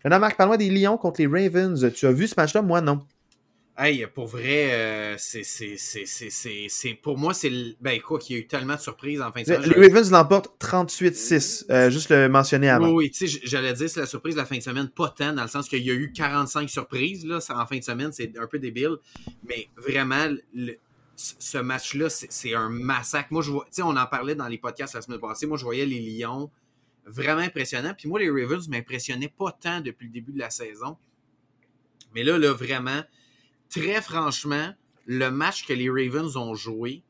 Maintenant, 0.03 0.19
Marc, 0.19 0.37
parle-moi 0.37 0.57
des 0.57 0.69
Lions 0.69 0.97
contre 0.97 1.21
les 1.21 1.27
Ravens. 1.27 1.91
Tu 1.93 2.05
as 2.05 2.11
vu 2.11 2.27
ce 2.27 2.33
match-là? 2.37 2.61
Moi, 2.61 2.81
non. 2.81 3.01
Hey, 3.77 4.05
pour 4.13 4.27
vrai, 4.27 4.73
euh, 4.73 5.15
c'est, 5.17 6.93
pour 7.01 7.17
moi, 7.17 7.33
c'est. 7.33 7.51
Ben, 7.79 7.99
quoi, 8.01 8.19
qu'il 8.19 8.35
y 8.35 8.39
a 8.39 8.41
eu 8.41 8.47
tellement 8.47 8.75
de 8.75 8.79
surprises 8.79 9.21
en 9.21 9.31
fin 9.31 9.41
de 9.41 9.49
Les 9.49 9.55
semaine. 9.63 9.83
Ravens 9.89 10.11
l'emportent 10.11 10.51
38-6. 10.59 11.65
Euh, 11.69 11.89
juste 11.89 12.09
le 12.09 12.27
mentionner 12.27 12.69
avant. 12.69 12.89
Oui, 12.89 13.05
oui, 13.05 13.11
tu 13.11 13.27
sais, 13.27 13.39
j'allais 13.43 13.73
dire, 13.73 13.89
c'est 13.89 14.01
la 14.01 14.05
surprise 14.05 14.35
de 14.35 14.39
la 14.39 14.45
fin 14.45 14.57
de 14.57 14.61
semaine, 14.61 14.89
pas 14.89 15.09
tant, 15.09 15.33
dans 15.33 15.41
le 15.41 15.47
sens 15.47 15.67
qu'il 15.69 15.83
y 15.83 15.89
a 15.89 15.93
eu 15.93 16.11
45 16.11 16.69
surprises, 16.69 17.25
là, 17.25 17.39
en 17.49 17.65
fin 17.65 17.77
de 17.77 17.83
semaine, 17.83 18.11
c'est 18.11 18.37
un 18.37 18.45
peu 18.47 18.59
débile, 18.59 18.97
mais 19.47 19.69
vraiment, 19.77 20.27
le- 20.53 20.75
ce 21.15 21.57
match-là, 21.57 22.09
c'est 22.09 22.31
c'est 22.31 22.53
un 22.53 22.69
massacre. 22.69 23.29
Moi, 23.31 23.41
je 23.41 23.51
vois, 23.51 23.63
tu 23.65 23.75
sais, 23.75 23.81
on 23.83 23.95
en 23.95 24.05
parlait 24.05 24.35
dans 24.35 24.47
les 24.47 24.57
podcasts 24.57 24.95
la 24.95 25.01
semaine 25.01 25.19
passée, 25.19 25.47
moi, 25.47 25.57
je 25.57 25.63
voyais 25.63 25.85
les 25.85 25.99
Lions 26.01 26.49
vraiment 27.05 27.41
impressionnants, 27.41 27.93
puis 27.97 28.07
moi, 28.07 28.19
les 28.19 28.29
Ravens 28.29 28.67
m'impressionnaient 28.67 29.33
pas 29.35 29.51
tant 29.51 29.81
depuis 29.81 30.07
le 30.07 30.13
début 30.13 30.31
de 30.31 30.39
la 30.39 30.49
saison, 30.49 30.97
mais 32.13 32.23
là, 32.23 32.37
là, 32.37 32.53
vraiment, 32.53 33.03
très 33.69 34.01
franchement, 34.01 34.73
le 35.05 35.29
match 35.29 35.65
que 35.65 35.73
les 35.73 35.89
Ravens 35.89 36.35
ont 36.37 36.55
joué, 36.55 37.03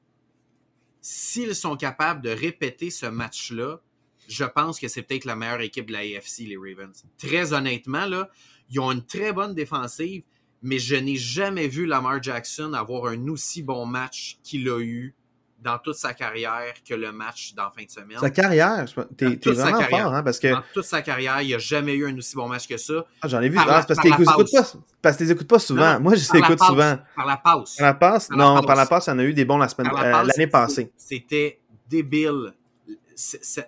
s'ils 1.01 1.55
sont 1.55 1.75
capables 1.75 2.21
de 2.21 2.29
répéter 2.29 2.89
ce 2.89 3.07
match-là, 3.07 3.81
je 4.27 4.45
pense 4.45 4.79
que 4.79 4.87
c'est 4.87 5.01
peut-être 5.01 5.25
la 5.25 5.35
meilleure 5.35 5.61
équipe 5.61 5.87
de 5.87 5.93
la 5.93 5.99
AFC, 5.99 6.39
les 6.39 6.57
Ravens. 6.57 7.03
Très 7.17 7.53
honnêtement, 7.53 8.05
là, 8.05 8.29
ils 8.69 8.79
ont 8.79 8.91
une 8.91 9.05
très 9.05 9.33
bonne 9.33 9.53
défensive, 9.53 10.23
mais 10.61 10.79
je 10.79 10.95
n'ai 10.95 11.17
jamais 11.17 11.67
vu 11.67 11.85
Lamar 11.85 12.21
Jackson 12.21 12.73
avoir 12.73 13.07
un 13.07 13.27
aussi 13.27 13.63
bon 13.63 13.85
match 13.85 14.37
qu'il 14.43 14.69
a 14.69 14.79
eu 14.79 15.15
dans 15.61 15.77
toute 15.77 15.95
sa 15.95 16.13
carrière 16.13 16.73
que 16.87 16.93
le 16.95 17.11
match 17.11 17.53
dans 17.53 17.65
la 17.65 17.71
fin 17.71 17.83
de 17.83 17.89
semaine. 17.89 18.17
Sa 18.19 18.31
carrière, 18.31 18.85
t'es 19.15 19.35
vraiment 19.35 19.79
carrière. 19.79 20.03
fort, 20.03 20.13
hein, 20.15 20.23
parce 20.23 20.39
que 20.39 20.47
Dans 20.47 20.63
toute 20.73 20.83
sa 20.83 21.01
carrière, 21.01 21.41
il 21.41 21.51
n'a 21.51 21.59
jamais 21.59 21.93
eu 21.93 22.07
un 22.07 22.17
aussi 22.17 22.35
bon 22.35 22.47
match 22.47 22.67
que 22.67 22.77
ça. 22.77 23.05
ah, 23.21 23.27
j'en 23.27 23.41
ai 23.41 23.49
vu. 23.49 23.57
Ah, 23.59 23.65
parce 23.65 23.85
par 23.85 24.03
que 24.03 24.17
tu 24.17 24.25
pas, 24.25 24.63
parce 25.01 25.17
que 25.17 25.23
les 25.23 25.31
écoutes 25.31 25.47
pas 25.47 25.59
souvent. 25.59 25.93
Non, 25.93 25.99
Moi, 25.99 26.15
je 26.15 26.31
les 26.33 26.39
écoute 26.39 26.57
passe, 26.57 26.67
souvent. 26.67 26.97
Par 27.15 27.25
la 27.27 27.37
passe. 27.37 27.75
Par 27.75 27.85
la 27.85 27.93
passe? 27.93 28.27
Par 28.27 28.37
la 28.37 28.43
non, 28.43 28.55
passe. 28.55 28.65
par 28.65 28.75
la 28.75 28.85
passe, 28.87 29.07
il 29.07 29.09
y 29.11 29.13
en 29.13 29.19
a 29.19 29.23
eu 29.23 29.33
des 29.33 29.45
bons 29.45 29.57
la 29.59 29.67
euh, 29.67 30.23
l'année 30.23 30.47
passée. 30.47 30.91
C'était 30.97 31.59
débile. 31.87 32.53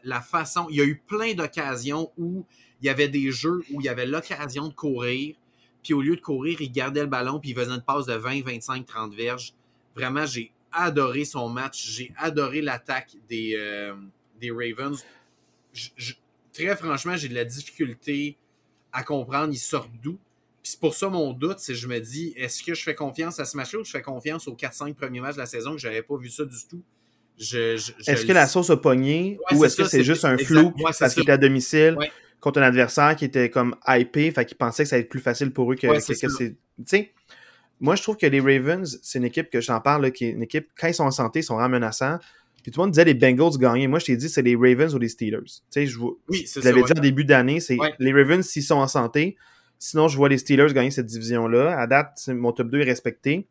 La 0.03 0.21
façon. 0.21 0.65
Il 0.71 0.77
y 0.77 0.81
a 0.81 0.85
eu 0.85 0.95
plein 1.05 1.33
d'occasions 1.35 2.11
où 2.17 2.43
il 2.81 2.87
y 2.87 2.89
avait 2.89 3.07
des 3.07 3.31
jeux 3.31 3.61
où 3.71 3.81
il 3.81 3.85
y 3.85 3.89
avait 3.89 4.07
l'occasion 4.07 4.67
de 4.67 4.73
courir. 4.73 5.35
Puis 5.83 5.93
au 5.93 6.01
lieu 6.01 6.15
de 6.15 6.21
courir, 6.21 6.59
il 6.61 6.71
gardait 6.71 7.01
le 7.01 7.07
ballon 7.07 7.39
puis 7.39 7.51
il 7.51 7.55
faisait 7.55 7.71
une 7.71 7.81
passe 7.81 8.05
de 8.05 8.13
20, 8.13 8.43
25, 8.43 8.85
30 8.85 9.13
verges. 9.13 9.53
Vraiment, 9.95 10.25
j'ai 10.25 10.51
adoré 10.73 11.25
son 11.25 11.49
match. 11.49 11.85
J'ai 11.89 12.11
adoré 12.17 12.61
l'attaque 12.61 13.11
des, 13.29 13.55
euh, 13.57 13.93
des 14.39 14.51
Ravens. 14.51 15.03
Très 16.53 16.75
franchement, 16.75 17.15
j'ai 17.17 17.29
de 17.29 17.33
la 17.35 17.45
difficulté 17.45 18.37
à 18.91 19.03
comprendre 19.03 19.51
ils 19.51 19.57
sortent 19.57 19.89
d'où? 20.03 20.13
Puis 20.61 20.71
c'est 20.71 20.79
pour 20.79 20.93
ça 20.93 21.09
mon 21.09 21.33
doute, 21.33 21.59
c'est 21.59 21.73
je 21.75 21.87
me 21.87 21.99
dis, 21.99 22.33
est-ce 22.37 22.63
que 22.63 22.73
je 22.73 22.83
fais 22.83 22.95
confiance 22.95 23.39
à 23.39 23.45
ce 23.45 23.57
match-là 23.57 23.79
ou 23.79 23.83
je 23.83 23.91
fais 23.91 24.01
confiance 24.01 24.47
aux 24.47 24.55
4-5 24.55 24.93
premiers 24.93 25.19
matchs 25.19 25.33
de 25.35 25.39
la 25.39 25.45
saison 25.45 25.71
que 25.73 25.79
j'avais 25.79 26.03
pas 26.03 26.15
vu 26.15 26.29
ça 26.29 26.45
du 26.45 26.55
tout? 26.69 26.81
Je, 27.37 27.75
je- 27.75 27.91
je 27.99 28.11
Est-ce 28.11 28.25
que 28.25 28.31
la 28.31 28.47
sauce 28.47 28.69
a 28.69 28.77
pogné 28.77 29.39
Ouais, 29.51 29.57
ou 29.57 29.65
est-ce 29.65 29.75
que 29.75 29.85
c'est 29.85 30.03
juste 30.03 30.23
un 30.25 30.37
flou 30.37 30.71
Ouais, 30.77 30.91
parce 30.99 31.13
qu'il 31.15 31.23
était 31.23 31.31
à 31.31 31.37
domicile 31.37 31.95
Ouais. 31.97 32.11
contre 32.39 32.59
un 32.59 32.63
adversaire 32.63 33.15
qui 33.15 33.25
était 33.25 33.49
comme 33.49 33.75
hypé, 33.87 34.31
fait 34.31 34.45
qu'ils 34.45 34.55
pensaient 34.57 34.83
que 34.83 34.89
ça 34.89 34.95
allait 34.95 35.03
être 35.03 35.09
plus 35.09 35.19
facile 35.19 35.51
pour 35.51 35.71
eux 35.71 35.75
que, 35.75 35.99
c'est. 35.99 36.15
Tu 36.15 36.55
sais, 36.85 37.11
moi 37.83 37.95
je 37.95 38.01
trouve 38.01 38.17
que 38.17 38.25
les 38.25 38.39
Ravens, 38.39 38.99
c'est 39.03 39.19
une 39.19 39.25
équipe 39.25 39.49
que 39.51 39.61
j'en 39.61 39.79
parle, 39.81 40.01
là, 40.03 40.09
qui 40.11 40.25
est 40.25 40.29
une 40.31 40.41
équipe, 40.43 40.69
quand 40.79 40.87
ils 40.87 40.93
sont 40.93 41.03
en 41.03 41.11
santé, 41.11 41.39
ils 41.39 41.43
sont 41.43 41.55
vraiment 41.55 41.69
menaçants. 41.69 42.17
Puis 42.63 42.71
tout 42.71 42.79
le 42.79 42.85
monde 42.85 42.91
disait 42.91 43.03
les 43.03 43.13
Bengals 43.13 43.57
gagner. 43.59 43.87
Moi 43.87 43.99
je 43.99 44.05
t'ai 44.05 44.15
dit 44.17 44.29
c'est 44.29 44.41
les 44.41 44.55
Ravens 44.55 44.95
ou 44.95 44.97
les 44.99 45.09
Steelers. 45.09 45.43
Tu 45.43 45.51
sais, 45.69 45.85
je 45.85 45.99
vous 45.99 46.17
Oui, 46.29 46.45
je 46.51 46.61
l'avais 46.61 46.81
ouais. 46.81 46.85
dit 46.91 46.97
en 46.97 47.01
début 47.01 47.25
d'année, 47.25 47.59
c'est 47.59 47.77
Ouais. 47.77 47.93
les 47.99 48.13
Ravens 48.13 48.41
s'ils 48.43 48.63
sont 48.63 48.75
en 48.77 48.87
santé. 48.87 49.35
Sinon, 49.79 50.07
je 50.07 50.15
vois 50.15 50.29
les 50.29 50.37
Steelers 50.37 50.71
gagner 50.73 50.91
cette 50.91 51.07
division-là. 51.07 51.77
À 51.77 51.87
date, 51.87 52.17
mon 52.29 52.53
top 52.53 52.69
2 52.69 52.79
est 52.79 52.85
respecté. 52.85 53.47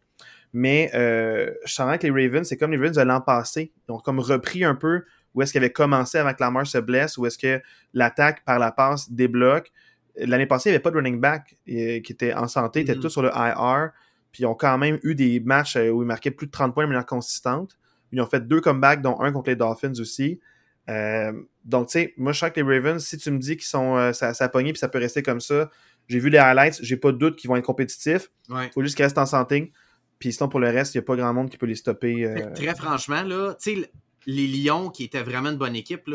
Mais 0.54 0.90
euh, 0.94 1.50
je 1.66 1.72
sens 1.74 1.98
que 1.98 2.06
les 2.06 2.26
Ravens, 2.26 2.46
c'est 2.48 2.56
comme 2.56 2.70
les 2.72 2.78
Ravens 2.78 2.96
de 2.96 3.02
l'an 3.02 3.20
passé. 3.20 3.70
Ils 3.88 3.92
ont 3.92 3.98
comme 3.98 4.18
repris 4.18 4.64
un 4.64 4.74
peu 4.74 5.02
où 5.34 5.42
est-ce 5.42 5.52
qu'ils 5.52 5.60
avaient 5.62 5.72
commencé 5.72 6.16
avant 6.18 6.32
que 6.32 6.40
Lamar 6.42 6.66
se 6.66 6.78
blesse, 6.78 7.18
où 7.18 7.26
est-ce 7.26 7.36
que 7.38 7.60
l'attaque 7.94 8.44
par 8.46 8.58
la 8.58 8.70
passe 8.72 9.10
débloque. 9.12 9.70
L'année 10.16 10.46
passée, 10.46 10.68
il 10.68 10.72
n'y 10.72 10.76
avait 10.76 10.82
pas 10.82 10.90
de 10.90 10.96
running 10.96 11.20
back 11.20 11.56
euh, 11.68 12.00
qui 12.00 12.12
était 12.12 12.32
en 12.34 12.48
santé, 12.48 12.80
ils 12.80 12.82
étaient 12.84 12.94
Mhm. 12.96 13.00
tous 13.02 13.08
sur 13.10 13.22
le 13.22 13.30
IR. 13.34 13.90
Puis 14.32 14.42
ils 14.42 14.46
ont 14.46 14.54
quand 14.54 14.78
même 14.78 14.98
eu 15.02 15.14
des 15.14 15.40
matchs 15.40 15.76
euh, 15.76 15.90
où 15.90 16.02
ils 16.02 16.06
marquaient 16.06 16.30
plus 16.30 16.46
de 16.46 16.52
30 16.52 16.74
points 16.74 16.84
de 16.84 16.88
manière 16.88 17.06
consistante. 17.06 17.76
Ils 18.12 18.20
ont 18.20 18.26
fait 18.26 18.46
deux 18.46 18.60
comebacks, 18.60 19.00
dont 19.02 19.20
un 19.20 19.32
contre 19.32 19.50
les 19.50 19.56
Dolphins 19.56 19.92
aussi. 19.98 20.40
Euh, 20.88 21.32
donc, 21.64 21.88
tu 21.88 21.92
sais, 21.92 22.14
moi, 22.16 22.32
je 22.32 22.40
sens 22.40 22.50
que 22.50 22.60
les 22.60 22.76
Ravens, 22.78 23.02
si 23.02 23.16
tu 23.16 23.30
me 23.30 23.38
dis 23.38 23.56
qu'ils 23.56 23.66
sont 23.66 23.96
euh, 23.96 24.12
ça, 24.12 24.34
ça 24.34 24.44
a 24.44 24.48
pogné 24.48 24.72
puis 24.72 24.80
ça 24.80 24.88
peut 24.88 24.98
rester 24.98 25.22
comme 25.22 25.40
ça, 25.40 25.70
j'ai 26.08 26.18
vu 26.18 26.28
les 26.28 26.38
highlights, 26.38 26.78
j'ai 26.82 26.96
pas 26.96 27.12
de 27.12 27.18
doute 27.18 27.36
qu'ils 27.36 27.48
vont 27.48 27.56
être 27.56 27.64
compétitifs. 27.64 28.30
Ouais. 28.48 28.70
faut 28.74 28.82
juste 28.82 28.96
qu'ils 28.96 29.04
restent 29.04 29.18
en 29.18 29.26
santé. 29.26 29.72
Puis 30.18 30.32
sinon, 30.32 30.48
pour 30.48 30.60
le 30.60 30.68
reste, 30.68 30.94
il 30.94 30.98
n'y 30.98 31.02
a 31.02 31.04
pas 31.04 31.16
grand 31.16 31.32
monde 31.32 31.50
qui 31.50 31.56
peut 31.56 31.66
les 31.66 31.74
stopper. 31.74 32.24
euh, 32.24 32.52
Très 32.54 32.74
franchement, 32.74 33.22
là, 33.22 33.54
tu 33.60 33.76
sais, 33.82 33.90
les 34.26 34.46
Lions, 34.46 34.90
qui 34.90 35.04
étaient 35.04 35.22
vraiment 35.22 35.50
une 35.50 35.56
bonne 35.58 35.74
équipe, 35.76 36.08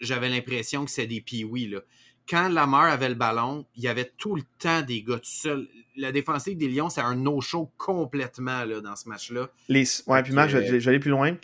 j'avais 0.00 0.28
l'impression 0.28 0.84
que 0.84 0.90
c'était 0.90 1.06
des 1.06 1.20
pee 1.20 1.44
là. 1.66 1.80
Quand 2.28 2.48
Lamar 2.48 2.84
avait 2.84 3.08
le 3.08 3.14
ballon, 3.14 3.64
il 3.76 3.84
y 3.84 3.88
avait 3.88 4.12
tout 4.16 4.36
le 4.36 4.42
temps 4.58 4.82
des 4.82 5.02
gars 5.02 5.16
tout 5.16 5.24
seuls. 5.24 5.66
La 5.96 6.12
défensive 6.12 6.56
des 6.56 6.68
Lions, 6.68 6.90
c'est 6.90 7.00
un 7.00 7.14
no-show 7.14 7.70
complètement 7.78 8.64
là, 8.64 8.80
dans 8.80 8.94
ce 8.96 9.08
match-là. 9.08 9.48
Les... 9.68 9.84
Ouais, 10.06 10.22
puis 10.22 10.32
Marc, 10.32 10.50
je, 10.50 10.58
euh, 10.58 10.88
aller 10.88 10.98
plus 10.98 11.10
loin. 11.10 11.36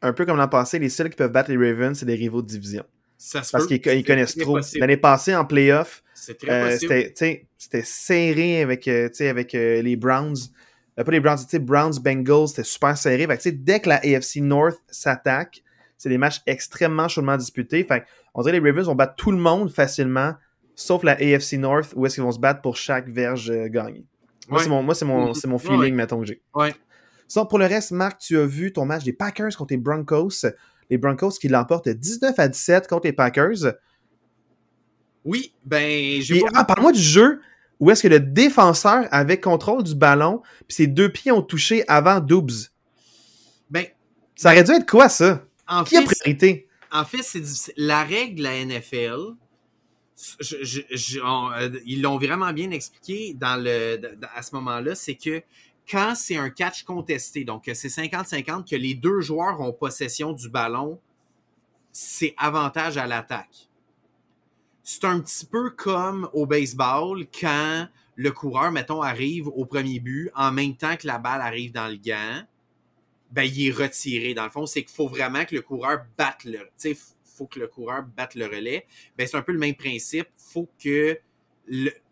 Un 0.00 0.12
peu 0.12 0.24
comme 0.24 0.36
l'an 0.36 0.48
passé, 0.48 0.78
les 0.78 0.88
seuls 0.88 1.10
qui 1.10 1.16
peuvent 1.16 1.30
battre 1.30 1.50
les 1.50 1.56
Ravens, 1.56 1.96
c'est 1.96 2.06
des 2.06 2.14
rivaux 2.14 2.42
de 2.42 2.48
division. 2.48 2.84
Ça 3.16 3.44
se 3.44 3.52
Parce 3.52 3.66
qu'ils 3.68 3.80
connaissent 3.80 4.36
trop. 4.36 4.58
L'année 4.74 4.96
passée, 4.96 5.36
en 5.36 5.44
playoff, 5.44 6.02
euh, 6.48 6.76
c'était 6.76 7.82
serré 7.84 8.62
avec, 8.62 8.88
euh, 8.88 9.08
avec 9.20 9.54
euh, 9.54 9.80
les 9.80 9.94
Browns. 9.94 10.36
Pas 10.96 11.10
les 11.10 11.20
Browns, 11.20 11.38
Browns, 11.60 12.00
Bengals, 12.02 12.48
c'était 12.48 12.64
super 12.64 12.98
serré. 12.98 13.26
Fait 13.28 13.38
que, 13.38 13.48
dès 13.50 13.80
que 13.80 13.88
la 13.88 13.96
AFC 13.98 14.36
North 14.40 14.78
s'attaque, 14.90 15.62
c'est 16.02 16.08
des 16.08 16.18
matchs 16.18 16.40
extrêmement 16.46 17.06
chaudement 17.06 17.36
disputés. 17.36 17.84
Fait 17.84 18.02
on 18.34 18.42
dirait 18.42 18.58
que 18.58 18.64
les 18.64 18.70
Ravens 18.70 18.86
vont 18.86 18.96
battre 18.96 19.14
tout 19.14 19.30
le 19.30 19.38
monde 19.38 19.70
facilement, 19.70 20.34
sauf 20.74 21.04
la 21.04 21.12
AFC 21.12 21.58
North, 21.58 21.92
où 21.94 22.04
est-ce 22.06 22.16
qu'ils 22.16 22.24
vont 22.24 22.32
se 22.32 22.40
battre 22.40 22.60
pour 22.60 22.76
chaque 22.76 23.08
verge 23.08 23.50
euh, 23.50 23.68
gagnée. 23.68 24.04
Moi, 24.48 24.58
Ouais. 24.58 24.64
c'est 24.64 24.70
mon, 24.70 24.82
moi, 24.82 24.94
c'est 24.96 25.04
mon, 25.04 25.28
Mhm. 25.28 25.34
c'est 25.34 25.46
mon 25.46 25.58
feeling, 25.58 25.80
ouais. 25.80 25.90
mettons, 25.92 26.18
que 26.18 26.26
j'ai. 26.26 26.42
Ouais. 26.54 26.74
Sinon, 27.28 27.46
pour 27.46 27.60
le 27.60 27.66
reste, 27.66 27.92
Marc, 27.92 28.18
tu 28.18 28.36
as 28.36 28.44
vu 28.46 28.72
ton 28.72 28.84
match 28.84 29.04
des 29.04 29.12
Packers 29.12 29.56
contre 29.56 29.72
les 29.74 29.78
Broncos. 29.78 30.44
Les 30.90 30.98
Broncos 30.98 31.30
qui 31.40 31.46
l'emportent 31.46 31.88
19 31.88 32.36
à 32.38 32.48
17 32.48 32.88
contre 32.88 33.06
les 33.06 33.12
Packers. 33.12 33.74
Oui, 35.24 35.54
ben, 35.64 36.20
j'ai 36.20 36.42
ah, 36.54 36.64
parle-moi 36.64 36.90
du 36.92 37.00
jeu 37.00 37.40
où 37.78 37.90
est-ce 37.90 38.02
que 38.02 38.08
le 38.08 38.18
défenseur 38.20 39.06
avait 39.12 39.38
contrôle 39.40 39.82
du 39.84 39.94
ballon, 39.94 40.42
puis 40.66 40.74
ses 40.74 40.86
deux 40.88 41.08
pieds 41.10 41.30
ont 41.32 41.42
touché 41.42 41.84
avant 41.88 42.18
Doubs. 42.20 42.50
Ben, 43.70 43.86
ça 44.34 44.50
aurait 44.52 44.64
dû 44.64 44.72
être 44.72 44.88
quoi, 44.88 45.08
ça? 45.08 45.44
En 45.72 45.84
Qui 45.84 45.96
a 45.96 46.02
priorité? 46.02 46.68
En 46.90 47.06
fait, 47.06 47.22
c'est 47.22 47.72
la 47.78 48.04
règle 48.04 48.36
de 48.36 48.42
la 48.42 48.64
NFL. 48.64 49.34
Euh, 50.44 51.80
ils 51.86 52.02
l'ont 52.02 52.18
vraiment 52.18 52.52
bien 52.52 52.70
expliqué 52.70 53.32
dans 53.34 53.60
le, 53.60 53.98
à 54.34 54.42
ce 54.42 54.54
moment-là, 54.54 54.94
c'est 54.94 55.14
que 55.14 55.42
quand 55.90 56.14
c'est 56.14 56.36
un 56.36 56.50
catch 56.50 56.84
contesté, 56.84 57.44
donc 57.44 57.62
c'est 57.72 57.88
50-50, 57.88 58.68
que 58.68 58.76
les 58.76 58.94
deux 58.94 59.22
joueurs 59.22 59.60
ont 59.60 59.72
possession 59.72 60.32
du 60.32 60.50
ballon, 60.50 61.00
c'est 61.90 62.34
avantage 62.36 62.98
à 62.98 63.06
l'attaque. 63.06 63.68
C'est 64.82 65.04
un 65.04 65.20
petit 65.20 65.46
peu 65.46 65.70
comme 65.70 66.28
au 66.34 66.44
baseball, 66.44 67.26
quand 67.40 67.88
le 68.16 68.30
coureur, 68.30 68.72
mettons, 68.72 69.00
arrive 69.00 69.48
au 69.48 69.64
premier 69.64 70.00
but 70.00 70.30
en 70.34 70.52
même 70.52 70.76
temps 70.76 70.96
que 70.96 71.06
la 71.06 71.18
balle 71.18 71.40
arrive 71.40 71.72
dans 71.72 71.88
le 71.88 71.96
gant, 71.96 72.42
ben, 73.32 73.42
il 73.42 73.68
est 73.68 73.72
retiré. 73.72 74.34
Dans 74.34 74.44
le 74.44 74.50
fond, 74.50 74.66
c'est 74.66 74.82
qu'il 74.82 74.94
faut 74.94 75.08
vraiment 75.08 75.44
que 75.44 75.54
le 75.54 75.62
coureur 75.62 76.04
batte 76.16 76.44
le. 76.44 76.60
Tu 76.78 76.96
faut 77.24 77.46
que 77.46 77.58
le 77.58 77.66
coureur 77.66 78.02
batte 78.02 78.34
le 78.34 78.44
relais. 78.44 78.86
Ben, 79.16 79.26
c'est 79.26 79.36
un 79.36 79.42
peu 79.42 79.52
le 79.52 79.58
même 79.58 79.74
principe. 79.74 80.28
Faut 80.36 80.68
que 80.82 81.18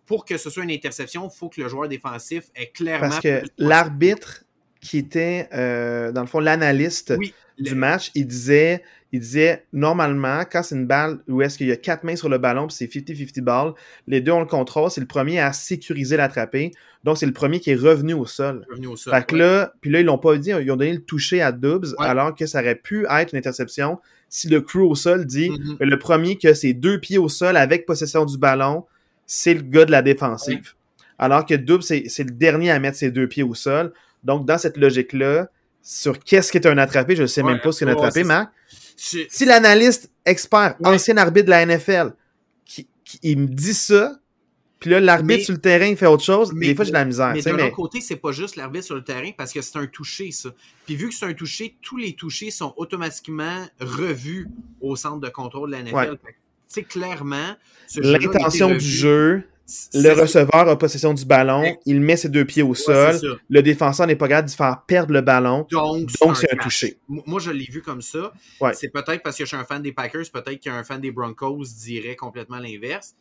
pour 0.07 0.25
que 0.25 0.37
ce 0.39 0.51
soit 0.51 0.64
une 0.64 0.71
interception, 0.71 1.29
il 1.33 1.37
faut 1.37 1.49
que 1.49 1.61
le 1.61 1.68
joueur 1.68 1.89
défensif 1.89 2.45
ait 2.55 2.71
clairement. 2.71 3.11
Parce 3.11 3.21
que 3.21 3.43
l'arbitre 3.59 4.45
qui 4.81 4.99
était, 4.99 5.49
euh, 5.53 6.11
dans 6.11 6.23
le 6.23 6.27
fond, 6.27 6.41
l'analyste 6.41 7.14
du 7.59 7.75
match, 7.75 8.11
il 8.14 8.27
disait, 8.27 8.83
il 9.12 9.20
disait 9.20 9.64
normalement, 9.72 10.44
quand 10.50 10.62
c'est 10.62 10.76
une 10.76 10.86
balle 10.86 11.18
où 11.28 11.42
est-ce 11.42 11.58
qu'il 11.58 11.66
y 11.66 11.72
a 11.72 11.76
quatre 11.76 12.04
mains 12.04 12.16
sur 12.16 12.28
le 12.28 12.38
ballon, 12.38 12.66
puis 12.66 12.76
c'est 12.76 12.86
50-50 12.86 13.40
ball, 13.40 13.72
les 14.06 14.20
deux 14.20 14.32
ont 14.32 14.40
le 14.40 14.46
contrôle, 14.46 14.90
c'est 14.90 15.00
le 15.00 15.06
premier 15.06 15.40
à 15.40 15.52
sécuriser 15.52 16.16
l'attraper. 16.16 16.72
Donc, 17.02 17.18
c'est 17.18 17.26
le 17.26 17.32
premier 17.32 17.61
qui 17.61 17.70
est 17.70 17.76
revenu 17.76 18.12
au 18.12 18.26
sol. 18.26 18.66
Revenu 18.70 18.88
au 18.88 18.96
sol. 18.96 19.14
Fait 19.14 19.26
que 19.26 19.34
là, 19.34 19.72
puis 19.80 19.90
là, 19.90 20.00
ils 20.00 20.06
l'ont 20.06 20.18
pas 20.18 20.36
dit, 20.36 20.50
ils 20.50 20.70
ont 20.70 20.76
donné 20.76 20.92
le 20.92 21.00
toucher 21.00 21.42
à 21.42 21.50
Dubs, 21.50 21.86
alors 21.98 22.34
que 22.34 22.46
ça 22.46 22.61
aurait 22.61 22.76
pu 22.76 23.06
être 23.08 23.32
une 23.32 23.38
interception 23.38 23.98
si 24.30 24.48
le 24.48 24.61
crew 24.61 24.82
au 24.82 24.94
sol 24.94 25.26
dit 25.26 25.50
mm-hmm. 25.50 25.84
le 25.84 25.98
premier 25.98 26.36
qui 26.36 26.46
a 26.46 26.54
ses 26.54 26.72
deux 26.72 27.00
pieds 27.00 27.18
au 27.18 27.28
sol 27.28 27.56
avec 27.56 27.84
possession 27.84 28.24
du 28.24 28.38
ballon, 28.38 28.86
c'est 29.26 29.54
le 29.54 29.62
gars 29.62 29.84
de 29.84 29.90
la 29.90 30.02
défensive. 30.02 30.74
Alors 31.18 31.44
que 31.44 31.54
Dubs, 31.54 31.82
c'est 31.82 32.24
le 32.24 32.30
dernier 32.30 32.70
à 32.70 32.78
mettre 32.78 32.96
ses 32.96 33.11
deux 33.11 33.26
pieds 33.26 33.42
au 33.42 33.54
sol. 33.54 33.92
Donc, 34.24 34.46
dans 34.46 34.56
cette 34.56 34.76
logique-là, 34.76 35.48
sur 35.82 36.18
qu'est-ce 36.18 36.52
qui 36.52 36.58
est 36.58 36.66
un 36.66 36.78
attrapé, 36.78 37.16
je 37.16 37.22
ne 37.22 37.26
sais 37.26 37.42
même 37.42 37.61
pas 37.61 37.72
ce 37.72 37.80
qu'est 37.80 37.90
un 37.90 37.92
attrapé, 37.92 38.24
mais 38.24 38.44
si 39.01 39.44
l'analyste 39.44 40.11
expert, 40.24 40.76
ancien 40.84 41.16
arbitre 41.16 41.46
de 41.46 41.51
la 41.51 41.66
NFL, 41.66 42.12
qui, 42.64 42.88
il 43.22 43.38
me 43.38 43.46
dit 43.46 43.74
ça, 43.74 44.20
puis 44.80 44.88
là, 44.88 44.98
l'arbitre 44.98 45.44
sur 45.44 45.53
le 45.53 45.61
terrain, 45.61 45.86
il 45.86 45.96
fait 45.96 46.07
autre 46.07 46.24
chose. 46.24 46.53
Mais, 46.55 46.68
des 46.68 46.74
fois, 46.74 46.86
j'ai 46.86 46.90
de 46.90 46.96
la 46.96 47.05
misère. 47.05 47.32
Mais 47.34 47.42
de 47.42 47.51
l'autre 47.51 47.76
côté, 47.76 48.01
c'est 48.01 48.16
pas 48.16 48.32
juste 48.32 48.57
l'arbitre 48.57 48.86
sur 48.86 48.94
le 48.94 49.05
terrain 49.05 49.30
parce 49.36 49.53
que 49.53 49.61
c'est 49.61 49.76
un 49.76 49.86
toucher, 49.86 50.32
ça. 50.32 50.48
Puis 50.86 50.96
vu 50.96 51.11
que 51.11 51.14
c'est 51.14 51.26
un 51.26 51.34
toucher, 51.34 51.76
tous 51.82 51.98
les 51.98 52.14
touchés 52.14 52.51
sont 52.51 52.72
automatiquement 52.78 53.66
revus 53.78 54.48
au 54.80 54.96
centre 54.96 55.20
de 55.20 55.28
contrôle 55.28 55.70
de 55.70 55.76
la 55.76 55.82
NFL. 55.82 56.16
Tu 56.22 56.34
sais, 56.66 56.82
clairement. 56.82 57.57
L'intention 57.96 58.70
du 58.70 58.80
jeu, 58.80 59.44
le 59.95 60.12
receveur 60.12 60.68
a 60.68 60.79
possession 60.79 61.14
du 61.14 61.25
ballon, 61.25 61.77
il 61.87 62.01
met 62.01 62.16
ses 62.16 62.29
deux 62.29 62.45
pieds 62.45 62.62
au 62.62 62.75
sol, 62.75 63.18
le 63.49 63.62
défenseur 63.62 64.07
n'est 64.07 64.16
pas 64.16 64.29
capable 64.29 64.49
de 64.49 64.55
faire 64.55 64.83
perdre 64.87 65.12
le 65.12 65.21
ballon, 65.21 65.66
donc 65.71 66.11
c'est 66.37 66.53
un, 66.53 66.57
toucher. 66.57 66.99
Moi, 67.09 67.41
je 67.41 67.51
l'ai 67.51 67.64
vu 67.64 67.83
comme 67.83 68.03
ça. 68.03 68.33
C'est 68.75 68.89
peut-être 68.89 69.23
parce 69.23 69.37
que 69.37 69.45
je 69.45 69.49
suis 69.49 69.57
un 69.57 69.64
fan 69.64 69.83
des 69.83 69.93
Packers, 69.93 70.25
peut-être 70.33 70.61
qu'un 70.61 70.85
fan 70.85 71.01
des 71.01 71.11
Broncos 71.11 71.64
dirait 71.79 72.16
complètement 72.16 72.59
l'inverse. 72.59 73.14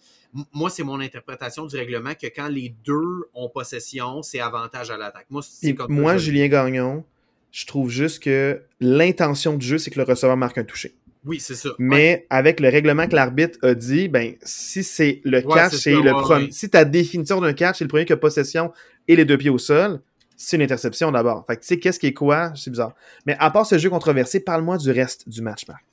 Moi, 0.53 0.69
c'est 0.69 0.83
mon 0.83 0.99
interprétation 0.99 1.65
du 1.65 1.75
règlement 1.75 2.13
que 2.13 2.27
quand 2.27 2.49
les 2.49 2.73
deux 2.85 3.29
ont 3.33 3.49
possession, 3.49 4.21
c'est 4.21 4.39
avantage 4.39 4.91
à 4.91 4.97
l'attaque. 4.97 5.25
Moi, 5.29 5.41
moi 5.87 6.17
Julien 6.17 6.47
Gagnon, 6.47 7.03
je 7.51 7.65
trouve 7.65 7.89
juste 7.89 8.21
que 8.21 8.61
l'intention 8.79 9.55
du 9.55 9.65
jeu, 9.65 9.77
c'est 9.77 9.89
que 9.89 9.99
le 9.99 10.05
receveur 10.05 10.37
marque 10.37 10.57
un 10.59 10.63
toucher. 10.63 10.93
Oui, 11.25 11.39
c'est 11.39 11.55
ça. 11.55 11.69
Mais 11.77 12.25
avec 12.29 12.59
le 12.59 12.69
règlement 12.69 13.07
que 13.07 13.15
l'arbitre 13.15 13.59
a 13.61 13.73
dit, 13.73 14.07
ben, 14.07 14.35
si 14.41 14.83
c'est 14.83 15.21
le 15.25 15.41
catch, 15.41 15.73
c'est 15.73 15.91
le 15.91 16.11
premier. 16.11 16.51
Si 16.51 16.69
ta 16.69 16.85
définition 16.85 17.41
d'un 17.41 17.53
catch, 17.53 17.79
c'est 17.79 17.83
le 17.83 17.89
premier 17.89 18.05
qui 18.05 18.13
a 18.13 18.17
possession 18.17 18.71
et 19.07 19.15
les 19.15 19.25
deux 19.25 19.37
pieds 19.37 19.49
au 19.49 19.57
sol, 19.57 20.01
c'est 20.37 20.55
une 20.55 20.63
interception 20.63 21.11
d'abord. 21.11 21.45
Fait 21.45 21.57
que 21.57 21.61
tu 21.61 21.67
sais, 21.67 21.79
qu'est-ce 21.79 21.99
qui 21.99 22.07
est 22.07 22.13
quoi? 22.13 22.53
C'est 22.55 22.71
bizarre. 22.71 22.95
Mais 23.25 23.35
à 23.39 23.51
part 23.51 23.65
ce 23.65 23.77
jeu 23.77 23.89
controversé, 23.89 24.39
parle-moi 24.39 24.77
du 24.77 24.91
reste 24.91 25.27
du 25.27 25.41
match, 25.41 25.67
Marc. 25.67 25.83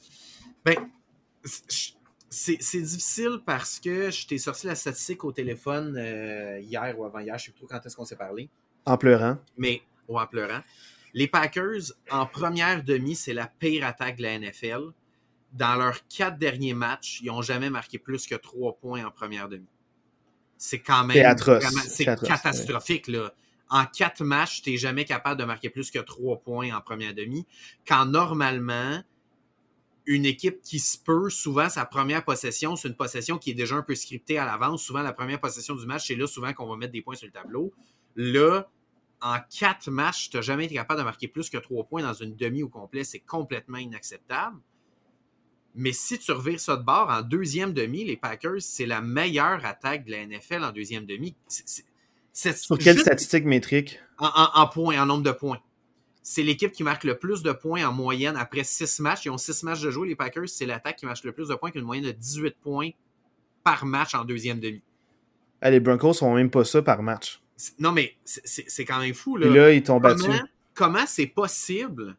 Ben, 0.65 0.77
c'est 2.31 2.81
difficile 2.81 3.41
parce 3.45 3.81
que 3.81 4.11
je 4.11 4.27
t'ai 4.27 4.39
sorti 4.39 4.69
la 4.69 4.77
statistique 4.77 5.25
au 5.25 5.33
téléphone 5.33 5.97
euh, 5.99 6.61
hier 6.61 6.95
ou 6.99 7.05
avant-hier, 7.05 7.37
je 7.39 7.47
sais 7.47 7.51
plus 7.51 7.59
trop 7.59 7.67
quand 7.67 7.85
est-ce 7.85 7.97
qu'on 7.97 8.05
s'est 8.05 8.17
parlé. 8.17 8.49
En 8.85 8.97
pleurant. 8.97 9.39
Mais, 9.57 9.83
ou 10.07 10.21
en 10.21 10.27
pleurant. 10.27 10.61
Les 11.15 11.27
Packers, 11.27 11.93
en 12.11 12.27
première 12.27 12.85
demi, 12.85 13.17
c'est 13.17 13.33
la 13.35 13.47
pire 13.47 13.85
attaque 13.85 14.17
de 14.19 14.23
la 14.23 14.39
NFL 14.39 14.93
dans 15.57 15.75
leurs 15.77 16.07
quatre 16.09 16.39
derniers 16.39 16.75
matchs, 16.75 17.21
ils 17.23 17.27
n'ont 17.27 17.43
jamais 17.43 17.71
marqué 17.71 17.99
plus 17.99 18.27
que 18.27 18.35
trois 18.35 18.77
points 18.77 19.05
en 19.05 19.11
première 19.11 19.49
demi. 19.49 19.69
C'est 20.59 20.81
quand 20.81 21.05
même. 21.05 21.17
C'est 21.89 22.05
catastrophique, 22.27 23.09
là. 23.09 23.33
En 23.69 23.85
quatre 23.85 24.23
matchs, 24.23 24.63
tu 24.63 24.71
n'es 24.71 24.77
jamais 24.77 25.05
capable 25.05 25.41
de 25.41 25.45
marquer 25.45 25.71
plus 25.71 25.91
que 25.91 25.99
trois 25.99 26.39
points 26.39 26.73
en 26.73 26.81
première 26.81 27.15
demi. 27.15 27.47
Quand 27.87 28.07
normalement, 28.07 29.03
une 30.07 30.25
équipe 30.25 30.63
qui 30.63 30.79
se 30.79 30.97
peut, 30.97 31.31
souvent 31.31 31.69
sa 31.69 31.85
première 31.85 32.25
possession, 32.25 32.77
c'est 32.77 32.87
une 32.89 32.95
possession 32.95 33.39
qui 33.39 33.51
est 33.51 33.55
déjà 33.55 33.75
un 33.75 33.83
peu 33.83 33.97
scriptée 33.97 34.39
à 34.39 34.45
l'avance. 34.45 34.85
Souvent, 34.85 35.03
la 35.03 35.13
première 35.13 35.41
possession 35.41 35.75
du 35.75 35.85
match, 35.85 36.07
c'est 36.07 36.15
là 36.15 36.29
souvent 36.29 36.53
qu'on 36.53 36.69
va 36.69 36.77
mettre 36.77 36.93
des 36.93 37.03
points 37.03 37.17
sur 37.17 37.27
le 37.27 37.33
tableau. 37.33 37.73
Là, 38.15 38.69
en 39.21 39.39
quatre 39.51 39.91
matchs, 39.91 40.31
tu 40.31 40.37
n'as 40.37 40.43
jamais 40.43 40.67
été 40.67 40.75
capable 40.75 41.01
de 41.01 41.05
marquer 41.05 41.27
plus 41.27 41.51
que 41.51 41.59
trois 41.59 41.85
points 41.85 42.03
dans 42.03 42.13
une 42.15 42.37
demi 42.37 42.63
au 42.63 42.69
complet. 42.69 43.03
C'est 43.03 43.19
complètement 43.19 43.79
inacceptable. 43.79 44.59
Mais 45.77 45.93
si 45.93 46.19
tu 46.19 46.33
revires 46.33 46.59
ça 46.59 46.77
de 46.77 46.83
bord, 46.83 47.11
en 47.11 47.21
deuxième 47.21 47.73
demi, 47.73 48.05
les 48.05 48.17
Packers, 48.17 48.61
c'est 48.61 48.87
la 48.87 49.03
meilleure 49.03 49.65
attaque 49.65 50.07
de 50.07 50.13
la 50.13 50.27
NFL 50.27 50.65
en 50.65 50.73
deuxième 50.73 51.05
demi. 51.05 51.37
Sur 52.33 52.79
quelle 52.79 52.99
statistique 52.99 53.45
métrique? 53.45 54.01
En, 54.19 54.67
points, 54.69 55.01
en 55.01 55.07
nombre 55.07 55.23
de 55.23 55.33
points. 55.33 55.61
C'est 56.23 56.43
l'équipe 56.43 56.73
qui 56.73 56.83
marque 56.83 57.05
le 57.05 57.19
plus 57.19 57.43
de 57.43 57.53
points 57.53 57.87
en 57.87 57.93
moyenne 57.93 58.37
après 58.37 58.65
six 58.65 59.01
matchs. 59.01 59.27
Ils 59.27 59.31
ont 59.31 59.39
six 59.39 59.63
matchs 59.63 59.83
de 59.83 59.91
jouer. 59.91 60.09
Les 60.09 60.17
Packers, 60.17 60.49
c'est 60.49 60.67
l'attaque 60.67 60.97
qui 60.97 61.07
marque 61.07 61.23
le 61.25 61.33
plus 61.33 61.49
de 61.49 61.55
points 61.55 61.71
qu'une 61.71 61.85
moyenne 61.85 62.07
de 62.07 62.11
18 62.11 62.57
points 62.61 62.91
par 63.63 63.85
match 63.85 64.15
en 64.15 64.25
deuxième 64.25 64.59
demi. 64.59 64.83
Ah, 65.61 65.71
les 65.71 65.81
Broncos 65.81 66.15
font 66.15 66.35
même 66.35 66.51
pas 66.51 66.65
ça 66.65 66.83
par 66.83 67.03
match. 67.03 67.41
Non, 67.79 67.93
mais 67.93 68.17
c'est 68.25 68.85
quand 68.85 69.01
même 69.01 69.15
fou. 69.15 69.37
Là, 69.37 69.49
là 69.49 69.73
ils 69.73 69.83
t'ont 69.83 70.01
battu. 70.01 70.31
Comment 70.75 71.07
c'est 71.07 71.27
possible 71.27 72.17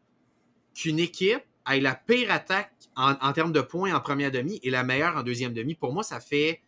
qu'une 0.74 0.98
équipe 0.98 1.42
ait 1.70 1.80
la 1.80 1.94
pire 1.94 2.30
attaque 2.30 2.72
en, 2.96 3.32
termes 3.32 3.52
de 3.52 3.60
points 3.60 3.94
en 3.94 4.00
première 4.00 4.30
demi 4.30 4.58
et 4.62 4.70
la 4.70 4.82
meilleure 4.82 5.16
en 5.16 5.22
deuxième 5.22 5.52
demi. 5.52 5.74
Pour 5.74 5.92
moi, 5.92 6.02
ça 6.02 6.20
fait. 6.20 6.60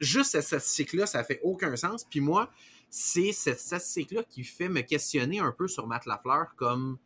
Juste 0.00 0.32
cette 0.32 0.44
statistique-là, 0.44 1.06
ça 1.06 1.24
fait 1.24 1.40
aucun 1.42 1.74
sens. 1.76 2.04
Puis 2.04 2.20
moi, 2.20 2.50
c'est 2.90 3.32
cette 3.32 3.60
statistique-là 3.60 4.22
qui 4.28 4.44
fait 4.44 4.68
me 4.68 4.82
questionner 4.82 5.40
un 5.40 5.52
peu 5.52 5.68
sur 5.68 5.86
Matt 5.86 6.04
Lafleur 6.06 6.54
comme, 6.56 6.98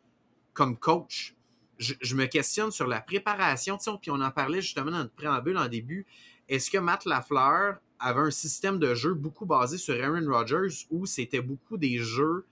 comme 0.53 0.77
coach. 0.77 1.35
Je, 1.77 2.15
me 2.15 2.25
questionne 2.25 2.71
sur 2.71 2.87
la 2.87 2.99
préparation. 2.99 3.77
Puis 4.01 4.11
on 4.11 4.19
en 4.19 4.31
parlait 4.31 4.61
justement 4.61 4.91
dans 4.91 4.97
notre 4.97 5.13
préambule 5.13 5.57
en 5.57 5.69
début. 5.69 6.05
Est-ce 6.49 6.69
que 6.69 6.77
Matt 6.77 7.05
Lafleur 7.05 7.77
avait 7.99 8.21
un 8.21 8.31
système 8.31 8.79
de 8.79 8.93
jeu 8.93 9.13
beaucoup 9.13 9.45
basé 9.45 9.77
sur 9.77 9.93
Aaron 10.03 10.25
Rodgers 10.27 10.85
ou 10.89 11.05
c'était 11.05 11.41
beaucoup 11.41 11.77
des 11.77 11.99
jeux 11.99 12.45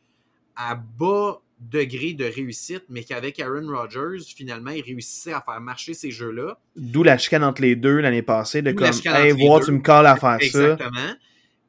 à 0.58 0.76
bas 0.76 1.42
degré 1.60 2.14
de 2.14 2.26
réussite, 2.26 2.84
mais 2.90 3.04
qu'avec 3.04 3.40
Aaron 3.40 3.68
Rodgers, 3.68 4.24
finalement, 4.36 4.72
il 4.72 4.84
réussissait 4.84 5.34
à 5.34 5.42
faire 5.42 5.60
marcher 5.60 5.94
ces 5.94 6.12
jeux-là. 6.12 6.60
D'où 6.76 7.04
la 7.04 7.18
chicane 7.18 7.44
entre 7.44 7.62
les 7.62 7.76
deux 7.76 8.00
l'année 8.00 8.22
passée, 8.22 8.62
de 8.62 8.72
comme, 8.72 8.92
hey, 9.06 9.32
voir, 9.32 9.62
tu 9.64 9.72
me 9.72 9.80
colles 9.80 10.06
à 10.06 10.16
faire 10.18 10.38
ça. 10.40 10.74
Exactement. 10.74 11.14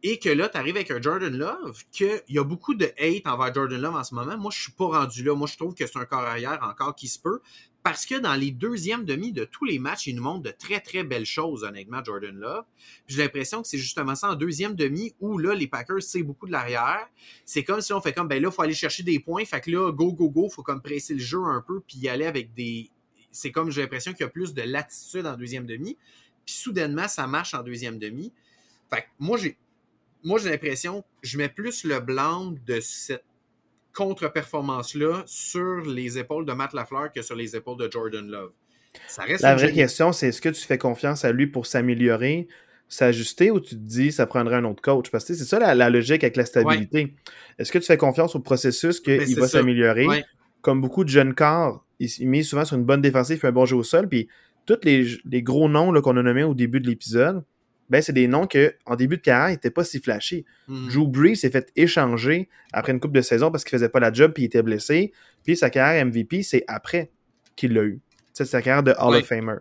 Et 0.03 0.18
que 0.18 0.28
là, 0.28 0.49
tu 0.49 0.57
arrives 0.57 0.76
avec 0.76 0.91
un 0.91 1.03
Jordan 1.03 1.36
Love, 1.36 1.82
qu'il 1.91 2.22
y 2.28 2.39
a 2.39 2.45
beaucoup 2.45 2.74
de 2.74 2.84
hate 2.99 3.26
envers 3.26 3.53
Jordan 3.53 3.80
Love 3.80 3.97
en 3.97 4.05
ce 4.05 4.14
moment. 4.14 4.36
Moi, 4.36 4.53
je 4.55 4.62
suis 4.62 4.72
pas 4.72 4.86
rendu 4.86 5.24
là. 5.24 5.34
Moi, 5.34 5.49
je 5.51 5.57
trouve 5.57 5.74
que 5.74 5.86
c'est 5.86 5.99
un 5.99 6.05
corps 6.05 6.20
arrière 6.20 6.61
encore 6.62 6.95
qui 6.95 7.09
se 7.09 7.18
peut. 7.18 7.41
Parce 7.89 8.05
que 8.05 8.16
dans 8.16 8.34
les 8.34 8.51
deuxièmes 8.51 9.07
demi 9.07 9.32
de 9.32 9.45
tous 9.45 9.64
les 9.64 9.78
matchs, 9.78 10.09
il 10.09 10.16
nous 10.16 10.22
montre 10.22 10.43
de 10.43 10.51
très, 10.51 10.78
très 10.78 11.05
belles 11.05 11.24
choses, 11.24 11.64
honnêtement, 11.64 12.05
Jordan 12.05 12.36
Love. 12.36 12.66
J'ai 13.07 13.22
l'impression 13.22 13.62
que 13.62 13.68
c'est 13.68 13.78
justement 13.78 14.14
ça 14.14 14.32
en 14.32 14.34
deuxième 14.34 14.74
demi 14.74 15.14
où 15.20 15.39
là, 15.39 15.55
les 15.55 15.66
Packers, 15.66 16.03
c'est 16.03 16.22
beaucoup 16.22 16.47
de 16.47 16.53
l'arrière. 16.53 17.09
C'est 17.47 17.64
comme 17.64 17.80
si 17.80 17.95
on 17.95 18.03
fait 18.03 18.12
comme, 18.12 18.28
ben 18.28 18.43
là, 18.43 18.51
il 18.51 18.55
faut 18.55 18.61
aller 18.61 18.74
chercher 18.74 19.05
des 19.05 19.18
points. 19.20 19.43
Fait 19.47 19.62
que 19.62 19.70
là, 19.70 19.91
go, 19.91 20.12
go, 20.12 20.28
go, 20.28 20.51
faut 20.51 20.62
comme 20.62 20.82
presser 20.82 21.14
le 21.14 21.20
jeu 21.20 21.43
un 21.43 21.64
peu 21.66 21.80
puis 21.80 21.97
y 21.97 22.11
aller 22.11 22.26
avec 22.26 22.53
des. 22.53 22.91
C'est 23.32 23.53
comme 23.53 23.70
j'ai 23.70 23.80
l'impression 23.80 24.12
qu'il 24.12 24.20
y 24.20 24.24
a 24.24 24.28
plus 24.28 24.53
de 24.53 24.61
latitude 24.61 25.24
en 25.24 25.39
deuxième 25.39 25.64
demi. 25.64 25.97
Puis 26.45 26.57
soudainement, 26.57 27.09
ça 27.09 27.26
marche 27.26 27.55
en 27.55 27.62
deuxième 27.62 27.99
demi. 27.99 28.34
Fait 28.91 29.01
que 29.01 29.07
moi, 29.18 29.39
j'ai. 29.39 29.57
Moi, 30.22 30.39
j'ai 30.39 30.51
l'impression, 30.51 31.05
je 31.22 31.39
mets 31.39 31.49
plus 31.49 31.84
le 31.84 32.01
blanc 32.01 32.53
de 32.66 32.80
cette 32.80 33.24
contre-performance-là 33.99 35.24
sur 35.26 35.80
les 35.80 36.18
épaules 36.18 36.46
de 36.46 36.53
Matt 36.53 36.72
Lafleur 36.72 37.11
que 37.12 37.20
sur 37.20 37.34
les 37.34 37.57
épaules 37.57 37.78
de 37.78 37.90
Jordan 37.90 38.30
Love. 38.30 38.53
La 39.40 39.57
vraie 39.57 39.72
question, 39.72 40.12
c'est 40.12 40.28
est-ce 40.28 40.40
que 40.40 40.49
tu 40.51 40.64
fais 40.64 40.78
confiance 40.78 41.24
à 41.24 41.32
lui 41.32 41.49
pour 41.49 41.66
s'améliorer? 41.66 42.46
s'ajuster 42.90 43.51
ou 43.51 43.61
tu 43.61 43.74
te 43.74 43.80
dis 43.80 44.12
ça 44.12 44.26
prendrait 44.26 44.57
un 44.57 44.64
autre 44.64 44.80
coach? 44.80 45.11
Parce 45.11 45.24
que 45.24 45.34
c'est 45.34 45.44
ça 45.44 45.74
la, 45.74 45.90
logique 45.90 46.24
avec 46.24 46.36
la 46.36 46.46
stabilité. 46.46 47.14
Est-ce 47.59 47.70
que 47.70 47.78
tu 47.78 47.84
fais 47.84 47.99
confiance 47.99 48.34
au 48.34 48.40
processus 48.40 49.01
qu'il 49.01 49.18
ben, 49.18 49.34
va 49.34 49.49
s'améliorer? 49.49 50.07
Comme 50.62 50.80
beaucoup 50.80 51.05
de 51.05 51.09
jeunes 51.09 51.34
corps, 51.34 51.84
ils, 52.01 52.26
misent 52.26 52.49
souvent 52.49 52.64
sur 52.64 52.76
une 52.76 52.84
bonne 52.84 53.03
défensive 53.03 53.40
et 53.42 53.46
un 53.46 53.53
bon 53.53 53.66
jeu 53.66 53.76
au 53.76 53.82
sol. 53.82 54.09
Puis 54.09 54.28
tous 54.64 54.78
les, 54.84 55.42
gros 55.42 55.68
noms 55.68 55.92
qu'on 56.01 56.16
a 56.16 56.22
nommés 56.22 56.44
au 56.44 56.55
début 56.55 56.80
de 56.80 56.88
l'épisode, 56.88 57.44
ben, 57.91 58.03
c'est 58.03 58.12
des 58.12 58.28
noms 58.28 58.47
que 58.47 58.74
en 58.84 58.97
début 58.97 59.16
de 59.16 59.22
carrière 59.22 59.51
n'étaient 59.51 59.70
pas 59.70 59.84
si 59.84 60.01
flashy. 60.01 60.45
Hmm. 60.66 60.89
Drew 60.89 61.09
Brees 61.09 61.36
s'est 61.36 61.51
fait 61.51 61.70
échanger 61.76 62.49
après 62.72 62.93
une 62.93 63.01
coupe 63.01 63.12
de 63.12 63.22
saison 63.22 63.51
parce 63.51 63.64
qu'il 63.64 63.70
faisait 63.70 63.89
pas 63.89 64.01
la 64.01 64.12
job 64.12 64.32
puis 64.32 64.45
il 64.45 64.47
était 64.47 64.62
blessé. 64.62 65.12
Puis 65.45 65.57
sa 65.57 65.70
carrière 65.70 66.05
MVP, 66.05 66.43
c'est 66.43 66.64
après 66.68 67.11
qu'il 67.57 67.72
l'a 67.72 67.82
eu. 67.82 68.01
C'est 68.32 68.45
sa 68.45 68.62
carrière 68.62 68.82
de 68.82 68.95
Hall 68.99 69.16
of 69.16 69.26
Famer. 69.26 69.57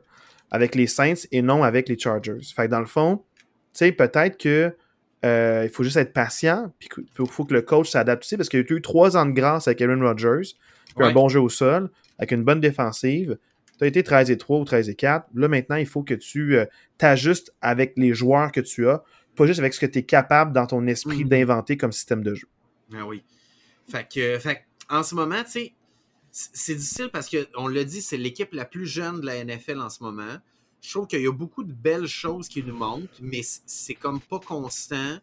Avec 0.52 0.76
les 0.76 0.88
Saints 0.88 1.28
et 1.32 1.42
non 1.42 1.64
avec 1.64 1.90
les 1.90 1.98
Chargers. 1.98 2.40
Fait 2.56 2.66
que 2.66 2.72
dans 2.72 2.80
le 2.80 2.86
fond, 2.86 3.24
tu 3.74 3.86
sais, 3.86 3.92
peut-être 3.92 4.38
que 4.38 4.74
euh, 5.26 5.64
il 5.66 5.70
faut 5.70 5.84
juste 5.84 5.98
être 5.98 6.14
patient, 6.14 6.72
puis 6.80 6.90
il 6.98 7.28
faut, 7.28 7.44
que 7.44 7.54
le 7.54 7.62
coach 7.62 7.90
s'adapte 7.90 8.24
aussi, 8.24 8.38
parce 8.38 8.50
qu'il 8.50 8.60
y 8.60 8.64
a 8.64 8.76
eu 8.76 8.82
trois 8.82 9.18
ans 9.18 9.26
de 9.26 9.32
grâce 9.32 9.68
avec 9.68 9.82
Aaron 9.82 10.00
Rodgers, 10.00 10.54
puis 10.96 11.06
un 11.06 11.12
bon 11.12 11.28
jeu 11.28 11.40
au 11.40 11.50
sol, 11.50 11.90
avec 12.20 12.32
une 12.32 12.44
bonne 12.44 12.60
défensive. 12.60 13.38
Tu 13.78 13.84
as 13.84 13.88
été 13.88 14.04
13 14.04 14.32
et 14.32 14.38
3 14.38 14.60
ou 14.60 14.66
13 14.66 14.90
et 14.90 14.96
4. 14.96 15.28
Là, 15.36 15.48
maintenant, 15.48 15.76
il 15.76 15.86
faut 15.86 16.04
que 16.04 16.14
tu 16.14 16.58
euh, 16.58 16.66
t'ajustes 16.98 17.54
avec 17.62 17.94
les 17.96 18.14
joueurs 18.14 18.52
que 18.52 18.62
tu 18.62 18.88
as, 18.90 19.04
pas 19.36 19.46
juste 19.46 19.60
avec 19.60 19.74
ce 19.74 19.80
que 19.80 19.86
tu 19.86 20.00
es 20.00 20.04
capable 20.04 20.52
dans 20.52 20.66
ton 20.66 20.86
esprit 20.88 21.24
mhm. 21.24 21.30
d'inventer 21.30 21.78
comme 21.78 21.92
système 21.92 22.24
de 22.24 22.34
jeu. 22.34 22.48
Ah 22.94 23.06
oui. 23.06 23.24
Fait 23.90 24.08
que, 24.12 24.40
fait, 24.40 24.66
en 24.90 25.04
ce 25.04 25.16
moment, 25.16 25.44
tu 25.44 25.52
sais, 25.52 25.74
c'est 26.32 26.76
difficile 26.76 27.10
parce 27.12 27.30
qu'on 27.30 27.68
l'a 27.68 27.84
dit, 27.84 28.02
c'est 28.02 28.18
l'équipe 28.18 28.54
la 28.54 28.66
plus 28.66 28.86
jeune 28.86 29.22
de 29.22 29.26
la 29.26 29.44
NFL 29.44 29.80
en 29.80 29.90
ce 29.90 30.04
moment. 30.04 30.38
Je 30.82 30.92
trouve 30.92 31.08
qu'il 31.08 31.22
y 31.22 31.28
a 31.28 31.32
beaucoup 31.32 31.64
de 31.64 31.74
belles 31.74 32.08
choses 32.08 32.48
qui 32.48 32.64
nous 32.64 32.76
montrent, 32.76 33.20
mais 33.22 33.42
c'est 33.44 33.96
comme 33.96 34.20
pas 34.20 34.40
constant. 34.40 35.18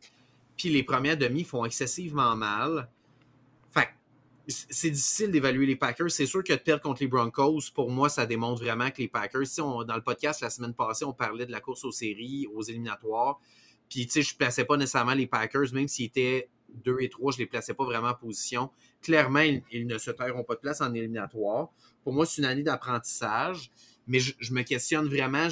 Puis 0.57 0.69
les 0.71 0.83
premières 0.83 1.17
demi 1.17 1.45
font 1.45 1.65
excessivement 1.65 2.35
mal. 2.37 2.89
C'est 4.47 4.91
difficile 4.91 5.31
d'évaluer 5.31 5.67
les 5.67 5.77
Packers. 5.77 6.11
C'est 6.11 6.27
sûr 6.27 6.45
que 6.45 6.53
de 6.53 6.59
perdre 6.59 6.83
contre 6.83 7.03
les 7.03 7.09
Broncos, 7.09 7.71
pour 7.75 7.91
moi, 7.91 8.09
ça 8.09 8.27
démontre 8.27 8.63
vraiment 8.63 8.91
que 8.91 8.99
les 8.99 9.09
Packers, 9.09 9.47
si 9.47 9.61
on, 9.61 9.85
dans 9.85 9.97
le 9.97 10.03
podcast 10.03 10.41
la 10.43 10.51
semaine 10.51 10.75
passée, 10.75 11.05
on 11.05 11.15
parlait 11.15 11.47
de 11.47 11.53
la 11.53 11.61
course 11.61 11.85
aux 11.85 11.93
séries, 11.93 12.47
aux 12.55 12.63
éliminatoires. 12.63 13.41
Puis, 13.89 14.07
tu 14.07 14.13
sais, 14.13 14.23
je 14.23 14.37
plaçais 14.37 14.65
pas 14.65 14.77
nécessairement 14.77 15.15
les 15.15 15.27
Packers, 15.27 15.73
même 15.73 15.89
s'ils 15.89 16.07
étaient 16.07 16.49
2 16.85 16.97
et 17.01 17.09
3, 17.09 17.33
je 17.33 17.39
les 17.39 17.47
plaçais 17.47 17.75
pas 17.75 17.85
vraiment 17.85 18.09
en 18.09 18.15
position. 18.15 18.71
Clairement, 19.03 19.45
ils, 19.71 19.87
ne 19.87 19.99
se 19.99 20.11
tairont 20.11 20.45
pas 20.45 20.55
de 20.55 20.61
place 20.61 20.81
en 20.81 20.93
éliminatoire. 20.93 21.69
Pour 22.03 22.13
moi, 22.13 22.27
c'est 22.27 22.43
une 22.43 22.49
année 22.49 22.63
d'apprentissage, 22.63 23.71
mais 24.07 24.19
je, 24.19 24.53
me 24.53 24.63
questionne 24.63 25.07
vraiment. 25.09 25.49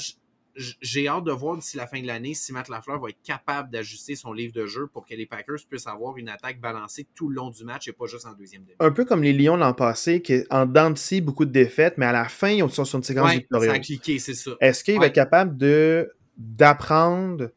J'ai 0.54 1.08
hâte 1.08 1.24
de 1.24 1.32
voir 1.32 1.56
d'ici 1.56 1.76
la 1.76 1.86
fin 1.86 2.00
de 2.00 2.06
l'année 2.06 2.34
si 2.34 2.52
Matt 2.52 2.68
Lafleur 2.68 3.00
va 3.00 3.08
être 3.08 3.22
capable 3.22 3.70
d'ajuster 3.70 4.16
son 4.16 4.32
livre 4.32 4.52
de 4.52 4.66
jeu 4.66 4.86
pour 4.86 5.06
que 5.06 5.14
les 5.14 5.26
Packers 5.26 5.60
puissent 5.68 5.86
avoir 5.86 6.16
une 6.16 6.28
attaque 6.28 6.60
balancée 6.60 7.06
tout 7.14 7.28
le 7.28 7.36
long 7.36 7.50
du 7.50 7.64
match 7.64 7.88
et 7.88 7.92
pas 7.92 8.06
juste 8.06 8.26
en 8.26 8.32
deuxième 8.32 8.62
demi. 8.62 8.76
Un 8.80 8.90
peu 8.90 9.04
comme 9.04 9.22
les 9.22 9.32
Lions 9.32 9.56
l'an 9.56 9.72
passé, 9.72 10.20
qui 10.20 10.44
en 10.50 10.66
dents 10.66 10.90
de 10.90 11.20
beaucoup 11.20 11.44
de 11.44 11.52
défaites, 11.52 11.94
mais 11.96 12.06
à 12.06 12.12
la 12.12 12.28
fin, 12.28 12.50
ils 12.50 12.70
sont 12.70 12.84
sur 12.84 12.98
une 12.98 13.04
séquence 13.04 13.32
victorieuse. 13.32 13.70
Ça 13.70 13.76
a 13.76 13.78
cliqué, 13.78 14.18
c'est 14.18 14.34
ça. 14.34 14.52
Est-ce 14.60 14.84
qu'il 14.84 14.98
va 14.98 15.06
être 15.06 15.14
capable 15.14 15.56
de 15.56 16.10
d'apprendre 16.36 17.50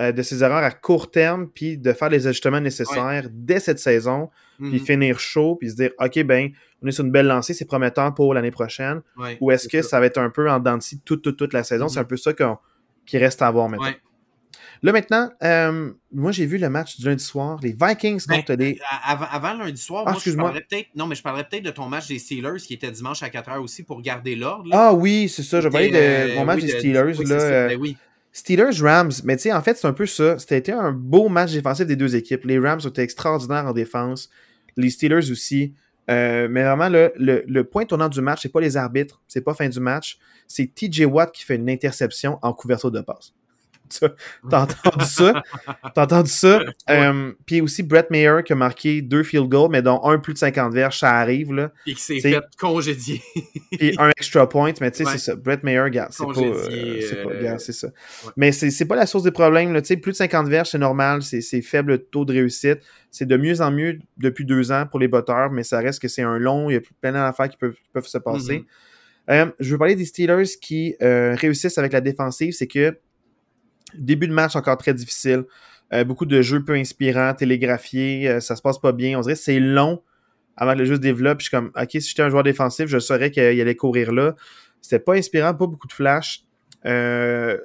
euh, 0.00 0.12
de 0.12 0.22
ses 0.22 0.42
erreurs 0.42 0.62
à 0.62 0.70
court 0.70 1.10
terme, 1.10 1.48
puis 1.48 1.78
de 1.78 1.92
faire 1.92 2.08
les 2.08 2.26
ajustements 2.26 2.60
nécessaires 2.60 3.28
dès 3.30 3.60
cette 3.60 3.78
saison, 3.78 4.30
puis 4.58 4.80
mhm. 4.80 4.80
finir 4.80 5.18
chaud, 5.20 5.56
puis 5.56 5.70
se 5.70 5.76
dire, 5.76 5.90
OK, 5.98 6.22
ben, 6.24 6.50
on 6.82 6.88
est 6.88 6.92
sur 6.92 7.04
une 7.04 7.12
belle 7.12 7.26
lancée, 7.26 7.54
c'est 7.54 7.64
prometteur 7.64 8.12
pour 8.14 8.34
l'année 8.34 8.50
prochaine. 8.50 9.02
ou 9.40 9.50
est-ce 9.50 9.68
que 9.68 9.82
ça. 9.82 10.00
va 10.00 10.06
être 10.06 10.18
un 10.18 10.30
peu 10.30 10.50
en 10.50 10.58
dents 10.58 10.78
toute, 11.04 11.22
toute, 11.22 11.36
toute 11.36 11.52
la 11.52 11.64
saison? 11.64 11.88
C'est 11.88 11.98
un 11.98 12.02
mhm. 12.02 12.08
peu 12.08 12.16
ça 12.16 12.32
qui 13.06 13.18
reste 13.18 13.42
à 13.42 13.50
voir 13.50 13.68
maintenant. 13.68 13.92
Là, 14.82 14.92
maintenant, 14.92 15.30
euh, 15.42 15.92
moi, 16.12 16.30
j'ai 16.30 16.44
vu 16.44 16.58
le 16.58 16.68
match 16.68 16.98
du 16.98 17.06
lundi 17.06 17.24
soir, 17.24 17.58
les 17.62 17.72
Vikings 17.72 18.22
ben, 18.28 18.36
contre 18.36 18.52
les. 18.52 18.78
Avant, 19.02 19.26
avant 19.30 19.54
lundi 19.54 19.80
soir, 19.80 20.04
ah, 20.06 20.12
moi, 20.12 20.20
je 20.22 20.32
parlerais 20.32 20.66
peut-être. 20.68 20.88
Non, 20.94 21.06
mais 21.06 21.14
je 21.14 21.22
parlerais 21.22 21.46
peut-être 21.48 21.62
de 21.62 21.70
ton 21.70 21.88
match 21.88 22.06
des 22.06 22.18
Steelers 22.18 22.58
qui 22.58 22.74
était 22.74 22.90
dimanche 22.90 23.22
à 23.22 23.28
4h 23.28 23.60
aussi 23.60 23.82
pour 23.82 24.02
garder 24.02 24.36
l'ordre. 24.36 24.68
Ah 24.72 24.92
oui, 24.92 25.30
c'est 25.30 25.42
ça. 25.42 25.62
Je 25.62 25.68
parlais 25.68 25.88
de 25.88 25.96
euh, 25.96 26.34
mon 26.34 26.44
match 26.44 26.60
des 26.60 26.68
Steelers. 26.68 27.14
là, 27.24 27.68
ben 27.68 27.78
oui. 27.80 27.96
Steelers-Rams, 28.34 29.12
mais 29.22 29.36
tu 29.36 29.44
sais, 29.44 29.52
en 29.52 29.62
fait, 29.62 29.78
c'est 29.78 29.86
un 29.86 29.92
peu 29.92 30.06
ça. 30.06 30.36
C'était 30.38 30.72
un 30.72 30.90
beau 30.90 31.28
match 31.28 31.52
défensif 31.52 31.86
des 31.86 31.94
deux 31.94 32.16
équipes. 32.16 32.44
Les 32.44 32.58
Rams 32.58 32.80
ont 32.84 32.88
été 32.88 33.00
extraordinaires 33.00 33.64
en 33.64 33.72
défense. 33.72 34.28
Les 34.76 34.90
Steelers 34.90 35.30
aussi. 35.30 35.72
Euh, 36.10 36.48
mais 36.50 36.64
vraiment, 36.64 36.88
le, 36.88 37.12
le, 37.16 37.64
point 37.64 37.86
tournant 37.86 38.08
du 38.08 38.20
match, 38.20 38.42
c'est 38.42 38.52
pas 38.52 38.60
les 38.60 38.76
arbitres, 38.76 39.22
c'est 39.28 39.40
pas 39.40 39.54
fin 39.54 39.68
du 39.68 39.78
match. 39.78 40.18
C'est 40.48 40.66
TJ 40.66 41.06
Watt 41.06 41.32
qui 41.32 41.44
fait 41.44 41.54
une 41.54 41.70
interception 41.70 42.38
en 42.42 42.52
couverture 42.52 42.90
de 42.90 43.00
passe. 43.00 43.32
T'as 44.50 44.62
entendu 44.62 45.04
ça? 45.04 45.42
T'as 45.94 46.04
entendu 46.04 46.30
ça? 46.30 46.60
Euh, 46.90 47.32
puis 47.46 47.60
aussi 47.60 47.82
Brett 47.82 48.10
Mayer 48.10 48.40
qui 48.44 48.52
a 48.52 48.56
marqué 48.56 49.02
deux 49.02 49.22
field 49.22 49.48
goals, 49.48 49.70
mais 49.70 49.82
dont 49.82 50.02
un 50.04 50.18
plus 50.18 50.32
de 50.32 50.38
50 50.38 50.72
verges, 50.72 50.98
ça 50.98 51.12
arrive. 51.12 51.52
Là. 51.52 51.72
Et 51.86 51.94
qui 51.94 52.00
s'est 52.00 52.20
fait 52.20 52.42
congédier. 52.58 53.22
puis 53.72 53.94
un 53.98 54.10
extra 54.10 54.48
point, 54.48 54.72
mais 54.80 54.90
tu 54.90 55.04
sais, 55.04 55.10
c'est 55.10 55.18
ça. 55.18 55.36
Brett 55.36 55.62
Mayer, 55.62 55.90
gars, 55.90 56.08
c'est 56.10 56.24
pas. 56.24 56.40
Euh, 56.40 57.58
c'est 57.58 57.72
ça. 57.72 57.88
Mais 58.36 58.52
c'est 58.52 58.84
pas 58.86 58.96
la 58.96 59.06
source 59.06 59.24
des 59.24 59.32
problèmes. 59.32 59.72
Là. 59.72 59.80
Plus 59.82 60.12
de 60.12 60.16
50 60.16 60.48
verges, 60.48 60.70
c'est 60.70 60.78
normal. 60.78 61.22
C'est 61.22 61.62
faible 61.62 61.98
taux 62.06 62.24
de 62.24 62.32
réussite. 62.32 62.80
C'est 63.10 63.26
de 63.26 63.36
mieux 63.36 63.60
en 63.60 63.70
mieux 63.70 64.00
depuis 64.16 64.44
deux 64.44 64.72
ans 64.72 64.86
pour 64.90 64.98
les 64.98 65.08
botteurs, 65.08 65.50
mais 65.50 65.62
ça 65.62 65.78
reste 65.78 66.02
que 66.02 66.08
c'est 66.08 66.22
un 66.22 66.38
long. 66.38 66.68
Il 66.68 66.74
y 66.74 66.76
a 66.76 66.80
plein 67.00 67.12
d'affaires 67.12 67.48
qui 67.48 67.56
peuvent, 67.56 67.76
peuvent 67.92 68.06
se 68.06 68.18
passer. 68.18 68.58
Mm-hmm. 68.58 68.64
Euh, 69.30 69.46
je 69.60 69.70
veux 69.70 69.78
parler 69.78 69.94
des 69.94 70.04
Steelers 70.04 70.58
qui 70.60 70.96
réussissent 71.00 71.78
avec 71.78 71.92
la 71.92 72.00
défensive. 72.00 72.52
C'est 72.52 72.66
que 72.66 72.98
Début 73.98 74.28
de 74.28 74.32
match 74.32 74.56
encore 74.56 74.76
très 74.76 74.94
difficile. 74.94 75.44
Euh, 75.92 76.04
beaucoup 76.04 76.26
de 76.26 76.42
jeux 76.42 76.64
peu 76.64 76.74
inspirants, 76.74 77.34
télégraphiés, 77.34 78.28
euh, 78.28 78.40
ça 78.40 78.56
se 78.56 78.62
passe 78.62 78.78
pas 78.78 78.92
bien. 78.92 79.18
On 79.18 79.20
dirait 79.20 79.34
que 79.34 79.40
c'est 79.40 79.60
long 79.60 80.02
avant 80.56 80.74
que 80.74 80.78
le 80.78 80.84
jeu 80.84 80.96
se 80.96 81.00
développe. 81.00 81.40
je 81.40 81.44
suis 81.44 81.50
comme, 81.50 81.70
ok, 81.76 81.90
si 81.90 82.00
j'étais 82.00 82.22
un 82.22 82.30
joueur 82.30 82.42
défensif, 82.42 82.86
je 82.86 82.98
saurais 82.98 83.30
qu'il 83.30 83.42
allait 83.42 83.76
courir 83.76 84.12
là. 84.12 84.34
C'était 84.80 84.98
pas 84.98 85.14
inspirant, 85.14 85.54
pas 85.54 85.66
beaucoup 85.66 85.86
de 85.86 85.92
flash. 85.92 86.44
Euh, 86.86 87.58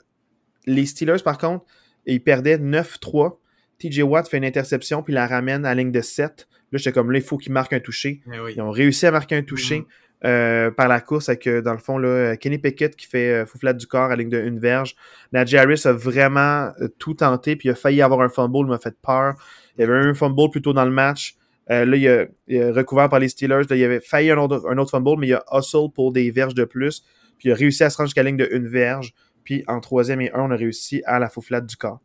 les 0.65 0.86
Steelers, 0.86 1.21
par 1.23 1.38
contre, 1.38 1.65
ils 2.05 2.23
perdaient 2.23 2.57
9-3. 2.57 3.38
TJ 3.80 4.01
Watt 4.01 4.27
fait 4.27 4.38
une 4.38 4.45
interception, 4.45 5.03
puis 5.03 5.13
la 5.13 5.27
ramène 5.27 5.65
à 5.65 5.69
la 5.69 5.75
ligne 5.75 5.91
de 5.91 6.01
7. 6.01 6.47
Là, 6.71 6.77
j'étais 6.77 6.91
comme 6.91 7.11
là, 7.11 7.19
il 7.19 7.23
faut 7.23 7.38
qu'il 7.38 7.51
marque 7.51 7.73
un 7.73 7.80
toucher. 7.80 8.21
Eh 8.27 8.53
ils 8.53 8.61
ont 8.61 8.71
réussi 8.71 9.05
à 9.05 9.11
marquer 9.11 9.36
un 9.36 9.43
toucher. 9.43 9.80
Mm-hmm. 9.80 9.86
Euh, 10.26 10.70
par 10.70 10.89
la 10.89 10.99
course 10.99 11.30
avec, 11.30 11.47
euh, 11.47 11.61
dans 11.61 11.72
le 11.72 11.80
fond, 11.80 11.97
là, 11.97 12.36
Kenny 12.36 12.57
Pickett 12.57 12.93
qui 12.97 13.07
fait 13.07 13.32
euh, 13.32 13.45
fouflade 13.45 13.78
du 13.78 13.88
corps 13.88 14.11
à 14.11 14.17
ligne 14.17 14.30
de 14.30 14.39
une 14.39 14.59
verge. 14.59 14.95
Najee 15.32 15.57
Harris 15.57 15.84
a 15.86 15.93
vraiment 15.93 16.72
tout 16.97 17.13
tenté, 17.13 17.55
puis 17.55 17.70
il 17.70 17.72
a 17.72 17.76
failli 17.76 18.01
avoir 18.01 18.22
un 18.22 18.30
fumble, 18.30 18.59
il 18.59 18.65
m'a 18.65 18.80
fait 18.80 18.95
peur. 19.01 19.36
Il 19.78 19.82
y 19.82 19.84
avait 19.86 19.97
un 19.97 20.13
fumble 20.13 20.49
plus 20.49 20.61
tôt 20.61 20.74
dans 20.74 20.84
le 20.84 20.91
match. 20.91 21.36
là, 21.70 21.84
il 21.86 22.07
a, 22.07 22.26
recouvert 22.74 23.07
par 23.09 23.20
les 23.20 23.30
Steelers. 23.30 23.63
il 23.70 23.84
avait 23.84 24.01
failli 24.01 24.32
un 24.32 24.38
autre, 24.38 24.65
un 24.70 24.78
autre 24.78 24.91
fumble, 24.91 25.20
mais 25.20 25.28
il 25.28 25.34
a 25.36 25.43
hustle 25.53 25.89
pour 25.93 26.11
des 26.11 26.32
verges 26.32 26.55
de 26.55 26.65
plus. 26.65 27.01
Puis 27.38 27.47
il 27.47 27.51
a 27.53 27.55
réussi 27.55 27.84
à 27.84 27.89
se 27.89 27.95
rendre 27.95 28.07
jusqu'à 28.07 28.24
la 28.24 28.30
ligne 28.30 28.38
de 28.38 28.49
une 28.51 28.67
verge. 28.67 29.13
Puis 29.45 29.63
en 29.67 29.80
troisième 29.80 30.20
et 30.20 30.32
un, 30.34 30.41
on 30.41 30.51
a 30.51 30.55
réussi 30.55 31.01
à 31.05 31.20
la 31.20 31.30
fouflade 31.30 31.65
du 31.65 31.78
corps. 31.78 32.01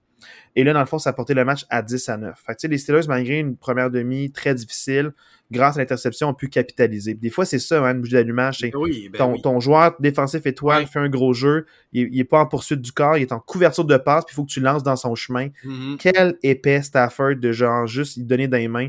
Et 0.56 0.64
là, 0.64 0.72
dans 0.72 0.80
le 0.80 0.86
fond, 0.86 0.98
ça 0.98 1.10
a 1.10 1.12
porté 1.12 1.34
le 1.34 1.44
match 1.44 1.66
à 1.70 1.82
10 1.82 2.08
à 2.08 2.16
9. 2.16 2.42
Fait 2.46 2.54
que, 2.54 2.66
les 2.66 2.78
Steelers, 2.78 3.06
malgré 3.08 3.38
une 3.38 3.56
première 3.56 3.90
demi 3.90 4.30
très 4.30 4.54
difficile, 4.54 5.12
grâce 5.50 5.76
à 5.76 5.80
l'interception, 5.80 6.28
ont 6.28 6.34
pu 6.34 6.48
capitaliser. 6.48 7.14
Des 7.14 7.30
fois, 7.30 7.44
c'est 7.44 7.58
ça, 7.58 7.84
hein, 7.84 7.92
une 7.92 8.00
bougie 8.00 8.12
d'allumage. 8.12 8.58
C'est 8.58 8.70
ben 8.70 9.36
ton, 9.42 9.60
joueur 9.60 9.94
défensif 10.00 10.46
étoile 10.46 10.86
fait 10.86 10.98
un 10.98 11.08
gros 11.08 11.32
jeu, 11.32 11.66
il, 11.92 12.10
n'est 12.10 12.18
est 12.18 12.24
pas 12.24 12.40
en 12.40 12.46
poursuite 12.46 12.80
du 12.80 12.92
corps, 12.92 13.16
il 13.16 13.22
est 13.22 13.32
en 13.32 13.40
couverture 13.40 13.84
de 13.84 13.96
passe, 13.96 14.24
puis 14.24 14.32
il 14.32 14.36
faut 14.36 14.44
que 14.44 14.50
tu 14.50 14.60
lances 14.60 14.82
dans 14.82 14.96
son 14.96 15.14
chemin. 15.14 15.48
Mm-hmm. 15.64 15.96
Quel 15.98 16.38
épais 16.42 16.82
Stafford 16.82 17.36
de 17.36 17.52
genre 17.52 17.86
juste 17.86 18.16
il 18.16 18.26
donner 18.26 18.48
dans 18.48 18.58
les 18.58 18.68
mains. 18.68 18.88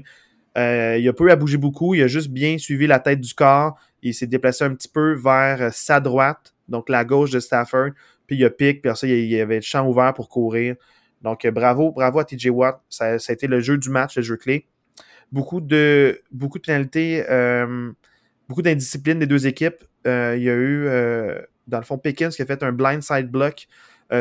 Euh, 0.57 0.97
il 0.97 1.07
a 1.07 1.13
peu 1.13 1.29
à 1.31 1.35
bouger 1.35 1.57
beaucoup, 1.57 1.95
il 1.95 2.01
a 2.01 2.07
juste 2.07 2.29
bien 2.29 2.57
suivi 2.57 2.87
la 2.87 2.99
tête 2.99 3.19
du 3.19 3.33
corps, 3.33 3.77
il 4.01 4.13
s'est 4.13 4.27
déplacé 4.27 4.63
un 4.63 4.73
petit 4.73 4.87
peu 4.87 5.13
vers 5.13 5.73
sa 5.73 5.99
droite, 5.99 6.53
donc 6.69 6.87
la 6.89 7.03
gauche 7.03 7.31
de 7.31 7.41
Stafford, 7.41 7.89
puis 8.25 8.37
il 8.37 8.45
a 8.45 8.49
pique, 8.49 8.81
puis 8.81 8.89
après 8.89 8.99
ça, 8.99 9.07
il 9.07 9.25
y 9.25 9.39
avait 9.39 9.55
le 9.55 9.61
champ 9.61 9.87
ouvert 9.87 10.13
pour 10.13 10.29
courir. 10.29 10.75
Donc, 11.21 11.47
bravo, 11.47 11.91
bravo 11.91 12.19
à 12.19 12.25
TJ 12.25 12.47
Watt. 12.47 12.81
Ça, 12.89 13.19
ça, 13.19 13.31
a 13.31 13.33
été 13.33 13.47
le 13.47 13.59
jeu 13.59 13.77
du 13.77 13.89
match, 13.89 14.15
le 14.15 14.21
jeu 14.21 14.37
clé 14.37 14.67
beaucoup 15.31 15.61
de, 15.61 16.21
beaucoup 16.31 16.59
de 16.59 16.63
pénalités, 16.63 17.25
euh, 17.29 17.91
beaucoup 18.47 18.61
d'indiscipline 18.61 19.19
des 19.19 19.27
deux 19.27 19.47
équipes. 19.47 19.83
Euh, 20.07 20.35
il 20.37 20.43
y 20.43 20.49
a 20.49 20.53
eu, 20.53 20.85
euh, 20.87 21.41
dans 21.67 21.79
le 21.79 21.83
fond, 21.83 21.97
Pickens 21.97 22.35
qui 22.35 22.41
a 22.41 22.45
fait 22.45 22.63
un 22.63 22.71
blind 22.71 23.03
side 23.03 23.29
block 23.29 23.67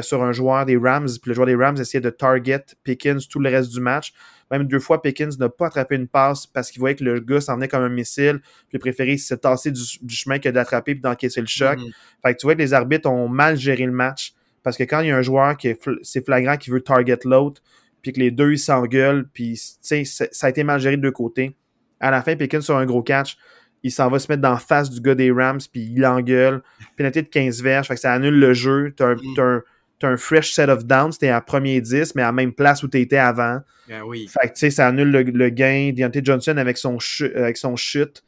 sur 0.01 0.25
un 0.25 0.33
joueur 0.33 0.65
des 0.65 0.79
Rams. 0.79 1.11
Puis 1.21 1.29
le 1.29 1.35
joueur 1.35 1.47
des 1.47 1.55
Rams 1.55 1.77
essayait 1.77 2.01
de 2.01 2.09
target 2.09 2.65
Pickens 2.85 3.29
tout 3.29 3.39
le 3.39 3.51
reste 3.51 3.71
du 3.71 3.81
match. 3.81 4.15
Même 4.51 4.65
deux 4.67 4.79
fois, 4.79 5.03
Pickens 5.03 5.39
n'a 5.39 5.51
pas 5.51 5.67
attrapé 5.67 5.97
une 5.97 6.09
passe 6.09 6.47
parce 6.47 6.71
qu'il 6.71 6.81
voyait 6.81 6.97
que 6.97 7.05
le 7.05 7.21
gars 7.21 7.43
s'en 7.43 7.57
venait 7.57 7.69
comme 7.69 7.83
un 7.83 7.91
missile. 7.91 8.41
Puis 8.41 8.71
il 8.73 8.77
a 8.77 8.79
préféré 8.79 9.19
se 9.19 9.35
tasser 9.35 9.71
du, 9.71 9.83
chemin 10.09 10.39
que 10.39 10.49
d'attraper 10.49 10.93
et 10.93 10.95
d'encaisser 10.95 11.43
le 11.43 11.47
choc. 11.47 11.79
Mm-hmm. 11.79 11.93
Fait 12.25 12.35
que 12.35 12.41
tu 12.41 12.47
vois 12.47 12.55
que 12.55 12.61
les 12.61 12.73
arbitres 12.73 13.11
ont 13.11 13.29
mal 13.29 13.57
géré 13.59 13.85
le 13.85 13.93
match. 13.93 14.33
Parce 14.65 14.77
que 14.77 14.83
quand 14.83 15.01
il 15.01 15.09
y 15.09 15.11
a 15.13 15.17
un 15.17 15.23
joueur 15.23 15.57
qui 15.57 15.69
est, 15.69 15.89
c'est 16.03 16.25
flagrant 16.25 16.57
qui 16.57 16.71
veut 16.71 16.81
target 16.81 17.19
l'autre, 17.25 17.63
puis 18.03 18.13
que 18.13 18.19
les 18.19 18.33
deux 18.33 18.53
ils 18.53 18.59
s'engueulent, 18.59 19.29
puis 19.33 19.57
ça 19.57 19.97
a 20.43 20.49
été 20.49 20.65
mal 20.65 20.81
géré 20.81 20.97
de 20.97 21.03
deux 21.03 21.13
côtés. 21.13 21.55
À 22.01 22.11
la 22.11 22.23
fin, 22.23 22.35
Pickens 22.35 22.65
sur 22.65 22.77
un 22.77 22.87
gros 22.87 23.03
catch, 23.03 23.37
il 23.83 23.93
s'en 23.93 24.09
va 24.09 24.19
se 24.19 24.33
mettre 24.33 24.43
dans 24.43 24.57
face 24.57 24.91
du 24.91 25.01
gars 25.01 25.15
des 25.15 25.31
Rams, 25.31 25.61
puis 25.71 25.93
il 25.95 26.05
engueule. 26.05 26.63
Pénalité 26.97 27.23
de 27.23 27.29
15 27.29 27.63
verges, 27.63 27.87
fait 27.87 27.95
que 27.95 28.01
ça 28.01 28.13
annule 28.13 28.39
le 28.39 28.55
jeu. 28.55 28.95
T'as 28.97 29.15
un, 29.39 29.63
un 30.03 30.17
fresh 30.17 30.53
set 30.53 30.71
of 30.71 30.87
downs, 30.87 31.13
t'es 31.19 31.29
à 31.29 31.41
premier 31.43 31.81
10, 31.81 32.15
mais 32.15 32.23
à 32.23 32.27
la 32.27 32.33
même 32.33 32.53
place 32.53 32.83
où 32.83 32.89
tu 32.89 32.99
étais 32.99 33.19
avant. 33.19 33.61
Ben 33.89 34.03
oui. 34.03 34.29
Fait 34.29 34.49
que, 34.49 34.55
tu 34.55 34.61
sais, 34.61 34.71
ça 34.71 34.89
annule 34.89 35.11
le, 35.11 35.23
le 35.23 35.49
gain. 35.51 35.93
Deontay 35.95 36.23
Johnson 36.25 36.57
avec 36.57 36.79
son, 36.79 36.99
avec 37.37 37.59
son 37.59 37.77
chute 37.77 38.25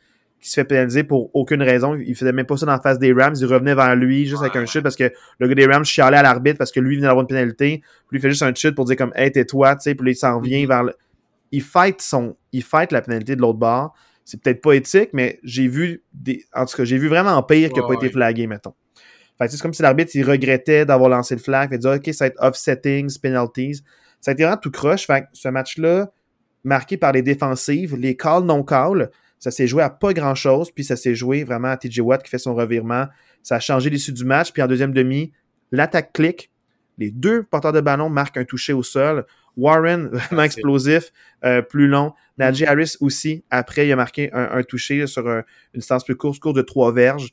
qui 0.46 0.52
se 0.52 0.60
fait 0.60 0.64
pénaliser 0.64 1.04
pour 1.04 1.30
aucune 1.34 1.62
raison. 1.62 1.94
Il 1.96 2.14
faisait 2.14 2.32
même 2.32 2.46
pas 2.46 2.56
ça 2.56 2.66
dans 2.66 2.72
la 2.72 2.80
face 2.80 2.98
des 2.98 3.12
Rams. 3.12 3.34
Il 3.38 3.46
revenait 3.46 3.74
vers 3.74 3.94
lui 3.96 4.26
juste 4.26 4.40
avec 4.42 4.56
un 4.56 4.64
chute 4.66 4.82
parce 4.82 4.96
que 4.96 5.12
le 5.38 5.48
gars 5.48 5.54
des 5.54 5.66
Rams 5.66 5.84
chialait 5.84 6.16
à 6.16 6.22
l'arbitre 6.22 6.58
parce 6.58 6.72
que 6.72 6.80
lui 6.80 6.96
venait 6.96 7.06
d'avoir 7.08 7.22
une 7.22 7.28
pénalité. 7.28 7.82
Puis 8.08 8.12
lui 8.12 8.18
il 8.18 8.20
fait 8.22 8.30
juste 8.30 8.42
un 8.42 8.54
chute 8.54 8.74
pour 8.74 8.84
dire 8.86 8.96
comme 8.96 9.12
Hey, 9.14 9.30
tais-toi, 9.32 9.76
tu 9.76 9.82
sais, 9.82 9.94
puis 9.94 10.10
il 10.12 10.14
s'en 10.16 10.40
vient 10.40 10.62
Mhm. 10.62 10.68
vers 10.68 10.82
le. 10.84 10.94
Il 11.52 11.62
fight 11.62 12.00
son. 12.00 12.36
Il 12.52 12.62
fight 12.62 12.90
la 12.92 13.02
pénalité 13.02 13.36
de 13.36 13.40
l'autre 13.40 13.58
bord. 13.58 13.94
C'est 14.24 14.40
peut-être 14.42 14.60
pas 14.60 14.72
éthique, 14.72 15.10
mais 15.12 15.38
j'ai 15.44 15.68
vu 15.68 16.02
des. 16.12 16.44
En 16.54 16.64
tout 16.66 16.76
cas, 16.76 16.84
j'ai 16.84 16.98
vu 16.98 17.08
vraiment 17.08 17.40
pire 17.42 17.70
qui 17.70 17.78
a 17.78 17.82
Ouais, 17.86 17.94
pas 17.96 18.04
été 18.04 18.12
flagué, 18.12 18.46
mettons. 18.46 18.74
Fait 19.38 19.48
c'est 19.48 19.60
comme 19.60 19.74
si 19.74 19.82
l'arbitre 19.82 20.12
il 20.14 20.24
regrettait 20.28 20.84
d'avoir 20.86 21.10
lancé 21.10 21.34
le 21.34 21.40
flag. 21.40 21.68
Fait 21.68 21.78
dire 21.78 21.90
OK, 21.92 22.08
ça 22.12 22.24
va 22.24 22.28
être 22.28 22.42
offsettings, 22.42 23.18
penalties. 23.20 23.82
Ça 24.20 24.30
a 24.30 24.34
été 24.34 24.42
vraiment 24.44 24.56
tout 24.56 24.70
croche. 24.70 25.06
Fait 25.06 25.22
que 25.22 25.26
ce 25.34 25.48
match-là, 25.48 26.10
marqué 26.64 26.96
par 26.96 27.12
les 27.12 27.22
défensives, 27.22 27.94
les 27.96 28.16
calls 28.16 28.44
non 28.44 28.64
calls, 28.64 29.10
ça 29.50 29.52
s'est 29.52 29.68
joué 29.68 29.80
à 29.84 29.90
pas 29.90 30.12
grand-chose, 30.12 30.72
puis 30.72 30.82
ça 30.82 30.96
s'est 30.96 31.14
joué 31.14 31.44
vraiment 31.44 31.68
à 31.68 31.76
TJ 31.76 32.00
Watt 32.00 32.20
qui 32.22 32.30
fait 32.30 32.38
son 32.38 32.54
revirement. 32.56 33.06
Ça 33.44 33.56
a 33.56 33.60
changé 33.60 33.90
l'issue 33.90 34.12
du 34.12 34.24
match, 34.24 34.50
puis 34.52 34.60
en 34.60 34.66
deuxième 34.66 34.92
demi, 34.92 35.32
l'attaque 35.70 36.12
clique. 36.12 36.50
Les 36.98 37.12
deux 37.12 37.44
porteurs 37.44 37.72
de 37.72 37.80
ballon 37.80 38.08
marquent 38.08 38.38
un 38.38 38.44
touché 38.44 38.72
au 38.72 38.82
sol. 38.82 39.24
Warren, 39.56 40.08
vraiment 40.12 40.42
explosif, 40.42 41.12
euh, 41.44 41.62
plus 41.62 41.86
long. 41.86 42.12
Najee 42.38 42.66
Harris 42.66 42.96
aussi, 43.00 43.44
après, 43.50 43.86
il 43.86 43.92
a 43.92 43.96
marqué 43.96 44.32
un, 44.32 44.48
un 44.50 44.62
touché 44.64 44.98
là, 44.98 45.06
sur 45.06 45.28
un- 45.28 45.44
une 45.74 45.78
distance 45.80 46.04
plus 46.04 46.16
courte, 46.16 46.40
courte 46.40 46.56
de 46.56 46.62
trois 46.62 46.92
verges. 46.92 47.28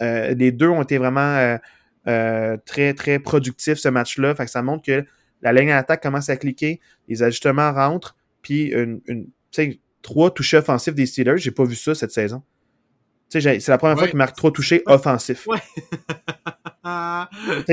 Euh, 0.00 0.32
les 0.34 0.50
deux 0.52 0.68
ont 0.68 0.80
été 0.82 0.96
vraiment 0.96 1.20
euh, 1.20 1.58
euh, 2.06 2.56
très, 2.64 2.94
très 2.94 3.18
productifs 3.18 3.76
ce 3.78 3.88
match-là. 3.88 4.34
Fait 4.34 4.46
que 4.46 4.50
ça 4.50 4.62
montre 4.62 4.84
que 4.86 5.04
la 5.42 5.52
ligne 5.52 5.68
d'attaque 5.68 6.02
commence 6.02 6.30
à 6.30 6.36
cliquer, 6.38 6.80
les 7.08 7.22
ajustements 7.22 7.72
rentrent, 7.74 8.16
puis 8.40 8.68
une, 8.72 9.02
une- 9.06 9.26
trois 10.02 10.30
touchés 10.32 10.56
offensifs 10.58 10.94
des 10.94 11.06
Steelers. 11.06 11.38
J'ai 11.38 11.50
pas 11.50 11.64
vu 11.64 11.74
ça 11.76 11.94
cette 11.94 12.12
saison. 12.12 12.42
C'est 13.30 13.40
la 13.68 13.76
première 13.78 13.96
fois 13.96 14.04
Ouais. 14.04 14.08
qu'ils 14.10 14.16
marquent 14.16 14.36
trois 14.36 14.50
touchés 14.52 14.82
offensifs. 14.86 15.46
Ouais. 15.46 15.58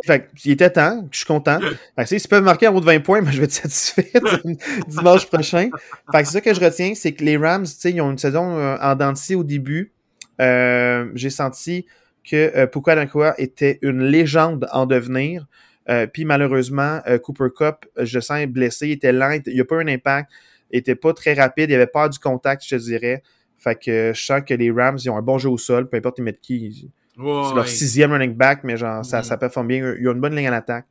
Fait 0.05 0.29
il 0.43 0.51
était 0.51 0.69
temps, 0.69 1.07
je 1.11 1.17
suis 1.19 1.25
content. 1.25 1.59
Fait 1.97 2.05
s'ils 2.05 2.27
peuvent 2.27 2.43
marquer 2.43 2.67
en 2.67 2.75
haut 2.75 2.81
de 2.81 2.85
20 2.85 2.99
points, 3.01 3.21
moi, 3.21 3.31
je 3.31 3.37
vais 3.39 3.45
être 3.45 3.51
satisfait 3.63 4.11
dimanche 4.87 5.27
prochain. 5.27 5.69
Fait 6.11 6.25
c'est 6.25 6.31
ça 6.33 6.41
que 6.41 6.53
je 6.53 6.59
retiens, 6.59 6.93
c'est 6.95 7.13
que 7.13 7.23
les 7.23 7.37
Rams, 7.37 7.65
ils 7.85 8.01
ont 8.01 8.11
une 8.11 8.17
saison 8.17 8.57
euh, 8.57 8.75
en 8.81 8.95
dents 8.95 9.13
au 9.35 9.43
début. 9.43 9.93
Euh, 10.41 11.09
J'ai 11.15 11.29
senti 11.29 11.85
que 12.29 12.35
euh, 12.57 12.67
Puka 12.67 12.95
Nakua 12.95 13.35
était 13.37 13.79
une 13.81 14.03
légende 14.03 14.67
en 14.73 14.85
devenir. 14.85 15.45
Euh, 15.89 16.07
Puis 16.07 16.25
malheureusement, 16.25 16.99
euh, 17.07 17.19
Cooper 17.19 17.47
Cup, 17.55 17.85
je 17.97 18.17
le 18.17 18.21
sens 18.21 18.45
blessé, 18.47 18.87
il 18.87 18.91
était 18.93 19.13
lent, 19.13 19.37
il 19.45 19.55
n'a 19.57 19.63
pas 19.63 19.75
eu 19.75 19.83
un 19.83 19.87
impact, 19.87 20.31
était 20.77 20.95
pas 20.95 21.13
très 21.13 21.33
rapide, 21.33 21.69
il 21.69 21.75
avait 21.75 21.87
peur 21.87 22.09
du 22.09 22.19
contact, 22.19 22.63
je 22.65 22.75
te 22.75 22.81
dirais. 22.81 23.23
Fait 23.57 23.75
que 23.75 24.11
je 24.13 24.21
sens 24.25 24.41
que 24.45 24.53
les 24.53 24.69
Rams, 24.71 24.97
ils 25.03 25.09
ont 25.09 25.17
un 25.17 25.21
bon 25.21 25.37
jeu 25.37 25.49
au 25.49 25.57
sol, 25.57 25.89
peu 25.89 25.97
importe 25.97 26.17
ils 26.19 26.23
mettent 26.23 26.41
qui. 26.41 26.89
c'est 27.15 27.21
leur 27.23 27.55
ouais. 27.55 27.67
sixième 27.67 28.11
running 28.11 28.33
back, 28.35 28.63
mais 28.63 28.75
genre, 28.77 29.03
ça, 29.05 29.19
Mhm. 29.19 29.23
ça 29.23 29.37
performe 29.37 29.67
bien. 29.67 29.95
Ils 29.99 30.07
ont 30.09 30.11
une 30.13 30.19
bonne 30.19 30.35
ligne 30.35 30.47
à 30.47 30.51
l'attaque. 30.51 30.85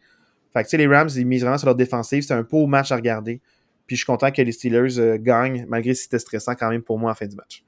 Fait 0.55 0.61
que, 0.63 0.69
tu 0.69 0.71
sais, 0.71 0.77
les 0.79 0.87
Rams, 0.87 1.11
ils 1.15 1.27
misent 1.27 1.43
vraiment 1.43 1.59
sur 1.59 1.67
leur 1.67 1.75
défensive. 1.75 2.23
C'est 2.23 2.33
un 2.33 2.43
beau 2.43 2.67
match 2.67 2.91
à 2.93 2.97
regarder. 2.97 3.41
Puis 3.87 3.97
je 3.97 4.01
suis 4.01 4.07
content 4.07 4.31
que 4.31 4.41
les 4.41 4.53
Steelers 4.53 4.99
euh, 4.99 5.19
gagnent, 5.21 5.67
malgré 5.69 5.93
si 5.95 6.05
c'était 6.05 6.19
stressant 6.19 6.55
quand 6.55 6.71
même 6.71 6.83
pour 6.83 6.99
moi 6.99 7.11
en 7.11 7.15
fin 7.15 7.27
du 7.27 7.37
match. 7.37 7.65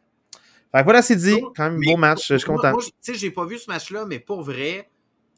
Fait 0.73 0.79
que 0.79 0.85
voilà, 0.85 1.03
c'est 1.03 1.17
dit. 1.17 1.39
Quand 1.55 1.65
même, 1.71 1.79
Mais 1.79 1.87
beau 1.93 1.97
match. 1.99 2.29
Je 2.29 2.37
suis 2.37 2.47
content. 2.47 2.73
moi, 2.73 2.83
tu 2.83 2.91
sais, 3.01 3.15
j'ai 3.15 3.31
pas 3.31 3.45
vu 3.45 3.59
ce 3.59 3.71
match-là, 3.71 4.07
mais 4.07 4.19
pour 4.21 4.43
vrai, 4.43 4.89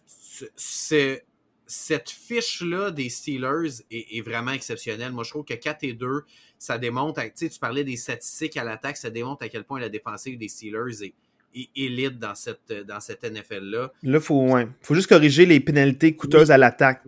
ce- 0.07 0.45
ce- 0.57 1.18
cette 1.66 2.09
fiche-là 2.11 2.91
des 2.93 3.09
Steelers 3.09 3.83
est, 3.91 4.16
est 4.18 4.22
vraiment 4.22 4.53
exceptionnelle. 4.53 5.12
Moi, 5.12 5.24
je 5.24 5.31
trouve 5.31 5.45
que 5.45 5.55
4 5.55 5.83
et 5.85 5.93
2, 5.93 6.22
ça 6.59 6.79
démontre, 6.79 7.23
tu 7.23 7.31
sais, 7.35 7.49
tu 7.49 7.59
parlais 7.59 7.85
des 7.85 7.97
statistiques 7.97 8.57
à 8.57 8.65
l'attaque, 8.65 8.97
ça 8.97 9.11
démontre 9.11 9.45
à 9.45 9.49
quel 9.49 9.65
point 9.65 9.81
la 9.81 9.89
défensive 9.89 10.39
des 10.39 10.49
Steelers 10.49 11.05
est, 11.05 11.15
est 11.55 11.69
élite 11.77 12.19
dans 12.19 12.35
cette, 12.35 12.73
dans 12.87 13.01
cette 13.01 13.23
NFL-là. 13.23 13.93
Là, 14.03 14.21
faut, 14.21 14.49
ouais, 14.49 14.69
faut 14.83 14.95
juste 14.95 15.09
corriger 15.09 15.47
les 15.47 15.61
pénalités 15.61 16.15
coûteuses 16.15 16.51
à 16.51 16.59
l'attaque. 16.59 17.03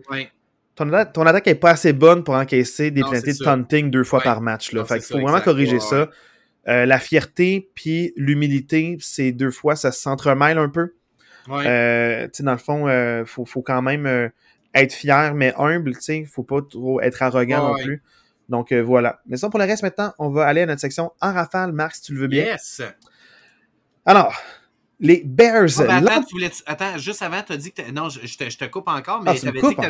Ton, 0.75 0.89
ton 1.13 1.25
attaque 1.25 1.47
est 1.47 1.55
pas 1.55 1.71
assez 1.71 1.91
bonne 1.91 2.23
pour 2.23 2.35
encaisser 2.35 2.91
des 2.91 3.01
Non, 3.01 3.09
pénalités 3.09 3.33
de 3.33 3.43
taunting 3.43 3.91
deux 3.91 4.05
fois 4.05 4.21
par 4.21 4.41
match. 4.41 4.71
Là. 4.71 4.81
Non, 4.81 4.85
fait 4.85 5.01
ça, 5.01 5.07
faut 5.07 5.21
vraiment 5.21 5.37
exact. 5.37 5.45
corriger 5.45 5.73
Ouais, 5.73 5.79
ça. 5.79 6.09
Euh, 6.67 6.85
la 6.85 6.99
fierté 6.99 7.69
puis 7.75 8.13
l'humilité, 8.15 8.97
c'est 9.01 9.31
deux 9.31 9.51
fois, 9.51 9.75
ça 9.75 9.91
s'entremêle 9.91 10.57
un 10.57 10.69
peu. 10.69 10.93
Euh, 11.49 12.27
dans 12.39 12.51
le 12.51 12.57
fond, 12.57 12.87
euh, 12.87 13.25
faut, 13.25 13.45
faut 13.45 13.63
quand 13.63 13.81
même 13.81 14.31
être 14.73 14.93
fier, 14.93 15.33
mais 15.35 15.53
humble, 15.57 15.95
tu 15.95 16.01
sais. 16.01 16.25
Faut 16.25 16.43
pas 16.43 16.61
trop 16.61 17.01
être 17.01 17.21
arrogant 17.21 17.69
non 17.69 17.83
plus. 17.83 18.01
Donc, 18.51 18.71
euh, 18.71 18.81
voilà. 18.81 19.21
Mais 19.25 19.37
ça, 19.37 19.49
pour 19.49 19.59
le 19.59 19.65
reste, 19.65 19.81
maintenant, 19.81 20.13
on 20.19 20.29
va 20.29 20.45
aller 20.45 20.61
à 20.61 20.65
notre 20.67 20.81
section 20.81 21.11
en 21.21 21.33
rafale, 21.33 21.71
Marc, 21.71 21.95
si 21.95 22.01
tu 22.03 22.13
le 22.13 22.19
veux 22.19 22.27
bien. 22.27 22.43
yes! 22.43 22.81
Alors, 24.05 24.35
les 24.99 25.23
Bears. 25.25 25.69
Ah, 25.79 25.83
ben, 25.87 25.89
attends, 26.05 26.15
l'an- 26.17 26.23
tu 26.23 26.33
voulais, 26.35 26.51
attends, 26.65 26.97
juste 26.97 27.21
avant, 27.21 27.41
tu 27.41 27.53
as 27.53 27.57
dit 27.57 27.71
que. 27.71 27.89
Non, 27.91 28.09
je, 28.09 28.19
je 28.25 28.37
te, 28.37 28.49
je 28.49 28.57
te 28.57 28.65
coupe 28.65 28.87
encore, 28.87 29.23
mais 29.23 29.31
Ah, 29.31 29.33
tu 29.35 29.39
tu 29.41 29.47
avais 29.47 29.61
dit 29.61 29.75
que 29.75 29.81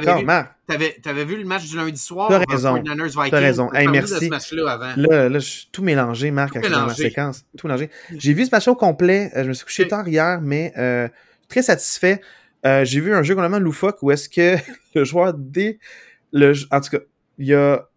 tu 1.01 1.09
avais, 1.09 1.25
vu 1.25 1.37
le 1.37 1.43
match 1.43 1.67
du 1.67 1.75
lundi 1.75 1.99
soir. 1.99 2.29
T'as 2.29 2.39
euh, 2.39 2.43
raison. 2.47 2.77
49ers 2.77 3.03
Vikings. 3.07 3.29
T'as 3.31 3.39
raison. 3.39 3.73
Hey, 3.73 3.87
merci. 3.87 4.13
de 4.13 4.19
ce 4.19 4.25
match-là 4.29 4.71
avant. 4.71 4.93
Là, 4.95 5.27
là, 5.29 5.39
je 5.39 5.45
suis 5.49 5.69
tout 5.71 5.83
mélangé, 5.83 6.31
Marc, 6.31 6.53
Tout 6.53 6.61
dans 6.61 6.69
mélangé. 6.69 7.03
séquence. 7.03 7.43
Tout 7.57 7.67
mélangé. 7.67 7.89
J'ai 8.15 8.33
vu 8.33 8.45
ce 8.45 8.51
match 8.51 8.67
au 8.67 8.75
complet. 8.75 9.31
Euh, 9.35 9.43
je 9.43 9.49
me 9.49 9.53
suis 9.53 9.65
couché 9.65 9.87
tard 9.87 10.07
hier, 10.07 10.39
mais 10.41 10.71
euh, 10.77 11.09
très 11.49 11.61
satisfait. 11.63 12.21
Euh, 12.65 12.85
J'ai 12.85 12.99
vu 13.01 13.13
un 13.13 13.23
jeu 13.23 13.33
complètement 13.33 13.57
loufoque 13.59 13.97
où 14.03 14.11
est-ce 14.11 14.29
que 14.29 14.55
le 14.95 15.03
joueur 15.03 15.33
dé... 15.33 15.79
le, 16.31 16.53
en 16.71 16.79
tout 16.79 16.91
cas, 16.91 16.99
il 17.39 17.47
y 17.47 17.53
a 17.55 17.87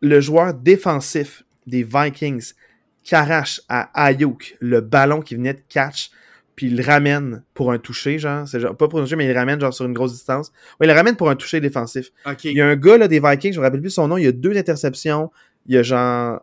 le 0.00 0.20
joueur 0.20 0.54
défensif 0.54 1.42
des 1.66 1.82
Vikings 1.82 2.52
qui 3.02 3.14
arrache 3.14 3.60
à 3.68 3.90
Ayuk 4.06 4.56
le 4.60 4.80
ballon 4.80 5.20
qui 5.20 5.34
venait 5.34 5.54
de 5.54 5.62
catch, 5.68 6.10
puis 6.56 6.66
il 6.66 6.76
le 6.76 6.84
ramène 6.84 7.42
pour 7.54 7.72
un 7.72 7.78
toucher, 7.78 8.18
genre, 8.18 8.46
c'est 8.46 8.60
genre 8.60 8.76
pas 8.76 8.88
pour 8.88 8.98
un 8.98 9.02
toucher, 9.04 9.16
mais 9.16 9.24
il 9.24 9.32
le 9.32 9.38
ramène 9.38 9.60
genre 9.60 9.72
sur 9.72 9.86
une 9.86 9.92
grosse 9.94 10.12
distance. 10.12 10.52
Ouais, 10.78 10.86
il 10.86 10.90
le 10.90 10.94
ramène 10.94 11.16
pour 11.16 11.30
un 11.30 11.36
toucher 11.36 11.60
défensif. 11.60 12.10
Il 12.50 12.56
y 12.56 12.60
a 12.60 12.66
un 12.66 12.76
gars 12.76 12.98
là, 12.98 13.08
des 13.08 13.20
Vikings, 13.20 13.52
je 13.54 13.58
me 13.60 13.64
rappelle 13.64 13.80
plus 13.80 13.90
son 13.90 14.08
nom, 14.08 14.16
il 14.18 14.24
y 14.24 14.28
a 14.28 14.32
deux 14.32 14.56
interceptions, 14.56 15.30
il 15.66 15.74
y 15.74 15.78
a 15.78 15.82
genre 15.82 16.40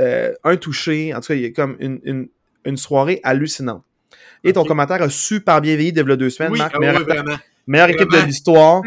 euh, 0.00 0.32
un 0.42 0.56
touché, 0.56 1.14
en 1.14 1.20
tout 1.20 1.28
cas, 1.28 1.34
il 1.34 1.42
y 1.42 1.46
a 1.46 1.50
comme 1.50 1.76
une, 1.78 2.00
une, 2.04 2.28
une 2.64 2.76
soirée 2.76 3.20
hallucinante. 3.22 3.84
Et 4.44 4.52
ton 4.52 4.64
commentaire 4.64 5.00
a 5.02 5.08
super 5.08 5.60
bien 5.60 5.76
vieilli 5.76 5.92
de 5.92 6.02
deux 6.02 6.30
semaines, 6.30 6.52
oui, 6.52 6.58
Marc. 6.58 6.74
ah 6.74 6.78
meilleure, 6.80 7.88
équipe 7.90 8.10
de 8.10 8.16
l'histoire. 8.26 8.82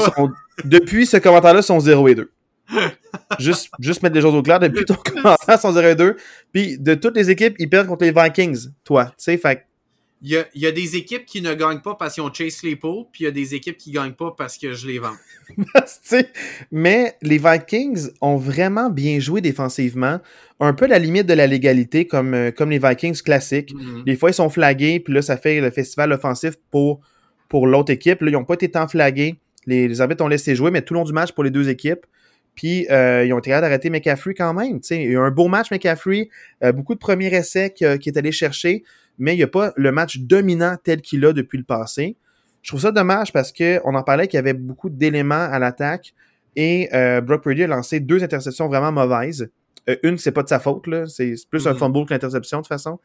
Sont- 0.00 0.30
Depuis 0.64 1.06
ce 1.06 1.16
commentaire-là, 1.16 1.62
sont 1.62 1.80
0 1.80 2.06
et 2.08 2.14
2. 2.14 2.30
juste, 3.38 3.70
juste 3.78 4.02
mettre 4.02 4.14
les 4.14 4.20
choses 4.20 4.34
au 4.34 4.42
clair. 4.42 4.60
Depuis 4.60 4.84
ton 4.84 4.94
commentaire, 4.94 5.56
ils 5.56 5.58
sont 5.58 5.72
0 5.72 5.88
et 5.88 5.94
2. 5.94 6.16
Puis 6.52 6.78
de 6.78 6.94
toutes 6.94 7.16
les 7.16 7.30
équipes, 7.30 7.56
ils 7.58 7.68
perdent 7.68 7.88
contre 7.88 8.04
les 8.04 8.12
Vikings, 8.12 8.68
toi. 8.84 9.06
Tu 9.06 9.14
sais, 9.18 9.36
fait 9.36 9.66
Il 10.22 10.30
y, 10.30 10.36
a, 10.36 10.44
il 10.54 10.62
y 10.62 10.66
a 10.66 10.72
des 10.72 10.96
équipes 10.96 11.24
qui 11.26 11.42
ne 11.42 11.54
gagnent 11.54 11.80
pas 11.80 11.94
parce 11.94 12.14
qu'ils 12.14 12.22
ont 12.22 12.32
Chase 12.32 12.56
Claypool, 12.56 13.06
puis 13.12 13.22
il 13.22 13.24
y 13.24 13.28
a 13.28 13.32
des 13.32 13.54
équipes 13.54 13.76
qui 13.76 13.90
gagnent 13.90 14.12
pas 14.12 14.34
parce 14.36 14.58
que 14.58 14.74
je 14.74 14.86
les 14.86 14.98
vends. 14.98 15.16
Mais 16.70 17.16
les 17.22 17.38
Vikings 17.38 18.10
ont 18.20 18.36
vraiment 18.36 18.90
bien 18.90 19.18
joué 19.18 19.40
défensivement, 19.40 20.20
un 20.60 20.74
peu 20.74 20.86
la 20.86 20.98
limite 20.98 21.26
de 21.26 21.34
la 21.34 21.46
légalité, 21.46 22.06
comme, 22.06 22.34
euh, 22.34 22.50
comme 22.50 22.70
les 22.70 22.78
Vikings 22.78 23.20
classiques. 23.22 23.74
Mhm. 23.74 24.04
Des 24.04 24.16
fois, 24.16 24.30
ils 24.30 24.34
sont 24.34 24.50
flagués, 24.50 25.00
puis 25.00 25.14
là, 25.14 25.22
ça 25.22 25.36
fait 25.36 25.60
le 25.60 25.70
festival 25.70 26.12
offensif 26.12 26.54
pour, 26.70 27.00
pour 27.48 27.66
l'autre 27.66 27.92
équipe. 27.92 28.20
Là, 28.20 28.30
ils 28.30 28.34
n'ont 28.34 28.44
pas 28.44 28.54
été 28.54 28.70
tant 28.70 28.86
flagués. 28.86 29.36
Les, 29.66 29.88
les 29.88 30.00
arbitres 30.00 30.24
ont 30.24 30.28
laissé 30.28 30.54
jouer, 30.54 30.70
mais 30.70 30.82
tout 30.82 30.94
le 30.94 31.00
long 31.00 31.04
du 31.04 31.12
match 31.12 31.32
pour 31.32 31.44
les 31.44 31.50
deux 31.50 31.68
équipes. 31.68 32.06
Puis, 32.60 32.86
euh, 32.90 33.24
ils 33.24 33.32
ont 33.32 33.38
été 33.38 33.48
capables 33.48 33.62
d'arrêter 33.62 33.88
McCaffrey 33.88 34.34
quand 34.34 34.52
même. 34.52 34.80
Il 34.90 34.96
y 34.96 35.00
a 35.00 35.10
eu 35.12 35.16
un 35.18 35.30
beau 35.30 35.48
match, 35.48 35.70
McCaffrey. 35.70 36.28
euh, 36.62 36.72
beaucoup 36.72 36.92
de 36.94 36.98
premiers 36.98 37.32
essais 37.34 37.70
qui, 37.70 37.86
qui 37.98 38.10
est 38.10 38.18
allé 38.18 38.32
chercher, 38.32 38.82
mais 39.18 39.32
il 39.32 39.38
n'y 39.38 39.42
a 39.42 39.46
pas 39.48 39.72
le 39.76 39.92
match 39.92 40.18
dominant 40.18 40.76
tel 40.84 41.00
qu'il 41.00 41.24
a 41.24 41.32
depuis 41.32 41.56
le 41.56 41.64
passé. 41.64 42.16
Je 42.60 42.70
trouve 42.70 42.80
ça 42.82 42.92
dommage 42.92 43.32
parce 43.32 43.50
qu'on 43.50 43.94
en 43.94 44.02
parlait 44.02 44.28
qu'il 44.28 44.36
y 44.36 44.38
avait 44.38 44.52
beaucoup 44.52 44.90
d'éléments 44.90 45.48
à 45.50 45.58
l'attaque 45.58 46.12
et 46.54 46.90
euh, 46.92 47.22
Brock 47.22 47.44
Purdy 47.44 47.62
a 47.64 47.66
lancé 47.66 47.98
deux 47.98 48.22
interceptions 48.22 48.68
vraiment 48.68 48.92
mauvaises. 48.92 49.48
Euh, 49.88 49.96
une, 50.02 50.18
c'est 50.18 50.32
pas 50.32 50.42
de 50.42 50.48
sa 50.48 50.58
faute. 50.60 50.84
C'est 51.08 51.32
plus 51.48 51.66
un 51.66 51.72
Mhm. 51.72 51.78
fumble 51.78 52.04
que 52.04 52.12
l'interception, 52.12 52.58
de 52.58 52.62
toute 52.64 52.68
façon. 52.68 52.98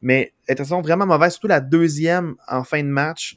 Mais 0.00 0.32
interception 0.48 0.80
vraiment 0.80 1.04
mauvaise, 1.06 1.32
surtout 1.32 1.48
la 1.48 1.60
deuxième 1.60 2.34
en 2.48 2.64
fin 2.64 2.82
de 2.82 2.88
match. 2.88 3.36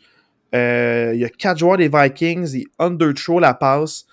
Euh, 0.56 1.12
Il 1.14 1.20
y 1.20 1.26
a 1.26 1.30
quatre 1.30 1.58
joueurs 1.60 1.76
des 1.78 1.90
Vikings, 1.90 2.50
ils 2.54 2.68
underthrow 2.80 3.42
la 3.42 3.54
passe. 3.54 4.06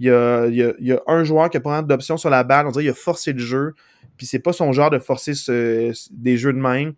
Il 0.00 0.06
y 0.06 0.10
a, 0.10 0.46
il 0.46 0.54
y 0.56 0.62
a- 0.64 0.72
il 0.80 0.86
y 0.88 0.92
a 0.92 1.00
un 1.06 1.22
joueur 1.24 1.48
qui 1.50 1.58
a 1.58 1.60
pas 1.60 1.82
d'option 1.82 2.16
sur 2.16 2.30
la 2.30 2.42
balle. 2.42 2.66
On 2.66 2.70
dirait 2.70 2.84
qu'il 2.84 2.90
a 2.90 2.94
forcé 2.94 3.32
le 3.32 3.38
jeu. 3.38 3.74
Puis 4.16 4.26
c'est 4.26 4.38
pas 4.40 4.52
son 4.52 4.72
genre 4.72 4.90
de 4.90 4.98
forcer 4.98 5.34
ce- 5.34 5.92
des 6.10 6.36
jeux 6.38 6.52
de 6.54 6.58
même. 6.58 6.94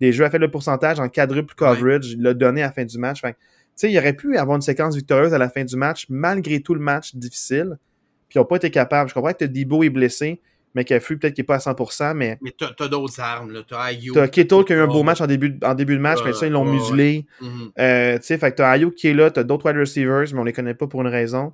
Des 0.00 0.12
jeux 0.12 0.24
a 0.24 0.30
fait 0.30 0.38
le 0.38 0.50
pourcentage 0.50 0.98
en 0.98 1.08
quadruple 1.08 1.54
coverage. 1.54 2.12
Il 2.12 2.22
l'a 2.22 2.34
donné 2.34 2.62
à 2.62 2.66
la 2.66 2.72
fin 2.72 2.84
du 2.84 2.98
match. 2.98 3.20
Fait 3.20 3.32
que, 3.32 3.36
tu 3.38 3.42
sais, 3.76 3.92
il 3.92 3.98
aurait 3.98 4.14
pu 4.14 4.36
avoir 4.38 4.56
une 4.56 4.62
séquence 4.62 4.94
victorieuse 4.96 5.32
à 5.34 5.38
la 5.38 5.48
fin 5.50 5.64
du 5.64 5.76
match, 5.76 6.06
malgré 6.08 6.60
tout 6.60 6.74
le 6.74 6.80
match 6.80 7.14
difficile. 7.14 7.78
Puis 8.28 8.36
ils 8.36 8.38
n'ont 8.38 8.44
pas 8.46 8.56
été 8.56 8.70
capables. 8.70 9.08
Je 9.10 9.14
comprends 9.14 9.32
que 9.32 9.44
Debo 9.44 9.82
est 9.84 9.90
blessé, 9.90 10.40
McAfee, 10.74 11.16
peut-être 11.16 11.34
qu'il 11.34 11.42
n'est 11.42 11.46
pas 11.46 11.54
à 11.56 11.58
100%, 11.60 12.14
mais. 12.14 12.36
Mais 12.42 12.52
t'as 12.58 12.72
as, 12.84 12.88
d'autres 12.88 13.20
armes, 13.20 13.52
là. 13.52 13.60
T'as 13.66 13.80
Ayuk. 13.84 14.14
T'as 14.14 14.28
Kittle 14.28 14.64
qui 14.64 14.72
a 14.72 14.76
eu 14.76 14.80
un 14.80 14.86
beau 14.86 15.02
match 15.02 15.20
en 15.20 15.26
début, 15.26 15.58
en 15.62 15.74
début 15.74 15.96
de 15.96 16.02
match, 16.02 16.18
mais 16.24 16.32
ça, 16.32 16.46
ils 16.46 16.52
l'ont 16.52 16.64
muselé. 16.72 17.26
Mm 17.40 17.46
-hmm. 17.46 18.18
tu 18.20 18.26
sais, 18.26 18.38
fait 18.38 18.50
que 18.50 18.56
t'as 18.56 18.70
Ayuk 18.70 18.94
qui 18.94 19.08
est 19.08 19.14
là, 19.14 19.30
t'as 19.30 19.44
d'autres 19.44 19.66
wide 19.66 19.78
receivers, 19.78 20.24
mais 20.32 20.40
on 20.40 20.44
les 20.44 20.52
connaît 20.52 20.74
pas 20.74 20.86
pour 20.86 21.00
une 21.02 21.08
raison. 21.08 21.52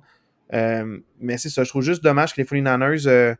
Euh, 0.53 0.99
mais 1.19 1.37
c'est 1.37 1.49
ça, 1.49 1.63
je 1.63 1.69
trouve 1.69 1.81
juste 1.81 2.03
dommage 2.03 2.33
que 2.33 2.41
les 2.41 2.45
49ers, 2.45 3.07
euh, 3.07 3.33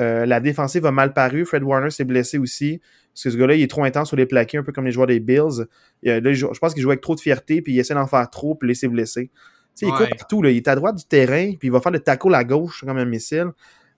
euh, 0.00 0.26
la 0.26 0.40
défensive 0.40 0.84
a 0.86 0.90
mal 0.90 1.12
paru. 1.12 1.44
Fred 1.44 1.62
Warner 1.62 1.90
s'est 1.90 2.04
blessé 2.04 2.38
aussi. 2.38 2.80
Parce 3.12 3.24
que 3.24 3.30
ce 3.30 3.36
gars-là, 3.36 3.54
il 3.54 3.62
est 3.62 3.70
trop 3.70 3.84
intense 3.84 4.08
sur 4.08 4.16
les 4.16 4.26
plaqués, 4.26 4.58
un 4.58 4.62
peu 4.62 4.72
comme 4.72 4.84
les 4.84 4.92
joueurs 4.92 5.06
des 5.06 5.20
Bills. 5.20 5.66
là, 6.02 6.32
je 6.32 6.58
pense 6.58 6.74
qu'il 6.74 6.82
joue 6.82 6.90
avec 6.90 7.00
trop 7.00 7.14
de 7.14 7.20
fierté, 7.20 7.60
puis 7.60 7.72
il 7.72 7.78
essaie 7.78 7.94
d'en 7.94 8.06
faire 8.06 8.28
trop, 8.30 8.54
puis 8.54 8.68
laisser 8.68 8.88
blesser. 8.88 9.30
Tu 9.76 9.86
sais, 9.86 9.86
il 9.86 9.92
court 9.92 10.08
partout. 10.08 10.42
Là. 10.42 10.50
Il 10.50 10.58
est 10.58 10.68
à 10.68 10.74
droite 10.74 10.96
du 10.96 11.04
terrain, 11.04 11.52
puis 11.58 11.68
il 11.68 11.70
va 11.70 11.80
faire 11.80 11.92
le 11.92 12.00
tackle 12.00 12.34
à 12.34 12.44
gauche 12.44 12.84
comme 12.84 12.98
un 12.98 13.04
missile. 13.04 13.48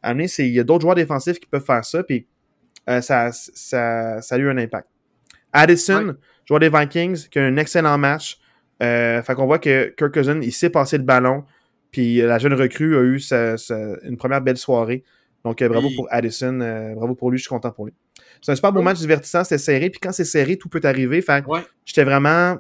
Amener, 0.03 0.27
il 0.39 0.47
y 0.47 0.61
a 0.61 0.65
d'autres 0.65 0.83
joueurs 0.83 0.95
défensifs 0.95 1.39
qui 1.39 1.47
peuvent 1.47 1.65
faire 1.65 1.85
ça, 1.85 2.03
puis 2.03 2.27
ça, 2.87 3.31
ça, 3.33 4.21
ça, 4.21 4.35
a 4.35 4.39
eu 4.39 4.49
un 4.49 4.59
impact. 4.59 4.89
Addison, 5.53 6.17
joueur 6.47 6.61
des 6.61 6.71
Vikings, 6.71 7.29
qui 7.29 7.39
a 7.39 7.45
un 7.45 7.57
excellent 7.59 7.99
match. 7.99 8.39
fait 8.81 9.35
qu'on 9.37 9.47
voit 9.47 9.59
que 9.59 9.95
Kirk 9.97 10.13
Cousin, 10.15 10.41
il 10.41 10.53
sait 10.53 10.71
passer 10.71 10.97
le 10.97 11.05
ballon. 11.05 11.45
Puis 11.93 12.17
la 12.17 12.39
jeune 12.39 12.55
recrue 12.55 12.97
a 12.97 13.03
eu 13.03 13.21
sa, 13.21 13.57
sa, 13.59 13.77
une 14.03 14.17
première 14.17 14.41
belle 14.41 14.57
soirée. 14.57 15.05
Donc 15.45 15.61
euh, 15.61 15.69
bravo 15.69 15.89
oui. 15.89 15.95
pour 15.95 16.09
Addison, 16.11 16.61
euh, 16.61 16.95
bravo 16.95 17.15
pour 17.15 17.31
lui, 17.31 17.39
je 17.39 17.43
suis 17.43 17.49
content 17.49 17.71
pour 17.71 17.87
lui. 17.87 17.95
C'est 18.41 18.53
un 18.53 18.57
super 18.57 18.73
beau 18.73 18.79
oui. 18.79 18.87
match 18.87 18.99
divertissant, 18.99 19.45
c'était 19.45 19.59
serré. 19.59 19.91
Puis 19.91 20.01
quand 20.01 20.13
c'est 20.13 20.25
serré, 20.25 20.57
tout 20.57 20.69
peut 20.69 20.81
arriver. 20.85 21.21
Fait 21.21 21.45
ouais. 21.47 21.61
j'étais 21.85 22.05
vraiment 22.05 22.59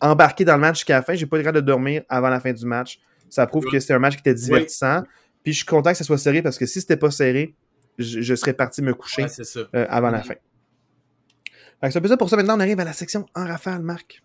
embarqué 0.00 0.44
dans 0.44 0.54
le 0.54 0.60
match 0.60 0.78
jusqu'à 0.78 0.96
la 0.96 1.02
fin. 1.02 1.14
J'ai 1.14 1.26
pas 1.26 1.36
eu 1.36 1.40
le 1.40 1.44
droit 1.44 1.52
de 1.52 1.60
dormir 1.60 2.02
avant 2.08 2.28
la 2.28 2.40
fin 2.40 2.52
du 2.52 2.66
match. 2.66 2.98
Ça 3.30 3.46
prouve 3.46 3.64
oui. 3.66 3.72
que 3.72 3.80
c'était 3.80 3.94
un 3.94 3.98
match 3.98 4.14
qui 4.14 4.20
était 4.20 4.34
divertissant. 4.34 5.02
Puis 5.42 5.52
je 5.52 5.58
suis 5.58 5.66
content 5.66 5.92
que 5.92 5.98
ça 5.98 6.04
soit 6.04 6.18
serré 6.18 6.42
parce 6.42 6.58
que 6.58 6.66
si 6.66 6.80
c'était 6.80 6.96
pas 6.96 7.10
serré, 7.10 7.54
je, 7.98 8.22
je, 8.22 8.34
serais 8.34 8.54
parti 8.54 8.82
me 8.82 8.92
coucher 8.94 9.26
euh, 9.56 9.86
avant 9.88 10.10
la 10.10 10.22
fin. 10.22 10.34
Fait 11.80 11.86
que 11.88 11.92
c'est 11.92 11.98
un 11.98 12.02
peu 12.02 12.08
ça 12.08 12.16
pour 12.16 12.28
ça. 12.28 12.36
Maintenant, 12.36 12.56
on 12.56 12.60
arrive 12.60 12.80
à 12.80 12.84
la 12.84 12.92
section 12.92 13.26
en 13.34 13.46
rafale, 13.46 13.82
Marc. 13.82 14.22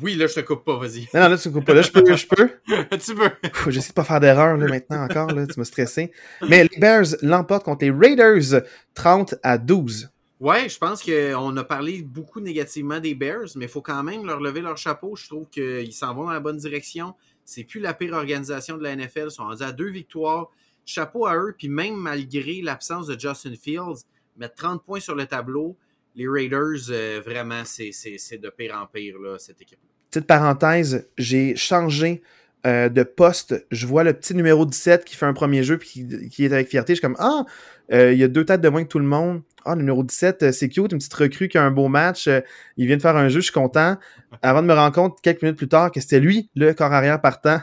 Oui, 0.00 0.14
là, 0.14 0.26
je 0.26 0.34
te 0.34 0.40
coupe 0.40 0.64
pas, 0.64 0.78
vas-y. 0.78 1.08
Non, 1.12 1.20
non, 1.20 1.28
là, 1.28 1.38
tu 1.38 1.48
me 1.48 1.54
coupes 1.54 1.66
pas. 1.66 1.74
Là, 1.74 1.82
je 1.82 1.90
peux. 1.90 2.16
Je 2.16 2.26
peux. 2.26 2.50
tu 2.98 3.14
peux. 3.14 3.70
J'essaie 3.70 3.90
de 3.90 3.94
pas 3.94 4.04
faire 4.04 4.20
d'erreur, 4.20 4.56
là, 4.56 4.66
maintenant, 4.66 5.04
encore, 5.04 5.32
là. 5.32 5.46
Tu 5.46 5.58
m'as 5.58 5.64
stressé. 5.64 6.12
Mais 6.48 6.64
les 6.64 6.78
Bears 6.78 7.06
l'emportent 7.22 7.64
contre 7.64 7.84
les 7.84 7.90
Raiders 7.90 8.62
30 8.94 9.34
à 9.42 9.58
12. 9.58 10.10
Ouais, 10.40 10.68
je 10.68 10.76
pense 10.76 11.04
qu'on 11.04 11.56
a 11.56 11.62
parlé 11.64 12.02
beaucoup 12.02 12.40
négativement 12.40 12.98
des 12.98 13.14
Bears, 13.14 13.48
mais 13.54 13.66
il 13.66 13.70
faut 13.70 13.80
quand 13.80 14.02
même 14.02 14.26
leur 14.26 14.40
lever 14.40 14.60
leur 14.60 14.76
chapeau. 14.76 15.14
Je 15.14 15.28
trouve 15.28 15.48
qu'ils 15.48 15.92
s'en 15.92 16.14
vont 16.14 16.24
dans 16.24 16.32
la 16.32 16.40
bonne 16.40 16.56
direction. 16.56 17.14
C'est 17.44 17.62
plus 17.62 17.78
la 17.78 17.94
pire 17.94 18.14
organisation 18.14 18.76
de 18.76 18.82
la 18.82 18.96
NFL. 18.96 19.26
Ils 19.26 19.30
sont 19.30 19.44
rendus 19.44 19.62
à 19.62 19.70
deux 19.70 19.90
victoires. 19.90 20.50
Chapeau 20.84 21.26
à 21.26 21.36
eux. 21.36 21.54
Puis 21.56 21.68
même 21.68 21.94
malgré 21.94 22.60
l'absence 22.60 23.06
de 23.06 23.18
Justin 23.18 23.54
Fields, 23.54 24.04
mettre 24.36 24.56
30 24.56 24.82
points 24.84 24.98
sur 24.98 25.14
le 25.14 25.26
tableau, 25.26 25.76
les 26.14 26.28
Raiders, 26.28 26.90
euh, 26.90 27.20
vraiment, 27.24 27.62
c'est 27.64 27.90
de 28.38 28.50
pire 28.50 28.76
en 28.76 28.86
pire, 28.86 29.18
là, 29.18 29.38
cette 29.38 29.60
équipe. 29.60 29.78
Petite 30.10 30.26
parenthèse, 30.26 31.08
j'ai 31.16 31.56
changé 31.56 32.22
euh, 32.66 32.88
de 32.88 33.02
poste. 33.02 33.66
Je 33.70 33.86
vois 33.86 34.04
le 34.04 34.12
petit 34.12 34.34
numéro 34.34 34.66
17 34.66 35.04
qui 35.04 35.16
fait 35.16 35.26
un 35.26 35.32
premier 35.32 35.62
jeu 35.62 35.78
puis 35.78 35.88
qui, 35.88 36.28
qui 36.28 36.44
est 36.44 36.52
avec 36.52 36.68
fierté. 36.68 36.92
Je 36.92 36.96
suis 36.96 37.02
comme 37.02 37.16
Ah, 37.18 37.44
euh, 37.92 38.12
il 38.12 38.18
y 38.18 38.24
a 38.24 38.28
deux 38.28 38.44
têtes 38.44 38.60
de 38.60 38.68
moins 38.68 38.84
que 38.84 38.88
tout 38.88 38.98
le 38.98 39.06
monde. 39.06 39.42
Ah, 39.64 39.74
le 39.74 39.80
numéro 39.80 40.02
17, 40.02 40.52
c'est 40.52 40.68
cute, 40.68 40.92
une 40.92 40.98
petite 40.98 41.14
recrue 41.14 41.48
qui 41.48 41.56
a 41.56 41.62
un 41.62 41.70
beau 41.70 41.88
match. 41.88 42.28
il 42.76 42.86
vient 42.86 42.96
de 42.96 43.02
faire 43.02 43.16
un 43.16 43.28
jeu, 43.28 43.40
je 43.40 43.44
suis 43.44 43.52
content. 43.52 43.96
Avant 44.42 44.60
de 44.60 44.66
me 44.66 44.74
rendre 44.74 44.94
compte, 44.94 45.20
quelques 45.22 45.42
minutes 45.42 45.56
plus 45.56 45.68
tard, 45.68 45.92
que 45.92 46.00
c'était 46.00 46.20
lui, 46.20 46.50
le 46.56 46.72
corps 46.72 46.92
arrière 46.92 47.20
partant 47.20 47.60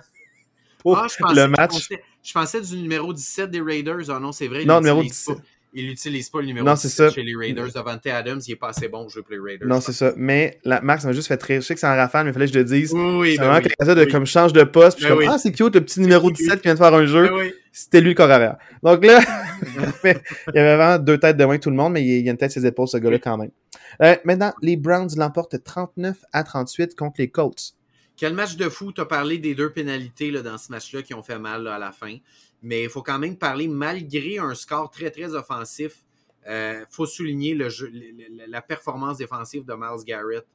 pour 0.80 0.98
ah, 0.98 1.08
je 1.10 1.18
pensais, 1.22 1.36
le 1.36 1.48
match. 1.50 1.74
Je 1.74 1.78
pensais, 1.78 2.04
je 2.24 2.34
pensais, 2.34 2.62
du 2.62 2.82
numéro 2.82 3.14
17 3.14 3.52
des 3.52 3.62
Raiders. 3.62 4.10
Ah 4.10 4.20
non, 4.20 4.32
c'est 4.32 4.48
vrai. 4.48 4.66
Non, 4.66 4.80
numéro 4.80 5.04
17. 5.04 5.38
Il 5.72 5.86
n'utilise 5.86 6.30
pas 6.30 6.42
le 6.42 6.48
numéro 6.48 6.66
non, 6.66 6.74
17 6.74 7.14
chez 7.14 7.22
les 7.22 7.36
Raiders. 7.36 7.72
Davante 7.72 8.08
Adams, 8.08 8.42
il 8.48 8.52
est 8.52 8.56
pas 8.56 8.70
assez 8.70 8.88
bon 8.88 9.02
pour 9.02 9.12
jouer 9.12 9.22
pour 9.22 9.34
les 9.34 9.40
Raiders. 9.40 9.68
Non, 9.68 9.80
c'est 9.82 9.94
ça. 9.94 10.14
Mais 10.18 10.60
la 10.64 10.82
Max 10.82 11.06
m'a 11.06 11.12
juste 11.14 11.28
fait 11.28 11.42
rire. 11.44 11.62
Je 11.62 11.68
sais 11.68 11.76
que 11.76 11.80
c'est 11.80 11.86
un 11.88 11.96
rafale, 11.96 12.26
mais 12.26 12.32
il 12.32 12.34
fallait 12.34 12.48
que 12.48 12.54
je 12.54 12.58
le 12.58 12.66
dise. 12.66 12.92
Oui, 12.94 13.02
oui, 13.02 13.32
c'est 13.32 13.38
ben 13.38 13.44
vraiment 13.44 13.58
oui, 13.58 13.64
quelque 13.64 13.86
chose 13.86 13.96
de 13.96 14.06
oui. 14.06 14.12
comme 14.12 14.26
change 14.26 14.54
de 14.54 14.64
poste. 14.64 14.98
Puis 14.98 15.06
Ben 15.06 15.10
je 15.10 15.16
suis 15.16 15.26
comme, 15.26 15.30
oui. 15.30 15.36
ah, 15.36 15.38
c'est 15.38 15.52
cute, 15.52 15.76
le 15.76 15.82
petit 15.82 16.00
numéro 16.00 16.32
17 16.32 16.56
qui 16.56 16.64
vient 16.64 16.74
de 16.74 16.80
faire 16.80 16.94
un 16.94 17.06
jeu. 17.06 17.30
Ben 17.30 17.36
oui. 17.36 17.54
C'était 17.72 18.02
lui 18.02 18.10
le 18.10 18.16
corps 18.16 18.32
arrière. 18.32 18.58
Donc 18.82 19.06
là, 19.06 19.20
il 20.04 20.10
y 20.56 20.60
avait 20.60 20.76
vraiment 20.76 20.98
deux 20.98 21.20
têtes 21.20 21.38
de 21.38 21.46
moins 21.46 21.60
tout 21.60 21.70
le 21.70 21.76
monde, 21.76 21.94
mais 21.94 22.04
il 22.04 22.26
y 22.26 22.28
a 22.28 22.32
une 22.32 22.38
tête 22.38 22.52
ses 22.52 22.66
épaules, 22.66 22.88
ce 22.88 22.98
gars-là, 22.98 23.20
quand 23.20 23.38
même. 23.38 23.52
Euh, 24.02 24.16
maintenant, 24.26 24.54
les 24.62 24.76
Browns 24.76 25.10
l'emportent 25.18 25.64
39 25.64 26.18
à 26.34 26.44
38 26.44 26.96
contre 26.96 27.16
les 27.20 27.30
Colts. 27.30 27.76
Quel 28.18 28.34
match 28.34 28.58
de 28.58 28.68
fou. 28.68 28.92
Tu 28.92 29.00
as 29.00 29.06
parlé 29.06 29.38
des 29.38 29.56
deux 29.56 29.70
pénalités 29.70 30.30
là, 30.30 30.42
dans 30.42 30.58
ce 30.58 30.72
match-là 30.72 31.04
qui 31.04 31.14
ont 31.14 31.24
fait 31.24 31.40
mal 31.40 31.64
là, 31.64 31.76
à 31.76 31.80
la 31.80 31.92
fin. 31.92 32.18
Mais 32.62 32.84
il 32.84 32.90
faut 32.90 33.04
quand 33.04 33.20
même 33.20 33.38
parler, 33.38 33.68
malgré 33.68 34.38
un 34.38 34.54
score 34.54 34.90
très, 34.90 35.12
très 35.12 35.34
offensif, 35.34 36.04
il 36.46 36.52
euh, 36.52 36.86
faut 36.90 37.06
souligner 37.06 37.54
le 37.54 37.70
jeu, 37.70 37.90
le, 37.94 38.46
la 38.48 38.62
performance 38.62 39.18
défensive 39.18 39.66
de 39.66 39.74
Miles 39.74 40.04
Garrett, 40.06 40.46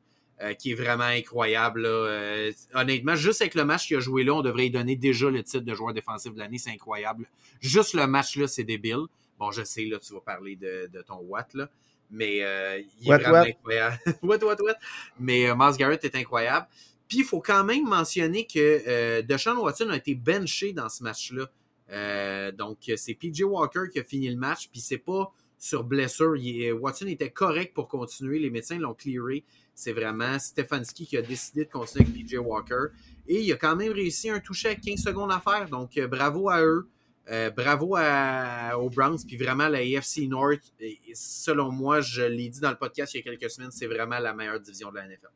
euh, 0.43 0.53
qui 0.55 0.73
est 0.73 0.75
vraiment 0.75 1.05
incroyable. 1.05 1.83
Là. 1.83 1.89
Euh, 1.89 2.53
honnêtement, 2.75 3.15
juste 3.15 3.41
avec 3.41 3.55
le 3.55 3.65
match 3.65 3.87
qu'il 3.87 3.97
a 3.97 4.01
joué 4.01 4.25
là, 4.25 4.35
on 4.35 4.43
devrait 4.43 4.65
lui 4.65 4.71
donner 4.71 4.97
déjà 4.97 5.31
le 5.31 5.43
titre 5.43 5.65
de 5.65 5.75
joueur 5.75 5.95
défensif 5.95 6.35
de 6.35 6.39
l'année. 6.39 6.59
C'est 6.59 6.71
incroyable. 6.71 7.27
Juste 7.61 7.95
le 7.95 8.07
match 8.07 8.37
là, 8.37 8.49
c'est 8.49 8.65
débile. 8.65 9.05
Bon, 9.39 9.51
je 9.51 9.63
sais, 9.63 9.85
là, 9.85 9.99
tu 9.99 10.13
vas 10.15 10.21
parler 10.21 10.57
de, 10.57 10.91
de 10.93 11.03
ton 11.03 11.19
Watt, 11.29 11.55
là. 11.55 11.69
Mais 12.11 12.37
il 12.37 12.43
est 12.43 12.87
What, 13.09 13.19
vraiment 13.19 13.41
what? 13.41 13.47
incroyable. 13.49 13.99
what, 14.23 14.39
what, 14.45 14.57
what? 14.61 14.75
Mais 15.19 15.55
Miles 15.55 15.77
Garrett 15.79 16.05
est 16.05 16.15
incroyable. 16.17 16.67
Puis 17.09 17.19
il 17.19 17.25
faut 17.25 17.41
quand 17.41 17.65
même 17.65 17.85
mentionner 17.85 18.47
que 18.47 19.21
Deshaun 19.23 19.57
Watson 19.59 19.91
a 19.91 19.97
été 19.97 20.15
benché 20.15 20.73
dans 20.73 20.89
ce 20.89 21.03
match-là. 21.03 21.47
Euh, 21.95 22.53
donc, 22.53 22.79
c'est 22.97 23.15
PJ 23.15 23.43
Walker 23.43 23.85
qui 23.93 24.01
a 24.01 24.05
fini 24.05 24.29
le 24.29 24.37
match, 24.37 24.69
puis 24.71 24.81
c'est 24.81 24.99
pas 24.99 25.33
sur 25.59 25.85
blessure. 25.85 26.35
Watson 26.81 27.07
était 27.07 27.31
correct 27.31 27.73
pour 27.73 27.89
continuer. 27.89 28.39
Les 28.39 28.51
médecins 28.51 28.79
l'ont 28.79 28.95
clearé. 28.95 29.45
C'est 29.75 29.93
vraiment 29.93 30.39
Stefanski 30.39 31.07
qui 31.07 31.17
a 31.17 31.23
décidé 31.23 31.65
de 31.65 31.71
continuer 31.71 32.07
avec 32.07 32.27
PJ 32.27 32.37
Walker. 32.39 32.87
Et 33.27 33.41
il 33.41 33.53
a 33.53 33.57
quand 33.57 33.75
même 33.77 33.93
réussi 33.93 34.29
un 34.29 34.41
toucher 34.41 34.69
avec 34.69 34.83
15 34.83 35.01
secondes 35.01 35.33
à 35.33 35.41
faire. 35.41 35.69
Donc, 35.71 35.97
euh, 35.97 36.07
bravo 36.07 36.51
à 36.51 36.63
eux. 36.63 36.89
Euh, 37.31 37.51
bravo 37.51 37.97
à, 37.97 38.79
aux 38.79 38.91
Browns. 38.91 39.21
Puis 39.27 39.39
vraiment, 39.39 39.69
la 39.69 39.79
AFC 39.79 40.29
North, 40.29 40.75
selon 41.15 41.73
moi, 41.73 42.03
je 42.03 42.23
l'ai 42.23 42.51
dit 42.51 42.61
dans 42.61 42.71
le 42.71 42.77
podcast 42.77 43.15
il 43.15 43.19
y 43.19 43.21
a 43.21 43.23
quelques 43.23 43.51
semaines, 43.51 43.71
c'est 43.71 43.87
vraiment 43.87 44.19
la 44.19 44.35
meilleure 44.35 44.61
division 44.61 44.91
de 44.91 44.97
la 44.97 45.07
NFL. 45.07 45.31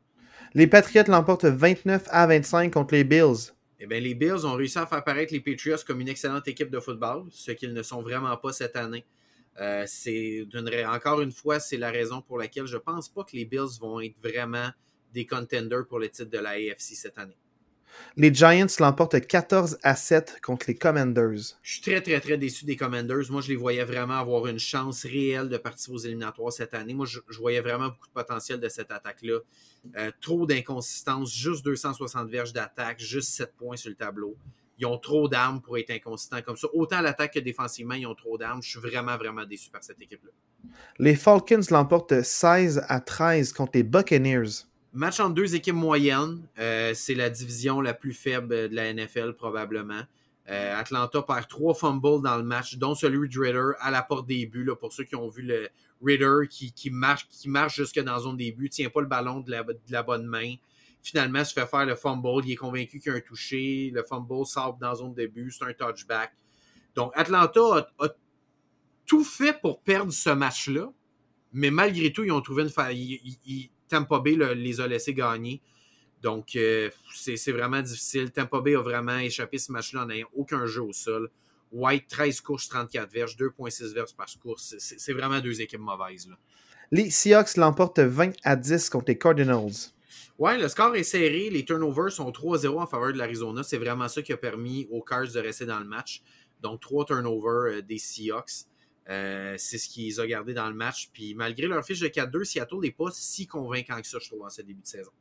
Les 0.53 0.67
Patriots 0.67 1.03
l'emportent 1.07 1.45
29 1.45 2.03
à 2.09 2.27
25 2.27 2.71
contre 2.71 2.93
les 2.93 3.03
Bills. 3.03 3.53
Eh 3.79 3.87
bien, 3.87 3.99
les 3.99 4.13
Bills 4.13 4.45
ont 4.45 4.55
réussi 4.55 4.77
à 4.77 4.85
faire 4.85 5.03
paraître 5.03 5.33
les 5.33 5.39
Patriots 5.39 5.77
comme 5.87 6.01
une 6.01 6.09
excellente 6.09 6.47
équipe 6.47 6.69
de 6.69 6.79
football, 6.79 7.25
ce 7.31 7.51
qu'ils 7.51 7.73
ne 7.73 7.81
sont 7.81 8.01
vraiment 8.01 8.35
pas 8.35 8.51
cette 8.51 8.75
année. 8.75 9.05
Euh, 9.59 9.83
c'est 9.87 10.45
encore 10.87 11.21
une 11.21 11.31
fois, 11.31 11.59
c'est 11.59 11.77
la 11.77 11.91
raison 11.91 12.21
pour 12.21 12.37
laquelle 12.37 12.65
je 12.65 12.77
pense 12.77 13.09
pas 13.09 13.23
que 13.23 13.35
les 13.35 13.45
Bills 13.45 13.79
vont 13.79 13.99
être 13.99 14.15
vraiment 14.21 14.69
des 15.13 15.25
contenders 15.25 15.85
pour 15.87 15.99
le 15.99 16.09
titre 16.09 16.29
de 16.29 16.37
la 16.37 16.51
AFC 16.51 16.95
cette 16.95 17.17
année. 17.17 17.37
Les 18.15 18.33
Giants 18.33 18.67
l'emportent 18.79 19.19
14 19.19 19.77
à 19.83 19.95
7 19.95 20.39
contre 20.41 20.65
les 20.67 20.75
Commanders. 20.75 21.57
Je 21.61 21.73
suis 21.73 21.81
très, 21.81 22.01
très, 22.01 22.19
très 22.19 22.37
déçu 22.37 22.65
des 22.65 22.75
Commanders. 22.75 23.29
Moi, 23.29 23.41
je 23.41 23.49
les 23.49 23.55
voyais 23.55 23.83
vraiment 23.83 24.17
avoir 24.19 24.47
une 24.47 24.59
chance 24.59 25.05
réelle 25.05 25.49
de 25.49 25.57
participer 25.57 25.93
aux 25.95 25.99
éliminatoires 25.99 26.51
cette 26.51 26.73
année. 26.73 26.93
Moi, 26.93 27.05
je, 27.05 27.19
je 27.29 27.37
voyais 27.37 27.61
vraiment 27.61 27.87
beaucoup 27.87 28.07
de 28.07 28.13
potentiel 28.13 28.59
de 28.59 28.69
cette 28.69 28.91
attaque-là. 28.91 29.39
Euh, 29.97 30.11
trop 30.21 30.45
d'inconsistance, 30.45 31.33
juste 31.33 31.63
260 31.63 32.29
verges 32.29 32.53
d'attaque, 32.53 32.99
juste 32.99 33.29
7 33.29 33.53
points 33.55 33.77
sur 33.77 33.89
le 33.89 33.95
tableau. 33.95 34.35
Ils 34.79 34.85
ont 34.85 34.97
trop 34.97 35.27
d'armes 35.27 35.61
pour 35.61 35.77
être 35.77 35.91
inconsistants 35.91 36.41
comme 36.41 36.55
ça. 36.55 36.67
Autant 36.73 36.97
à 36.97 37.01
l'attaque 37.01 37.33
que 37.33 37.39
défensivement, 37.39 37.95
ils 37.95 38.07
ont 38.07 38.15
trop 38.15 38.37
d'armes. 38.37 38.63
Je 38.63 38.69
suis 38.69 38.79
vraiment, 38.79 39.17
vraiment 39.17 39.45
déçu 39.45 39.69
par 39.69 39.83
cette 39.83 40.01
équipe-là. 40.01 40.31
Les 40.97 41.15
Falcons 41.15 41.59
l'emportent 41.69 42.21
16 42.21 42.85
à 42.87 43.01
13 43.01 43.51
contre 43.51 43.71
les 43.75 43.83
Buccaneers. 43.83 44.68
Match 44.91 45.19
entre 45.19 45.35
deux 45.35 45.55
équipes 45.55 45.75
moyennes. 45.75 46.47
Euh, 46.57 46.93
c'est 46.95 47.13
la 47.13 47.29
division 47.29 47.79
la 47.79 47.93
plus 47.93 48.13
faible 48.13 48.69
de 48.69 48.75
la 48.75 48.91
NFL, 48.91 49.33
probablement. 49.33 50.01
Euh, 50.49 50.79
Atlanta 50.79 51.21
perd 51.21 51.47
trois 51.47 51.75
fumbles 51.75 52.23
dans 52.23 52.37
le 52.37 52.43
match, 52.43 52.77
dont 52.77 52.95
celui 52.95 53.29
de 53.29 53.39
Ritter 53.39 53.77
à 53.81 53.91
la 53.91 54.01
porte 54.01 54.25
des 54.25 54.47
buts. 54.47 54.67
Pour 54.79 54.91
ceux 54.91 55.03
qui 55.03 55.15
ont 55.15 55.27
vu 55.27 55.43
le 55.43 55.69
Ritter 56.01 56.71
qui, 56.73 56.89
marche, 56.89 57.27
qui 57.29 57.49
marche 57.49 57.75
jusque 57.75 57.99
dans 57.99 58.13
la 58.13 58.19
zone 58.19 58.37
des 58.37 58.51
buts, 58.51 58.69
tient 58.69 58.89
pas 58.89 59.01
le 59.01 59.07
ballon 59.07 59.41
de 59.41 59.51
la, 59.51 60.03
bonne 60.03 60.25
main. 60.25 60.55
Finalement, 61.03 61.45
se 61.45 61.53
fait 61.53 61.67
faire 61.67 61.85
le 61.85 61.95
fumble. 61.95 62.43
Il 62.45 62.53
est 62.53 62.55
convaincu 62.55 62.99
qu'il 62.99 63.11
y 63.11 63.15
a 63.15 63.17
un 63.19 63.21
touché. 63.21 63.91
Le 63.93 64.03
fumble 64.03 64.43
sort 64.47 64.75
dans 64.81 64.89
la 64.89 64.95
zone 64.95 65.13
de 65.13 65.27
but. 65.27 65.51
C'est 65.51 65.65
un 65.65 65.73
touchback. 65.73 66.31
Donc, 66.95 67.11
Atlanta 67.13 67.87
a, 67.99 68.05
a 68.05 68.09
tout 69.05 69.23
fait 69.23 69.53
pour 69.61 69.81
perdre 69.83 70.11
ce 70.11 70.31
match-là. 70.31 70.91
Mais 71.53 71.69
malgré 71.69 72.11
tout, 72.11 72.23
ils 72.23 72.31
ont 72.31 72.41
trouvé 72.41 72.63
une 72.63 72.69
faille. 72.69 73.69
Tampa 73.89 74.19
Bay 74.19 74.35
le, 74.35 74.53
les 74.53 74.79
a 74.79 74.87
laissés 74.87 75.13
gagner. 75.13 75.61
Donc, 76.21 76.55
euh, 76.55 76.89
c'est 77.15 77.51
vraiment 77.51 77.81
difficile. 77.81 78.31
Tampa 78.31 78.61
Bay 78.61 78.75
a 78.75 78.81
vraiment 78.81 79.17
échappé 79.17 79.57
ce 79.57 79.71
match-là 79.71 80.03
en 80.03 80.05
n'ayant 80.05 80.27
aucun 80.33 80.65
jeu 80.65 80.81
au 80.81 80.93
sol. 80.93 81.29
White, 81.71 82.07
13 82.09 82.41
courses, 82.41 82.67
34 82.67 83.11
verges, 83.11 83.37
2,6 83.37 83.93
verges 83.93 84.15
par 84.15 84.27
course. 84.41 84.75
C'est 84.79 85.13
vraiment 85.13 85.39
deux 85.39 85.61
équipes 85.61 85.81
mauvaises. 85.81 86.27
Là. 86.27 86.35
Les 86.91 87.11
Seahawks 87.11 87.55
l'emportent 87.57 87.99
20 87.99 88.31
à 88.43 88.55
10 88.55 88.89
contre 88.89 89.05
les 89.09 89.17
Cardinals. 89.17 89.91
Ouais, 90.39 90.57
le 90.57 90.67
score 90.67 90.95
est 90.95 91.03
serré. 91.03 91.49
Les 91.51 91.63
turnovers 91.63 92.11
sont 92.11 92.31
3-0 92.31 92.79
en 92.79 92.87
faveur 92.87 93.13
de 93.13 93.17
l'Arizona. 93.17 93.61
C'est 93.61 93.77
vraiment 93.77 94.07
ça 94.07 94.21
qui 94.21 94.33
a 94.33 94.37
permis 94.37 94.87
aux 94.89 95.03
Cards 95.03 95.31
de 95.33 95.39
rester 95.39 95.65
dans 95.65 95.79
le 95.79 95.85
match. 95.85 96.23
Donc, 96.61 96.81
trois 96.81 97.05
turnovers 97.05 97.77
euh, 97.77 97.81
des 97.81 97.99
Seahawks. 97.99 98.65
Euh, 99.09 99.55
c'est 99.57 99.77
ce 99.77 99.87
qu'ils 99.87 100.19
ont 100.21 100.25
gardé 100.25 100.53
dans 100.53 100.67
le 100.67 100.75
match. 100.75 101.09
Puis 101.13 101.33
malgré 101.33 101.67
leur 101.67 101.83
fiche 101.83 101.99
de 101.99 102.07
4-2, 102.07 102.43
Seattle 102.43 102.79
n'est 102.81 102.91
pas 102.91 103.09
si 103.11 103.47
convaincant 103.47 103.99
que 104.01 104.07
ça, 104.07 104.17
je 104.21 104.27
trouve, 104.27 104.43
en 104.43 104.49
ce 104.49 104.61
début 104.61 104.81
de 104.81 104.87
saison. 104.87 105.11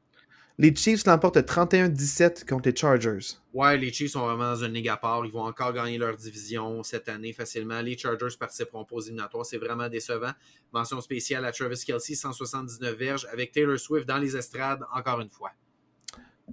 Les 0.60 0.74
Chiefs 0.74 1.06
l'emportent 1.06 1.36
31-17 1.36 2.44
contre 2.44 2.68
les 2.68 2.74
Chargers. 2.74 3.36
Ouais, 3.54 3.78
les 3.78 3.92
Chiefs 3.92 4.10
sont 4.10 4.26
vraiment 4.26 4.54
dans 4.54 4.64
une 4.64 4.72
ligue 4.72 4.88
à 4.88 4.96
part. 4.96 5.24
Ils 5.24 5.30
vont 5.30 5.44
encore 5.44 5.72
gagner 5.72 5.98
leur 5.98 6.16
division 6.16 6.82
cette 6.82 7.08
année 7.08 7.32
facilement. 7.32 7.80
Les 7.80 7.96
Chargers 7.96 8.36
participeront 8.36 8.84
pas 8.84 8.96
aux 8.96 9.00
éliminatoires. 9.00 9.46
C'est 9.46 9.58
vraiment 9.58 9.88
décevant. 9.88 10.32
Mention 10.72 11.00
spéciale 11.00 11.44
à 11.44 11.52
Travis 11.52 11.84
Kelsey, 11.86 12.16
179 12.16 12.96
verges, 12.96 13.26
avec 13.30 13.52
Taylor 13.52 13.78
Swift 13.78 14.08
dans 14.08 14.18
les 14.18 14.36
estrades, 14.36 14.82
encore 14.92 15.20
une 15.20 15.30
fois. 15.30 15.52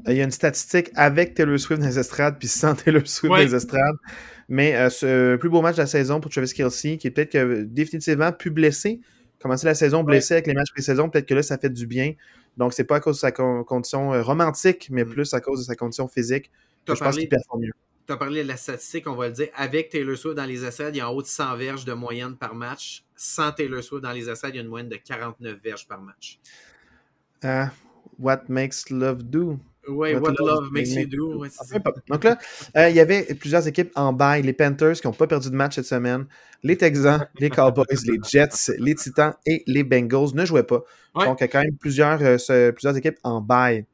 Euh, 0.08 0.12
il 0.12 0.18
y 0.18 0.22
a 0.22 0.24
une 0.24 0.32
statistique 0.32 0.92
avec 0.96 1.34
Taylor 1.34 1.60
Swift 1.60 1.82
dans 1.82 1.88
les 1.88 2.00
estrades, 2.00 2.38
puis 2.38 2.48
sans 2.48 2.76
Taylor 2.84 3.06
Swift 3.06 3.32
ouais. 3.32 3.40
dans 3.40 3.46
les 3.46 3.56
estrades. 3.56 3.96
Mais 4.48 4.76
euh, 4.76 4.90
ce 4.90 5.36
plus 5.38 5.50
beau 5.50 5.62
match 5.62 5.76
de 5.76 5.82
la 5.82 5.88
saison 5.88 6.20
pour 6.20 6.32
Travis 6.32 6.54
Kelsey, 6.54 6.98
qui 6.98 7.08
est 7.08 7.12
peut-être 7.12 7.32
que 7.32 7.64
définitivement 7.64 8.32
plus 8.32 8.52
blessé. 8.52 9.02
Commencer 9.40 9.66
la 9.66 9.76
saison 9.76 10.04
blessé 10.04 10.34
ouais. 10.34 10.38
avec 10.38 10.48
les 10.48 10.54
matchs 10.54 10.72
pré-saison, 10.72 11.10
peut-être 11.10 11.28
que 11.28 11.34
là, 11.34 11.44
ça 11.44 11.58
fait 11.58 11.70
du 11.70 11.88
bien. 11.88 12.14
Donc, 12.58 12.74
c'est 12.74 12.84
pas 12.84 12.98
à 12.98 13.00
cause 13.00 13.18
de 13.18 13.20
sa 13.20 13.32
condition 13.32 14.14
euh, 14.14 14.22
romantique, 14.22 14.88
mais 14.92 15.04
mm. 15.04 15.10
plus 15.10 15.34
à 15.34 15.42
cause 15.42 15.60
de 15.60 15.66
sa 15.66 15.76
condition 15.76 16.08
physique. 16.08 16.52
Que 16.86 16.96
je 16.96 17.04
pense 17.04 17.18
qu'il 17.18 17.28
performe 17.28 17.62
mieux. 17.62 17.74
Tu 18.08 18.14
as 18.14 18.18
parlé 18.18 18.44
de 18.44 18.48
la 18.48 18.58
statistique, 18.58 19.08
on 19.08 19.16
va 19.16 19.28
le 19.28 19.34
dire. 19.34 19.48
Avec 19.56 19.90
Taylor 19.90 20.16
Swift 20.16 20.38
dans 20.38 20.46
les 20.46 20.64
essais, 20.64 20.90
il 20.90 20.98
y 20.98 21.02
a 21.02 21.10
en 21.10 21.14
haut 21.14 21.24
de 21.24 21.28
100 21.28 21.58
verges 21.58 21.86
de 21.86 21.94
moyenne 21.94 22.38
par 22.38 22.54
match. 22.54 23.04
Sans 23.16 23.52
Taylor 23.52 23.84
Swift 23.84 24.04
dans 24.04 24.12
les 24.12 24.30
essais, 24.30 24.50
il 24.50 24.56
y 24.56 24.60
a 24.60 24.62
une 24.62 24.68
moyenne 24.68 24.90
de 24.90 24.98
49 24.98 25.58
verges 25.64 25.88
par 25.88 26.02
match. 26.02 26.40
Uh, 27.44 27.68
what 28.20 28.44
makes 28.48 28.92
love 28.92 29.24
do? 29.24 29.60
Oui, 29.88 30.14
what, 30.14 30.22
what, 30.22 30.34
love, 30.40 30.48
love 30.48 30.72
makes 30.72 30.90
you 30.90 31.06
do. 31.08 31.42
Ouais, 31.42 31.50
Donc 32.10 32.24
là, 32.24 32.38
euh, 32.78 32.90
il 32.90 32.96
y 32.96 33.00
avait 33.00 33.24
plusieurs 33.36 33.68
équipes 33.68 33.92
en 33.96 34.14
bail. 34.14 34.44
Les 34.44 34.54
Panthers 34.54 34.94
qui 34.94 35.08
n'ont 35.08 35.14
pas 35.14 35.28
perdu 35.28 35.50
de 35.50 35.56
match 35.56 35.76
cette 35.76 35.86
semaine. 35.86 36.26
Les 36.64 36.78
Texans, 36.78 37.28
les 37.40 37.50
Cowboys, 37.50 37.86
les 38.06 38.20
Jets, 38.24 38.74
les 38.80 38.96
Titans 38.96 39.34
et 39.46 39.64
les 39.68 39.84
Bengals 39.84 40.34
ne 40.34 40.46
jouaient 40.46 40.64
pas. 40.64 40.84
Ouais. 41.16 41.26
Donc, 41.26 41.40
il 41.40 41.44
y 41.44 41.46
a 41.46 41.48
quand 41.48 41.62
même 41.62 41.78
plusieurs, 41.78 42.20
euh, 42.22 42.72
plusieurs 42.72 42.98
équipes 42.98 43.20
en 43.24 43.42
bail. 43.42 43.86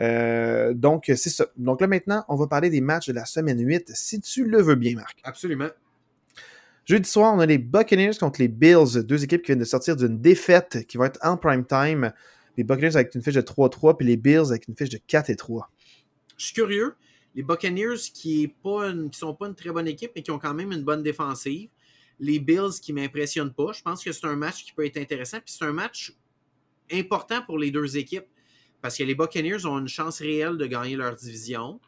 Euh, 0.00 0.74
donc, 0.74 1.04
c'est 1.06 1.30
ça. 1.30 1.46
Donc 1.56 1.80
là, 1.80 1.86
maintenant, 1.86 2.24
on 2.28 2.36
va 2.36 2.46
parler 2.46 2.70
des 2.70 2.80
matchs 2.80 3.08
de 3.08 3.12
la 3.12 3.24
semaine 3.24 3.58
8, 3.58 3.90
si 3.94 4.20
tu 4.20 4.44
le 4.44 4.60
veux 4.60 4.74
bien, 4.74 4.94
Marc. 4.96 5.18
Absolument. 5.24 5.68
Jeudi 6.86 7.08
soir, 7.08 7.32
on 7.34 7.40
a 7.40 7.46
les 7.46 7.58
Buccaneers 7.58 8.18
contre 8.20 8.40
les 8.40 8.48
Bills, 8.48 9.04
deux 9.04 9.24
équipes 9.24 9.40
qui 9.40 9.46
viennent 9.46 9.58
de 9.58 9.64
sortir 9.64 9.96
d'une 9.96 10.20
défaite 10.20 10.86
qui 10.86 10.98
va 10.98 11.06
être 11.06 11.18
en 11.22 11.38
prime 11.38 11.64
time. 11.64 12.12
Les 12.56 12.64
Buccaneers 12.64 12.96
avec 12.96 13.14
une 13.14 13.22
fiche 13.22 13.34
de 13.34 13.40
3-3, 13.40 13.96
puis 13.96 14.06
les 14.06 14.16
Bills 14.16 14.50
avec 14.50 14.68
une 14.68 14.76
fiche 14.76 14.90
de 14.90 14.98
4-3. 14.98 15.64
Je 16.36 16.44
suis 16.46 16.54
curieux. 16.54 16.94
Les 17.34 17.42
Buccaneers 17.42 17.96
qui 18.12 18.52
ne 18.64 19.08
sont 19.12 19.34
pas 19.34 19.46
une 19.48 19.54
très 19.54 19.70
bonne 19.70 19.88
équipe, 19.88 20.12
mais 20.14 20.22
qui 20.22 20.30
ont 20.30 20.38
quand 20.38 20.54
même 20.54 20.72
une 20.72 20.84
bonne 20.84 21.02
défensive. 21.02 21.68
Les 22.20 22.38
Bills 22.38 22.80
qui 22.80 22.92
ne 22.92 23.00
m'impressionnent 23.00 23.52
pas. 23.52 23.72
Je 23.72 23.82
pense 23.82 24.04
que 24.04 24.12
c'est 24.12 24.26
un 24.26 24.36
match 24.36 24.64
qui 24.64 24.72
peut 24.72 24.86
être 24.86 24.98
intéressant. 24.98 25.38
Puis 25.38 25.54
c'est 25.58 25.64
un 25.64 25.72
match 25.72 26.14
important 26.92 27.42
pour 27.42 27.58
les 27.58 27.72
deux 27.72 27.96
équipes. 27.96 28.26
Parce 28.80 28.96
que 28.96 29.02
les 29.02 29.14
Buccaneers 29.14 29.66
ont 29.66 29.78
une 29.78 29.88
chance 29.88 30.20
réelle 30.20 30.56
de 30.58 30.66
gagner 30.66 30.94
leur 30.94 31.14
division. 31.16 31.80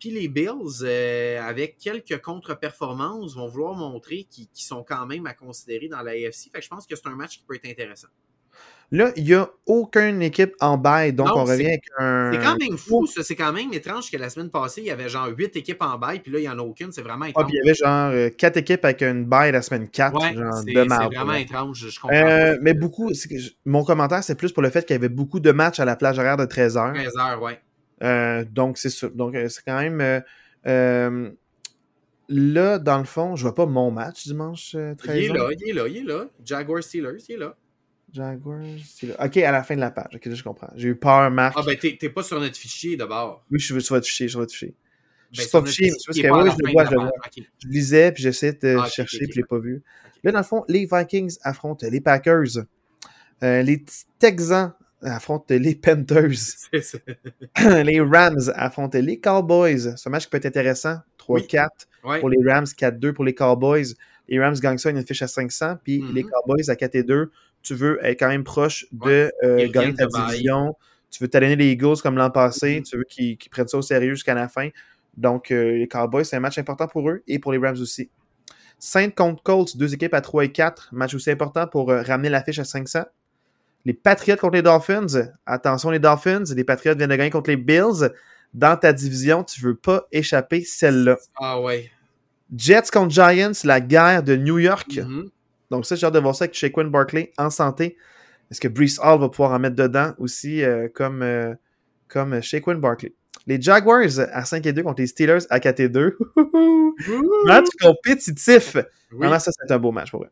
Puis 0.00 0.10
les 0.10 0.26
Bills, 0.26 0.82
euh, 0.82 1.40
avec 1.42 1.76
quelques 1.76 2.20
contre-performances, 2.22 3.36
vont 3.36 3.46
vouloir 3.46 3.74
montrer 3.74 4.24
qu'ils 4.24 4.46
qu 4.46 4.64
sont 4.64 4.82
quand 4.82 5.06
même 5.06 5.26
à 5.26 5.34
considérer 5.34 5.88
dans 5.88 6.00
la 6.00 6.12
AFC. 6.12 6.50
Fait 6.50 6.58
que 6.58 6.62
je 6.62 6.68
pense 6.68 6.86
que 6.86 6.96
c'est 6.96 7.06
un 7.06 7.14
match 7.14 7.38
qui 7.38 7.44
peut 7.46 7.54
être 7.54 7.66
intéressant. 7.66 8.08
Là, 8.92 9.12
il 9.14 9.22
n'y 9.22 9.34
a 9.34 9.48
aucune 9.66 10.20
équipe 10.20 10.54
en 10.58 10.76
bail, 10.76 11.12
donc 11.12 11.28
non, 11.28 11.38
on 11.38 11.44
revient 11.44 11.66
avec 11.66 11.84
un. 11.96 12.32
C'est 12.32 12.40
quand 12.40 12.56
même 12.58 12.76
fou, 12.76 13.06
ça. 13.06 13.22
C'est 13.22 13.36
quand 13.36 13.52
même 13.52 13.72
étrange 13.72 14.10
que 14.10 14.16
la 14.16 14.28
semaine 14.30 14.50
passée, 14.50 14.80
il 14.80 14.88
y 14.88 14.90
avait 14.90 15.08
genre 15.08 15.28
8 15.28 15.54
équipes 15.54 15.80
en 15.82 15.96
bail, 15.96 16.18
puis 16.18 16.32
là, 16.32 16.40
il 16.40 16.42
n'y 16.42 16.48
en 16.48 16.58
a 16.58 16.62
aucune. 16.62 16.90
C'est 16.90 17.02
vraiment 17.02 17.26
étrange. 17.26 17.44
Ah, 17.44 17.46
puis 17.46 17.56
il 17.56 17.64
y 17.64 17.68
avait 17.68 17.74
genre 17.74 18.30
4 18.36 18.56
équipes 18.56 18.84
avec 18.84 19.02
une 19.02 19.24
bail 19.26 19.52
la 19.52 19.62
semaine 19.62 19.88
4. 19.88 20.20
Ouais, 20.20 20.34
c'est 20.34 21.16
vraiment 21.16 21.34
étrange. 21.34 21.88
Je 21.88 22.00
comprends. 22.00 22.16
Euh, 22.16 22.58
mais 22.60 22.74
beaucoup, 22.74 23.12
mon 23.64 23.84
commentaire, 23.84 24.24
c'est 24.24 24.34
plus 24.34 24.50
pour 24.50 24.62
le 24.62 24.70
fait 24.70 24.84
qu'il 24.84 24.94
y 24.94 24.98
avait 24.98 25.08
beaucoup 25.08 25.38
de 25.38 25.52
matchs 25.52 25.78
à 25.78 25.84
la 25.84 25.94
plage 25.94 26.18
horaire 26.18 26.36
de 26.36 26.46
13h. 26.46 26.92
13h, 26.94 27.38
ouais. 27.38 27.60
Euh, 28.02 28.44
donc, 28.50 28.76
c'est 28.76 28.90
ça. 28.90 29.08
Donc, 29.08 29.36
c'est 29.36 29.64
quand 29.64 29.78
même. 29.78 30.22
Euh, 30.66 31.30
là, 32.28 32.78
dans 32.78 32.98
le 32.98 33.04
fond, 33.04 33.36
je 33.36 33.42
vois 33.42 33.54
pas 33.54 33.66
mon 33.66 33.92
match 33.92 34.26
dimanche 34.26 34.74
13h. 34.74 35.16
Il 35.16 35.24
est 35.24 35.28
là, 35.28 35.48
il 35.52 35.68
est 35.68 35.72
là, 35.72 35.86
il 35.86 35.96
est 35.98 36.02
là. 36.02 36.26
Jaguar 36.44 36.82
Steelers, 36.82 37.22
il 37.28 37.34
est 37.36 37.38
là. 37.38 37.54
Jaguars. 38.12 38.60
Ok, 39.18 39.36
à 39.38 39.52
la 39.52 39.62
fin 39.62 39.74
de 39.74 39.80
la 39.80 39.90
page. 39.90 40.14
Ok, 40.14 40.32
je 40.32 40.42
comprends. 40.42 40.70
J'ai 40.76 40.88
eu 40.88 40.96
peur, 40.96 41.30
Marc. 41.30 41.54
Ah, 41.58 41.62
ben, 41.64 41.76
t'es 41.76 42.08
pas 42.08 42.22
sur 42.22 42.40
notre 42.40 42.56
fichier 42.56 42.96
d'abord. 42.96 43.44
Oui, 43.50 43.58
je 43.58 43.72
suis 43.72 43.82
sur 43.82 43.94
votre 43.94 44.06
fichier, 44.06 44.28
sur 44.28 44.40
votre 44.40 44.52
fichier. 44.52 44.74
Je 45.32 45.42
suis 45.42 45.50
pas 45.50 45.64
fichier, 45.64 45.90
parce 46.06 46.18
que 46.18 46.26
oui, 46.26 46.50
je 46.50 46.66
le 46.66 46.72
vois, 46.72 46.84
je 46.86 46.90
le 46.90 46.96
vois. 46.96 47.10
Okay. 47.26 47.46
Je 47.58 47.68
lisais, 47.68 48.12
puis 48.12 48.22
j'essayais 48.22 48.52
de 48.52 48.76
ah, 48.80 48.88
chercher, 48.88 49.18
okay, 49.18 49.26
puis 49.26 49.34
je 49.34 49.40
l'ai 49.40 49.46
pas 49.46 49.58
vu. 49.58 49.82
Là, 50.24 50.32
dans 50.32 50.38
le 50.38 50.44
fond, 50.44 50.64
les 50.68 50.86
Vikings 50.90 51.36
affrontent 51.42 51.86
les 51.88 52.00
Packers. 52.00 52.64
Euh, 53.42 53.62
les 53.62 53.84
Texans 54.18 54.72
affrontent 55.02 55.54
les 55.54 55.74
Panthers. 55.74 56.30
les 57.84 58.00
Rams 58.00 58.50
affrontent 58.54 58.98
les 58.98 59.20
Cowboys. 59.20 59.94
C'est 59.96 60.08
un 60.08 60.10
match 60.10 60.24
qui 60.24 60.30
peut 60.30 60.36
être 60.38 60.46
intéressant. 60.46 60.98
3-4 61.18 61.68
oui. 62.04 62.10
ouais. 62.10 62.20
pour 62.20 62.28
les 62.28 62.38
Rams, 62.44 62.64
4-2 62.64 63.12
pour 63.12 63.24
les 63.24 63.34
Cowboys. 63.34 63.94
Les 64.28 64.38
Rams 64.40 64.54
gagnent 64.54 64.78
ça, 64.78 64.90
une 64.90 65.04
fiche 65.04 65.22
à 65.22 65.28
500, 65.28 65.76
puis 65.82 66.00
mm 66.00 66.08
-hmm. 66.08 66.14
les 66.14 66.22
Cowboys 66.22 66.70
à 66.70 66.76
4 66.76 66.98
2 67.02 67.30
tu 67.62 67.74
veux 67.74 67.98
être 68.04 68.18
quand 68.18 68.28
même 68.28 68.44
proche 68.44 68.86
de 68.92 69.04
ouais. 69.04 69.32
euh, 69.44 69.68
gagner 69.70 69.94
ta 69.94 70.06
division. 70.06 70.76
Tu 71.10 71.22
veux 71.22 71.28
talonner 71.28 71.56
les 71.56 71.72
Eagles 71.72 72.00
comme 72.02 72.16
l'an 72.16 72.30
passé. 72.30 72.80
Mm 72.80 72.82
-hmm. 72.82 72.90
Tu 72.90 72.96
veux 72.96 73.04
qu'ils 73.04 73.36
qu 73.36 73.48
prennent 73.50 73.68
ça 73.68 73.78
au 73.78 73.82
sérieux 73.82 74.14
jusqu'à 74.14 74.34
la 74.34 74.48
fin. 74.48 74.68
Donc, 75.16 75.50
euh, 75.50 75.72
les 75.72 75.88
Cowboys, 75.88 76.24
c'est 76.24 76.36
un 76.36 76.40
match 76.40 76.58
important 76.58 76.86
pour 76.86 77.08
eux 77.10 77.22
et 77.26 77.38
pour 77.38 77.52
les 77.52 77.58
Rams 77.58 77.80
aussi. 77.80 78.10
Saints 78.78 79.10
contre 79.10 79.42
Colts, 79.42 79.76
deux 79.76 79.92
équipes 79.92 80.14
à 80.14 80.20
3 80.20 80.44
et 80.44 80.52
4. 80.52 80.88
Match 80.92 81.14
aussi 81.14 81.30
important 81.30 81.66
pour 81.66 81.90
euh, 81.90 82.02
ramener 82.02 82.30
la 82.30 82.42
fiche 82.42 82.58
à 82.58 82.64
500. 82.64 83.04
Les 83.84 83.92
Patriots 83.94 84.36
contre 84.36 84.54
les 84.54 84.62
Dolphins. 84.62 85.06
Attention, 85.46 85.90
les 85.90 85.98
Dolphins. 85.98 86.44
Les 86.54 86.64
Patriots 86.64 86.94
viennent 86.96 87.10
de 87.10 87.16
gagner 87.16 87.30
contre 87.30 87.50
les 87.50 87.56
Bills. 87.56 88.10
Dans 88.54 88.76
ta 88.76 88.92
division, 88.92 89.44
tu 89.44 89.60
veux 89.60 89.76
pas 89.76 90.06
échapper 90.12 90.62
celle-là. 90.62 91.16
Ah 91.36 91.60
ouais. 91.60 91.90
Jets 92.56 92.90
contre 92.92 93.10
Giants, 93.10 93.52
la 93.64 93.80
guerre 93.80 94.22
de 94.22 94.36
New 94.36 94.58
York. 94.58 94.96
Mm 94.96 95.02
-hmm. 95.02 95.30
Donc 95.70 95.86
ça, 95.86 95.94
j'ai 95.96 96.06
hâte 96.06 96.14
de 96.14 96.18
voir 96.18 96.34
ça 96.34 96.44
avec 96.44 96.54
Shaquin 96.54 96.84
Barkley 96.84 97.32
en 97.38 97.50
santé. 97.50 97.96
Est-ce 98.50 98.60
que 98.60 98.68
Brees 98.68 98.98
Hall 99.02 99.20
va 99.20 99.28
pouvoir 99.28 99.52
en 99.52 99.58
mettre 99.58 99.76
dedans 99.76 100.12
aussi 100.18 100.62
euh, 100.62 100.88
comme, 100.92 101.22
euh, 101.22 101.54
comme 102.08 102.40
Barkley? 102.78 103.14
Les 103.46 103.60
Jaguars 103.60 104.18
à 104.32 104.44
5 104.44 104.66
et 104.66 104.72
2 104.72 104.82
contre 104.82 105.00
les 105.00 105.06
Steelers 105.06 105.46
à 105.50 105.60
4 105.60 105.80
et 105.80 105.88
2. 105.88 106.18
match 107.46 107.66
compétitif. 107.80 108.76
Oui. 109.12 109.18
Vraiment, 109.18 109.38
ça, 109.38 109.50
c'est 109.52 109.72
un 109.72 109.78
beau 109.78 109.92
match 109.92 110.10
pour 110.10 110.24
eux. 110.24 110.30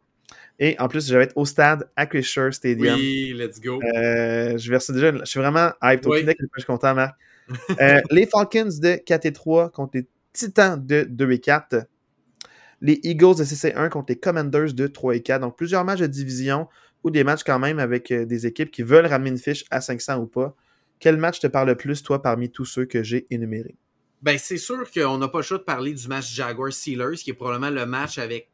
Et 0.58 0.76
en 0.80 0.88
plus, 0.88 1.08
je 1.08 1.16
vais 1.16 1.24
être 1.24 1.36
au 1.36 1.44
stade 1.44 1.88
à 1.94 2.02
Acrisure 2.02 2.52
Stadium. 2.52 2.96
Oui, 2.96 3.32
let's 3.36 3.60
go. 3.60 3.80
Euh, 3.82 4.58
je, 4.58 4.70
verse 4.70 4.90
déjà, 4.90 5.12
je 5.16 5.24
suis 5.24 5.38
vraiment 5.38 5.70
hyped. 5.82 6.06
Oui. 6.06 6.24
Au 6.24 6.26
je 6.26 6.60
suis 6.60 6.66
content, 6.66 6.94
Marc. 6.94 7.16
euh, 7.80 8.00
les 8.10 8.26
Falcons 8.26 8.68
de 8.80 8.96
4 8.96 9.26
et 9.26 9.32
3 9.32 9.70
contre 9.70 9.92
les 9.94 10.06
Titans 10.32 10.84
de 10.84 11.06
2 11.08 11.30
et 11.30 11.38
4 11.38 11.76
les 12.80 13.00
Eagles 13.02 13.36
de 13.36 13.44
CC1 13.44 13.88
contre 13.88 14.06
les 14.10 14.18
Commanders 14.18 14.72
de 14.72 14.86
3 14.86 15.16
et 15.16 15.22
4. 15.22 15.40
Donc, 15.40 15.56
plusieurs 15.56 15.84
matchs 15.84 16.00
de 16.00 16.06
division 16.06 16.68
ou 17.04 17.10
des 17.10 17.24
matchs 17.24 17.42
quand 17.44 17.58
même 17.58 17.78
avec 17.78 18.10
euh, 18.10 18.24
des 18.24 18.46
équipes 18.46 18.70
qui 18.70 18.82
veulent 18.82 19.06
ramener 19.06 19.30
une 19.30 19.38
fiche 19.38 19.64
à 19.70 19.80
500 19.80 20.18
ou 20.18 20.26
pas. 20.26 20.54
Quel 20.98 21.16
match 21.16 21.40
te 21.40 21.46
parle 21.46 21.68
le 21.68 21.76
plus, 21.76 22.02
toi, 22.02 22.22
parmi 22.22 22.50
tous 22.50 22.64
ceux 22.64 22.84
que 22.84 23.02
j'ai 23.02 23.26
énumérés? 23.30 23.76
Ben, 24.20 24.36
c'est 24.36 24.58
sûr 24.58 24.90
qu'on 24.90 25.18
n'a 25.18 25.28
pas 25.28 25.38
le 25.38 25.44
choix 25.44 25.58
de 25.58 25.62
parler 25.62 25.92
du 25.92 26.08
match 26.08 26.34
Jaguars-Steelers, 26.34 27.16
qui 27.16 27.30
est 27.30 27.34
probablement 27.34 27.70
le 27.70 27.86
match 27.86 28.18
avec 28.18 28.50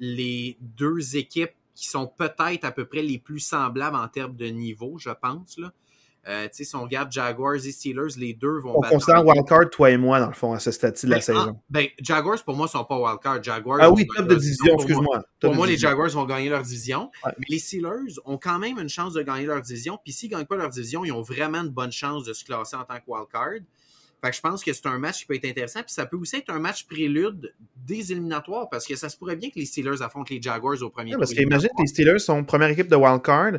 les 0.00 0.56
deux 0.60 1.16
équipes 1.16 1.52
qui 1.74 1.86
sont 1.86 2.08
peut-être 2.08 2.64
à 2.64 2.72
peu 2.72 2.84
près 2.84 3.02
les 3.02 3.18
plus 3.18 3.38
semblables 3.38 3.96
en 3.96 4.08
termes 4.08 4.34
de 4.34 4.46
niveau, 4.46 4.98
je 4.98 5.10
pense. 5.10 5.60
Euh, 6.28 6.46
si 6.52 6.76
on 6.76 6.82
regarde 6.82 7.10
Jaguars 7.10 7.54
et 7.54 7.72
Steelers, 7.72 8.18
les 8.18 8.34
deux 8.34 8.58
vont 8.58 8.74
On 8.76 8.82
considère 8.82 9.24
wildcard, 9.24 9.70
toi 9.70 9.90
et 9.90 9.96
moi, 9.96 10.20
dans 10.20 10.28
le 10.28 10.34
fond, 10.34 10.52
à 10.52 10.58
ce 10.58 10.70
stade 10.70 10.94
de 11.02 11.08
la 11.08 11.16
ben, 11.16 11.22
saison. 11.22 11.54
Ah, 11.56 11.62
ben, 11.70 11.86
Jaguars, 12.00 12.44
pour 12.44 12.54
moi, 12.54 12.66
ne 12.66 12.70
sont 12.70 12.84
pas 12.84 12.98
wildcard. 12.98 13.42
Jaguars. 13.42 13.78
Ah 13.80 13.90
oui, 13.90 14.06
top 14.14 14.26
de 14.26 14.34
division, 14.34 14.74
excuse-moi. 14.74 15.22
Pour, 15.40 15.54
moi, 15.54 15.66
les 15.66 15.78
Jaguars 15.78 16.10
vont 16.10 16.26
gagner 16.26 16.50
leur 16.50 16.62
division. 16.62 17.10
Ouais. 17.24 17.32
Mais 17.38 17.46
les 17.48 17.58
Steelers 17.58 18.18
ont 18.26 18.36
quand 18.36 18.58
même 18.58 18.78
une 18.78 18.90
chance 18.90 19.14
de 19.14 19.22
gagner 19.22 19.46
leur 19.46 19.62
division. 19.62 19.98
Puis 20.04 20.12
s'ils 20.12 20.30
ne 20.30 20.36
gagnent 20.36 20.46
pas 20.46 20.56
leur 20.56 20.68
division, 20.68 21.02
ils 21.02 21.12
ont 21.12 21.22
vraiment 21.22 21.62
une 21.62 21.70
bonne 21.70 21.92
chance 21.92 22.24
de 22.24 22.34
se 22.34 22.44
classer 22.44 22.76
en 22.76 22.84
tant 22.84 22.96
que 22.96 23.04
wildcard. 23.06 23.60
Fait 24.22 24.30
que 24.30 24.36
je 24.36 24.40
pense 24.40 24.64
que 24.64 24.72
c'est 24.72 24.86
un 24.86 24.98
match 24.98 25.20
qui 25.20 25.26
peut 25.26 25.34
être 25.34 25.46
intéressant. 25.46 25.80
Puis 25.80 25.92
ça 25.92 26.04
peut 26.04 26.16
aussi 26.16 26.36
être 26.36 26.50
un 26.50 26.58
match 26.58 26.86
prélude 26.86 27.54
des 27.76 28.12
éliminatoires 28.12 28.68
parce 28.68 28.86
que 28.86 28.96
ça 28.96 29.08
se 29.08 29.16
pourrait 29.16 29.36
bien 29.36 29.48
que 29.48 29.58
les 29.58 29.64
Steelers 29.64 30.02
affrontent 30.02 30.34
les 30.34 30.42
Jaguars 30.42 30.82
au 30.82 30.90
premier 30.90 31.12
ouais, 31.12 31.18
Parce 31.18 31.32
qu'imagine 31.32 31.68
que 31.68 31.82
les 31.82 31.86
Steelers 31.86 32.18
sont 32.18 32.42
première 32.44 32.68
équipe 32.68 32.88
de 32.88 32.96
wildcard 32.96 33.52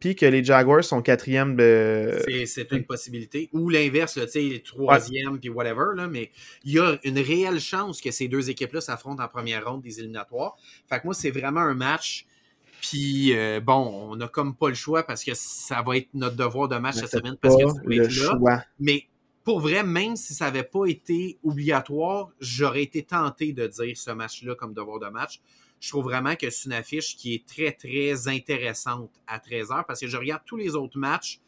puis 0.00 0.16
que 0.16 0.26
les 0.26 0.44
Jaguars 0.44 0.84
sont 0.84 1.02
quatrième 1.02 1.56
de... 1.56 2.18
C'est 2.46 2.70
une 2.72 2.84
possibilité. 2.84 3.48
Ou 3.52 3.70
l'inverse, 3.70 4.14
tu 4.14 4.28
sais, 4.28 4.62
troisième, 4.64 5.38
puis 5.38 5.48
whatever, 5.48 5.96
là, 5.96 6.08
mais 6.08 6.30
il 6.64 6.72
y 6.72 6.78
a 6.78 6.98
une 7.04 7.18
réelle 7.18 7.60
chance 7.60 8.00
que 8.00 8.10
ces 8.10 8.28
deux 8.28 8.50
équipes-là 8.50 8.80
s'affrontent 8.80 9.22
en 9.22 9.28
première 9.28 9.64
ronde 9.64 9.82
des 9.82 9.98
éliminatoires. 10.00 10.56
Fait 10.88 11.00
que 11.00 11.04
moi, 11.06 11.14
c'est 11.14 11.30
vraiment 11.30 11.60
un 11.60 11.74
match... 11.74 12.26
Puis, 12.80 13.34
euh, 13.34 13.60
bon, 13.60 14.10
on 14.10 14.16
n'a 14.16 14.28
comme 14.28 14.54
pas 14.54 14.68
le 14.68 14.74
choix 14.74 15.04
parce 15.04 15.24
que 15.24 15.30
ça 15.32 15.80
va 15.80 15.96
être 15.96 16.08
notre 16.12 16.36
devoir 16.36 16.68
de 16.68 16.76
match 16.76 16.96
cette 16.96 17.12
semaine 17.12 17.34
parce 17.40 17.56
que 17.56 17.62
tu 17.62 17.80
peux 17.82 17.92
être 17.94 18.14
là. 18.14 18.36
Choix. 18.36 18.62
Mais 18.78 19.06
pour 19.42 19.60
vrai, 19.60 19.82
même 19.82 20.16
si 20.16 20.34
ça 20.34 20.46
n'avait 20.46 20.64
pas 20.64 20.84
été 20.84 21.38
obligatoire, 21.42 22.28
j'aurais 22.40 22.82
été 22.82 23.02
tenté 23.02 23.54
de 23.54 23.66
dire 23.68 23.96
ce 23.96 24.10
match-là 24.10 24.54
comme 24.54 24.74
devoir 24.74 24.98
de 24.98 25.06
match 25.06 25.40
je 25.84 25.90
trouve 25.90 26.04
vraiment 26.04 26.34
que 26.34 26.48
c'est 26.48 26.64
une 26.64 26.72
affiche 26.72 27.14
qui 27.14 27.34
est 27.34 27.46
très, 27.46 27.72
très 27.72 28.26
intéressante 28.28 29.10
à 29.26 29.38
13h 29.38 29.84
parce 29.86 30.00
que 30.00 30.06
je 30.06 30.16
regarde 30.16 30.40
tous 30.46 30.56
les 30.56 30.74
autres 30.76 30.98
matchs. 30.98 31.40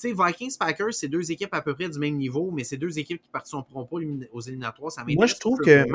Tu 0.00 0.10
sais, 0.10 0.12
Vikings-Packers, 0.12 0.92
c'est 0.92 1.08
deux 1.08 1.32
équipes 1.32 1.54
à 1.54 1.62
peu 1.62 1.74
près 1.74 1.88
du 1.88 1.98
même 1.98 2.16
niveau, 2.16 2.50
mais 2.50 2.64
c'est 2.64 2.76
deux 2.76 2.98
équipes 2.98 3.22
qui 3.22 3.30
participeront 3.30 3.86
pas 3.86 3.96
aux 4.32 4.40
éliminatoires. 4.42 4.92
Ça 4.92 5.04
Moi, 5.08 5.26
je 5.26 5.34
trouve 5.36 5.58
que 5.60 5.86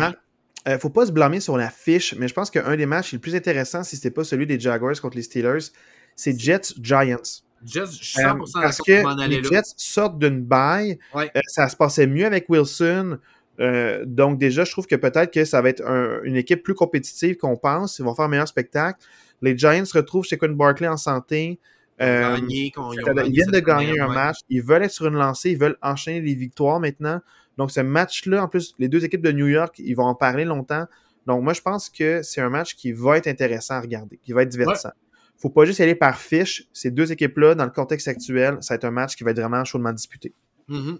ne 0.65 0.77
faut 0.79 0.89
pas 0.89 1.05
se 1.05 1.11
blâmer 1.11 1.39
sur 1.39 1.55
la 1.55 1.69
fiche, 1.69 2.15
mais 2.15 2.27
je 2.27 2.33
pense 2.33 2.49
qu'un 2.49 2.75
des 2.75 2.87
matchs 2.87 3.13
les 3.13 3.19
plus 3.19 3.35
intéressants, 3.35 3.83
si 3.83 3.95
ce 3.95 4.01
n'était 4.01 4.11
pas 4.11 4.23
celui 4.23 4.47
des 4.47 4.59
Jaguars 4.59 4.99
contre 4.99 5.15
les 5.15 5.23
Steelers, 5.23 5.69
c'est 6.15 6.37
Jets-Giants. 6.37 7.43
Jets, 7.63 7.85
je 7.99 8.03
suis 8.03 8.19
100% 8.19 8.57
euh, 8.57 8.61
parce 8.61 8.79
que 8.79 9.27
les 9.27 9.43
Jets 9.43 9.73
sortent 9.77 10.17
d'une 10.17 10.41
baille. 10.41 10.97
Euh, 11.15 11.27
ça 11.47 11.69
se 11.69 11.75
passait 11.75 12.07
mieux 12.07 12.25
avec 12.25 12.49
Wilson. 12.49 13.19
Euh, 13.59 14.03
donc 14.05 14.39
déjà, 14.39 14.63
je 14.63 14.71
trouve 14.71 14.87
que 14.87 14.95
peut-être 14.95 15.31
que 15.31 15.45
ça 15.45 15.61
va 15.61 15.69
être 15.69 15.83
une 16.23 16.35
équipe 16.35 16.63
plus 16.63 16.73
compétitive 16.73 17.37
qu'on 17.37 17.55
pense. 17.55 17.99
Ils 17.99 18.03
vont 18.03 18.15
faire 18.15 18.25
un 18.25 18.29
meilleur 18.29 18.47
spectacle. 18.47 18.99
Les 19.41 19.57
Giants 19.57 19.85
se 19.85 19.97
retrouvent 19.97 20.25
chez 20.25 20.37
Quinn 20.37 20.55
Barkley 20.55 20.87
en 20.87 20.97
santé. 20.97 21.59
Euh, 22.01 22.37
ils, 22.49 22.71
viennent 23.31 23.51
de 23.51 23.59
gagner 23.59 23.99
un 23.99 24.07
match. 24.07 24.37
Ils 24.49 24.63
veulent 24.63 24.83
être 24.83 24.91
sur 24.91 25.07
une 25.07 25.15
lancée. 25.15 25.51
Ils 25.51 25.57
veulent 25.57 25.77
enchaîner 25.81 26.21
les 26.21 26.35
victoires 26.35 26.79
maintenant. 26.79 27.19
Donc 27.57 27.71
ce 27.71 27.81
match-là, 27.81 28.43
en 28.43 28.47
plus, 28.47 28.73
les 28.79 28.87
deux 28.87 29.05
équipes 29.05 29.21
de 29.21 29.31
New 29.31 29.47
York, 29.47 29.75
ils 29.77 29.93
vont 29.93 30.05
en 30.05 30.15
parler 30.15 30.45
longtemps. 30.45 30.85
Donc 31.27 31.43
moi, 31.43 31.53
je 31.53 31.61
pense 31.61 31.89
que 31.89 32.21
c'est 32.23 32.41
un 32.41 32.49
match 32.49 32.75
qui 32.75 32.91
va 32.91 33.17
être 33.17 33.27
intéressant 33.27 33.75
à 33.75 33.81
regarder, 33.81 34.17
qui 34.23 34.33
va 34.33 34.41
être 34.41 34.49
divertissant. 34.49 34.91
Faut 35.37 35.49
pas 35.49 35.65
juste 35.65 35.79
y 35.79 35.83
aller 35.83 35.95
par 35.95 36.17
fiche. 36.17 36.67
Ces 36.73 36.91
deux 36.91 37.11
équipes-là, 37.11 37.55
dans 37.55 37.65
le 37.65 37.71
contexte 37.71 38.07
actuel, 38.07 38.57
ça 38.61 38.73
va 38.73 38.75
être 38.75 38.85
un 38.85 38.91
match 38.91 39.15
qui 39.15 39.23
va 39.23 39.31
être 39.31 39.39
vraiment 39.39 39.63
chaudement 39.63 39.91
disputé. 39.91 40.33
Mm-hmm. 40.69 40.97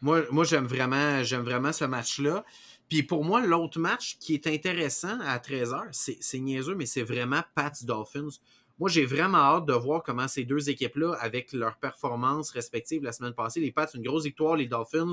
Moi, 0.00 0.22
moi 0.30 0.44
j'aime 0.44 0.66
vraiment, 0.66 1.22
j'aime 1.22 1.42
vraiment 1.42 1.72
ce 1.72 1.84
match-là. 1.84 2.44
Puis 2.88 3.02
pour 3.02 3.24
moi, 3.24 3.44
l'autre 3.44 3.78
match 3.78 4.16
qui 4.18 4.34
est 4.34 4.46
intéressant 4.46 5.18
à 5.20 5.38
13h, 5.38 5.88
c'est 5.92 6.38
niaiseux, 6.38 6.74
mais 6.74 6.86
c'est 6.86 7.02
vraiment 7.02 7.42
Pats 7.54 7.72
Dolphins. 7.82 8.38
Moi, 8.78 8.88
j'ai 8.88 9.04
vraiment 9.04 9.38
hâte 9.38 9.66
de 9.66 9.72
voir 9.72 10.02
comment 10.02 10.28
ces 10.28 10.44
deux 10.44 10.70
équipes-là, 10.70 11.14
avec 11.20 11.52
leurs 11.52 11.76
performances 11.78 12.50
respectives 12.50 13.02
la 13.02 13.12
semaine 13.12 13.34
passée, 13.34 13.60
les 13.60 13.72
Pats, 13.72 13.88
une 13.92 14.02
grosse 14.02 14.24
victoire, 14.24 14.56
les 14.56 14.66
Dolphins, 14.66 15.12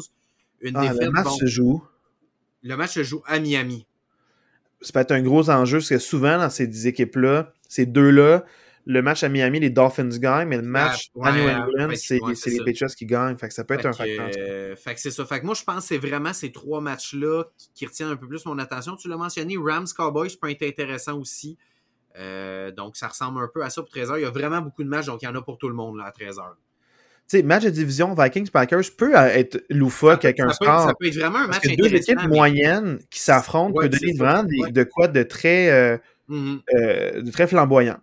une 0.62 0.78
ah, 0.78 0.82
défaite. 0.82 1.02
Le 1.02 1.12
match 1.12 1.34
se 1.40 1.46
joue. 1.48 1.84
Le 2.62 2.78
match 2.78 2.94
se 2.94 3.04
joue 3.04 3.24
à 3.26 3.40
Miami. 3.40 3.88
Ça 4.82 4.94
peut 4.94 5.00
être 5.00 5.12
un 5.12 5.24
gros 5.24 5.50
enjeu, 5.50 5.80
parce 5.80 5.90
que 5.90 5.98
souvent, 5.98 6.38
dans 6.38 6.50
ces 6.50 6.88
équipes-là, 6.88 7.54
ces 7.68 7.88
deux-là, 7.88 8.46
le 8.88 9.02
match 9.02 9.24
à 9.24 9.30
Miami, 9.30 9.60
les 9.60 9.72
Dolphins 9.72 10.10
gagnent, 10.10 10.48
mais 10.48 10.58
le 10.58 10.64
match 10.64 11.10
à 11.22 11.32
New 11.32 11.48
England, 11.48 11.90
c'est 11.96 12.20
les 12.20 12.64
Patriots 12.64 12.94
qui 12.96 13.06
gagnent. 13.06 13.38
Fait 13.38 13.48
que 13.48 13.54
ça 13.54 13.64
peut 13.64 13.74
être 13.74 13.88
un 13.88 13.94
facteur. 13.94 14.30
Euh, 14.38 14.76
fait 14.76 14.94
que 14.94 15.02
c'est 15.02 15.12
ça. 15.12 15.26
Fait 15.26 15.40
que 15.40 15.46
moi, 15.46 15.56
je 15.56 15.64
pense 15.64 15.78
que 15.78 15.88
c'est 15.88 15.98
vraiment 15.98 16.34
ces 16.34 16.52
trois 16.52 16.82
matchs-là 16.82 17.46
qui, 17.74 17.86
retiennent 17.86 18.10
un 18.10 18.16
peu 18.16 18.28
plus 18.28 18.46
mon 18.46 18.60
attention. 18.60 18.96
Tu 18.96 19.08
l'as 19.08 19.18
mentionné, 19.18 19.56
Rams 19.58 19.88
Cowboys 19.96 20.30
peut 20.40 20.52
être 20.52 20.64
intéressant 20.64 21.20
aussi. 21.20 21.58
Euh, 22.18 22.72
donc, 22.72 22.96
ça 22.96 23.08
ressemble 23.08 23.44
un 23.44 23.50
peu 23.52 23.64
à 23.64 23.70
ça 23.72 23.82
pour 23.82 23.92
13h. 23.92 24.18
Il 24.18 24.22
y 24.22 24.26
a 24.26 24.30
vraiment 24.30 24.62
beaucoup 24.62 24.84
de 24.84 24.90
matchs, 24.90 25.08
donc 25.08 25.22
il 25.24 25.26
y 25.26 25.28
en 25.28 25.36
a 25.36 25.42
pour 25.42 25.58
tout 25.58 25.68
le 25.68 25.76
monde 25.76 25.98
là, 25.98 26.06
à 26.06 26.12
13h. 26.12 26.44
Tu 27.28 27.38
sais, 27.38 27.44
match 27.44 27.64
de 27.64 27.72
division 27.72 28.14
Vikings-Packers 28.14 28.84
peut 28.96 29.16
être 29.16 29.64
loufoque 29.72 30.24
avec 30.26 30.40
un 30.40 30.50
score. 30.50 30.90
Ça 30.90 30.94
peut 31.00 31.08
être 31.08 31.16
vraiment 31.16 31.40
un 31.40 31.48
match 31.48 31.62
parce 31.62 31.76
que 31.76 31.82
deux 31.82 31.96
équipes 31.96 32.28
moyennes 32.28 33.00
qui 33.10 33.20
s'affrontent 33.20 33.74
peut 33.74 33.90
donner 33.90 34.14
vraiment 34.16 34.44
de 34.44 34.84
quoi 34.84 35.08
de 35.08 35.24
très... 35.24 35.72
Euh, 35.72 35.98
Mm-hmm. 36.30 36.62
Euh, 36.76 37.32
très 37.32 37.48
flamboyant. 37.48 37.98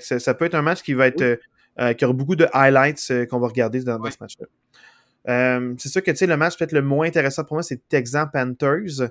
Ça, 0.00 0.34
peut 0.34 0.44
être 0.46 0.54
un 0.54 0.62
match 0.62 0.82
qui 0.82 0.94
va 0.94 1.06
être 1.06 1.38
euh, 1.80 1.92
qui 1.94 2.04
aura 2.04 2.14
beaucoup 2.14 2.36
de 2.36 2.46
highlights 2.52 3.08
euh, 3.10 3.26
qu'on 3.26 3.38
va 3.38 3.48
regarder 3.48 3.82
dans, 3.82 3.98
ce 4.04 4.16
match-là. 4.20 4.46
c'est 5.78 5.88
sûr 5.88 6.02
que 6.02 6.24
le 6.24 6.36
match 6.36 6.56
peut-être 6.58 6.72
le 6.72 6.82
moins 6.82 7.06
intéressant 7.06 7.44
pour 7.44 7.56
moi, 7.56 7.62
c'est 7.62 7.86
Texan 7.88 8.26
Panthers. 8.32 9.10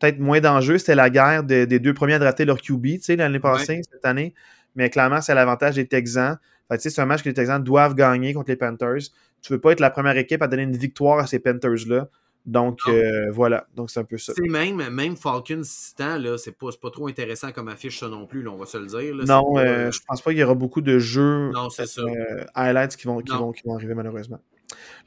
Peut-être 0.00 0.18
moins 0.18 0.40
d'enjeux, 0.40 0.78
c'était 0.78 0.96
la 0.96 1.08
guerre 1.08 1.44
des 1.44 1.66
deux 1.66 1.94
premiers 1.94 2.14
à 2.14 2.18
drafter 2.18 2.44
leur 2.44 2.60
QB 2.60 2.86
l'année 3.08 3.38
passée, 3.38 3.80
cette 3.90 4.04
année. 4.04 4.34
Mais 4.74 4.90
clairement, 4.90 5.20
c'est 5.20 5.34
l'avantage 5.34 5.76
des 5.76 5.86
Texans. 5.86 6.38
c'est 6.78 6.98
un 6.98 7.06
match 7.06 7.22
que 7.22 7.28
les 7.28 7.34
Texans 7.34 7.62
doivent 7.62 7.94
gagner 7.94 8.34
contre 8.34 8.50
les 8.50 8.56
Panthers. 8.56 9.10
Tu 9.40 9.52
ne 9.52 9.56
veux 9.56 9.60
pas 9.60 9.72
être 9.72 9.80
la 9.80 9.90
première 9.90 10.16
équipe 10.16 10.42
à 10.42 10.48
donner 10.48 10.64
une 10.64 10.76
victoire 10.76 11.20
à 11.20 11.26
ces 11.26 11.38
Panthers-là. 11.38 12.08
Donc 12.46 12.80
euh, 12.88 13.30
voilà, 13.30 13.66
donc 13.74 13.90
c'est 13.90 14.00
un 14.00 14.04
peu 14.04 14.18
ça. 14.18 14.34
Même, 14.38 14.90
même 14.90 15.16
Falcons 15.16 15.62
Titan, 15.62 16.18
là, 16.18 16.36
c'est 16.36 16.52
pas, 16.52 16.68
pas 16.80 16.90
trop 16.90 17.08
intéressant 17.08 17.52
comme 17.52 17.68
affiche 17.68 18.00
ça 18.00 18.08
non 18.08 18.26
plus, 18.26 18.42
là, 18.42 18.50
on 18.50 18.58
va 18.58 18.66
se 18.66 18.76
le 18.76 18.86
dire. 18.86 19.14
non, 19.26 19.56
euh, 19.56 19.90
je 19.90 19.98
pense 20.06 20.20
pas 20.20 20.30
qu'il 20.30 20.40
y 20.40 20.44
aura 20.44 20.54
beaucoup 20.54 20.82
de 20.82 20.98
jeux 20.98 21.50
non, 21.52 21.68
euh, 21.78 22.44
highlights 22.54 22.96
qui 22.96 23.06
vont, 23.06 23.20
qui, 23.20 23.32
vont, 23.34 23.52
qui 23.52 23.62
vont 23.64 23.74
arriver 23.74 23.94
malheureusement. 23.94 24.40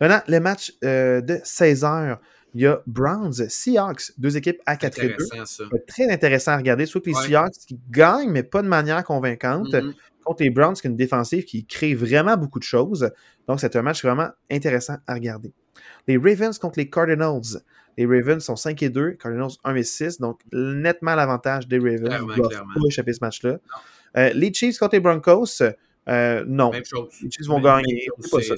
Maintenant, 0.02 0.22
les 0.28 0.40
matchs 0.40 0.74
de 0.82 1.40
16h. 1.44 2.18
Il 2.54 2.62
y 2.62 2.66
a 2.66 2.82
Browns, 2.88 3.34
Seahawks, 3.50 4.14
deux 4.18 4.36
équipes 4.36 4.60
à 4.66 4.78
4 4.78 5.04
et 5.04 5.10
2. 5.10 5.16
Très 5.86 6.10
intéressant 6.10 6.54
à 6.54 6.58
regarder. 6.58 6.88
Soit 6.88 7.02
que 7.02 7.10
les 7.10 7.14
Seahawks 7.14 7.54
qui 7.68 7.78
gagnent, 7.92 8.32
mais 8.32 8.42
pas 8.42 8.64
de 8.64 8.68
manière 8.68 9.04
convaincante. 9.04 9.68
Mm-hmm. 9.68 9.94
Contre 10.24 10.44
les 10.44 10.50
Browns, 10.50 10.74
qui 10.74 10.88
est 10.88 10.90
une 10.90 10.96
défensive 10.96 11.44
qui 11.44 11.66
crée 11.66 11.94
vraiment 11.94 12.36
beaucoup 12.36 12.58
de 12.58 12.64
choses. 12.64 13.12
Donc, 13.48 13.60
c'est 13.60 13.76
un 13.76 13.82
match 13.84 14.04
vraiment 14.04 14.30
intéressant 14.50 14.96
à 15.06 15.14
regarder. 15.14 15.54
Les 16.08 16.18
Ravens 16.18 16.58
contre 16.58 16.80
les 16.80 16.90
Cardinals. 16.90 17.62
Les 17.98 18.06
Ravens 18.06 18.44
sont 18.44 18.56
5 18.56 18.82
et 18.84 18.90
2, 18.90 19.12
Cardinals 19.14 19.54
1 19.64 19.76
et 19.76 19.84
6, 19.84 20.20
donc 20.20 20.40
nettement 20.54 21.16
l'avantage 21.16 21.68
des 21.68 21.80
Ravens. 21.80 22.04
Clairement, 22.04 22.34
Ils 22.34 22.38
doivent 22.38 22.52
pas 22.52 22.88
échapper 22.88 23.14
ce 23.14 23.20
match-là. 23.22 23.58
Euh, 24.16 24.32
les 24.34 24.54
Chiefs 24.54 24.78
contre 24.78 24.96
les 24.96 25.00
Broncos, 25.00 25.62
euh, 26.08 26.44
non. 26.48 26.72
Même 26.72 26.86
chose. 26.86 27.10
Les 27.22 27.32
Chiefs 27.32 27.48
vont 27.48 27.60
gagner. 27.60 28.08
C'est 28.20 28.32
pas 28.32 28.42
ça. 28.42 28.56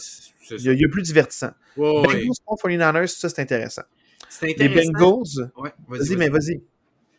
Il, 0.52 0.62
y 0.62 0.70
a, 0.70 0.74
il, 0.74 0.82
y 0.82 0.86
a, 0.86 0.90
plus 0.90 1.04
divertissant. 1.04 1.52
Oh, 1.78 2.02
Bengals 2.04 2.30
oui. 2.30 2.32
contre 2.46 2.68
49ers, 2.68 3.08
ça 3.08 3.30
c'est 3.30 3.42
intéressant. 3.42 3.84
C'est 4.30 4.52
intéressant. 4.52 4.92
Les 4.92 4.92
Bengals. 4.92 5.52
Ouais, 5.58 5.74
vas-y, 5.88 6.10
vas 6.10 6.16
mais 6.18 6.30
vas-y. 6.30 6.62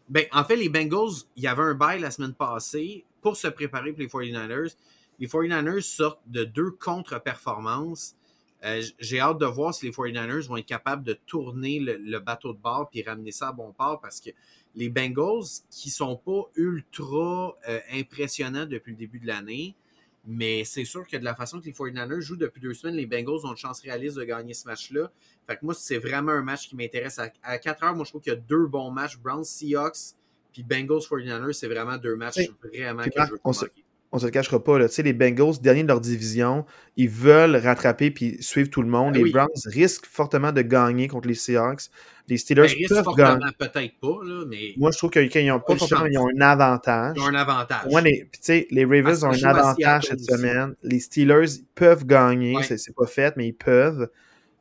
Ben, 0.09 0.25
en 0.33 0.45
fait, 0.45 0.57
les 0.57 0.69
Bengals, 0.69 1.25
il 1.37 1.45
y 1.45 1.47
avait 1.47 1.63
un 1.63 1.75
bail 1.75 2.01
la 2.01 2.11
semaine 2.11 2.35
passée 2.35 3.05
pour 3.23 3.37
se 3.37 3.49
préparer 3.49 3.93
pour 3.93 4.21
les 4.21 4.33
49ers. 4.33 4.75
Les 5.19 5.27
49ers 5.27 5.83
sortent 5.83 6.23
de 6.27 6.45
deux 6.45 6.71
contre-performances 6.71 8.17
euh, 8.65 8.83
j'ai 8.99 9.21
hâte 9.21 9.39
de 9.39 9.47
voir 9.47 9.75
si 9.75 9.87
les 9.87 9.93
49ers 9.93 10.47
vont 10.47 10.57
être 10.57 10.67
capables 10.67 11.03
de 11.03 11.15
tourner 11.15 11.81
le, 11.81 12.19
bateau 12.19 12.53
de 12.53 12.59
bord 12.59 12.91
puis 12.91 13.03
ramener 13.03 13.33
ça 13.33 13.49
à 13.49 13.53
bon 13.53 13.73
port 13.73 14.01
parce 14.01 14.21
que 14.21 14.31
les 14.75 14.89
Bengals, 14.89 15.47
qui 15.71 15.91
sont 15.91 16.17
pas 16.17 16.43
ultra 16.55 17.57
euh, 17.69 17.81
impressionnants 17.93 18.67
depuis 18.67 18.93
le 18.93 18.99
début 18.99 19.19
de 19.19 19.27
l'année, 19.27 19.75
mais 20.27 20.65
c'est 20.65 20.85
sûr 20.85 21.07
que 21.07 21.17
de 21.17 21.25
la 21.25 21.35
façon 21.35 21.61
que 21.61 21.67
les 21.67 21.73
49ers 21.73 22.21
jouent 22.21 22.37
depuis 22.37 22.61
deux 22.61 22.75
semaines, 22.75 22.97
les 22.97 23.07
Bengals 23.07 23.45
ont 23.45 23.53
une 23.53 23.57
chance 23.57 23.81
réaliste 23.81 24.17
de 24.17 24.25
gagner 24.25 24.55
ce 24.55 24.67
match-là. 24.69 25.11
Fait 25.47 25.57
que 25.57 25.65
moi, 25.65 25.75
c'est 25.75 25.99
vraiment 25.99 26.33
un 26.33 26.43
match 26.43 26.69
qui 26.69 26.77
m'intéresse. 26.77 27.19
À, 27.19 27.59
4 27.59 27.83
heures, 27.83 27.97
moi, 27.97 28.05
je 28.05 28.11
trouve 28.11 28.23
qu'il 28.23 28.33
y 28.33 28.37
a 28.37 28.39
deux 28.39 28.67
bons 28.67 28.91
matchs. 28.91 29.17
Browns, 29.19 29.45
Seahawks, 29.45 30.15
puis 30.53 30.63
Bengals 30.63 31.01
49ers, 31.01 31.53
c'est 31.53 31.69
vraiment 31.69 31.97
deux 31.97 32.17
matchs 32.17 32.49
vraiment 32.63 33.03
que 33.03 33.11
je 33.17 33.33
veux 33.33 33.41
on 33.43 33.53
se 33.53 33.67
le 34.13 34.31
cachera 34.31 34.63
pas. 34.63 34.79
Là. 34.79 34.87
Les 34.99 35.13
Bengals, 35.13 35.61
dernier 35.61 35.83
de 35.83 35.89
leur 35.89 36.01
division, 36.01 36.65
ils 36.97 37.09
veulent 37.09 37.57
rattraper 37.57 38.11
puis 38.11 38.37
suivre 38.41 38.69
tout 38.69 38.83
le 38.83 38.89
monde. 38.89 39.15
Ben 39.15 39.25
les 39.25 39.31
Browns 39.31 39.49
risquent 39.67 40.07
fortement 40.07 40.53
de 40.53 40.63
gagner 40.63 41.09
contre 41.09 41.29
les 41.29 41.35
Seahawks. 41.35 41.83
Les 42.29 42.37
Steelers 42.37 42.69
ben, 42.69 43.03
peuvent 43.03 43.15
gagner. 43.17 43.47
peut-être 43.59 44.01
pas, 44.01 44.19
là, 44.25 44.45
mais... 44.49 44.75
Moi, 44.77 44.91
je 44.93 44.99
trouve 44.99 45.11
qu'ils 45.11 45.47
n'ont 45.47 45.61
pas 45.61 45.77
forcément, 45.77 46.07
ils 46.07 46.19
ont 46.19 46.29
un 46.29 46.41
avantage. 46.41 47.17
Ils 47.17 47.23
ont 47.23 47.27
un 47.27 47.35
avantage. 47.35 47.87
Moi, 47.91 48.01
les, 48.01 48.29
les 48.71 48.85
Ravens 48.85 49.25
ont 49.25 49.31
un 49.31 49.49
avantage 49.49 50.07
cette 50.07 50.21
semaine. 50.21 50.75
Les 50.83 51.01
Steelers 51.01 51.63
peuvent 51.75 52.05
gagner. 52.07 52.57
C'est 52.63 52.95
pas 52.95 53.07
fait, 53.07 53.37
mais 53.37 53.49
ils 53.49 53.53
peuvent. 53.55 54.09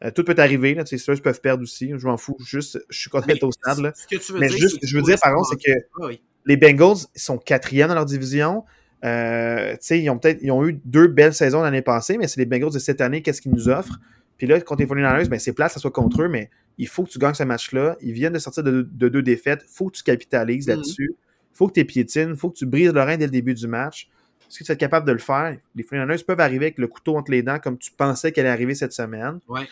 Euh, 0.02 0.12
tout 0.12 0.24
peut 0.24 0.36
arriver. 0.38 0.76
Là, 0.76 0.84
les 0.90 0.98
Steelers 0.98 1.22
peuvent 1.22 1.42
perdre 1.42 1.64
aussi. 1.64 1.92
Je 1.96 2.08
m'en 2.08 2.18
fous. 2.18 2.38
Juste, 2.40 2.80
je 2.90 3.00
suis 3.00 3.10
content 3.10 3.28
d'être 3.28 3.44
au 3.44 3.52
stade. 3.52 3.80
Là. 3.80 3.92
mais 4.36 4.50
juste, 4.50 4.80
je 4.82 4.96
veux 4.96 5.04
dire, 5.04 5.18
par 5.20 5.36
contre, 5.36 5.50
c'est 5.52 5.74
que 5.74 5.80
ah 6.02 6.08
les 6.46 6.58
Bengals 6.58 7.06
sont 7.16 7.38
quatrièmes 7.38 7.90
dans 7.90 7.96
leur 7.96 8.06
division. 8.06 8.64
Euh, 9.06 9.76
ils 9.92 10.10
ont 10.10 10.18
peut-être 10.18 10.40
ils 10.42 10.52
ont 10.52 10.66
eu 10.68 10.80
deux 10.84 11.08
belles 11.08 11.34
saisons 11.34 11.62
l'année 11.62 11.82
passée, 11.82 12.18
mais 12.18 12.28
c'est 12.28 12.40
les 12.40 12.46
Bengals 12.46 12.74
de 12.74 12.80
cette 12.80 13.02
année, 13.02 13.22
qu'est-ce 13.22 13.42
qu'ils 13.42 13.54
nous 13.54 13.70
offrent? 13.70 14.00
Puis 14.38 14.48
là, 14.48 14.60
contre 14.62 14.82
les 14.82 14.88
49ers, 14.88 15.28
ben, 15.28 15.40
c'est 15.40 15.54
plat, 15.54 15.70
ça 15.70 15.80
soit 15.80 15.92
contre 15.92 16.24
eux, 16.24 16.30
mais 16.30 16.50
il 16.78 16.88
faut 16.88 17.04
que 17.04 17.10
tu 17.10 17.20
gagnes 17.20 17.34
ce 17.34 17.44
match-là. 17.44 17.98
Ils 18.02 18.14
viennent 18.14 18.34
de 18.34 18.40
sortir 18.40 18.64
de, 18.64 18.82
deux 18.82 19.22
défaites. 19.22 19.66
Il 19.68 19.74
faut 19.74 19.90
que 19.90 19.98
tu 19.98 20.04
capitalises 20.04 20.68
mm. 20.68 20.72
là-dessus. 20.72 21.12
Il 21.14 21.58
faut 21.58 21.68
que 21.68 21.74
tu 21.74 21.86
piétines. 21.86 22.30
Il 22.30 22.38
faut 22.38 22.50
que 22.50 22.58
tu 22.58 22.66
brises 22.66 22.94
le 22.94 23.02
rein 23.02 23.18
dès 23.18 23.26
le 23.26 23.32
début 23.32 23.54
du 23.54 23.68
match. 23.68 24.10
Est-ce 24.48 24.60
que 24.60 24.64
tu 24.64 24.72
es 24.72 24.78
capable 24.78 25.06
de 25.06 25.12
le 25.12 25.20
faire? 25.20 25.58
Les 25.76 25.84
49ers 25.84 26.24
peuvent 26.26 26.40
arriver 26.40 26.68
avec 26.68 26.78
le 26.78 26.88
couteau 26.88 27.18
entre 27.18 27.32
les 27.32 27.44
dents 27.44 27.60
comme 27.60 27.78
tu 27.78 27.92
pensais 27.92 28.32
qu'elle 28.32 28.46
allait 28.46 28.54
arriver 28.54 28.76
cette 28.76 28.94
semaine. 28.94 29.40
Ouais. 29.50 29.68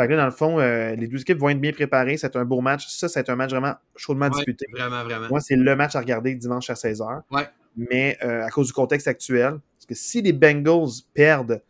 Fait 0.00 0.06
que 0.06 0.12
là, 0.12 0.18
dans 0.18 0.24
le 0.24 0.30
fond, 0.30 0.58
euh, 0.58 0.94
les 0.94 1.06
deux 1.06 1.20
équipes 1.20 1.38
vont 1.38 1.48
être 1.48 1.60
bien 1.60 1.72
préparées. 1.72 2.16
C'est 2.16 2.36
un 2.36 2.44
beau 2.44 2.60
match. 2.60 2.86
Ça, 2.88 3.08
c'est 3.08 3.28
un 3.28 3.36
match 3.36 3.50
vraiment 3.50 3.74
chaudement 3.96 4.28
disputé. 4.28 4.66
Vraiment, 4.72 5.04
vraiment. 5.04 5.28
Moi, 5.28 5.40
c'est 5.40 5.56
le 5.56 5.76
match 5.76 5.94
à 5.94 6.00
regarder 6.00 6.34
dimanche 6.34 6.70
à 6.70 6.74
16h. 6.74 7.22
Ouais 7.30 7.48
mais 7.76 8.18
euh, 8.22 8.44
à 8.44 8.50
cause 8.50 8.68
du 8.68 8.72
contexte 8.72 9.08
actuel, 9.08 9.58
parce 9.76 9.86
que 9.88 9.94
si 9.94 10.22
les 10.22 10.32
Bengals 10.32 11.02
perdent 11.14 11.62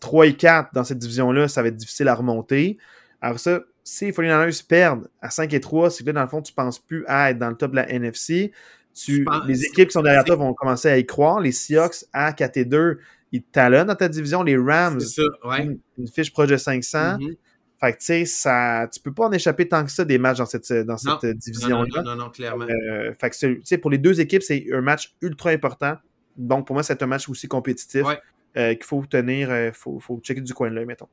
3 0.00 0.26
et 0.26 0.34
4 0.34 0.74
dans 0.74 0.84
cette 0.84 0.98
division-là, 0.98 1.48
ça 1.48 1.62
va 1.62 1.68
être 1.68 1.76
difficile 1.76 2.08
à 2.08 2.14
remonter. 2.14 2.78
Alors 3.20 3.38
ça, 3.38 3.60
si 3.82 4.06
les 4.06 4.12
49ers 4.12 4.66
perdent 4.66 5.08
à 5.20 5.30
5 5.30 5.52
et 5.52 5.60
3, 5.60 5.90
c'est 5.90 6.04
que 6.04 6.08
là, 6.08 6.12
dans 6.12 6.22
le 6.22 6.28
fond, 6.28 6.42
tu 6.42 6.52
ne 6.52 6.56
penses 6.56 6.78
plus 6.78 7.04
à 7.06 7.30
être 7.30 7.38
dans 7.38 7.48
le 7.48 7.56
top 7.56 7.70
de 7.72 7.76
la 7.76 7.90
NFC. 7.90 8.52
Tu, 8.94 9.26
les 9.46 9.64
équipes 9.64 9.88
qui 9.88 9.92
sont 9.92 10.02
derrière 10.02 10.24
toi 10.24 10.36
vont 10.36 10.54
commencer 10.54 10.88
à 10.88 10.96
y 10.96 11.04
croire. 11.04 11.40
Les 11.40 11.50
Seahawks 11.50 12.04
à 12.12 12.32
4 12.32 12.56
et 12.58 12.64
2, 12.64 13.00
ils 13.34 13.42
talonnent 13.42 13.88
dans 13.88 13.96
ta 13.96 14.08
division. 14.08 14.44
Les 14.44 14.56
Rams, 14.56 15.00
ça, 15.00 15.22
ouais. 15.44 15.76
une, 15.98 16.06
fiche 16.08 16.32
proche 16.32 16.48
de 16.48 16.56
500. 16.56 17.18
Fait 17.80 17.92
que, 17.92 17.98
tu 17.98 18.04
sais, 18.04 18.24
ça, 18.24 18.88
tu 18.92 19.00
peux 19.00 19.12
pas 19.12 19.24
en 19.26 19.32
échapper 19.32 19.68
tant 19.68 19.84
que 19.84 19.90
ça 19.90 20.04
des 20.04 20.18
matchs 20.18 20.38
dans 20.38 20.46
cette, 20.46 20.72
dans 20.86 20.96
Non. 21.04 21.18
cette 21.20 21.36
division-là. 21.38 21.84
Non, 21.96 22.02
non, 22.02 22.10
non, 22.10 22.24
non, 22.26 22.30
clairement. 22.30 22.64
Euh, 22.66 23.12
fait 23.20 23.30
que, 23.30 23.36
tu 23.36 23.60
sais, 23.64 23.78
pour 23.78 23.90
les 23.90 23.98
deux 23.98 24.20
équipes, 24.20 24.42
c'est 24.42 24.66
un 24.72 24.80
match 24.80 25.12
ultra 25.20 25.50
important. 25.50 25.96
Donc, 26.36 26.66
pour 26.66 26.74
moi, 26.74 26.84
c'est 26.84 27.02
un 27.02 27.06
match 27.06 27.28
aussi 27.28 27.48
compétitif 27.48 28.04
Ouais. 28.04 28.20
euh, 28.56 28.74
qu'il 28.74 28.84
faut 28.84 29.04
tenir, 29.04 29.50
il 29.66 29.72
faut, 29.74 29.98
faut 29.98 30.20
checker 30.22 30.40
du 30.40 30.54
coin 30.54 30.70
de 30.70 30.76
l'œil, 30.76 30.86
mettons. 30.86 31.08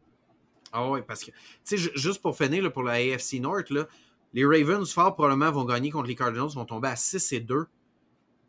Ah 0.71 0.87
oui, 0.89 0.99
parce 1.05 1.23
que, 1.23 1.31
tu 1.31 1.35
sais, 1.63 1.77
ju- 1.77 1.91
juste 1.95 2.21
pour 2.21 2.37
finir, 2.37 2.63
là, 2.63 2.69
pour 2.69 2.83
la 2.83 2.93
AFC 2.93 3.39
North, 3.41 3.71
là, 3.71 3.87
les 4.33 4.45
Ravens, 4.45 4.89
fort 4.93 5.15
probablement, 5.15 5.51
vont 5.51 5.65
gagner 5.65 5.89
contre 5.89 6.07
les 6.07 6.15
Cardinals, 6.15 6.49
vont 6.53 6.65
tomber 6.65 6.87
à 6.89 6.95
6 6.95 7.33
et 7.33 7.39
2. 7.41 7.65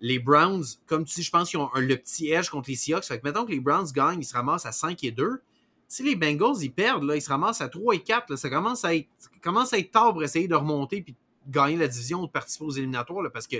Les 0.04 0.18
Browns, 0.18 0.64
comme 0.86 1.04
tu 1.04 1.14
dis, 1.14 1.22
je 1.22 1.30
pense 1.30 1.48
qu'ils 1.48 1.60
ont 1.60 1.70
un- 1.74 1.80
le 1.80 1.96
petit 1.96 2.30
edge 2.30 2.50
contre 2.50 2.68
les 2.68 2.76
Seahawks. 2.76 3.04
Fait 3.04 3.18
que, 3.20 3.26
mettons 3.26 3.46
que 3.46 3.52
les 3.52 3.60
Browns 3.60 3.86
gagnent, 3.94 4.20
ils 4.20 4.24
se 4.24 4.34
ramassent 4.34 4.66
à 4.66 4.72
5 4.72 5.02
et 5.04 5.12
2. 5.12 5.40
Si 5.88 6.02
les 6.02 6.16
Bengals, 6.16 6.56
ils 6.62 6.72
perdent, 6.72 7.04
là, 7.04 7.16
ils 7.16 7.22
se 7.22 7.28
ramassent 7.30 7.60
à 7.60 7.68
3 7.68 7.94
et 7.94 8.00
4. 8.00 8.28
Là, 8.30 8.36
ça 8.36 8.50
commence 8.50 8.84
à, 8.84 8.94
être, 8.96 9.06
ça 9.18 9.28
commence 9.40 9.72
à 9.72 9.78
être 9.78 9.90
tard 9.92 10.12
pour 10.12 10.22
essayer 10.24 10.48
de 10.48 10.54
remonter 10.54 11.02
puis 11.02 11.12
de 11.46 11.52
gagner 11.52 11.76
la 11.76 11.86
division 11.88 12.22
ou 12.22 12.26
de 12.26 12.32
participer 12.32 12.64
aux 12.64 12.70
éliminatoires. 12.70 13.22
là, 13.22 13.30
parce 13.30 13.46
que 13.46 13.56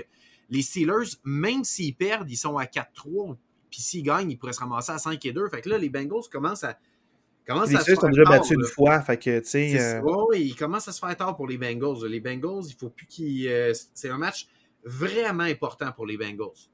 les 0.49 0.61
Steelers, 0.61 1.15
même 1.23 1.63
s'ils 1.63 1.95
perdent, 1.95 2.29
ils 2.29 2.35
sont 2.37 2.57
à 2.57 2.65
4-3. 2.65 3.37
Puis 3.71 3.81
s'ils 3.81 4.03
gagnent, 4.03 4.29
ils 4.29 4.37
pourraient 4.37 4.53
se 4.53 4.59
ramasser 4.59 4.91
à 4.91 4.97
5 4.99 5.23
et 5.25 5.31
2. 5.31 5.47
Fait 5.49 5.61
que 5.61 5.69
là, 5.69 5.77
les 5.77 5.89
Bengals 5.89 6.23
commencent 6.31 6.63
à. 6.63 6.77
Commencent 7.47 7.69
Les 7.69 7.75
à 7.75 7.79
se 7.79 7.85
Suisses 7.85 7.97
ont 7.97 8.01
faire 8.01 8.09
déjà 8.11 8.23
tard, 8.23 8.33
battu 8.39 8.53
là. 8.53 8.59
une 8.61 8.65
fois, 8.73 9.01
fait 9.01 9.17
que, 9.17 9.39
tu 9.39 9.45
sais. 9.49 9.79
Euh, 9.81 10.01
ouais, 10.01 10.23
ouais, 10.29 10.41
il 10.41 10.55
commence 10.55 10.87
à 10.87 10.91
se 10.93 10.99
faire 10.99 11.15
tard 11.17 11.35
pour 11.35 11.45
les 11.47 11.57
Bengals. 11.57 12.05
Les 12.07 12.19
Bengals, 12.21 12.63
il 12.67 12.75
faut 12.75 12.89
plus 12.89 13.05
qu'ils. 13.05 13.47
euh, 13.49 13.73
c'est 13.93 14.09
un 14.09 14.17
match 14.17 14.47
vraiment 14.85 15.43
important 15.43 15.91
pour 15.91 16.05
les 16.05 16.17
Bengals. 16.17 16.69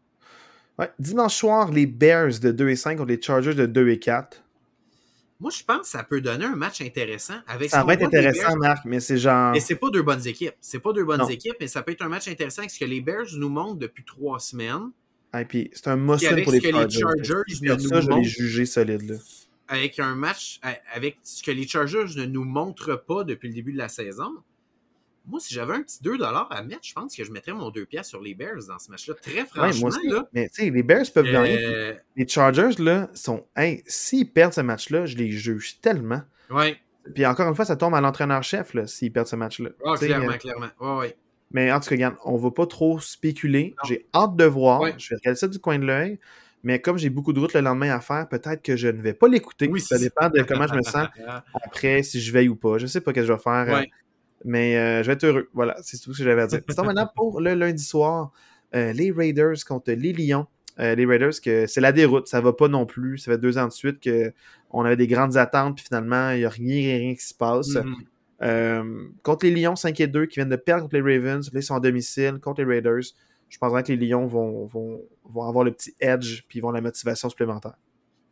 ouais. 0.78 0.90
Dimanche 1.00 1.36
soir, 1.36 1.72
les 1.72 1.86
Bears 1.86 2.40
de 2.40 2.52
2 2.52 2.70
et 2.70 2.76
5 2.76 2.98
contre 2.98 3.10
les 3.10 3.22
Chargers 3.22 3.54
de 3.56 3.66
2 3.66 3.90
et 3.90 4.00
4. 4.00 4.44
Moi, 5.42 5.52
je 5.58 5.64
pense 5.64 5.82
que 5.84 5.88
ça 5.88 6.04
peut 6.04 6.20
donner 6.20 6.44
un 6.44 6.56
match 6.58 6.82
intéressant 6.82 7.36
avec 7.48 7.70
Ça 7.70 7.84
va 7.86 7.94
être 7.94 8.04
intéressant, 8.04 8.48
Bears. 8.50 8.58
Marc, 8.58 8.86
mais 8.86 9.00
c'est 9.00 9.18
genre. 9.18 9.54
Mais 9.54 9.62
c'est 9.62 9.76
pas 9.76 9.90
deux 9.90 10.02
bonnes 10.02 10.28
équipes. 10.28 10.56
C'est 10.60 10.80
pas 10.80 10.92
deux 10.92 11.06
bonnes 11.06 11.20
Non. 11.22 11.30
équipes, 11.30 11.56
mais 11.62 11.68
ça 11.68 11.82
peut 11.82 11.94
être 11.94 12.02
un 12.02 12.10
match 12.10 12.28
intéressant 12.28 12.60
avec 12.64 12.72
ce 12.72 12.80
que 12.80 12.84
les 12.86 13.00
Bears 13.00 13.28
nous 13.38 13.48
montrent 13.48 13.78
depuis 13.80 14.04
trois 14.04 14.40
semaines. 14.40 14.92
Ah, 15.32 15.46
puis 15.46 15.70
c'est 15.74 15.88
un 15.88 15.96
must 15.96 16.28
pour 16.44 16.52
les 16.52 16.60
que 16.60 16.66
les 16.68 16.72
Chargers. 16.72 17.00
Chargers 17.00 17.44
ne 17.62 17.74
nous 17.74 17.80
ça, 17.88 18.02
je 18.02 18.08
vais 18.08 18.10
les 18.10 18.16
montrent, 18.18 18.28
juger 18.28 18.66
solides. 18.66 19.10
Là. 19.12 19.16
avec 19.70 20.00
un 20.00 20.16
match 20.16 20.60
avec 20.94 21.20
ce 21.24 21.42
que 21.44 21.52
les 21.52 21.68
Chargers 21.68 22.06
ne 22.18 22.26
nous 22.26 22.44
montrent 22.44 22.96
pas 23.08 23.24
depuis 23.24 23.48
le 23.48 23.54
début 23.54 23.72
de 23.72 23.78
la 23.78 23.88
saison. 23.88 24.32
Moi, 25.30 25.40
si 25.40 25.54
j'avais 25.54 25.74
un 25.76 25.82
petit 25.82 26.00
2$ 26.04 26.48
à 26.50 26.64
mettre, 26.64 26.82
je 26.84 26.94
pense 26.94 27.16
que 27.16 27.24
je 27.24 27.32
mettrais 27.32 27.54
mon 27.54 27.70
2 27.70 27.86
piastres 27.86 28.10
sur 28.10 28.22
les 28.22 28.34
Bears 28.36 28.66
dans 28.68 28.80
ce 28.80 28.90
match-là. 28.92 29.14
Très 29.22 29.46
franchement, 29.46 29.90
là. 30.04 30.28
Mais 30.34 30.50
tu 30.50 30.64
sais, 30.66 30.70
les 30.70 30.84
Bears 30.84 31.06
peuvent 31.14 31.26
gagner. 31.32 31.58
euh, 31.66 31.94
Les 32.16 32.28
Chargers, 32.28 32.72
là, 32.80 33.10
sont. 33.14 33.46
Hey, 33.56 33.84
s'ils 33.86 34.32
perdent 34.32 34.54
ce 34.54 34.62
match-là, 34.62 35.06
je 35.06 35.16
les 35.18 35.32
juge 35.32 35.80
tellement. 35.82 36.22
ouais. 36.50 36.78
Puis 37.16 37.26
encore 37.26 37.48
une 37.50 37.56
fois, 37.56 37.66
ça 37.66 37.76
tombe 37.76 37.96
à 37.96 38.02
l'entraîneur-chef, 38.02 38.74
là, 38.76 38.86
s'ils 38.86 39.12
perdent 39.12 39.26
ce 39.28 39.36
match-là. 39.36 39.70
Ah, 39.86 39.96
clairement, 39.98 40.30
euh, 40.32 40.38
clairement. 40.38 40.68
Ouais, 40.80 40.98
ouais. 41.00 41.18
Mais 41.52 41.72
en 41.72 41.80
tout 41.80 41.90
cas, 41.90 41.96
regarde, 41.96 42.16
on 42.24 42.36
va 42.38 42.52
pas 42.52 42.68
trop 42.68 43.00
spéculer. 43.00 43.74
J'ai 43.88 44.06
hâte 44.14 44.36
de 44.36 44.44
voir. 44.46 44.82
Ouais. 44.82 44.94
Je 45.00 45.10
vais 45.10 45.16
regarder 45.16 45.40
ça 45.40 45.48
du 45.48 45.58
coin 45.58 45.80
de 45.80 45.86
l'œil. 45.86 46.20
Mais 46.62 46.80
comme 46.80 46.98
j'ai 46.98 47.10
beaucoup 47.10 47.34
de 47.34 47.40
route 47.40 47.54
le 47.54 47.62
lendemain 47.62 47.90
à 47.96 48.02
faire, 48.02 48.28
peut-être 48.30 48.62
que 48.62 48.76
je 48.76 48.90
ne 48.90 49.02
vais 49.02 49.14
pas 49.14 49.28
l'écouter. 49.28 49.68
Oui, 49.72 49.80
ça 49.82 49.98
dépend 49.98 50.30
de 50.30 50.44
comment 50.44 50.68
je 50.68 50.76
me 50.76 50.84
sens 50.84 51.08
après, 51.64 52.04
si 52.04 52.20
je 52.22 52.32
veille 52.32 52.50
ou 52.50 52.56
pas. 52.56 52.78
Je 52.78 52.86
sais 52.86 53.02
pas 53.02 53.12
ce 53.12 53.16
que 53.16 53.24
je 53.26 53.32
vais 53.34 53.40
faire. 53.40 53.66
euh, 53.70 53.80
Ouais. 53.80 53.90
Mais 54.46 54.78
euh, 54.78 55.04
je 55.04 55.08
vais 55.08 55.14
être 55.14 55.26
heureux. 55.26 55.50
Voilà, 55.54 55.78
c'est 55.82 55.98
tout 55.98 56.14
ce 56.14 56.20
que 56.20 56.24
j'avais 56.24 56.42
à 56.42 56.48
dire. 56.48 56.62
Sinon, 56.70 56.86
maintenant, 56.86 57.10
pour 57.16 57.42
le 57.42 57.54
lundi 57.54 57.84
soir, 57.84 58.32
euh, 58.76 58.94
les 58.94 59.12
Raiders 59.12 59.64
contre 59.68 59.92
les 59.92 60.14
Lions. 60.14 60.48
Euh, 60.80 60.96
les 60.96 61.06
Raiders, 61.06 61.42
que 61.44 61.68
c'est 61.68 61.82
la 61.82 61.92
déroute. 61.92 62.28
Ça 62.28 62.40
va 62.40 62.54
pas 62.54 62.70
non 62.70 62.86
plus. 62.86 63.18
Ça 63.18 63.32
fait 63.32 63.38
deux 63.38 63.58
ans 63.58 63.68
de 63.68 63.72
suite 63.72 63.98
qu'on 64.02 64.86
avait 64.86 64.96
des 64.96 65.08
grandes 65.08 65.36
attentes, 65.36 65.76
puis 65.76 65.86
finalement, 65.86 66.32
il 66.32 66.40
n'y 66.40 66.46
a 66.46 66.50
rien, 66.50 66.98
rien 66.98 67.16
qui 67.16 67.26
se 67.26 67.34
passe. 67.34 67.76
Mhm. 67.76 67.96
Euh, 68.42 69.08
contre 69.22 69.46
les 69.46 69.52
Lions 69.52 69.76
5 69.76 70.00
et 70.00 70.08
2 70.08 70.26
qui 70.26 70.36
viennent 70.36 70.50
de 70.50 70.56
perdre 70.56 70.84
contre 70.84 70.96
les 70.96 71.02
Ravens, 71.02 71.50
ils 71.54 71.64
sont 71.64 71.74
en 71.74 71.80
domicile 71.80 72.40
contre 72.42 72.62
les 72.62 72.68
Raiders. 72.68 73.14
Je 73.50 73.58
penserais 73.58 73.84
que 73.84 73.92
les 73.92 74.08
Lions 74.08 74.28
vont, 74.28 74.66
vont, 74.66 75.02
vont 75.26 75.44
avoir 75.44 75.66
le 75.66 75.72
petit 75.72 75.94
edge 76.00 76.44
puis 76.48 76.60
ils 76.60 76.62
vont 76.62 76.70
avoir 76.70 76.82
la 76.82 76.88
motivation 76.88 77.30
supplémentaire. 77.30 77.74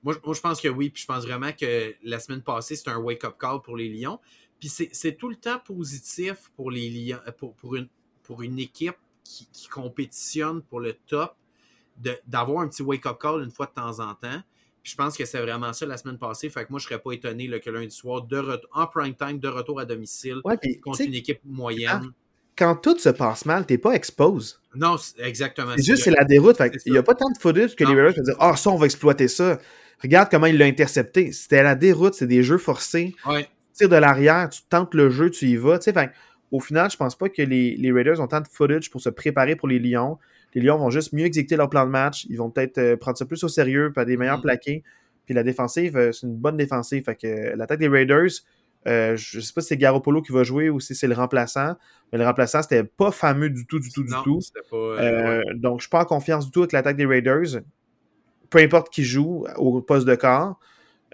Moi, 0.03 0.13
je- 0.13 0.19
moi, 0.25 0.33
je 0.35 0.41
pense 0.41 0.61
que 0.61 0.67
oui. 0.67 0.89
Puis 0.89 1.01
je 1.03 1.07
pense 1.07 1.25
vraiment 1.25 1.51
que 1.51 1.93
la 2.03 2.19
semaine 2.19 2.41
passée, 2.41 2.75
c'était 2.75 2.91
un 2.91 2.99
wake-up 2.99 3.35
call 3.39 3.61
pour 3.63 3.75
les 3.77 3.89
Lions. 3.89 4.19
Puis 4.59 4.69
c'est 4.69 5.13
tout 5.17 5.29
le 5.29 5.35
temps 5.35 5.59
positif 5.59 6.49
pour 6.55 6.71
les 6.71 6.89
Lions, 6.89 7.19
euh, 7.27 7.31
pour, 7.31 7.53
pour, 7.55 7.75
une, 7.75 7.87
pour 8.23 8.41
une 8.41 8.57
équipe 8.59 8.95
qui, 9.23 9.47
qui 9.51 9.67
compétitionne 9.67 10.61
pour 10.63 10.79
le 10.79 10.93
top, 10.93 11.35
d'avoir 12.27 12.61
un 12.61 12.67
petit 12.67 12.83
wake-up 12.83 13.17
call 13.19 13.43
une 13.43 13.51
fois 13.51 13.65
de 13.65 13.73
temps 13.73 13.99
en 13.99 14.13
temps. 14.13 14.41
Puis 14.83 14.91
je 14.91 14.95
pense 14.95 15.17
que 15.17 15.25
c'est 15.25 15.41
vraiment 15.41 15.73
ça 15.73 15.85
la 15.85 15.97
semaine 15.97 16.17
passée. 16.17 16.49
Fait 16.49 16.63
que 16.63 16.67
moi, 16.69 16.79
je 16.79 16.85
serais 16.85 16.99
pas 16.99 17.11
étonné 17.11 17.47
là, 17.47 17.59
que 17.59 17.69
lundi 17.69 17.91
soir, 17.93 18.21
de 18.21 18.61
en 18.73 18.87
prime 18.87 19.15
time, 19.15 19.39
de 19.39 19.47
retour 19.47 19.79
à 19.79 19.85
domicile, 19.85 20.37
Ouais, 20.45 20.57
puis 20.57 20.79
contre 20.79 21.01
une 21.01 21.13
équipe 21.15 21.39
moyenne. 21.43 22.11
quand 22.57 22.75
tout 22.75 22.97
se 22.97 23.09
passe 23.09 23.45
mal, 23.45 23.65
t'es 23.65 23.77
pas 23.77 23.93
expose. 23.93 24.61
Non, 24.75 24.95
exactement. 25.17 25.73
C'est 25.75 25.83
juste 25.83 26.03
c'est 26.03 26.11
la 26.11 26.23
déroute. 26.23 26.57
Fait 26.57 26.71
il 26.85 26.91
n'y 26.93 26.97
a 26.97 27.03
pas 27.03 27.15
tant 27.15 27.29
de 27.31 27.37
footage 27.37 27.75
que 27.75 27.83
les. 27.83 27.93
Raiders 27.93 28.13
vont 28.15 28.23
dire 28.23 28.35
Ah, 28.39 28.55
ça, 28.55 28.69
on 28.69 28.77
va 28.77 28.85
exploiter 28.85 29.27
ça. 29.27 29.59
Regarde 30.01 30.29
comment 30.29 30.45
il 30.47 30.57
l'a 30.57 30.65
intercepté. 30.65 31.31
C'était 31.31 31.63
la 31.63 31.75
déroute, 31.75 32.13
c'est 32.13 32.27
des 32.27 32.43
jeux 32.43 32.57
forcés. 32.59 33.15
Ouais. 33.27 33.47
tires 33.73 33.89
de 33.89 33.95
l'arrière, 33.95 34.49
tu 34.49 34.61
tentes 34.69 34.93
le 34.93 35.09
jeu, 35.09 35.29
tu 35.31 35.45
y 35.47 35.55
vas. 35.55 35.79
Tu 35.79 35.91
sais, 35.91 36.09
au 36.51 36.59
final, 36.59 36.89
je 36.89 36.97
pense 36.97 37.17
pas 37.17 37.29
que 37.29 37.41
les, 37.41 37.75
les 37.75 37.91
Raiders 37.91 38.19
ont 38.21 38.27
tant 38.27 38.41
de 38.41 38.47
footage 38.47 38.89
pour 38.89 39.01
se 39.01 39.09
préparer 39.09 39.55
pour 39.55 39.67
les 39.67 39.79
Lions. 39.79 40.17
Les 40.53 40.61
Lions 40.61 40.77
vont 40.77 40.89
juste 40.89 41.13
mieux 41.13 41.25
exécuter 41.25 41.55
leur 41.57 41.69
plan 41.69 41.85
de 41.85 41.91
match. 41.91 42.25
Ils 42.29 42.37
vont 42.37 42.49
peut-être 42.49 42.77
euh, 42.77 42.95
prendre 42.95 43.17
ça 43.17 43.25
plus 43.25 43.43
au 43.43 43.47
sérieux, 43.49 43.91
pas 43.93 44.05
des 44.05 44.17
meilleurs 44.17 44.37
Mhm. 44.37 44.43
plaqués. 44.43 44.83
Puis 45.25 45.33
la 45.35 45.43
défensive, 45.43 45.97
euh, 45.97 46.11
c'est 46.13 46.25
une 46.25 46.35
bonne 46.37 46.55
défensive. 46.57 47.03
Fait 47.03 47.15
que 47.15 47.27
euh, 47.27 47.55
l'attaque 47.57 47.79
des 47.79 47.89
Raiders, 47.89 48.29
je 48.85 49.39
sais 49.41 49.51
pas 49.53 49.61
si 49.61 49.67
c'est 49.67 49.77
Garoppolo 49.77 50.21
qui 50.21 50.31
va 50.31 50.43
jouer 50.43 50.69
ou 50.69 50.79
si 50.79 50.95
c'est 50.95 51.07
le 51.07 51.15
remplaçant. 51.15 51.75
Mais 52.13 52.17
le 52.17 52.25
remplaçant, 52.25 52.61
c'était 52.61 52.85
pas 52.85 53.11
fameux 53.11 53.49
du 53.49 53.65
tout, 53.67 53.79
du 53.79 53.91
tout, 53.91 54.03
du 54.03 54.13
tout. 54.23 54.39
c'était 54.39 54.61
pas. 54.69 54.95
ouais. 54.95 55.41
Donc, 55.55 55.79
je 55.79 55.83
suis 55.83 55.89
pas 55.89 56.01
en 56.03 56.05
confiance 56.05 56.45
du 56.45 56.51
tout 56.51 56.61
avec 56.61 56.71
l'attaque 56.71 56.95
des 56.95 57.05
Raiders. 57.05 57.61
Peu 58.49 58.59
importe 58.59 58.91
qui 58.91 59.03
joue 59.03 59.45
au 59.57 59.81
poste 59.81 60.07
de 60.07 60.15
corps. 60.15 60.59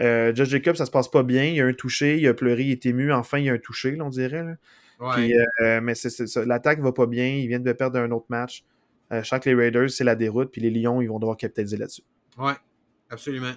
Euh, 0.02 0.34
Josh 0.34 0.50
Jacobs, 0.50 0.76
ça 0.76 0.86
se 0.86 0.92
passe 0.92 1.08
pas 1.08 1.24
bien. 1.24 1.44
Il 1.46 1.56
y 1.56 1.62
a 1.62 1.66
un 1.66 1.74
touché, 1.74 2.20
il 2.20 2.28
a 2.28 2.34
pleuré, 2.34 2.64
il 2.64 2.72
est 2.72 2.86
ému. 2.86 3.12
Enfin, 3.12 3.40
il 3.40 3.46
y 3.46 3.50
a 3.50 3.54
un 3.54 3.58
touché, 3.58 3.96
là, 3.96 4.06
on 4.06 4.10
dirait. 4.10 4.44
là. 4.44 4.56
Ouais. 5.00 5.14
Puis, 5.16 5.34
euh, 5.62 5.82
mais. 5.82 5.94
L'attaque 6.46 6.80
va 6.80 6.92
pas 6.92 7.06
bien. 7.06 7.28
Ils 7.28 7.48
viennent 7.48 7.64
de 7.64 7.74
perdre 7.74 8.00
un 8.00 8.12
autre 8.12 8.26
match. 8.30 8.64
Euh, 9.12 9.22
je 9.22 9.36
que 9.38 9.50
les 9.50 9.56
Raiders, 9.56 9.90
c'est 9.90 10.04
la 10.04 10.16
déroute. 10.16 10.52
Puis 10.52 10.62
les 10.62 10.70
Lions, 10.70 11.02
ils 11.02 11.08
vont 11.08 11.20
devoir 11.20 11.38
capitaliser 11.38 11.78
là-dessus. 11.78 12.04
ouais, 12.38 12.54
absolument. 13.10 13.54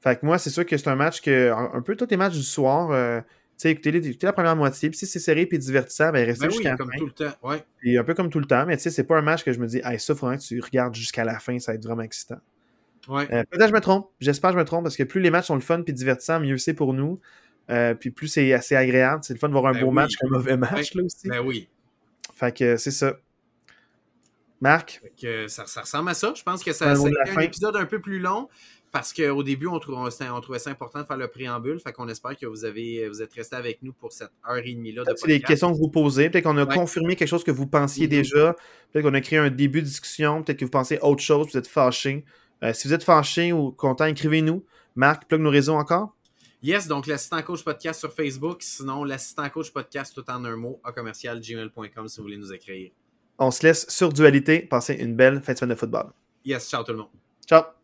Fait 0.00 0.20
que 0.20 0.26
moi, 0.26 0.38
c'est 0.38 0.50
sûr 0.50 0.64
que 0.66 0.76
c'est 0.76 0.88
un 0.88 0.96
match 0.96 1.20
que. 1.20 1.52
Un, 1.52 1.82
peu 1.82 1.96
tous 1.96 2.06
les 2.10 2.16
matchs 2.16 2.34
du 2.34 2.42
soir. 2.42 2.90
euh, 2.90 3.20
tu 3.20 3.62
sais, 3.62 3.70
écoutez, 3.70 3.88
écoutez 3.96 4.26
la 4.26 4.32
première 4.32 4.56
moitié. 4.56 4.90
Puis 4.90 4.98
si 4.98 5.06
c'est 5.06 5.18
serré 5.18 5.46
puis 5.46 5.58
divertissant, 5.58 6.12
ben 6.12 6.26
restez 6.26 6.46
Ben 6.46 6.48
oui, 6.48 6.54
jusqu'à 6.54 6.70
la 6.72 6.76
comme 6.76 6.90
fin. 6.90 6.98
tout 6.98 7.06
le 7.06 7.12
temps. 7.12 7.32
Ouais. 7.42 7.64
Puis 7.78 7.96
un 7.96 8.04
peu 8.04 8.14
comme 8.14 8.28
tout 8.28 8.40
le 8.40 8.46
temps. 8.46 8.66
Mais 8.66 8.76
tu 8.76 8.82
sais, 8.82 8.90
c'est 8.90 9.04
pas 9.04 9.16
un 9.16 9.22
match 9.22 9.44
que 9.44 9.52
je 9.52 9.58
me 9.58 9.66
dis, 9.66 9.80
hey, 9.82 9.98
ça, 9.98 10.14
faudrait 10.14 10.36
que 10.36 10.42
tu 10.42 10.60
regardes 10.60 10.94
jusqu'à 10.94 11.24
la 11.24 11.38
fin. 11.38 11.58
Ça 11.58 11.72
va 11.72 11.76
être 11.76 11.84
vraiment 11.84 12.02
excitant. 12.02 12.38
Ouais. 13.08 13.24
Euh, 13.32 13.44
Peut-être 13.50 13.62
que 13.62 13.68
je 13.68 13.72
me 13.74 13.80
trompe. 13.80 14.08
J'espère 14.20 14.50
que 14.50 14.54
je 14.56 14.60
me 14.60 14.64
trompe 14.64 14.82
parce 14.84 14.96
que 14.96 15.02
plus 15.04 15.20
les 15.20 15.30
matchs 15.30 15.46
sont 15.46 15.54
le 15.54 15.60
fun 15.60 15.82
puis 15.82 15.92
divertissants, 15.94 16.40
mieux 16.40 16.58
c'est 16.58 16.74
pour 16.74 16.92
nous. 16.94 17.20
Euh, 17.70 17.94
puis 17.94 18.10
plus 18.10 18.28
c'est 18.28 18.52
assez 18.52 18.76
agréable. 18.76 19.22
C'est 19.24 19.34
le 19.34 19.38
fun 19.38 19.48
de 19.48 19.52
voir 19.52 19.66
un 19.66 19.72
Ben 19.72 19.80
beau 19.80 19.88
oui. 19.88 19.94
match 19.94 20.16
qu'un 20.16 20.28
mauvais 20.28 20.56
match 20.56 20.94
là 20.94 21.02
aussi. 21.02 21.28
Ben 21.28 21.40
oui. 21.40 21.68
Fait 22.34 22.56
que 22.56 22.76
c'est 22.76 22.90
ça. 22.90 23.14
Marc, 24.60 25.00
Fait 25.02 25.12
que 25.20 25.48
ça, 25.48 25.66
ça 25.66 25.82
ressemble 25.82 26.08
à 26.10 26.14
ça. 26.14 26.32
Je 26.34 26.42
pense 26.42 26.64
que 26.64 26.72
C'est 26.72 26.78
ça, 26.84 26.90
a 26.92 26.94
été 26.94 27.30
un 27.36 27.40
épisode 27.40 27.76
un 27.76 27.84
peu 27.84 28.00
plus 28.00 28.18
long 28.18 28.48
parce 28.90 29.12
qu'au 29.12 29.42
début, 29.42 29.66
on, 29.66 29.78
trou- 29.78 29.94
on, 29.94 30.08
c'était- 30.10 30.30
on 30.30 30.40
trouvait 30.40 30.58
ça 30.58 30.70
important 30.70 31.02
de 31.02 31.06
faire 31.06 31.18
le 31.18 31.28
préambule. 31.28 31.78
Fait 31.78 31.92
qu'on 31.92 32.08
espère 32.08 32.36
que 32.38 32.46
vous, 32.46 32.64
avez, 32.64 33.06
vous 33.08 33.20
êtes 33.20 33.34
restés 33.34 33.56
avec 33.56 33.82
nous 33.82 33.92
pour 33.92 34.12
cette 34.12 34.30
heure 34.48 34.56
et 34.56 34.72
demie-là 34.72 35.02
de 35.04 35.08
c'est 35.14 35.26
des 35.26 35.34
podcast. 35.34 35.46
questions 35.46 35.72
que 35.74 35.78
vous 35.78 35.88
posez. 35.90 36.30
Peut-être 36.30 36.44
qu'on 36.44 36.56
a 36.56 36.64
Ouais. 36.64 36.74
confirmé 36.74 37.16
quelque 37.16 37.28
chose 37.28 37.44
que 37.44 37.50
vous 37.50 37.66
pensiez 37.66 38.06
Mhm. 38.06 38.10
déjà. 38.10 38.56
Peut-être 38.92 39.04
qu'on 39.04 39.14
a 39.14 39.20
créé 39.20 39.38
un 39.38 39.50
début 39.50 39.82
de 39.82 39.86
discussion. 39.86 40.42
Peut-être 40.42 40.58
que 40.60 40.64
vous 40.64 40.70
pensez 40.70 40.98
autre 41.02 41.22
chose. 41.22 41.48
Vous 41.52 41.58
êtes 41.58 41.66
fâché. 41.68 42.24
Euh, 42.62 42.72
si 42.72 42.88
vous 42.88 42.94
êtes 42.94 43.04
fâché 43.04 43.52
ou 43.52 43.70
content, 43.70 44.06
écrivez-nous. 44.06 44.64
Marc, 44.94 45.26
plug 45.26 45.40
nos 45.40 45.50
réseaux 45.50 45.74
encore. 45.74 46.14
Yes, 46.62 46.88
donc 46.88 47.06
l'assistant 47.06 47.42
coach 47.42 47.62
podcast 47.62 48.00
sur 48.00 48.12
Facebook. 48.12 48.58
Sinon, 48.62 49.04
l'assistant 49.04 49.48
coach 49.50 49.70
podcast 49.70 50.14
tout 50.14 50.28
en 50.30 50.44
un 50.44 50.56
mot 50.56 50.80
à 50.82 50.92
commercial 50.92 51.40
gmail.com 51.40 52.08
si 52.08 52.16
vous 52.16 52.22
voulez 52.22 52.38
nous 52.38 52.52
écrire. 52.52 52.90
On 53.38 53.50
se 53.50 53.66
laisse 53.66 53.86
sur 53.88 54.12
Dualité. 54.12 54.60
Passez 54.60 54.94
une 54.94 55.14
belle 55.14 55.42
fin 55.42 55.52
de 55.52 55.58
semaine 55.58 55.74
de 55.74 55.78
football. 55.78 56.12
Yes, 56.44 56.68
ciao 56.68 56.82
tout 56.82 56.92
le 56.92 56.98
monde. 56.98 57.10
Ciao! 57.46 57.75